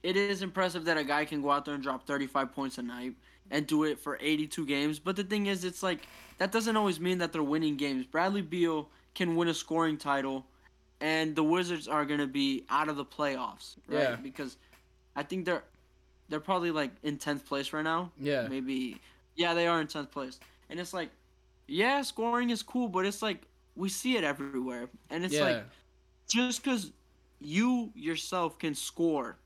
It 0.04 0.16
is 0.16 0.44
impressive 0.44 0.86
that 0.86 0.96
a 0.98 1.04
guy 1.04 1.26
can 1.26 1.42
go 1.42 1.50
out 1.50 1.66
there 1.66 1.74
and 1.74 1.82
drop 1.82 2.06
35 2.06 2.54
points 2.54 2.78
a 2.78 2.84
night 2.84 3.16
and 3.50 3.66
do 3.66 3.84
it 3.84 3.98
for 4.00 4.20
82 4.22 4.64
games. 4.68 5.00
But 5.00 5.16
the 5.16 5.24
thing 5.24 5.48
is, 5.48 5.64
it's 5.64 5.82
like 5.82 6.08
that 6.38 6.52
doesn't 6.52 6.78
always 6.78 7.00
mean 7.00 7.18
that 7.18 7.34
they're 7.34 7.42
winning 7.42 7.78
games. 7.78 8.06
Bradley 8.06 8.44
Beal 8.44 8.90
can 9.16 9.36
win 9.36 9.48
a 9.48 9.56
scoring 9.56 9.98
title, 9.98 10.46
and 11.02 11.36
the 11.36 11.44
Wizards 11.44 11.88
are 11.88 12.06
gonna 12.06 12.28
be 12.28 12.64
out 12.70 12.90
of 12.90 12.96
the 12.96 13.06
playoffs, 13.06 13.76
right? 13.88 14.02
Yeah. 14.02 14.16
Because 14.18 14.58
I 15.16 15.24
think 15.24 15.46
they're 15.46 15.64
they're 16.30 16.40
probably 16.40 16.70
like 16.72 16.92
in 17.02 17.18
10th 17.18 17.44
place 17.46 17.74
right 17.74 17.84
now. 17.84 18.12
yeah 18.20 18.48
Maybe, 18.48 19.02
yeah, 19.36 19.56
they 19.56 19.66
are 19.66 19.82
in 19.82 19.88
10th 19.88 20.12
place. 20.12 20.40
And 20.70 20.80
it's 20.80 20.94
like, 20.94 21.10
yeah, 21.68 22.04
scoring 22.04 22.52
is 22.52 22.62
cool, 22.62 22.88
but 22.88 23.06
it's 23.08 23.24
like 23.24 23.42
we 23.76 23.90
see 23.90 24.18
it 24.18 24.24
everywhere, 24.24 24.90
and 25.10 25.26
it's 25.26 25.34
yeah 25.34 25.44
like 25.44 25.64
just 26.28 26.64
because 26.64 26.92
you 27.40 27.92
yourself 27.96 28.58
can 28.58 28.74
score 28.74 29.38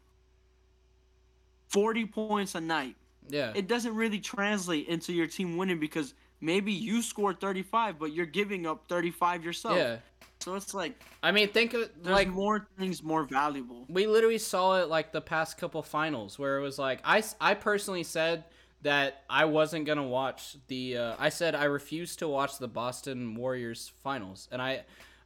40 1.69 2.05
points 2.07 2.55
a 2.55 2.61
night, 2.61 2.95
yeah 3.29 3.51
it 3.55 3.67
doesn't 3.67 3.95
really 3.95 4.19
translate 4.19 4.87
into 4.87 5.13
your 5.13 5.27
team 5.27 5.57
winning 5.57 5.79
because 5.79 6.13
maybe 6.41 6.71
you 6.71 7.01
scored 7.01 7.39
35, 7.39 7.99
but 7.99 8.13
you're 8.13 8.25
giving 8.25 8.65
up 8.65 8.85
35 8.87 9.43
yourself. 9.43 9.77
yeah 9.77 9.97
So 10.39 10.55
it's 10.55 10.73
like 10.73 11.01
i 11.21 11.31
mean 11.31 11.49
think 11.49 11.73
of 11.73 11.89
there's 12.01 12.15
like 12.15 12.27
more 12.29 12.65
things 12.77 13.03
more 13.03 13.23
valuable. 13.23 13.85
we 13.89 14.07
literally 14.07 14.37
saw 14.37 14.81
it 14.81 14.87
like 14.87 15.11
the 15.11 15.21
past 15.21 15.57
couple 15.57 15.81
finals 15.83 16.39
where 16.39 16.57
it 16.57 16.61
was 16.61 16.79
like 16.79 17.01
I 17.03 17.21
I 17.41 17.53
personally 17.55 18.03
said 18.03 18.45
that 18.81 19.23
I 19.29 19.45
wasn't 19.45 19.85
gonna 19.85 20.07
watch 20.07 20.55
the 20.67 20.97
uh, 20.97 21.15
I 21.19 21.29
said 21.29 21.55
I 21.55 21.65
refused 21.65 22.19
to 22.19 22.27
watch 22.27 22.57
the 22.59 22.67
Boston 22.67 23.35
Warriors 23.35 23.91
finals 24.03 24.47
and 24.51 24.61
I 24.61 24.83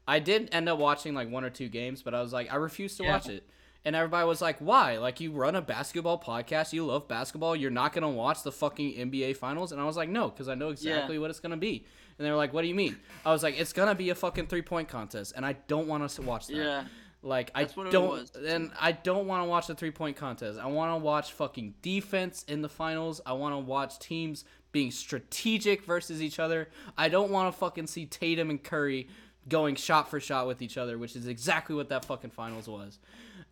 I 0.08 0.20
did 0.20 0.50
end 0.52 0.68
up 0.68 0.80
watching 0.80 1.14
like 1.14 1.30
one 1.30 1.44
or 1.44 1.50
two 1.50 1.70
games 1.70 2.02
but 2.02 2.14
I 2.16 2.22
was 2.22 2.34
like 2.34 2.52
I 2.52 2.56
refuse 2.56 2.98
to 2.98 3.04
Yeah. 3.04 3.12
watch 3.14 3.30
it. 3.30 3.44
And 3.86 3.96
everybody 3.98 4.26
was 4.26 4.42
like 4.42 4.58
why? 4.60 4.98
Like 4.98 5.20
you 5.20 5.32
run 5.32 5.56
a 5.56 5.62
basketball 5.62 6.20
podcast 6.20 6.74
you 6.74 6.86
love 6.86 7.08
basketball 7.08 7.56
you're 7.56 7.70
not 7.72 7.94
gonna 7.94 8.10
watch 8.10 8.42
the 8.44 8.52
fucking 8.52 8.94
NBA 8.96 9.38
finals? 9.38 9.72
And 9.72 9.80
I 9.80 9.86
was 9.86 9.98
like 9.98 10.10
no 10.10 10.30
because 10.30 10.50
I 10.50 10.56
know 10.56 10.70
exactly 10.70 11.20
what 11.20 11.30
it's 11.30 11.40
gonna 11.40 11.58
be. 11.58 11.86
And 12.18 12.26
they 12.26 12.32
were 12.32 12.38
like 12.38 12.54
what 12.54 12.64
do 12.64 12.68
you 12.68 12.76
mean? 12.76 12.96
I 13.26 13.32
was 13.32 13.44
like 13.44 13.60
it's 13.60 13.74
gonna 13.74 13.94
be 13.96 14.10
a 14.10 14.16
fucking 14.16 14.48
three 14.48 14.62
point 14.64 14.88
contest 14.88 15.34
and 15.36 15.46
I 15.46 15.54
don't 15.68 15.88
want 15.88 16.02
us 16.02 16.16
to 16.16 16.22
watch 16.24 16.48
that. 16.48 16.56
Yeah. 16.56 16.84
Like 17.24 17.54
That's 17.54 17.78
I 17.78 17.90
don't, 17.90 18.36
and 18.46 18.72
I 18.80 18.92
don't 18.92 19.28
want 19.28 19.44
to 19.44 19.50
watch 19.50 19.68
the 19.68 19.76
three 19.76 19.92
point 19.92 20.18
contest. 20.18 20.60
I 20.60 20.68
want 20.68 20.92
to 20.94 20.98
watch 20.98 21.32
fucking 21.32 21.76
defense 21.82 22.44
in 22.48 22.62
the 22.62 22.70
finals. 22.70 23.22
I 23.26 23.34
want 23.34 23.56
to 23.56 23.60
watch 23.60 23.98
teams 24.00 24.44
being 24.74 24.92
strategic 24.92 25.86
versus 25.86 26.22
each 26.22 26.40
other. 26.40 26.70
I 26.98 27.08
don't 27.08 27.32
want 27.32 27.54
to 27.54 27.58
fucking 27.58 27.88
see 27.88 28.06
Tatum 28.06 28.50
and 28.50 28.62
Curry 28.62 29.08
going 29.48 29.76
shot 29.76 30.10
for 30.10 30.20
shot 30.20 30.48
with 30.48 30.62
each 30.62 30.78
other, 30.78 30.98
which 30.98 31.16
is 31.16 31.28
exactly 31.28 31.76
what 31.76 31.90
that 31.90 32.06
fucking 32.06 32.32
finals 32.32 32.68
was. 32.68 33.00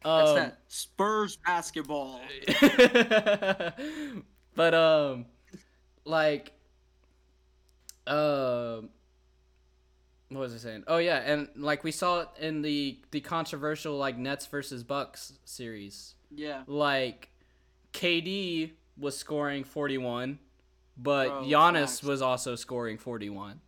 That's 0.04 0.30
Um, 0.30 0.36
that 0.36 0.60
Spurs 0.68 1.38
basketball. 1.38 2.20
but 4.56 4.74
um, 4.74 5.26
like, 6.04 6.52
um. 8.06 8.90
What 10.32 10.40
was 10.42 10.54
I 10.54 10.58
saying? 10.58 10.84
Oh 10.88 10.98
yeah, 10.98 11.18
and 11.18 11.50
like 11.56 11.84
we 11.84 11.92
saw 11.92 12.22
it 12.22 12.28
in 12.40 12.62
the 12.62 12.98
the 13.12 13.20
controversial 13.22 13.98
like 13.98 14.18
Nets 14.18 14.46
versus 14.48 14.84
Bucks 14.84 15.34
series. 15.46 16.16
Yeah. 16.34 16.64
Like 16.68 17.30
KD 17.94 18.72
was 18.98 19.18
scoring 19.18 19.64
41, 19.64 20.40
but 20.98 21.28
Bro, 21.28 21.44
Giannis 21.44 22.04
was 22.04 22.22
also 22.22 22.56
scoring 22.56 22.98
41. 22.98 23.60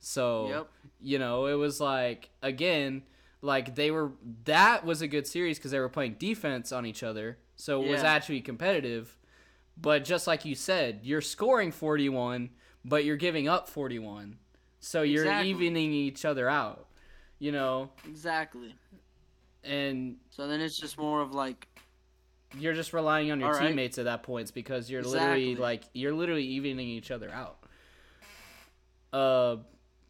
So, 0.00 0.48
Yep. 0.48 0.68
you 1.00 1.18
know, 1.18 1.46
it 1.46 1.54
was 1.54 1.80
like 1.80 2.30
again, 2.42 3.02
like 3.40 3.74
they 3.74 3.90
were 3.90 4.12
that 4.44 4.84
was 4.84 5.02
a 5.02 5.08
good 5.08 5.26
series 5.26 5.58
cuz 5.58 5.70
they 5.70 5.80
were 5.80 5.88
playing 5.88 6.14
defense 6.18 6.72
on 6.72 6.86
each 6.86 7.02
other. 7.02 7.38
So 7.56 7.82
it 7.82 7.88
was 7.90 8.02
actually 8.02 8.40
competitive. 8.40 9.16
But 9.76 10.04
just 10.04 10.26
like 10.26 10.44
you 10.44 10.54
said, 10.54 11.00
you're 11.02 11.20
scoring 11.20 11.72
41, 11.72 12.50
but 12.84 13.04
you're 13.04 13.16
giving 13.16 13.48
up 13.48 13.68
41. 13.68 14.38
So 14.82 15.02
you're 15.02 15.24
Exactly. 15.24 15.66
evening 15.66 15.92
each 15.92 16.24
other 16.24 16.48
out. 16.50 16.86
You 17.38 17.52
know, 17.52 17.90
Exactly. 18.06 18.74
and 19.64 20.16
So 20.30 20.46
then 20.46 20.60
it's 20.60 20.76
just 20.78 20.98
more 20.98 21.20
of 21.22 21.32
like 21.32 21.66
you're 22.58 22.74
just 22.74 22.92
relying 22.92 23.30
on 23.30 23.40
your 23.40 23.48
All 23.48 23.54
right. 23.54 23.68
teammates 23.70 23.98
at 23.98 24.04
that 24.04 24.22
point 24.22 24.52
because 24.54 24.90
you're 24.90 25.02
literally 25.02 25.56
like 25.56 25.84
you're 25.94 26.12
literally 26.12 26.44
evening 26.44 26.80
each 26.80 27.10
other 27.10 27.30
out. 27.30 27.58
Uh, 29.12 29.56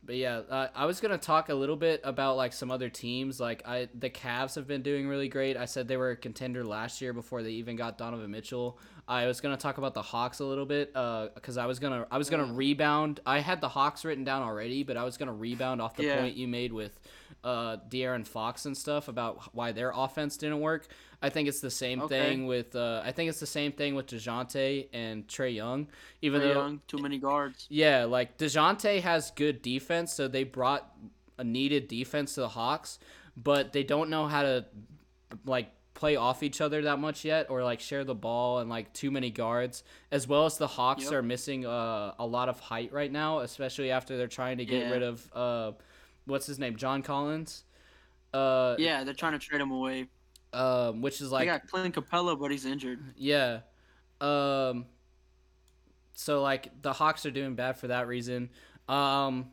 but 0.05 0.17
yeah, 0.17 0.39
uh, 0.49 0.69
I 0.75 0.87
was 0.87 1.01
gonna 1.01 1.19
talk 1.19 1.49
a 1.49 1.55
little 1.55 1.77
bit 1.77 2.01
about 2.05 2.37
like 2.37 2.53
some 2.53 2.71
other 2.71 2.89
teams. 2.89 3.39
Like 3.41 3.63
I, 3.67 3.89
the 3.95 4.11
Cavs 4.11 4.55
have 4.57 4.67
been 4.67 4.83
doing 4.83 5.07
really 5.09 5.29
great. 5.29 5.57
I 5.57 5.65
said 5.67 5.89
they 5.89 5.97
were 5.97 6.11
a 6.11 6.17
contender 6.17 6.65
last 6.65 7.01
year 7.01 7.13
before 7.13 7.43
they 7.43 7.51
even 7.53 7.77
got 7.77 7.99
Donovan 7.99 8.31
Mitchell. 8.31 8.79
I 9.07 9.27
was 9.27 9.41
gonna 9.41 9.57
talk 9.57 9.79
about 9.79 9.95
the 9.95 10.03
Hawks 10.03 10.39
a 10.41 10.45
little 10.45 10.67
bit, 10.67 10.93
uh, 10.95 11.29
because 11.35 11.57
I 11.59 11.67
was 11.67 11.79
gonna 11.79 12.07
I 12.11 12.19
was 12.19 12.31
gonna 12.31 12.53
rebound. 12.53 13.21
I 13.27 13.41
had 13.41 13.61
the 13.61 13.69
Hawks 13.69 14.05
written 14.05 14.25
down 14.25 14.43
already, 14.43 14.83
but 14.83 14.97
I 14.97 15.05
was 15.05 15.17
gonna 15.17 15.33
rebound 15.35 15.81
off 15.83 15.97
the 15.97 16.05
Yeah. 16.05 16.21
point 16.21 16.37
you 16.37 16.47
made 16.49 16.73
with, 16.73 16.99
uh, 17.45 17.79
De'Aaron 17.89 18.27
Fox 18.27 18.67
and 18.67 18.77
stuff 18.77 19.09
about 19.09 19.55
why 19.55 19.73
their 19.73 19.93
offense 19.95 20.37
didn't 20.37 20.61
work. 20.61 20.87
I 21.23 21.31
think 21.31 21.49
it's 21.49 21.61
the 21.61 21.71
same 21.71 22.03
Okay. 22.03 22.19
thing 22.19 22.47
with 22.47 22.75
uh, 22.75 23.03
I 23.05 23.13
think 23.13 23.29
it's 23.31 23.41
the 23.41 23.47
same 23.47 23.73
thing 23.73 23.95
with 23.95 24.09
Dejounte 24.09 24.89
and 24.93 25.27
Trae 25.29 25.55
Young. 25.55 25.87
Even 26.21 26.41
Trae 26.41 26.45
though 26.45 26.61
Young, 26.61 26.81
too 26.89 26.99
many 26.99 27.19
guards. 27.19 27.67
yeah, 27.71 28.05
like 28.05 28.37
DeJounte 28.39 29.01
has 29.03 29.31
good 29.33 29.63
defense, 29.63 30.13
so 30.13 30.29
they 30.29 30.45
brought 30.45 30.93
a 31.39 31.45
needed 31.45 31.89
defense 31.89 32.35
to 32.35 32.41
the 32.41 32.49
Hawks, 32.49 32.99
but 33.37 33.73
they 33.73 33.83
don't 33.85 34.11
know 34.11 34.27
how 34.27 34.43
to 34.43 34.67
like 35.47 35.71
play 35.95 36.17
off 36.17 36.43
each 36.43 36.61
other 36.61 36.83
that 36.83 36.99
much 36.99 37.25
yet 37.25 37.49
or 37.51 37.63
like 37.63 37.79
share 37.79 38.03
the 38.05 38.15
ball 38.15 38.59
and 38.59 38.69
like 38.69 38.93
too 38.93 39.11
many 39.11 39.31
guards 39.31 39.85
as 40.11 40.27
well 40.27 40.47
as 40.47 40.59
the 40.59 40.67
Hawks 40.67 41.05
Yep. 41.05 41.13
are 41.13 41.23
missing 41.23 41.65
uh, 41.65 42.15
a 42.19 42.27
lot 42.27 42.49
of 42.49 42.59
height 42.59 42.93
right 42.93 43.13
now 43.13 43.39
especially 43.41 43.91
after 43.93 44.17
they're 44.17 44.27
trying 44.27 44.59
to 44.59 44.65
get 44.65 44.83
Yeah. 44.83 44.91
rid 44.91 45.03
of 45.03 45.31
uh 45.35 45.73
what's 46.25 46.47
his 46.47 46.59
name 46.59 46.77
John 46.77 47.03
Collins 47.03 47.65
Uh, 48.35 48.75
Yeah, 48.79 49.05
they're 49.05 49.15
trying 49.15 49.33
to 49.33 49.39
trade 49.39 49.61
him 49.61 49.71
away. 49.71 50.09
Um, 50.53 51.01
which 51.01 51.21
is 51.21 51.31
They 51.31 51.37
like 51.37 51.47
got 51.47 51.67
Clint 51.69 51.95
Capela, 51.95 52.39
but 52.39 52.51
he's 52.51 52.67
injured. 52.67 53.01
Yeah. 53.17 53.61
Um 54.21 54.87
so 56.15 56.43
like 56.43 56.83
the 56.83 56.93
Hawks 56.93 57.25
are 57.27 57.31
doing 57.31 57.55
bad 57.55 57.77
for 57.79 57.89
that 57.89 58.07
reason. 58.07 58.51
Um 58.89 59.51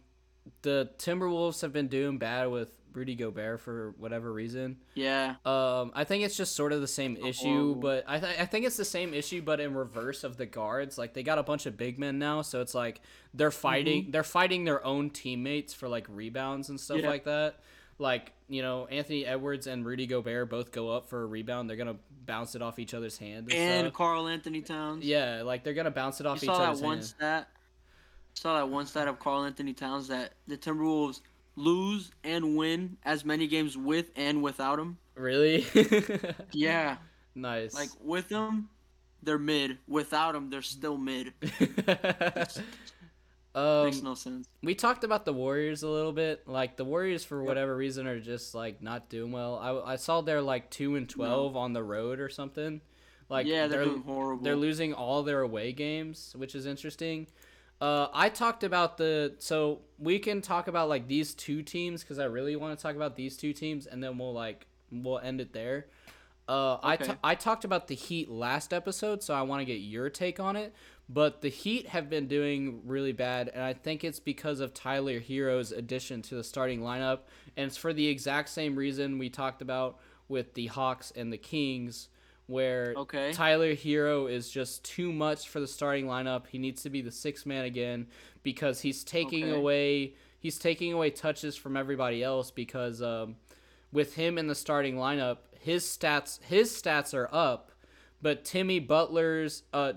the 0.61 0.89
Timberwolves 0.97 1.61
have 1.61 1.71
been 1.73 1.87
doing 1.87 2.17
bad 2.17 2.47
with 2.47 2.71
Rudy 2.91 3.15
Gobert 3.15 3.59
for 3.61 3.93
whatever 3.97 4.31
reason. 4.33 4.77
Yeah. 4.95 5.35
Um 5.45 5.91
I 5.95 6.03
think 6.03 6.23
it's 6.23 6.35
just 6.35 6.55
sort 6.55 6.73
of 6.73 6.81
the 6.81 6.87
same 6.87 7.15
issue, 7.17 7.47
horrible. 7.47 7.75
but 7.75 8.03
I 8.07 8.19
th- 8.19 8.39
I 8.39 8.45
think 8.45 8.65
it's 8.65 8.77
the 8.77 8.85
same 8.85 9.13
issue 9.13 9.41
but 9.41 9.59
in 9.59 9.73
reverse 9.73 10.23
of 10.23 10.37
the 10.37 10.45
guards. 10.45 10.97
Like 10.97 11.13
they 11.13 11.23
got 11.23 11.37
a 11.37 11.43
bunch 11.43 11.65
of 11.65 11.77
big 11.77 11.97
men 11.97 12.19
now, 12.19 12.41
so 12.41 12.61
it's 12.61 12.75
like 12.75 12.99
they're 13.33 13.51
fighting 13.51 14.11
they're 14.11 14.23
fighting 14.23 14.65
their 14.65 14.83
own 14.85 15.11
teammates 15.11 15.73
for 15.73 15.87
like 15.87 16.07
rebounds 16.09 16.69
and 16.69 16.79
stuff 16.79 16.99
Yeah. 16.99 17.09
like 17.09 17.23
that. 17.25 17.59
Like, 17.99 18.31
you 18.47 18.61
know, 18.61 18.87
Anthony 18.87 19.25
Edwards 19.25 19.67
and 19.67 19.85
Rudy 19.85 20.07
Gobert 20.07 20.49
both 20.49 20.71
go 20.71 20.89
up 20.89 21.09
for 21.09 21.21
a 21.21 21.25
rebound. 21.25 21.69
They're 21.69 21.77
going 21.77 21.93
to 21.93 21.99
bounce 22.25 22.55
it 22.55 22.61
off 22.61 22.79
each 22.79 22.93
other's 22.93 23.17
hand 23.17 23.51
and, 23.51 23.85
And. 23.85 23.93
Karl-Anthony 23.93 24.61
Towns. 24.61 25.03
Yeah, 25.03 25.41
like 25.43 25.63
they're 25.63 25.73
gonna 25.73 25.89
bounce 25.89 26.19
it 26.19 26.25
You 26.25 26.29
off 26.29 26.37
each 26.37 26.45
saw 26.45 26.59
that 26.59 26.69
other's 26.69 26.81
one 26.81 26.97
hand. 26.97 27.05
stat. 27.05 27.49
Saw 28.35 28.55
that 28.57 28.69
one 28.69 28.85
stat 28.85 29.07
of 29.07 29.17
Karl-Anthony 29.17 29.73
Towns 29.73 30.07
that 30.09 30.33
the 30.47 30.55
Timberwolves 30.55 31.21
lose 31.55 32.11
and 32.23 32.55
win 32.55 32.97
as 33.03 33.25
many 33.25 33.47
games 33.47 33.75
with 33.75 34.11
and 34.15 34.43
without 34.43 34.77
him. 34.77 34.97
Really? 35.15 35.65
Yeah, 36.51 36.97
nice. 37.33 37.73
like 37.73 37.89
with 38.03 38.29
him, 38.29 38.69
they're 39.23 39.39
mid. 39.39 39.79
Without 39.87 40.35
him, 40.35 40.51
they're 40.51 40.61
still 40.61 40.97
mid. 40.99 41.33
um, 43.55 43.85
Makes 43.85 44.01
no 44.03 44.13
sense. 44.13 44.47
we 44.61 44.75
talked 44.75 45.03
about 45.03 45.25
the 45.25 45.33
Warriors 45.33 45.83
a 45.83 45.87
little 45.89 46.13
bit. 46.13 46.47
Like 46.47 46.77
the 46.77 46.85
Warriors, 46.85 47.23
for 47.23 47.43
whatever 47.43 47.75
reason, 47.75 48.07
are 48.07 48.19
just 48.19 48.53
like 48.53 48.81
not 48.81 49.09
doing 49.09 49.31
well. 49.31 49.57
I, 49.57 49.93
I 49.93 49.95
saw 49.95 50.21
they're 50.21 50.41
like 50.41 50.69
two 50.69 50.95
and 50.95 51.09
twelve 51.09 51.55
on 51.57 51.73
the 51.73 51.83
road 51.83 52.19
or 52.19 52.29
something. 52.29 52.81
Like 53.27 53.47
yeah, 53.47 53.67
they're, 53.67 53.85
doing 53.85 54.01
horrible. 54.03 54.43
They're 54.43 54.55
losing 54.55 54.93
all 54.93 55.23
their 55.23 55.41
away 55.41 55.71
games, 55.71 56.33
which 56.37 56.55
is 56.55 56.65
interesting. 56.65 57.27
Uh, 57.81 58.07
I 58.13 58.29
talked 58.29 58.63
about 58.63 58.97
the 58.97 59.35
so 59.39 59.79
we 59.97 60.19
can 60.19 60.41
talk 60.41 60.67
about 60.67 60.89
like 60.89 61.07
these 61.07 61.33
two 61.33 61.61
teams 61.63 62.01
because 62.03 62.19
I 62.19 62.25
really 62.25 62.55
want 62.55 62.77
to 62.77 62.81
talk 62.81 62.95
about 62.95 63.15
these 63.15 63.37
two 63.37 63.53
teams, 63.53 63.85
and 63.87 64.03
then 64.03 64.17
we'll 64.17 64.33
like 64.33 64.67
we'll 64.91 65.19
end 65.19 65.41
it 65.41 65.53
there. 65.53 65.87
Uh, 66.47 66.77
I 66.81 66.95
Okay. 66.95 67.05
ta- 67.05 67.17
I 67.23 67.35
talked 67.35 67.63
about 67.63 67.87
the 67.87 67.95
Heat 67.95 68.29
last 68.29 68.73
episode, 68.73 69.21
so 69.23 69.33
I 69.35 69.43
want 69.43 69.61
to 69.61 69.65
get 69.65 69.75
your 69.79 70.09
take 70.09 70.39
on 70.39 70.55
it. 70.55 70.73
But 71.11 71.41
the 71.41 71.49
Heat 71.49 71.87
have 71.87 72.07
been 72.09 72.27
doing 72.27 72.81
really 72.85 73.13
bad, 73.13 73.49
and 73.49 73.63
I 73.63 73.73
think 73.73 74.03
it's 74.03 74.19
because 74.19 74.59
of 74.59 74.75
Tyler 74.75 75.19
Herro's 75.19 75.71
addition 75.71 76.21
to 76.23 76.35
the 76.35 76.43
starting 76.43 76.81
lineup, 76.81 77.21
and 77.57 77.67
it's 77.67 77.77
for 77.77 77.93
the 77.93 78.07
exact 78.07 78.49
same 78.49 78.75
reason 78.75 79.17
we 79.17 79.29
talked 79.29 79.63
about 79.63 79.97
with 80.27 80.53
the 80.53 80.67
Hawks 80.67 81.11
and 81.15 81.33
the 81.33 81.37
Kings, 81.37 82.09
where 82.45 82.93
Okay. 82.95 83.31
Tyler 83.33 83.73
Herro 83.73 84.31
is 84.31 84.51
just 84.51 84.83
too 84.85 85.11
much 85.11 85.49
for 85.49 85.59
the 85.59 85.67
starting 85.67 86.05
lineup. 86.05 86.45
He 86.47 86.59
needs 86.59 86.83
to 86.83 86.91
be 86.91 87.01
the 87.01 87.11
sixth 87.11 87.45
man 87.47 87.65
again 87.65 88.05
because 88.43 88.81
he's 88.81 89.03
taking 89.03 89.45
Okay. 89.45 89.57
away 89.57 90.13
he's 90.41 90.57
taking 90.57 90.93
away 90.93 91.09
touches 91.09 91.57
from 91.57 91.75
everybody 91.75 92.23
else 92.23 92.49
because 92.49 93.01
um, 93.01 93.35
with 93.91 94.15
him 94.15 94.37
in 94.37 94.47
the 94.47 94.55
starting 94.55 94.95
lineup, 94.95 95.37
his 95.59 95.83
stats 95.83 96.41
his 96.43 96.71
stats 96.71 97.13
are 97.13 97.29
up, 97.31 97.71
but 98.21 98.45
Timmy 98.45 98.79
Butler's 98.79 99.63
uh 99.73 99.93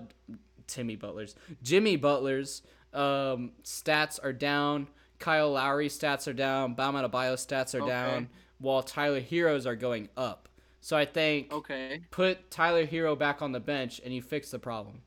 Timmy 0.67 0.95
Butler's 0.95 1.35
Jimmy 1.61 1.95
Butler's 1.95 2.61
um, 2.93 3.51
stats 3.63 4.19
are 4.23 4.33
down. 4.33 4.87
Kyle 5.19 5.51
Lowry's 5.51 5.97
stats 5.97 6.27
are 6.27 6.33
down. 6.33 6.73
Bam 6.73 6.93
Adebayo 6.95 7.33
stats 7.35 7.73
are 7.73 7.81
Okay. 7.81 7.89
down, 7.89 8.29
while 8.59 8.83
Tyler 8.83 9.21
Herro's 9.21 9.65
are 9.65 9.75
going 9.75 10.09
up. 10.17 10.49
So 10.81 10.97
I 10.97 11.05
think 11.05 11.51
Okay. 11.51 12.01
put 12.11 12.51
Tyler 12.51 12.85
Herro 12.85 13.17
back 13.17 13.41
on 13.41 13.51
the 13.53 13.59
bench 13.59 14.01
and 14.03 14.13
you 14.13 14.21
fix 14.21 14.51
the 14.51 14.59
problem. 14.59 15.01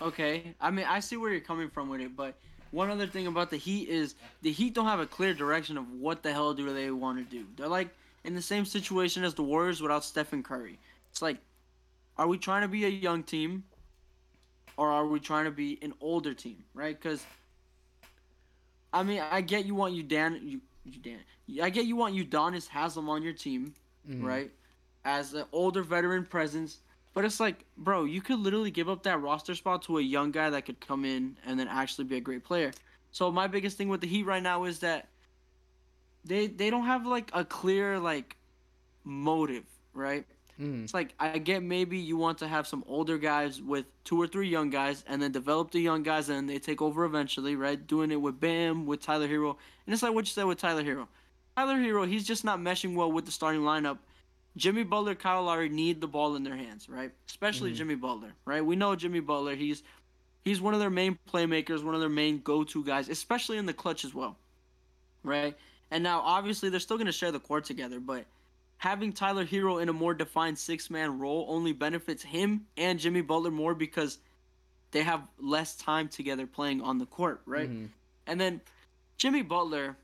Okay. 0.00 0.54
I 0.60 0.70
mean, 0.70 0.86
I 0.88 1.00
see 1.00 1.16
where 1.16 1.30
you're 1.30 1.40
coming 1.40 1.70
from 1.70 1.88
with 1.88 2.00
it, 2.00 2.14
but 2.16 2.34
one 2.72 2.90
other 2.90 3.06
thing 3.06 3.26
about 3.26 3.50
the 3.50 3.56
Heat 3.56 3.88
is 3.88 4.14
the 4.42 4.50
Heat 4.52 4.74
don't 4.74 4.86
have 4.86 5.00
a 5.00 5.06
clear 5.06 5.34
direction 5.34 5.76
of 5.78 5.90
what 5.92 6.22
the 6.22 6.32
hell 6.32 6.54
do 6.54 6.72
they 6.72 6.90
want 6.90 7.18
to 7.18 7.24
do. 7.24 7.46
They're 7.56 7.68
like 7.68 7.88
in 8.24 8.34
the 8.34 8.42
same 8.42 8.64
situation 8.64 9.24
as 9.24 9.34
the 9.34 9.42
Warriors 9.42 9.80
without 9.80 10.04
Stephen 10.04 10.42
Curry. 10.42 10.78
It's 11.10 11.22
like, 11.22 11.38
are 12.18 12.26
we 12.26 12.38
trying 12.38 12.62
to 12.62 12.68
be 12.68 12.84
a 12.84 12.88
young 12.88 13.22
team, 13.22 13.64
or 14.76 14.90
are 14.90 15.06
we 15.06 15.20
trying 15.20 15.44
to 15.44 15.50
be 15.50 15.78
an 15.82 15.94
older 16.00 16.34
team? 16.34 16.64
Right? 16.74 16.98
Because, 17.00 17.24
I 18.92 19.02
mean, 19.02 19.20
I 19.20 19.40
get 19.40 19.64
you 19.64 19.74
want 19.74 19.94
you 19.94 20.02
Dan, 20.02 20.40
you, 20.42 20.60
you 20.84 20.98
Dan. 20.98 21.18
I 21.62 21.70
get 21.70 21.84
you 21.86 21.96
want 21.96 22.14
Udonis 22.14 22.68
Haslam 22.68 23.08
on 23.08 23.22
your 23.22 23.32
team, 23.32 23.74
Mhm. 24.08 24.22
right? 24.22 24.50
As 25.04 25.34
an 25.34 25.44
older 25.52 25.82
veteran 25.82 26.24
presence. 26.24 26.80
But 27.14 27.24
it's 27.24 27.40
like, 27.40 27.64
bro, 27.76 28.04
you 28.04 28.20
could 28.22 28.38
literally 28.38 28.70
give 28.70 28.88
up 28.88 29.02
that 29.04 29.20
roster 29.20 29.54
spot 29.54 29.82
to 29.82 29.98
a 29.98 30.02
young 30.02 30.30
guy 30.30 30.50
that 30.50 30.64
could 30.64 30.80
come 30.80 31.04
in 31.04 31.36
and 31.44 31.58
then 31.58 31.68
actually 31.68 32.04
be 32.04 32.16
a 32.16 32.20
great 32.20 32.44
player. 32.44 32.72
So 33.10 33.30
my 33.30 33.46
biggest 33.46 33.76
thing 33.76 33.88
with 33.88 34.00
the 34.00 34.06
Heat 34.06 34.24
right 34.24 34.42
now 34.42 34.64
is 34.64 34.78
that 34.80 35.08
they 36.24 36.46
they 36.46 36.70
don't 36.70 36.86
have 36.86 37.06
like 37.06 37.30
a 37.32 37.44
clear 37.44 37.98
like 37.98 38.36
motive, 39.04 39.64
right? 39.94 40.26
Mm. 40.60 40.84
It's 40.84 40.94
like 40.94 41.14
I 41.18 41.38
get 41.38 41.62
maybe 41.62 41.98
you 41.98 42.16
want 42.16 42.38
to 42.38 42.48
have 42.48 42.66
some 42.66 42.84
older 42.86 43.18
guys 43.18 43.60
with 43.60 43.86
two 44.04 44.20
or 44.20 44.26
three 44.26 44.48
young 44.48 44.70
guys 44.70 45.04
and 45.08 45.20
then 45.22 45.32
develop 45.32 45.70
the 45.70 45.80
young 45.80 46.02
guys 46.02 46.28
and 46.28 46.48
they 46.48 46.58
take 46.58 46.82
over 46.82 47.04
eventually, 47.04 47.56
right? 47.56 47.84
Doing 47.86 48.10
it 48.10 48.20
with 48.20 48.38
Bam, 48.38 48.86
with 48.86 49.00
Tyler 49.00 49.28
Herro. 49.28 49.56
And 49.86 49.94
it's 49.94 50.02
like 50.02 50.14
what 50.14 50.26
you 50.26 50.30
said 50.30 50.44
with 50.44 50.58
Tyler 50.58 50.84
Herro. 50.84 51.08
Tyler 51.56 51.76
Herro, 51.76 52.06
he's 52.06 52.24
just 52.26 52.44
not 52.44 52.58
meshing 52.58 52.94
well 52.94 53.10
with 53.10 53.24
the 53.24 53.32
starting 53.32 53.62
lineup. 53.62 53.98
Jimmy 54.56 54.82
Butler, 54.84 55.14
Kyle 55.14 55.44
Lowry 55.44 55.70
need 55.70 56.00
the 56.00 56.06
ball 56.06 56.36
in 56.36 56.42
their 56.44 56.56
hands, 56.56 56.88
right? 56.88 57.10
Especially 57.26 57.72
Mhm. 57.72 57.76
Jimmy 57.76 57.94
Butler, 57.94 58.34
right? 58.44 58.64
We 58.64 58.76
know 58.76 58.94
Jimmy 58.94 59.20
Butler. 59.20 59.54
He's 59.54 59.82
he's 60.44 60.60
one 60.60 60.74
of 60.74 60.80
their 60.80 60.90
main 60.90 61.18
playmakers, 61.32 61.82
one 61.82 61.94
of 61.94 62.00
their 62.00 62.10
main 62.10 62.40
go-to 62.40 62.84
guys, 62.84 63.08
especially 63.08 63.56
in 63.58 63.64
the 63.66 63.72
clutch 63.72 64.04
as 64.04 64.12
well, 64.12 64.36
right? 65.22 65.56
And 65.90 66.02
now 66.02 66.20
obviously 66.20 66.68
they're 66.68 66.80
still 66.80 66.98
gonna 66.98 67.12
share 67.12 67.32
the 67.32 67.40
court 67.40 67.64
together, 67.64 68.00
but 68.00 68.26
having 68.82 69.12
Tyler 69.12 69.46
Herro 69.46 69.80
in 69.80 69.88
a 69.88 69.92
more 69.92 70.12
defined 70.12 70.58
six-man 70.58 71.20
role 71.20 71.46
only 71.48 71.72
benefits 71.72 72.20
him 72.20 72.66
and 72.76 72.98
Jimmy 72.98 73.20
Butler 73.20 73.52
more 73.52 73.76
because 73.76 74.18
they 74.90 75.04
have 75.04 75.22
less 75.38 75.76
time 75.76 76.08
together 76.08 76.48
playing 76.48 76.80
on 76.82 76.98
the 76.98 77.06
court, 77.06 77.42
right? 77.46 77.70
Mhm. 77.70 77.90
And 78.26 78.40
then 78.40 78.60
Jimmy 79.18 79.42
Butler, 79.42 79.96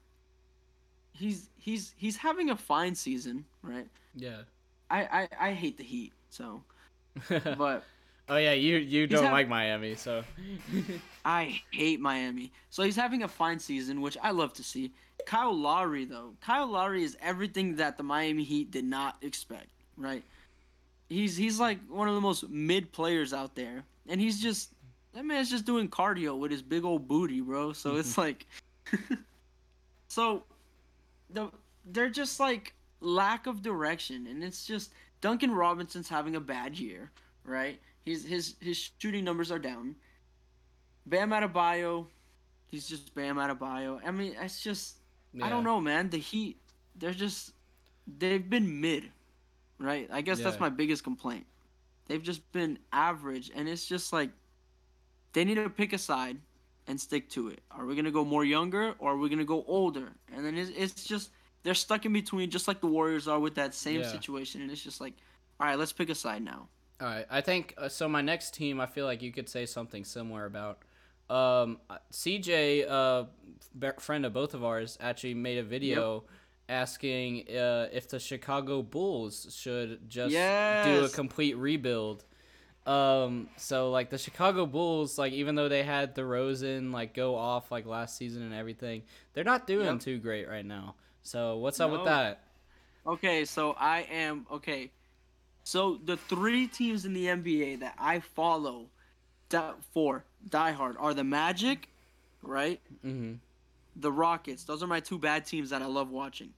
he's 1.12 1.48
he's 1.56 1.92
he's 1.96 2.16
having 2.18 2.50
a 2.50 2.56
fine 2.56 2.94
season, 2.94 3.44
right? 3.64 3.88
Yeah. 4.14 4.42
I, 4.88 5.02
I, 5.40 5.48
I 5.48 5.52
hate 5.54 5.76
the 5.76 5.82
Heat, 5.82 6.12
so 6.30 6.62
but 7.28 7.82
oh 8.28 8.36
yeah, 8.36 8.52
you 8.52 8.76
you 8.76 9.08
don't 9.08 9.24
hav- 9.24 9.32
like 9.32 9.48
Miami, 9.48 9.96
so 9.96 10.22
I 11.24 11.60
hate 11.72 11.98
Miami. 11.98 12.52
So 12.70 12.84
he's 12.84 12.94
having 12.94 13.24
a 13.24 13.28
fine 13.28 13.58
season, 13.58 14.00
which 14.00 14.16
I 14.22 14.30
love 14.30 14.52
to 14.52 14.62
see. 14.62 14.92
Kyle 15.26 15.56
Lowry 15.56 16.04
though, 16.04 16.34
Kyle 16.40 16.66
Lowry 16.66 17.04
is 17.04 17.16
everything 17.20 17.76
that 17.76 17.96
the 17.96 18.02
Miami 18.02 18.44
Heat 18.44 18.70
did 18.70 18.84
not 18.84 19.16
expect, 19.22 19.68
right? 19.96 20.22
He's 21.08 21.36
he's 21.36 21.58
like 21.58 21.78
one 21.88 22.08
of 22.08 22.14
the 22.14 22.20
most 22.20 22.48
mid 22.48 22.92
players 22.92 23.32
out 23.32 23.54
there, 23.54 23.84
and 24.08 24.20
he's 24.20 24.40
just 24.40 24.70
that 25.14 25.24
man's 25.24 25.50
just 25.50 25.64
doing 25.64 25.88
cardio 25.88 26.38
with 26.38 26.50
his 26.50 26.62
big 26.62 26.84
old 26.84 27.08
booty, 27.08 27.40
bro. 27.40 27.72
So 27.72 27.96
it's 27.96 28.18
like, 28.18 28.46
so 30.08 30.44
the 31.30 31.50
they're 31.84 32.10
just 32.10 32.40
like 32.40 32.74
lack 33.00 33.46
of 33.46 33.62
direction, 33.62 34.26
and 34.26 34.44
it's 34.44 34.66
just 34.66 34.92
Duncan 35.20 35.50
Robinson's 35.50 36.08
having 36.08 36.36
a 36.36 36.40
bad 36.40 36.78
year, 36.78 37.10
right? 37.44 37.80
He's 38.04 38.24
his 38.24 38.54
his 38.60 38.90
shooting 38.98 39.24
numbers 39.24 39.50
are 39.50 39.58
down. 39.58 39.94
Bam 41.06 41.30
Adebayo, 41.30 42.06
he's 42.70 42.86
just 42.86 43.14
Bam 43.14 43.36
Adebayo. 43.36 44.00
I 44.06 44.10
mean, 44.10 44.34
it's 44.40 44.62
just 44.62 44.97
I 45.40 45.48
don't 45.48 45.64
know, 45.64 45.80
man. 45.80 46.10
The 46.10 46.18
Heat, 46.18 46.58
they're 46.96 47.12
just 47.12 47.52
they've 48.06 48.48
been 48.48 48.80
mid, 48.80 49.10
right? 49.78 50.08
I 50.12 50.20
guess 50.22 50.40
that's 50.40 50.58
my 50.60 50.68
biggest 50.70 51.04
complaint. 51.04 51.46
They've 52.06 52.22
just 52.22 52.50
been 52.52 52.78
average, 52.92 53.50
and 53.54 53.68
it's 53.68 53.86
just 53.86 54.12
like 54.12 54.30
they 55.32 55.44
need 55.44 55.56
to 55.56 55.68
pick 55.70 55.92
a 55.92 55.98
side 55.98 56.38
and 56.86 57.00
stick 57.00 57.28
to 57.30 57.48
it. 57.48 57.60
Are 57.70 57.84
we 57.86 57.94
gonna 57.94 58.10
go 58.10 58.24
more 58.24 58.44
younger, 58.44 58.94
or 58.98 59.12
are 59.12 59.16
we 59.16 59.28
gonna 59.28 59.44
go 59.44 59.64
older? 59.66 60.12
And 60.34 60.44
then 60.44 60.56
it's, 60.56 60.70
it's 60.76 61.04
just 61.04 61.30
they're 61.62 61.74
stuck 61.74 62.06
in 62.06 62.12
between, 62.12 62.50
just 62.50 62.66
like 62.68 62.80
the 62.80 62.86
Warriors 62.86 63.28
are 63.28 63.38
with 63.38 63.54
that 63.56 63.74
same 63.74 64.02
Yeah. 64.02 64.08
situation. 64.08 64.62
And 64.62 64.70
it's 64.70 64.82
just 64.82 65.00
like, 65.00 65.14
all 65.60 65.66
right, 65.66 65.78
let's 65.78 65.92
pick 65.92 66.08
a 66.10 66.14
side 66.14 66.42
now. 66.42 66.68
All 67.00 67.06
right, 67.06 67.26
I 67.30 67.40
think 67.42 67.74
uh, 67.78 67.88
so. 67.88 68.08
My 68.08 68.22
next 68.22 68.54
team, 68.54 68.80
I 68.80 68.86
feel 68.86 69.06
like 69.06 69.22
you 69.22 69.30
could 69.32 69.48
say 69.48 69.66
something 69.66 70.04
similar 70.04 70.46
about. 70.46 70.78
Um, 71.30 71.78
CJ, 72.12 72.86
uh, 72.88 73.24
friend 74.00 74.24
of 74.26 74.32
both 74.32 74.54
of 74.54 74.64
ours, 74.64 74.96
actually 75.00 75.34
made 75.34 75.58
a 75.58 75.62
video 75.62 76.24
asking 76.68 77.48
uh, 77.56 77.88
if 77.92 78.08
the 78.08 78.18
Chicago 78.18 78.82
Bulls 78.82 79.54
should 79.58 80.08
just 80.08 80.36
do 80.82 81.04
a 81.04 81.08
complete 81.08 81.56
rebuild. 81.56 82.24
Um, 82.86 83.48
so 83.56 83.90
like 83.90 84.08
the 84.10 84.18
Chicago 84.18 84.64
Bulls, 84.64 85.18
like 85.18 85.32
even 85.32 85.54
though 85.54 85.68
they 85.68 85.82
had 85.82 86.14
DeRozan 86.14 86.92
like 86.92 87.12
go 87.14 87.34
off 87.36 87.70
like 87.70 87.84
last 87.86 88.16
season 88.16 88.42
and 88.42 88.54
everything, 88.54 89.02
they're 89.34 89.44
not 89.44 89.66
doing 89.66 89.86
Yep. 89.86 90.00
too 90.00 90.18
great 90.18 90.48
right 90.48 90.64
now. 90.64 90.94
So 91.22 91.58
what's 91.58 91.80
up 91.80 91.90
with 91.90 92.04
that? 92.04 92.40
Okay, 93.06 93.44
so 93.44 93.72
I 93.78 94.00
am 94.10 94.46
okay. 94.50 94.90
So 95.64 95.98
the 96.04 96.16
three 96.16 96.66
teams 96.66 97.04
in 97.04 97.12
the 97.12 97.26
NBA 97.26 97.80
that 97.80 97.94
I 97.98 98.20
follow 98.20 98.86
that 99.50 99.76
for 100.42 100.48
diehard 100.48 100.96
are 100.98 101.14
the 101.14 101.24
Magic, 101.24 101.88
right? 102.42 102.80
Mm-hmm. 103.04 103.34
The 103.96 104.12
Rockets. 104.12 104.64
Those 104.64 104.82
are 104.82 104.86
my 104.86 105.00
two 105.00 105.18
bad 105.18 105.46
teams 105.46 105.70
that 105.70 105.82
I 105.82 105.86
love 105.86 106.10
watching. 106.10 106.50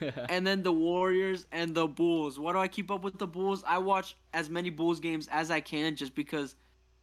and 0.28 0.46
then 0.46 0.62
the 0.62 0.72
Warriors 0.72 1.46
and 1.52 1.74
the 1.74 1.86
Bulls. 1.86 2.38
Why 2.38 2.52
do 2.52 2.58
I 2.58 2.68
keep 2.68 2.90
up 2.90 3.02
with 3.02 3.18
the 3.18 3.26
Bulls? 3.26 3.64
I 3.66 3.78
watch 3.78 4.16
as 4.32 4.48
many 4.48 4.70
Bulls 4.70 5.00
games 5.00 5.28
as 5.30 5.50
I 5.50 5.60
can 5.60 5.96
just 5.96 6.14
because 6.14 6.54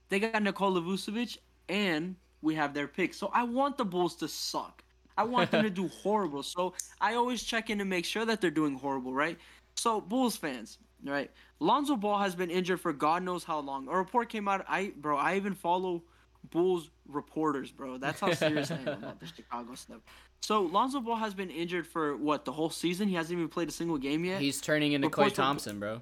they 0.10 0.19
got 0.19 0.41
Nikola 0.41 0.81
Vucevic 0.81 1.38
and 1.68 2.15
we 2.41 2.56
have 2.56 2.73
their 2.73 2.88
pick. 2.88 3.14
So 3.14 3.30
I 3.34 3.43
want 3.43 3.77
the 3.77 3.85
Bulls 3.85 4.15
to 4.18 4.27
suck. 4.27 4.84
I 5.18 5.23
want 5.23 5.51
them 5.51 5.64
to 5.64 5.69
do 5.69 5.88
horrible. 6.03 6.43
So 6.43 6.73
I 7.01 7.15
always 7.15 7.43
check 7.43 7.69
in 7.69 7.77
to 7.80 7.85
make 7.85 8.06
sure 8.06 8.26
that 8.26 8.41
they're 8.41 8.49
doing 8.51 8.76
horrible, 8.76 9.14
right? 9.14 9.38
So 9.76 10.01
Bulls 10.01 10.35
fans, 10.35 10.77
right? 11.03 11.30
Lonzo 11.60 11.95
Ball 11.95 12.19
has 12.19 12.35
been 12.35 12.49
injured 12.49 12.80
for 12.80 12.93
God 12.93 13.23
knows 13.23 13.43
how 13.43 13.60
long. 13.60 13.88
A 13.88 13.95
report 13.95 14.30
came 14.30 14.47
out. 14.47 14.65
I 14.68 14.93
bro, 14.97 15.18
I 15.18 15.35
even 15.35 15.53
follow 15.53 16.03
Bulls 16.51 16.89
reporters, 17.07 17.71
bro. 17.71 17.97
That's 17.97 18.19
how 18.19 18.34
serious 18.34 18.71
I 18.71 18.76
am 18.77 18.88
about 18.88 19.19
the 19.21 19.26
Chicago 19.27 19.76
stuff. 19.76 19.99
So 20.41 20.61
Lonzo 20.63 20.99
Ball 21.01 21.17
has 21.17 21.34
been 21.34 21.49
injured 21.49 21.85
for 21.88 22.15
what 22.15 22.45
the 22.45 22.51
whole 22.51 22.69
season. 22.69 23.07
He 23.07 23.15
hasn't 23.15 23.38
even 23.38 23.49
played 23.49 23.67
a 23.69 23.71
single 23.71 23.97
game 23.97 24.23
yet. 24.26 24.41
He's 24.41 24.61
turning 24.61 24.93
into 24.93 25.09
Klay 25.09 25.26
were- 25.26 25.30
Thompson, 25.31 25.80
bro. 25.80 25.99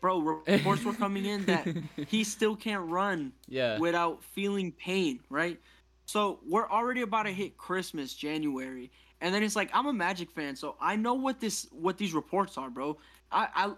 bro, 0.00 0.42
reports 0.46 0.84
were 0.84 0.92
coming 0.92 1.24
in 1.24 1.44
that 1.46 1.66
he 2.08 2.24
still 2.24 2.54
can't 2.56 2.88
run 2.90 3.32
Yeah. 3.48 3.78
without 3.78 4.22
feeling 4.22 4.72
pain, 4.72 5.20
right? 5.30 5.58
So 6.06 6.40
we're 6.46 6.68
already 6.68 7.00
about 7.00 7.22
to 7.22 7.32
hit 7.32 7.56
Christmas, 7.56 8.12
January, 8.12 8.90
and 9.22 9.34
then 9.34 9.42
it's 9.42 9.56
like 9.56 9.70
I'm 9.72 9.86
a 9.86 9.92
Magic 9.92 10.30
fan, 10.30 10.54
so 10.54 10.76
I 10.80 10.96
know 10.96 11.14
what 11.14 11.40
this 11.40 11.66
what 11.72 11.96
these 11.96 12.12
reports 12.12 12.58
are, 12.58 12.68
bro. 12.68 12.98
I, 13.32 13.48
I 13.54 13.72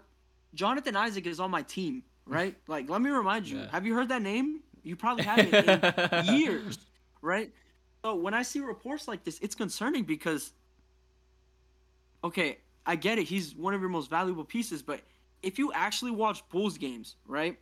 Jonathan 0.53 0.97
Isaac 0.97 1.25
is 1.25 1.39
on 1.39 1.49
my 1.51 1.61
team, 1.61 2.03
right? 2.25 2.53
Like, 2.67 2.89
let 2.89 3.01
me 3.01 3.09
remind 3.11 3.47
you. 3.47 3.59
Yeah. 3.59 3.71
Have 3.71 3.85
you 3.85 3.93
heard 3.95 4.09
that 4.09 4.21
name? 4.21 4.59
You 4.87 4.95
probably 4.95 5.25
haven't 5.25 5.53
in 5.53 6.25
years, 6.35 6.77
right? 7.21 7.51
So 8.03 8.15
when 8.15 8.33
I 8.33 8.43
see 8.43 8.59
reports 8.59 9.07
like 9.07 9.23
this, 9.23 9.37
it's 9.41 9.53
concerning 9.53 10.03
because, 10.03 10.53
okay, 12.23 12.59
I 12.85 12.95
get 12.95 13.19
it. 13.19 13.25
He's 13.25 13.53
one 13.53 13.73
of 13.73 13.81
your 13.81 13.89
most 13.89 14.09
valuable 14.09 14.45
pieces, 14.45 14.81
but 14.81 15.01
if 15.43 15.59
you 15.59 15.73
actually 15.73 16.11
watch 16.11 16.47
Bulls 16.49 16.77
games, 16.77 17.15
right? 17.25 17.59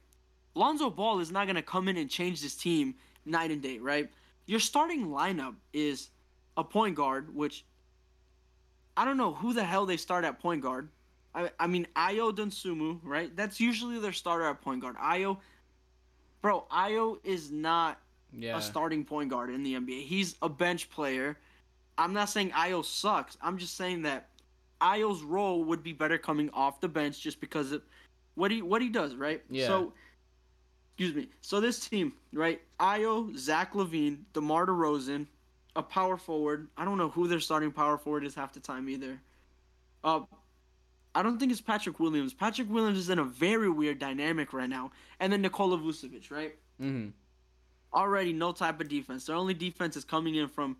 Lonzo 0.54 0.90
Ball 0.90 1.20
is 1.20 1.32
not 1.32 1.48
gonna 1.48 1.64
come 1.64 1.88
in 1.88 1.98
and 1.98 2.10
change 2.10 2.42
this 2.42 2.56
team 2.56 2.96
night 3.26 3.50
and 3.50 3.62
day, 3.62 3.80
right? 3.80 4.10
Your 4.46 4.60
starting 4.60 5.08
lineup 5.08 5.56
is 5.74 6.10
a 6.58 6.64
point 6.64 6.96
guard, 6.96 7.36
which 7.36 7.66
I 8.96 9.04
don't 9.04 9.18
know 9.18 9.34
who 9.34 9.54
the 9.54 9.64
hell 9.64 9.86
they 9.86 9.98
start 9.98 10.24
at 10.26 10.40
point 10.40 10.62
guard. 10.62 10.90
I, 11.34 11.50
I 11.60 11.68
mean 11.68 11.88
Ayo 11.96 12.32
Dosunmu, 12.32 13.00
right? 13.04 13.36
That's 13.36 13.60
usually 13.60 14.00
their 14.00 14.14
starter 14.14 14.46
at 14.46 14.62
point 14.62 14.82
guard. 14.82 14.96
Ayo, 14.98 15.40
bro, 16.46 16.68
Ayo 16.72 17.18
is 17.24 17.50
not 17.50 18.00
yeah. 18.32 18.56
a 18.56 18.62
starting 18.62 19.04
point 19.04 19.32
guard 19.32 19.50
in 19.50 19.64
the 19.64 19.74
NBA. 19.74 20.04
He's 20.04 20.36
a 20.44 20.50
bench 20.50 20.92
player. 20.92 21.40
I'm 21.98 22.14
not 22.14 22.30
saying 22.30 22.52
Ayo 22.52 22.86
sucks. 22.86 23.36
I'm 23.42 23.58
just 23.58 23.76
saying 23.76 24.04
that 24.04 24.30
Ayo's 24.80 25.24
role 25.24 25.64
would 25.64 25.82
be 25.82 25.92
better 25.92 26.20
coming 26.20 26.52
off 26.54 26.80
the 26.82 26.88
bench 26.88 27.20
just 27.20 27.42
because 27.42 27.72
of 27.72 27.82
what 28.36 28.52
he 28.52 28.62
what 28.62 28.84
he 28.84 28.90
does, 28.90 29.16
right? 29.16 29.42
Yeah. 29.50 29.66
So 29.66 29.94
excuse 30.92 31.16
me. 31.16 31.30
So 31.42 31.60
this 31.60 31.80
team, 31.88 32.14
right? 32.32 32.62
Ayo, 32.80 33.36
Zach 33.36 33.74
LaVine, 33.74 34.20
DeMar 34.34 34.68
DeRozan, 34.68 35.26
a 35.76 35.82
power 35.82 36.16
forward. 36.16 36.68
I 36.78 36.86
don't 36.86 37.00
know 37.00 37.10
who 37.10 37.28
their 37.28 37.40
starting 37.40 37.72
power 37.72 37.98
forward 37.98 38.24
is 38.24 38.36
half 38.36 38.54
the 38.54 38.60
time 38.60 38.88
either. 38.88 39.20
Uh 40.04 40.20
I 41.16 41.24
don't 41.24 41.40
think 41.40 41.52
it's 41.52 41.62
Patrick 41.62 42.00
Williams. 42.00 42.34
Patrick 42.34 42.70
Williams 42.70 43.00
is 43.00 43.10
in 43.10 43.20
a 43.20 43.24
very 43.24 43.70
weird 43.70 43.98
dynamic 44.00 44.54
right 44.54 44.70
now. 44.70 44.92
And 45.20 45.32
then 45.32 45.42
Nikola 45.42 45.78
Vucevic, 45.78 46.30
right? 46.30 46.56
mm-hmm. 46.82 47.10
already 47.94 48.34
no 48.34 48.52
type 48.52 48.82
of 48.82 48.90
defense. 48.90 49.26
Their 49.26 49.36
only 49.36 49.54
defense 49.54 49.96
is 49.96 50.04
coming 50.04 50.36
in 50.36 50.48
from 50.48 50.78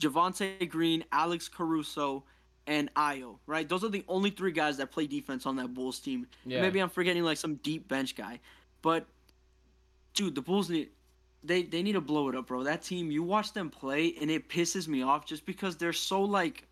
Javonte 0.00 0.68
Green, 0.68 1.04
Alex 1.12 1.48
Caruso, 1.48 2.24
and 2.66 2.92
Ayo, 2.94 3.38
right? 3.46 3.68
Those 3.68 3.84
are 3.84 3.90
the 3.90 4.04
only 4.08 4.30
three 4.30 4.52
guys 4.52 4.78
that 4.78 4.90
play 4.90 5.06
defense 5.06 5.44
on 5.46 5.56
that 5.56 5.74
Bulls 5.74 6.00
team. 6.00 6.26
Yeah. 6.46 6.62
Maybe 6.62 6.80
I'm 6.80 6.88
forgetting 6.88 7.22
like 7.22 7.36
some 7.36 7.56
deep 7.56 7.88
bench 7.88 8.16
guy. 8.16 8.40
But 8.80 9.06
dude, 10.14 10.34
the 10.34 10.42
Bulls 10.42 10.70
need 10.70 10.88
they 11.42 11.62
they 11.62 11.82
need 11.82 11.92
to 11.92 12.00
blow 12.00 12.28
it 12.30 12.34
up, 12.34 12.46
bro. 12.46 12.62
That 12.62 12.82
team, 12.82 13.10
you 13.10 13.22
watch 13.22 13.52
them 13.52 13.68
play 13.68 14.14
and 14.20 14.30
it 14.30 14.48
pisses 14.48 14.88
me 14.88 15.02
off 15.02 15.26
just 15.26 15.44
because 15.44 15.76
they're 15.76 15.92
so 15.92 16.22
like 16.22 16.66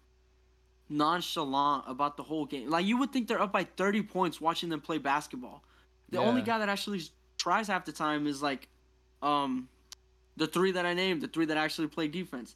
nonchalant 0.92 1.84
about 1.86 2.16
the 2.16 2.22
whole 2.22 2.44
game. 2.44 2.70
Like 2.70 2.86
you 2.86 2.98
would 2.98 3.12
think 3.12 3.28
they're 3.28 3.40
up 3.40 3.52
by 3.52 3.64
30 3.64 4.02
points 4.02 4.40
watching 4.40 4.68
them 4.68 4.80
play 4.80 4.98
basketball. 4.98 5.62
The 6.10 6.18
only 6.18 6.42
guy 6.42 6.58
that 6.58 6.68
actually 6.68 7.02
tries 7.38 7.66
half 7.68 7.86
the 7.86 7.92
time 7.92 8.26
is 8.26 8.42
like 8.42 8.68
um 9.22 9.68
the 10.36 10.46
three 10.46 10.72
that 10.72 10.86
I 10.86 10.94
named, 10.94 11.22
the 11.22 11.28
three 11.28 11.46
that 11.46 11.56
actually 11.56 11.88
play 11.88 12.08
defense. 12.08 12.54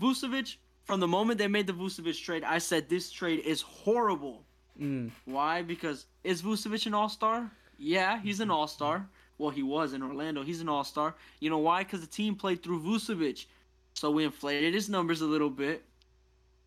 Vucevic, 0.00 0.56
from 0.84 1.00
the 1.00 1.08
moment 1.08 1.38
they 1.38 1.48
made 1.48 1.66
the 1.66 1.72
Vucevic 1.72 2.22
trade, 2.22 2.44
I 2.44 2.58
said 2.58 2.88
this 2.88 3.10
trade 3.10 3.40
is 3.40 3.62
horrible. 3.62 4.42
Mm. 4.80 5.10
Why? 5.24 5.62
Because 5.62 6.06
is 6.24 6.42
Vucevic 6.42 6.86
an 6.86 6.94
all-star? 6.94 7.50
Yeah, 7.78 8.20
he's 8.20 8.40
an 8.40 8.50
all-star. 8.50 9.06
Well, 9.38 9.50
he 9.50 9.62
was 9.62 9.92
in 9.92 10.02
Orlando. 10.02 10.42
He's 10.42 10.60
an 10.60 10.68
all-star. 10.68 11.14
You 11.40 11.50
know 11.50 11.58
why? 11.58 11.84
Because 11.84 12.00
the 12.00 12.06
team 12.06 12.34
played 12.34 12.62
through 12.62 12.82
Vucevic. 12.82 13.46
So 13.94 14.10
we 14.10 14.24
inflated 14.24 14.74
his 14.74 14.88
numbers 14.88 15.20
a 15.20 15.26
little 15.26 15.50
bit, 15.50 15.82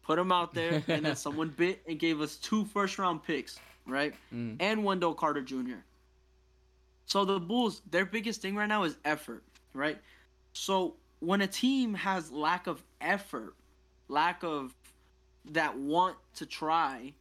put 0.03 0.17
him 0.19 0.31
out 0.31 0.53
there, 0.53 0.83
and 0.87 1.05
then 1.05 1.15
someone 1.15 1.49
bit 1.49 1.81
and 1.87 1.99
gave 1.99 2.21
us 2.21 2.35
two 2.37 2.65
first-round 2.65 3.23
picks, 3.23 3.59
right? 3.85 4.13
Mm. 4.33 4.57
And 4.59 4.83
Wendell 4.83 5.13
Carter 5.13 5.41
Jr. 5.41 5.77
So 7.05 7.25
the 7.25 7.39
Bulls, 7.39 7.81
their 7.89 8.05
biggest 8.05 8.41
thing 8.41 8.55
right 8.55 8.67
now 8.69 8.83
is 8.83 8.97
effort, 9.05 9.43
right? 9.73 9.97
So 10.53 10.95
when 11.19 11.41
a 11.41 11.47
team 11.47 11.93
has 11.93 12.31
lack 12.31 12.67
of 12.67 12.81
effort, 13.01 13.53
lack 14.07 14.43
of 14.43 14.73
that 15.51 15.77
want 15.77 16.15
to 16.35 16.45
try, 16.45 17.13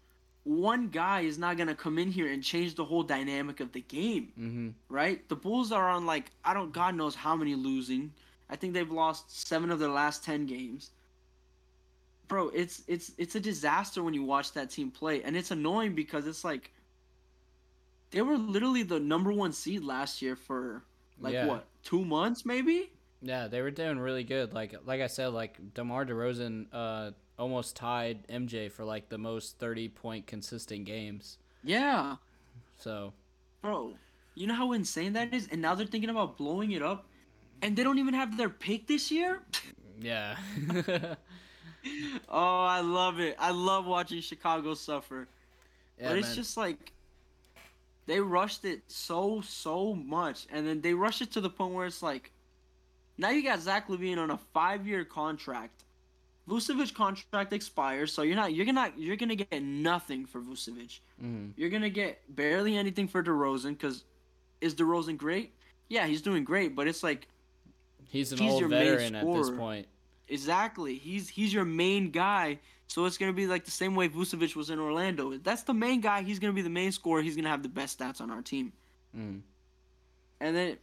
one 0.45 0.89
guy 0.89 1.21
is 1.23 1.39
not 1.39 1.57
gonna 1.57 1.75
come 1.75 1.99
in 1.99 2.11
here 2.11 2.31
and 2.31 2.43
change 2.43 2.75
the 2.75 2.85
whole 2.85 3.03
dynamic 3.03 3.61
of 3.61 3.73
the 3.73 3.81
game, 3.83 4.33
Mm-hmm. 4.39 4.69
right? 4.89 5.29
The 5.29 5.37
Bulls 5.37 5.73
are 5.73 5.89
on 5.89 6.07
like 6.07 6.31
I 6.45 6.55
don't 6.55 6.73
God 6.73 6.95
knows 6.95 7.15
how 7.15 7.35
many 7.37 7.55
losing. 7.55 8.13
I 8.49 8.57
think 8.57 8.75
they've 8.75 8.91
lost 8.91 9.47
seven 9.47 9.71
of 9.71 9.79
their 9.79 9.91
last 9.91 10.25
ten 10.25 10.47
games. 10.47 10.91
Bro, 12.31 12.51
it's 12.51 12.83
it's 12.87 13.13
it's 13.19 13.35
a 13.35 13.41
disaster 13.41 14.05
when 14.05 14.15
you 14.15 14.23
watch 14.25 14.53
that 14.53 14.71
team 14.71 14.93
play, 14.93 15.23
and 15.25 15.37
it's 15.37 15.51
annoying 15.51 15.95
because 15.97 16.29
it's 16.29 16.45
like 16.45 16.73
they 18.13 18.23
were 18.23 18.39
literally 18.39 18.85
the 18.85 19.01
number 19.01 19.33
one 19.33 19.53
seed 19.53 19.83
last 19.85 20.23
year 20.23 20.37
for 20.37 20.85
like 21.21 21.35
Yeah. 21.35 21.47
what 21.47 21.67
two 21.83 22.05
months 22.05 22.47
maybe. 22.47 22.93
Yeah, 23.21 23.49
they 23.49 23.61
were 23.63 23.73
doing 23.73 23.99
really 23.99 24.25
good. 24.25 24.55
Like 24.55 24.75
like 24.87 25.01
I 25.01 25.09
said, 25.09 25.29
like 25.29 25.75
DeMar 25.75 26.07
DeRozan 26.07 26.67
uh 26.73 27.11
almost 27.39 27.75
tied 27.75 28.27
MJ 28.29 28.71
for 28.71 28.85
like 28.85 29.09
the 29.09 29.19
most 29.19 29.59
30 29.59 29.89
point 29.89 30.27
consistent 30.29 30.85
games. 30.85 31.39
Yeah, 31.65 32.17
So, 32.79 33.13
bro, 33.61 33.99
you 34.35 34.47
know 34.47 34.55
how 34.55 34.73
insane 34.73 35.15
that 35.15 35.35
is, 35.35 35.49
and 35.51 35.61
now 35.61 35.75
they're 35.75 35.87
thinking 35.87 36.11
about 36.11 36.39
blowing 36.39 36.71
it 36.73 36.83
up, 36.83 37.07
and 37.61 37.77
they 37.77 37.83
don't 37.83 37.99
even 37.99 38.15
have 38.15 38.37
their 38.39 38.49
pick 38.49 38.87
this 38.87 39.11
year. 39.11 39.43
yeah. 40.01 40.37
oh, 42.29 42.65
I 42.65 42.81
love 42.81 43.21
it. 43.21 43.37
I 43.39 43.51
love 43.51 43.87
watching 43.87 44.21
Chicago 44.21 44.75
suffer. 44.75 45.29
yeah 45.99 46.09
but 46.09 46.19
it's 46.19 46.29
man. 46.29 46.37
just 46.37 46.57
like 46.57 46.93
they 48.07 48.21
rushed 48.21 48.65
it 48.65 48.83
so 48.89 49.41
so 49.41 49.95
much, 49.95 50.47
and 50.51 50.67
then 50.67 50.81
they 50.81 50.95
rushed 50.95 51.23
it 51.23 51.31
to 51.33 51.41
the 51.41 51.51
point 51.51 51.75
where 51.75 51.87
it's 51.87 52.03
like, 52.03 52.33
now 53.19 53.31
you 53.31 53.43
got 53.43 53.61
Zach 53.61 53.89
LaVine 53.89 54.19
on 54.19 54.31
a 54.31 54.39
five-year 54.53 55.05
contract. 55.05 55.85
Vucevic 56.49 56.93
contract 56.95 57.53
expires, 57.53 58.13
so 58.13 58.23
you're 58.23 58.35
not 58.35 58.53
you're 58.53 58.67
gonna 58.67 58.93
you're 58.97 59.17
gonna 59.17 59.37
get 59.37 59.63
nothing 59.63 60.27
for 60.27 60.41
Vucevic. 60.41 60.99
Mhm. 61.23 61.53
You're 61.57 61.71
gonna 61.71 61.91
get 61.91 62.23
barely 62.35 62.77
anything 62.77 63.07
for 63.07 63.23
DeRozan 63.23 63.79
because 63.79 64.05
is 64.61 64.75
DeRozan 64.75 65.17
great? 65.17 65.53
Yeah, 65.89 66.07
he's 66.07 66.23
doing 66.23 66.43
great, 66.43 66.75
but 66.75 66.89
it's 66.89 67.03
like 67.05 67.29
He's 68.09 68.33
an 68.33 68.39
he's 68.39 68.53
old 68.53 68.69
veteran 68.69 69.15
at 69.15 69.25
this 69.25 69.51
point. 69.51 69.87
Exactly. 70.31 70.97
He's 70.97 71.29
he's 71.29 71.53
your 71.53 71.65
main 71.67 72.11
guy. 72.11 72.61
So 72.87 73.05
it's 73.05 73.19
gonna 73.19 73.33
be 73.33 73.47
like 73.47 73.65
the 73.65 73.71
same 73.71 73.95
way 73.95 74.09
Vucevic 74.09 74.57
was 74.57 74.71
in 74.71 74.79
Orlando. 74.79 75.37
That's 75.39 75.63
the 75.65 75.75
main 75.75 76.01
guy. 76.01 76.23
He's 76.23 76.39
gonna 76.39 76.53
be 76.55 76.63
the 76.63 76.71
main 76.71 76.93
scorer. 76.93 77.21
He's 77.21 77.37
gonna 77.37 77.49
have 77.51 77.63
the 77.63 77.69
best 77.69 77.99
stats 77.99 78.21
on 78.21 78.31
our 78.31 78.43
team. 78.43 78.73
Mm. 79.17 79.43
And 80.41 80.57
then, 80.57 80.79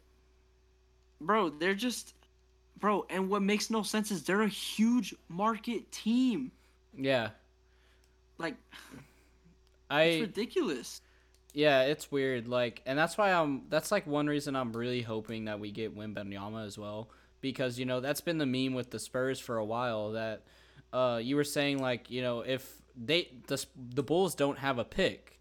bro, 1.22 1.50
they're 1.50 1.74
just, 1.76 2.14
bro. 2.80 3.06
And 3.10 3.30
what 3.30 3.42
makes 3.42 3.70
no 3.70 3.84
sense 3.84 4.12
is 4.12 4.24
they're 4.24 4.42
a 4.44 4.48
huge 4.50 5.16
market 5.30 5.92
team. 5.92 6.52
Yeah. 6.98 7.30
Like 8.38 8.56
it's 8.92 9.02
I 9.90 10.20
ridiculous. 10.20 11.02
yeah, 11.54 11.82
it's 11.84 12.12
weird 12.12 12.48
like 12.48 12.82
and 12.86 12.98
that's 13.00 13.18
why 13.18 13.32
I'm 13.34 13.64
that's 13.70 13.92
like 13.92 14.06
one 14.06 14.28
reason 14.28 14.56
I'm 14.56 14.74
really 14.74 15.02
hoping 15.02 15.46
that 15.46 15.60
we 15.60 15.72
get 15.72 15.96
Wembanyama 15.98 16.66
as 16.66 16.78
well 16.78 17.10
because 17.42 17.78
you 17.80 17.86
know 17.86 18.00
that's 18.00 18.22
been 18.22 18.38
the 18.38 18.46
meme 18.46 18.74
with 18.74 18.92
the 18.92 19.00
Spurs 19.00 19.40
for 19.40 19.58
a 19.58 19.66
while 19.66 20.12
that 20.12 20.44
uh, 20.94 21.20
you 21.22 21.36
were 21.36 21.44
saying 21.44 21.80
like 21.80 22.10
you 22.10 22.22
know 22.22 22.42
if 22.42 22.82
they 22.96 23.30
the 23.48 23.64
the 23.94 24.04
Bulls 24.04 24.36
don't 24.36 24.58
have 24.60 24.80
a 24.80 24.86
pick, 24.86 25.40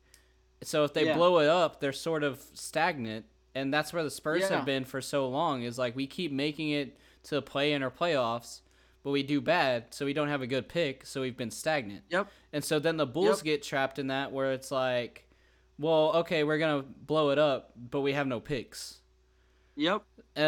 so 0.62 0.84
if 0.84 0.92
they 0.92 1.06
Yeah. 1.06 1.16
blow 1.16 1.38
it 1.38 1.48
up, 1.48 1.80
they're 1.80 1.92
sort 1.92 2.22
of 2.22 2.42
stagnant, 2.54 3.24
and 3.54 3.72
that's 3.72 3.92
where 3.92 4.02
the 4.04 4.10
Spurs 4.10 4.42
Yeah. 4.42 4.56
have 4.56 4.66
been 4.66 4.84
for 4.84 5.00
so 5.00 5.28
long. 5.28 5.62
Is 5.62 5.78
like 5.78 5.96
we 5.96 6.06
keep 6.06 6.32
making 6.32 6.70
it 6.70 6.98
to 7.24 7.40
play 7.42 7.72
in 7.72 7.82
our 7.82 7.90
playoffs, 7.90 8.60
but 9.02 9.10
we 9.10 9.22
do 9.22 9.40
bad, 9.40 9.92
so 9.94 10.04
we 10.04 10.12
don't 10.12 10.28
have 10.28 10.42
a 10.42 10.46
good 10.46 10.68
pick, 10.68 11.06
so 11.06 11.20
we've 11.22 11.36
been 11.36 11.50
stagnant. 11.50 12.02
Yep. 12.10 12.28
And 12.52 12.64
so 12.64 12.78
then 12.78 12.96
the 12.98 13.06
Bulls 13.06 13.38
Yep. 13.38 13.44
get 13.44 13.62
trapped 13.62 13.98
in 13.98 14.08
that 14.08 14.32
where 14.32 14.52
it's 14.52 14.70
like, 14.70 15.22
well, 15.78 16.12
okay, 16.16 16.44
we're 16.44 16.58
gonna 16.58 16.82
blow 16.82 17.30
it 17.30 17.38
up, 17.38 17.72
but 17.90 18.00
we 18.02 18.12
have 18.12 18.26
no 18.26 18.38
picks. 18.40 18.98
Yep. 19.76 20.02
Um, 20.36 20.42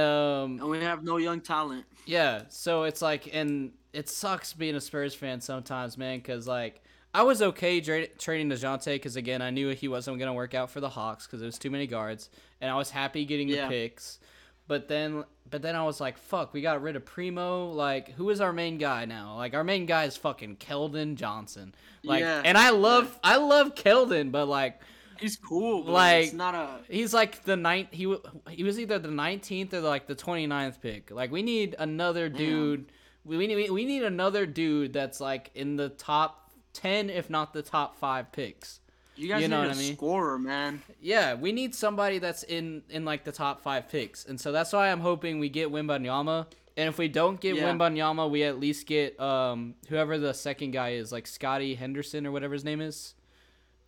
And 0.61 0.69
we 0.69 0.81
have 0.83 1.03
no 1.03 1.17
young 1.19 1.41
talent. 1.41 1.85
yeah, 2.07 2.43
so 2.49 2.83
it's 2.85 3.01
like, 3.03 3.31
and 3.35 3.73
it 3.93 4.09
sucks 4.09 4.53
being 4.53 4.75
a 4.75 4.81
Spurs 4.81 5.15
fan 5.15 5.41
sometimes, 5.41 5.97
man, 5.97 6.19
because 6.19 6.47
like 6.47 6.83
I 7.15 7.23
was 7.23 7.41
okay 7.41 7.81
tra- 7.81 8.07
trading 8.07 8.51
Dejounte 8.51 8.87
because 8.95 9.17
again 9.17 9.41
I 9.41 9.51
knew 9.51 9.71
he 9.71 9.89
wasn't 9.89 10.19
gonna 10.19 10.35
work 10.35 10.55
out 10.55 10.71
for 10.71 10.81
the 10.81 10.91
Hawks 10.91 11.27
because 11.27 11.41
there 11.41 11.47
was 11.47 11.59
too 11.59 11.71
many 11.71 11.87
guards, 11.87 12.29
and 12.61 12.71
I 12.71 12.77
was 12.77 12.91
happy 12.91 13.25
getting 13.25 13.49
Yeah. 13.49 13.63
the 13.65 13.69
picks, 13.71 14.19
but 14.67 14.89
then. 14.89 15.25
But 15.51 15.63
then 15.63 15.75
I 15.75 15.83
was 15.83 15.99
like, 15.99 16.19
"Fuck, 16.19 16.53
we 16.53 16.61
got 16.61 16.83
rid 16.83 16.95
of 16.95 17.07
Primo. 17.07 17.71
Like, 17.71 18.11
who 18.13 18.29
is 18.29 18.39
our 18.43 18.53
main 18.53 18.77
guy 18.77 19.07
now? 19.07 19.35
Like, 19.37 19.55
our 19.55 19.65
main 19.65 19.87
guy 19.87 20.05
is 20.05 20.15
fucking 20.15 20.57
Keldon 20.57 21.15
Johnson. 21.15 21.75
Like, 22.05 22.21
Yeah. 22.21 22.43
and 22.45 22.59
I 22.59 22.69
love, 22.69 23.19
I 23.25 23.39
love 23.39 23.75
Keldon, 23.75 24.31
but 24.31 24.45
like, 24.45 24.79
He's 25.21 25.37
cool. 25.37 25.83
But 25.85 25.93
Like- 25.93 26.25
it's 26.27 26.33
not 26.35 26.55
a. 26.55 26.81
He's 26.89 27.13
like 27.15 27.45
the 27.45 27.57
ninth. 27.57 27.89
He 27.93 28.15
he 28.51 28.63
was 28.65 28.79
either 28.79 28.99
the 28.99 29.11
nineteenth 29.11 29.73
or 29.75 29.81
like 29.81 30.07
the 30.07 30.15
29th 30.17 30.81
pick. 30.81 31.11
Like 31.11 31.31
we 31.31 31.43
need 31.43 31.75
another 31.79 32.29
dude. 32.29 32.91
We 33.25 33.37
we 33.37 33.47
need 33.47 33.71
we 33.71 33.85
need 33.85 34.03
another 34.05 34.47
dude 34.47 34.93
that's 34.93 35.21
like 35.21 35.51
in 35.55 35.77
the 35.77 35.89
top 35.91 36.51
ten, 36.73 37.11
if 37.11 37.29
not 37.31 37.53
the 37.53 37.63
top 37.63 37.97
five 37.97 38.33
picks. 38.33 38.81
You 39.17 39.27
guys 39.29 39.43
you 39.43 39.49
know 39.49 39.63
need 39.63 39.69
what 39.69 39.77
a 39.77 39.81
I 39.81 39.83
mean? 39.83 39.97
scorer, 39.97 40.39
man. 40.39 40.81
Yeah, 41.01 41.35
we 41.35 41.51
need 41.51 41.75
somebody 41.75 42.19
that's 42.21 42.45
in 42.45 42.83
in 42.89 43.05
like 43.05 43.25
the 43.25 43.33
top 43.33 43.61
five 43.63 43.89
picks, 43.89 44.25
and 44.25 44.41
so 44.41 44.53
that's 44.53 44.73
why 44.73 44.91
I'm 44.93 45.01
hoping 45.01 45.41
we 45.41 45.49
get 45.49 45.71
Wembanyama. 45.71 46.47
And 46.77 46.89
if 46.89 46.97
we 46.97 47.09
don't 47.09 47.41
get 47.41 47.57
Yeah. 47.57 47.65
Wembanyama, 47.73 48.31
we 48.31 48.45
at 48.45 48.61
least 48.61 48.87
get 48.87 49.19
um 49.19 49.75
whoever 49.89 50.17
the 50.19 50.33
second 50.33 50.71
guy 50.71 50.91
is, 50.91 51.11
like 51.11 51.27
Scotty 51.27 51.75
Henderson 51.75 52.25
or 52.27 52.31
whatever 52.31 52.55
his 52.55 52.65
name 52.65 52.81
is. 52.81 53.15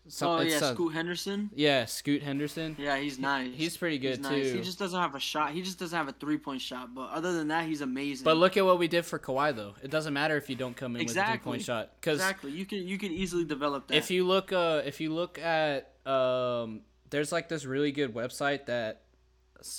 Some- 0.09 0.29
oh 0.29 0.41
yeah, 0.41 0.59
some- 0.59 0.75
Scoot 0.75 0.93
Henderson. 0.95 1.51
yeah, 1.55 1.85
Scoot 1.85 2.23
Henderson. 2.23 2.75
Yeah, 2.79 2.97
he's 2.99 3.19
nice. 3.19 3.53
He's 3.55 3.77
pretty 3.77 3.99
good 3.99 4.17
He's 4.17 4.21
nice. 4.21 4.51
too. 4.51 4.57
He 4.57 4.63
just 4.63 4.79
doesn't 4.79 4.99
have 4.99 5.15
a 5.15 5.21
shot. 5.21 5.53
He 5.53 5.63
just 5.63 5.79
doesn't 5.79 5.97
have 5.97 6.09
a 6.09 6.13
three 6.13 6.39
point 6.39 6.61
shot. 6.63 6.95
But 6.95 7.11
other 7.11 7.33
than 7.33 7.49
that, 7.49 7.67
he's 7.67 7.81
amazing. 7.81 8.25
But 8.25 8.37
look 8.39 8.57
at 8.57 8.65
what 8.65 8.79
we 8.79 8.89
did 8.89 9.05
for 9.05 9.19
Kawhi, 9.19 9.55
though. 9.55 9.75
It 9.83 9.91
doesn't 9.91 10.13
matter 10.13 10.37
if 10.37 10.49
you 10.51 10.57
don't 10.57 10.77
come 10.77 10.97
in 10.97 11.07
with 11.07 11.17
a 11.17 11.25
three 11.27 11.39
point 11.39 11.63
shot, 11.63 11.93
because 12.01 12.19
exactly, 12.19 12.51
you 12.51 12.65
can 12.67 12.79
you 12.87 12.99
can 12.99 13.13
easily 13.13 13.45
develop 13.45 13.87
that. 13.89 13.97
if 13.97 14.11
you 14.11 14.27
look, 14.27 14.53
uh, 14.53 14.83
if 14.85 15.01
you 15.01 15.13
look 15.15 15.39
at, 15.39 15.93
um, 16.07 16.81
there's 17.11 17.31
like 17.31 17.49
this 17.49 17.65
really 17.65 17.93
good 17.93 18.13
website 18.15 18.67
that, 18.67 19.03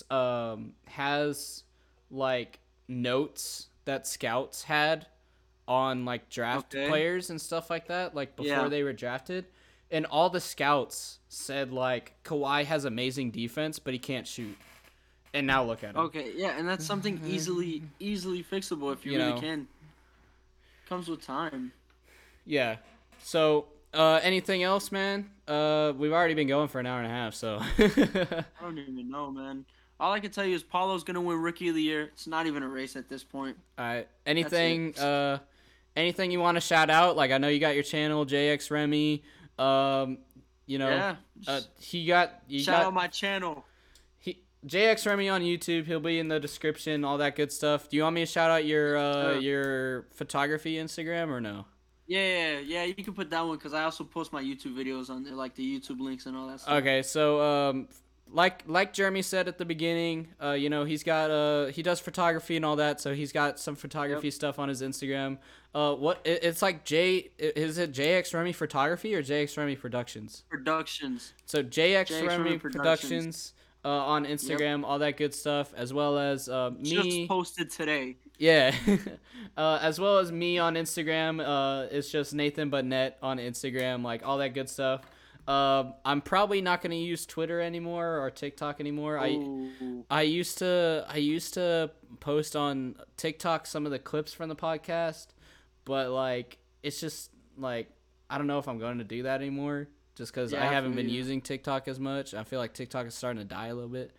um, 0.10 0.73
has 0.85 1.64
like 2.10 2.60
notes 2.88 3.68
that 3.85 4.06
scouts 4.07 4.64
had 4.64 5.07
on 5.68 6.06
like 6.06 6.30
draft 6.30 6.76
Okay. 6.76 6.88
players 6.88 7.30
and 7.30 7.39
stuff 7.41 7.69
like 7.69 7.88
that, 7.88 8.14
like 8.15 8.35
before 8.35 8.48
Yeah. 8.64 8.68
they 8.68 8.84
were 8.84 8.93
drafted, 8.93 9.45
and 9.91 10.05
all 10.07 10.30
the 10.30 10.39
scouts 10.39 11.19
said 11.30 11.72
like 11.72 12.13
Kawhi 12.23 12.65
has 12.65 12.85
amazing 12.85 13.31
defense, 13.31 13.80
but 13.80 13.93
he 13.93 13.99
can't 13.99 14.27
shoot. 14.27 14.57
And 15.34 15.47
now 15.47 15.63
look 15.63 15.84
at 15.84 15.91
him. 15.95 15.97
okay, 16.01 16.34
yeah, 16.35 16.57
and 16.57 16.68
that's 16.68 16.85
something 16.85 17.19
easily 17.26 17.84
easily 17.99 18.43
fixable 18.43 18.91
if 18.93 19.05
you, 19.05 19.13
You 19.13 19.19
really 19.19 19.34
know. 19.34 19.39
can. 19.39 19.68
Comes 20.89 21.07
with 21.07 21.26
time. 21.26 21.72
Yeah. 22.45 22.77
So, 23.23 23.68
uh, 23.93 24.19
anything 24.23 24.63
else, 24.63 24.91
man? 24.91 25.30
Uh, 25.47 25.93
we've 25.95 26.11
already 26.11 26.34
been 26.34 26.47
going 26.47 26.68
for 26.68 26.80
an 26.80 26.85
hour 26.85 26.97
and 26.97 27.07
a 27.07 27.09
half, 27.09 27.34
so. 27.34 27.59
I 27.80 28.43
don't 28.61 28.77
even 28.77 29.09
know, 29.09 29.31
man. 29.31 29.63
All 29.99 30.11
I 30.11 30.19
can 30.19 30.31
tell 30.31 30.45
you 30.45 30.55
is 30.55 30.63
Paolo's 30.63 31.03
gonna 31.03 31.22
win 31.22 31.38
Rookie 31.41 31.69
of 31.69 31.76
the 31.76 31.81
Year. 31.81 32.09
It's 32.13 32.27
not 32.27 32.45
even 32.47 32.63
a 32.63 32.68
race 32.68 32.95
at 32.95 33.07
this 33.07 33.23
point. 33.23 33.55
All 33.77 33.85
right. 33.85 34.07
Anything? 34.26 34.97
Uh, 34.97 35.38
anything 35.95 36.31
you 36.31 36.39
want 36.39 36.55
to 36.55 36.61
shout 36.61 36.89
out? 36.89 37.15
Like 37.15 37.31
I 37.31 37.38
know 37.38 37.47
you 37.47 37.59
got 37.59 37.76
your 37.76 37.84
channel, 37.84 38.26
Jxremmy. 38.26 39.22
Um, 39.62 40.18
you 40.66 40.78
know, 40.80 40.90
yeah. 40.90 41.16
uh, 41.48 41.62
he 41.80 42.06
got 42.06 42.42
you 42.48 42.60
shout 42.60 42.80
got 42.80 42.86
out 42.88 42.94
my 42.94 43.08
channel. 43.08 43.66
he, 44.18 44.42
Jxremmy 44.66 45.32
on 45.32 45.42
YouTube. 45.42 45.86
He'll 45.86 46.00
be 46.00 46.20
in 46.20 46.28
the 46.28 46.40
description, 46.40 47.04
all 47.04 47.18
that 47.18 47.36
good 47.36 47.52
stuff. 47.52 47.90
Do 47.90 47.98
you 47.98 48.04
want 48.04 48.16
me 48.16 48.22
to 48.22 48.26
shout 48.26 48.52
out 48.52 48.66
your 48.66 48.98
uh 48.98 49.24
Sure. 49.24 49.40
your 49.40 50.08
photography 50.14 50.76
Instagram 50.76 51.30
or 51.30 51.42
no? 51.42 51.66
Yeah, 52.08 52.60
yeah, 52.60 52.84
you 52.84 52.94
can 52.96 53.14
put 53.14 53.30
that 53.30 53.42
one 53.42 53.58
because 53.58 53.74
I 53.74 53.84
also 53.84 54.04
post 54.04 54.34
my 54.34 54.44
YouTube 54.44 54.76
videos 54.76 55.10
on 55.10 55.24
there, 55.24 55.34
like 55.34 55.56
the 55.56 55.80
YouTube 55.80 56.02
links 56.02 56.26
and 56.26 56.36
all 56.36 56.48
that 56.48 56.60
stuff. 56.60 56.74
Okay, 56.82 57.04
so 57.04 57.42
um, 57.42 57.88
like 58.30 58.64
like 58.68 58.92
Jeremy 58.92 59.22
said 59.22 59.48
at 59.48 59.58
the 59.58 59.66
beginning, 59.66 60.28
uh, 60.44 60.52
you 60.52 60.70
know 60.70 60.84
he's 60.84 61.04
got 61.04 61.32
uh 61.32 61.68
he 61.68 61.82
does 61.84 62.00
photography 62.00 62.56
and 62.56 62.66
all 62.66 62.76
that, 62.78 63.00
so 63.00 63.14
he's 63.14 63.32
got 63.32 63.60
some 63.60 63.76
photography 63.76 64.32
stuff 64.32 64.60
on 64.60 64.68
his 64.70 64.82
Instagram. 64.82 65.38
Uh, 65.73 65.93
what 65.95 66.19
it, 66.26 66.43
it's 66.43 66.61
like 66.61 66.84
J 66.84 67.30
is 67.38 67.77
it 67.77 67.93
Jxremmy 67.93 68.53
Photography 68.53 69.15
or 69.15 69.23
Jxremmy 69.23 69.80
Productions? 69.80 70.43
Productions. 70.49 71.34
So 71.45 71.64
JX, 71.64 72.07
JX 72.07 72.27
Remy 72.27 72.43
Remy 72.43 72.57
Productions. 72.57 72.73
Productions. 73.10 73.53
Uh, 73.84 73.89
on 73.89 74.27
Instagram, 74.27 74.84
all 74.84 74.99
that 74.99 75.18
good 75.18 75.34
stuff, 75.34 75.73
as 75.76 75.91
well 75.91 76.19
as 76.19 76.48
uh, 76.48 76.69
me. 76.77 76.91
Just 76.91 77.27
posted 77.27 77.72
today. 77.72 78.15
Yeah, 78.38 78.76
uh, 79.57 79.80
as 79.81 79.99
well 79.99 80.19
as 80.19 80.31
me 80.31 80.60
on 80.60 80.76
Instagram. 80.76 81.41
Uh, 81.43 81.88
it's 81.89 82.11
just 82.11 82.31
Nathan 82.31 82.69
butnet 82.69 83.14
on 83.23 83.39
Instagram, 83.39 84.03
like 84.03 84.23
all 84.23 84.38
that 84.38 84.53
good 84.53 84.69
stuff. 84.69 85.02
Um, 85.48 85.95
I'm 86.06 86.22
probably 86.22 86.61
not 86.61 86.81
gonna 86.81 86.95
use 86.95 87.26
Twitter 87.26 87.60
anymore 87.60 88.19
or 88.19 88.30
TikTok 88.30 88.80
anymore. 88.80 89.18
I 89.18 89.31
Ooh. 89.31 90.06
I 90.10 90.22
used 90.22 90.60
to 90.60 91.06
I 91.10 91.18
used 91.18 91.56
to 91.56 91.91
post 92.19 92.56
on 92.56 92.95
TikTok 93.18 93.65
some 93.65 93.85
of 93.85 93.91
the 93.91 93.99
clips 93.99 94.34
from 94.34 94.49
the 94.49 94.56
podcast, 94.56 95.27
but 95.86 96.10
like 96.12 96.58
it's 96.84 96.99
just 96.99 97.32
like 97.58 97.90
I 98.30 98.38
don't 98.38 98.48
know 98.48 98.60
if 98.60 98.68
I'm 98.68 98.80
going 98.80 98.98
to 98.99 99.03
do 99.03 99.24
that 99.24 99.41
anymore. 99.41 99.88
Just 100.16 100.34
because 100.34 100.52
Yeah, 100.52 100.64
I 100.68 100.74
haven't 100.74 100.94
been 100.95 101.10
using 101.10 101.41
TikTok 101.41 101.88
as 101.88 101.99
much, 101.99 102.34
I 102.34 102.44
feel 102.44 102.60
like 102.60 102.74
TikTok 102.74 103.08
is 103.08 103.16
starting 103.16 103.40
to 103.41 103.48
die 103.48 103.68
a 103.68 103.74
little 103.76 103.90
bit. 103.90 104.12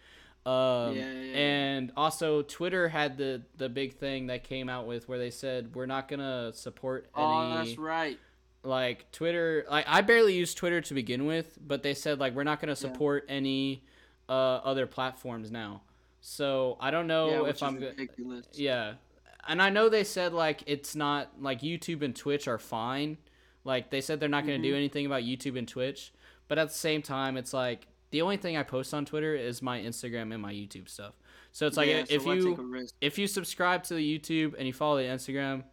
Um, 0.44 0.96
Yeah, 0.96 1.12
yeah, 1.12 1.36
and 1.36 1.92
also 1.96 2.42
Twitter 2.42 2.88
had 2.88 3.16
the 3.16 3.42
the 3.58 3.68
big 3.68 3.94
thing 3.94 4.26
that 4.26 4.42
came 4.44 4.68
out 4.68 4.86
with 4.86 5.08
where 5.08 5.18
they 5.18 5.30
said 5.30 5.74
we're 5.74 5.86
not 5.86 6.08
gonna 6.08 6.52
support 6.54 7.08
Oh, 7.14 7.52
any 7.54 7.66
that's 7.68 7.78
right. 7.78 8.18
like 8.64 9.10
Twitter. 9.12 9.64
Like 9.70 9.84
I 9.86 10.00
barely 10.00 10.34
use 10.34 10.54
Twitter 10.54 10.80
to 10.80 10.94
begin 10.94 11.26
with, 11.26 11.58
but 11.64 11.82
they 11.82 11.94
said 11.94 12.18
like 12.18 12.34
we're 12.34 12.42
not 12.44 12.60
gonna 12.60 12.74
support 12.76 13.24
any 13.28 13.84
uh, 14.28 14.32
other 14.32 14.86
platforms 14.86 15.50
now. 15.52 15.82
So 16.20 16.76
I 16.80 16.90
don't 16.90 17.06
know 17.06 17.44
yeah, 17.44 17.50
if 17.50 17.62
I'm 17.62 17.76
is 17.76 17.80
go- 17.82 17.88
ridiculous. 17.90 18.46
yeah, 18.54 18.94
and 19.48 19.60
I 19.62 19.70
know 19.70 19.88
they 19.88 20.04
said 20.04 20.32
like 20.32 20.62
it's 20.66 20.94
not 20.96 21.30
like 21.40 21.60
YouTube 21.60 22.02
and 22.02 22.14
Twitch 22.14 22.48
are 22.48 22.58
fine. 22.58 23.18
Like 23.64 23.90
they 23.90 24.00
said 24.00 24.20
they're 24.20 24.28
not 24.28 24.46
going 24.46 24.60
to 24.60 24.66
Mm-hmm. 24.66 24.72
do 24.74 24.76
anything 24.76 25.06
about 25.06 25.22
YouTube 25.22 25.56
and 25.58 25.68
Twitch, 25.68 26.12
but 26.48 26.58
at 26.58 26.68
the 26.68 26.74
same 26.74 27.02
time, 27.02 27.36
it's 27.36 27.52
like 27.52 27.86
the 28.10 28.22
only 28.22 28.36
thing 28.36 28.56
I 28.56 28.62
post 28.62 28.92
on 28.92 29.04
Twitter 29.04 29.34
is 29.34 29.62
my 29.62 29.78
Instagram 29.80 30.32
and 30.32 30.42
my 30.42 30.52
YouTube 30.52 30.88
stuff. 30.88 31.14
So 31.52 31.66
it's 31.66 31.76
like 31.76 31.88
Yeah, 31.88 32.04
if 32.08 32.22
so 32.22 32.28
why 32.28 32.34
take 32.36 32.44
a 32.44 32.46
you 32.46 32.86
if 33.00 33.18
you 33.18 33.26
subscribe 33.26 33.84
to 33.84 33.94
the 33.94 34.18
YouTube 34.18 34.54
and 34.58 34.66
you 34.66 34.72
follow 34.72 34.96
the 34.96 35.04
Instagram, 35.04 35.64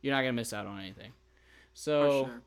you're 0.00 0.14
not 0.14 0.20
gonna 0.22 0.32
miss 0.32 0.52
out 0.52 0.66
on 0.66 0.78
anything. 0.80 1.12
So 1.74 2.24
sure. 2.26 2.42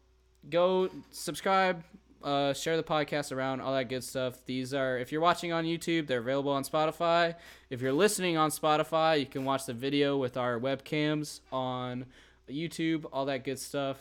go 0.49 0.89
subscribe, 1.11 1.83
uh, 2.23 2.53
share 2.53 2.77
the 2.77 2.83
podcast 2.83 3.31
around, 3.31 3.61
all 3.61 3.73
that 3.73 3.89
good 3.89 4.03
stuff. 4.03 4.43
These 4.45 4.73
are, 4.73 4.97
if 4.97 5.11
you're 5.11 5.21
watching 5.21 5.51
on 5.51 5.65
YouTube, 5.65 6.07
they're 6.07 6.19
available 6.19 6.51
on 6.51 6.63
Spotify. 6.63 7.35
If 7.69 7.81
you're 7.81 7.93
listening 7.93 8.37
on 8.37 8.49
Spotify, 8.49 9.19
you 9.19 9.25
can 9.25 9.45
watch 9.45 9.65
the 9.65 9.73
video 9.73 10.17
with 10.17 10.37
our 10.37 10.59
webcams 10.59 11.39
on 11.51 12.05
YouTube, 12.49 13.05
all 13.11 13.25
that 13.25 13.43
good 13.43 13.59
stuff. 13.59 13.97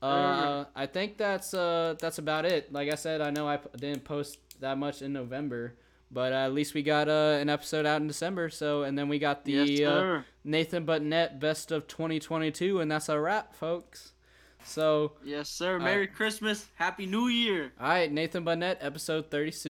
Uh, 0.00 0.64
I 0.76 0.86
think 0.86 1.18
that's 1.18 1.52
uh 1.54 1.96
that's 1.98 2.18
about 2.18 2.44
it. 2.44 2.72
Like 2.72 2.88
I 2.88 2.94
said, 2.94 3.20
I 3.20 3.30
know 3.30 3.48
I 3.48 3.56
p- 3.56 3.68
didn't 3.76 4.04
post 4.04 4.38
that 4.60 4.78
much 4.78 5.02
in 5.02 5.12
November, 5.12 5.74
but 6.12 6.32
uh, 6.32 6.36
at 6.36 6.54
least 6.54 6.72
we 6.72 6.84
got 6.84 7.08
uh, 7.08 7.36
an 7.40 7.48
episode 7.48 7.84
out 7.84 8.00
in 8.00 8.06
December. 8.06 8.48
So 8.48 8.84
and 8.84 8.96
then 8.96 9.08
we 9.08 9.18
got 9.18 9.44
the 9.44 9.52
yes, 9.52 9.80
uh. 9.88 10.22
Nathan 10.44 10.84
But 10.84 11.02
Net 11.02 11.40
Best 11.40 11.72
of 11.72 11.88
2022, 11.88 12.80
and 12.80 12.88
that's 12.88 13.08
a 13.08 13.18
wrap, 13.18 13.56
folks. 13.56 14.12
So. 14.68 15.12
yes, 15.24 15.48
sir. 15.48 15.78
Merry 15.78 16.06
Christmas. 16.06 16.66
Happy 16.74 17.06
New 17.06 17.28
Year. 17.28 17.72
All 17.80 17.88
right, 17.88 18.10
Nathan 18.10 18.44
Bunnett, 18.44 18.78
episode 18.80 19.30
36. 19.30 19.67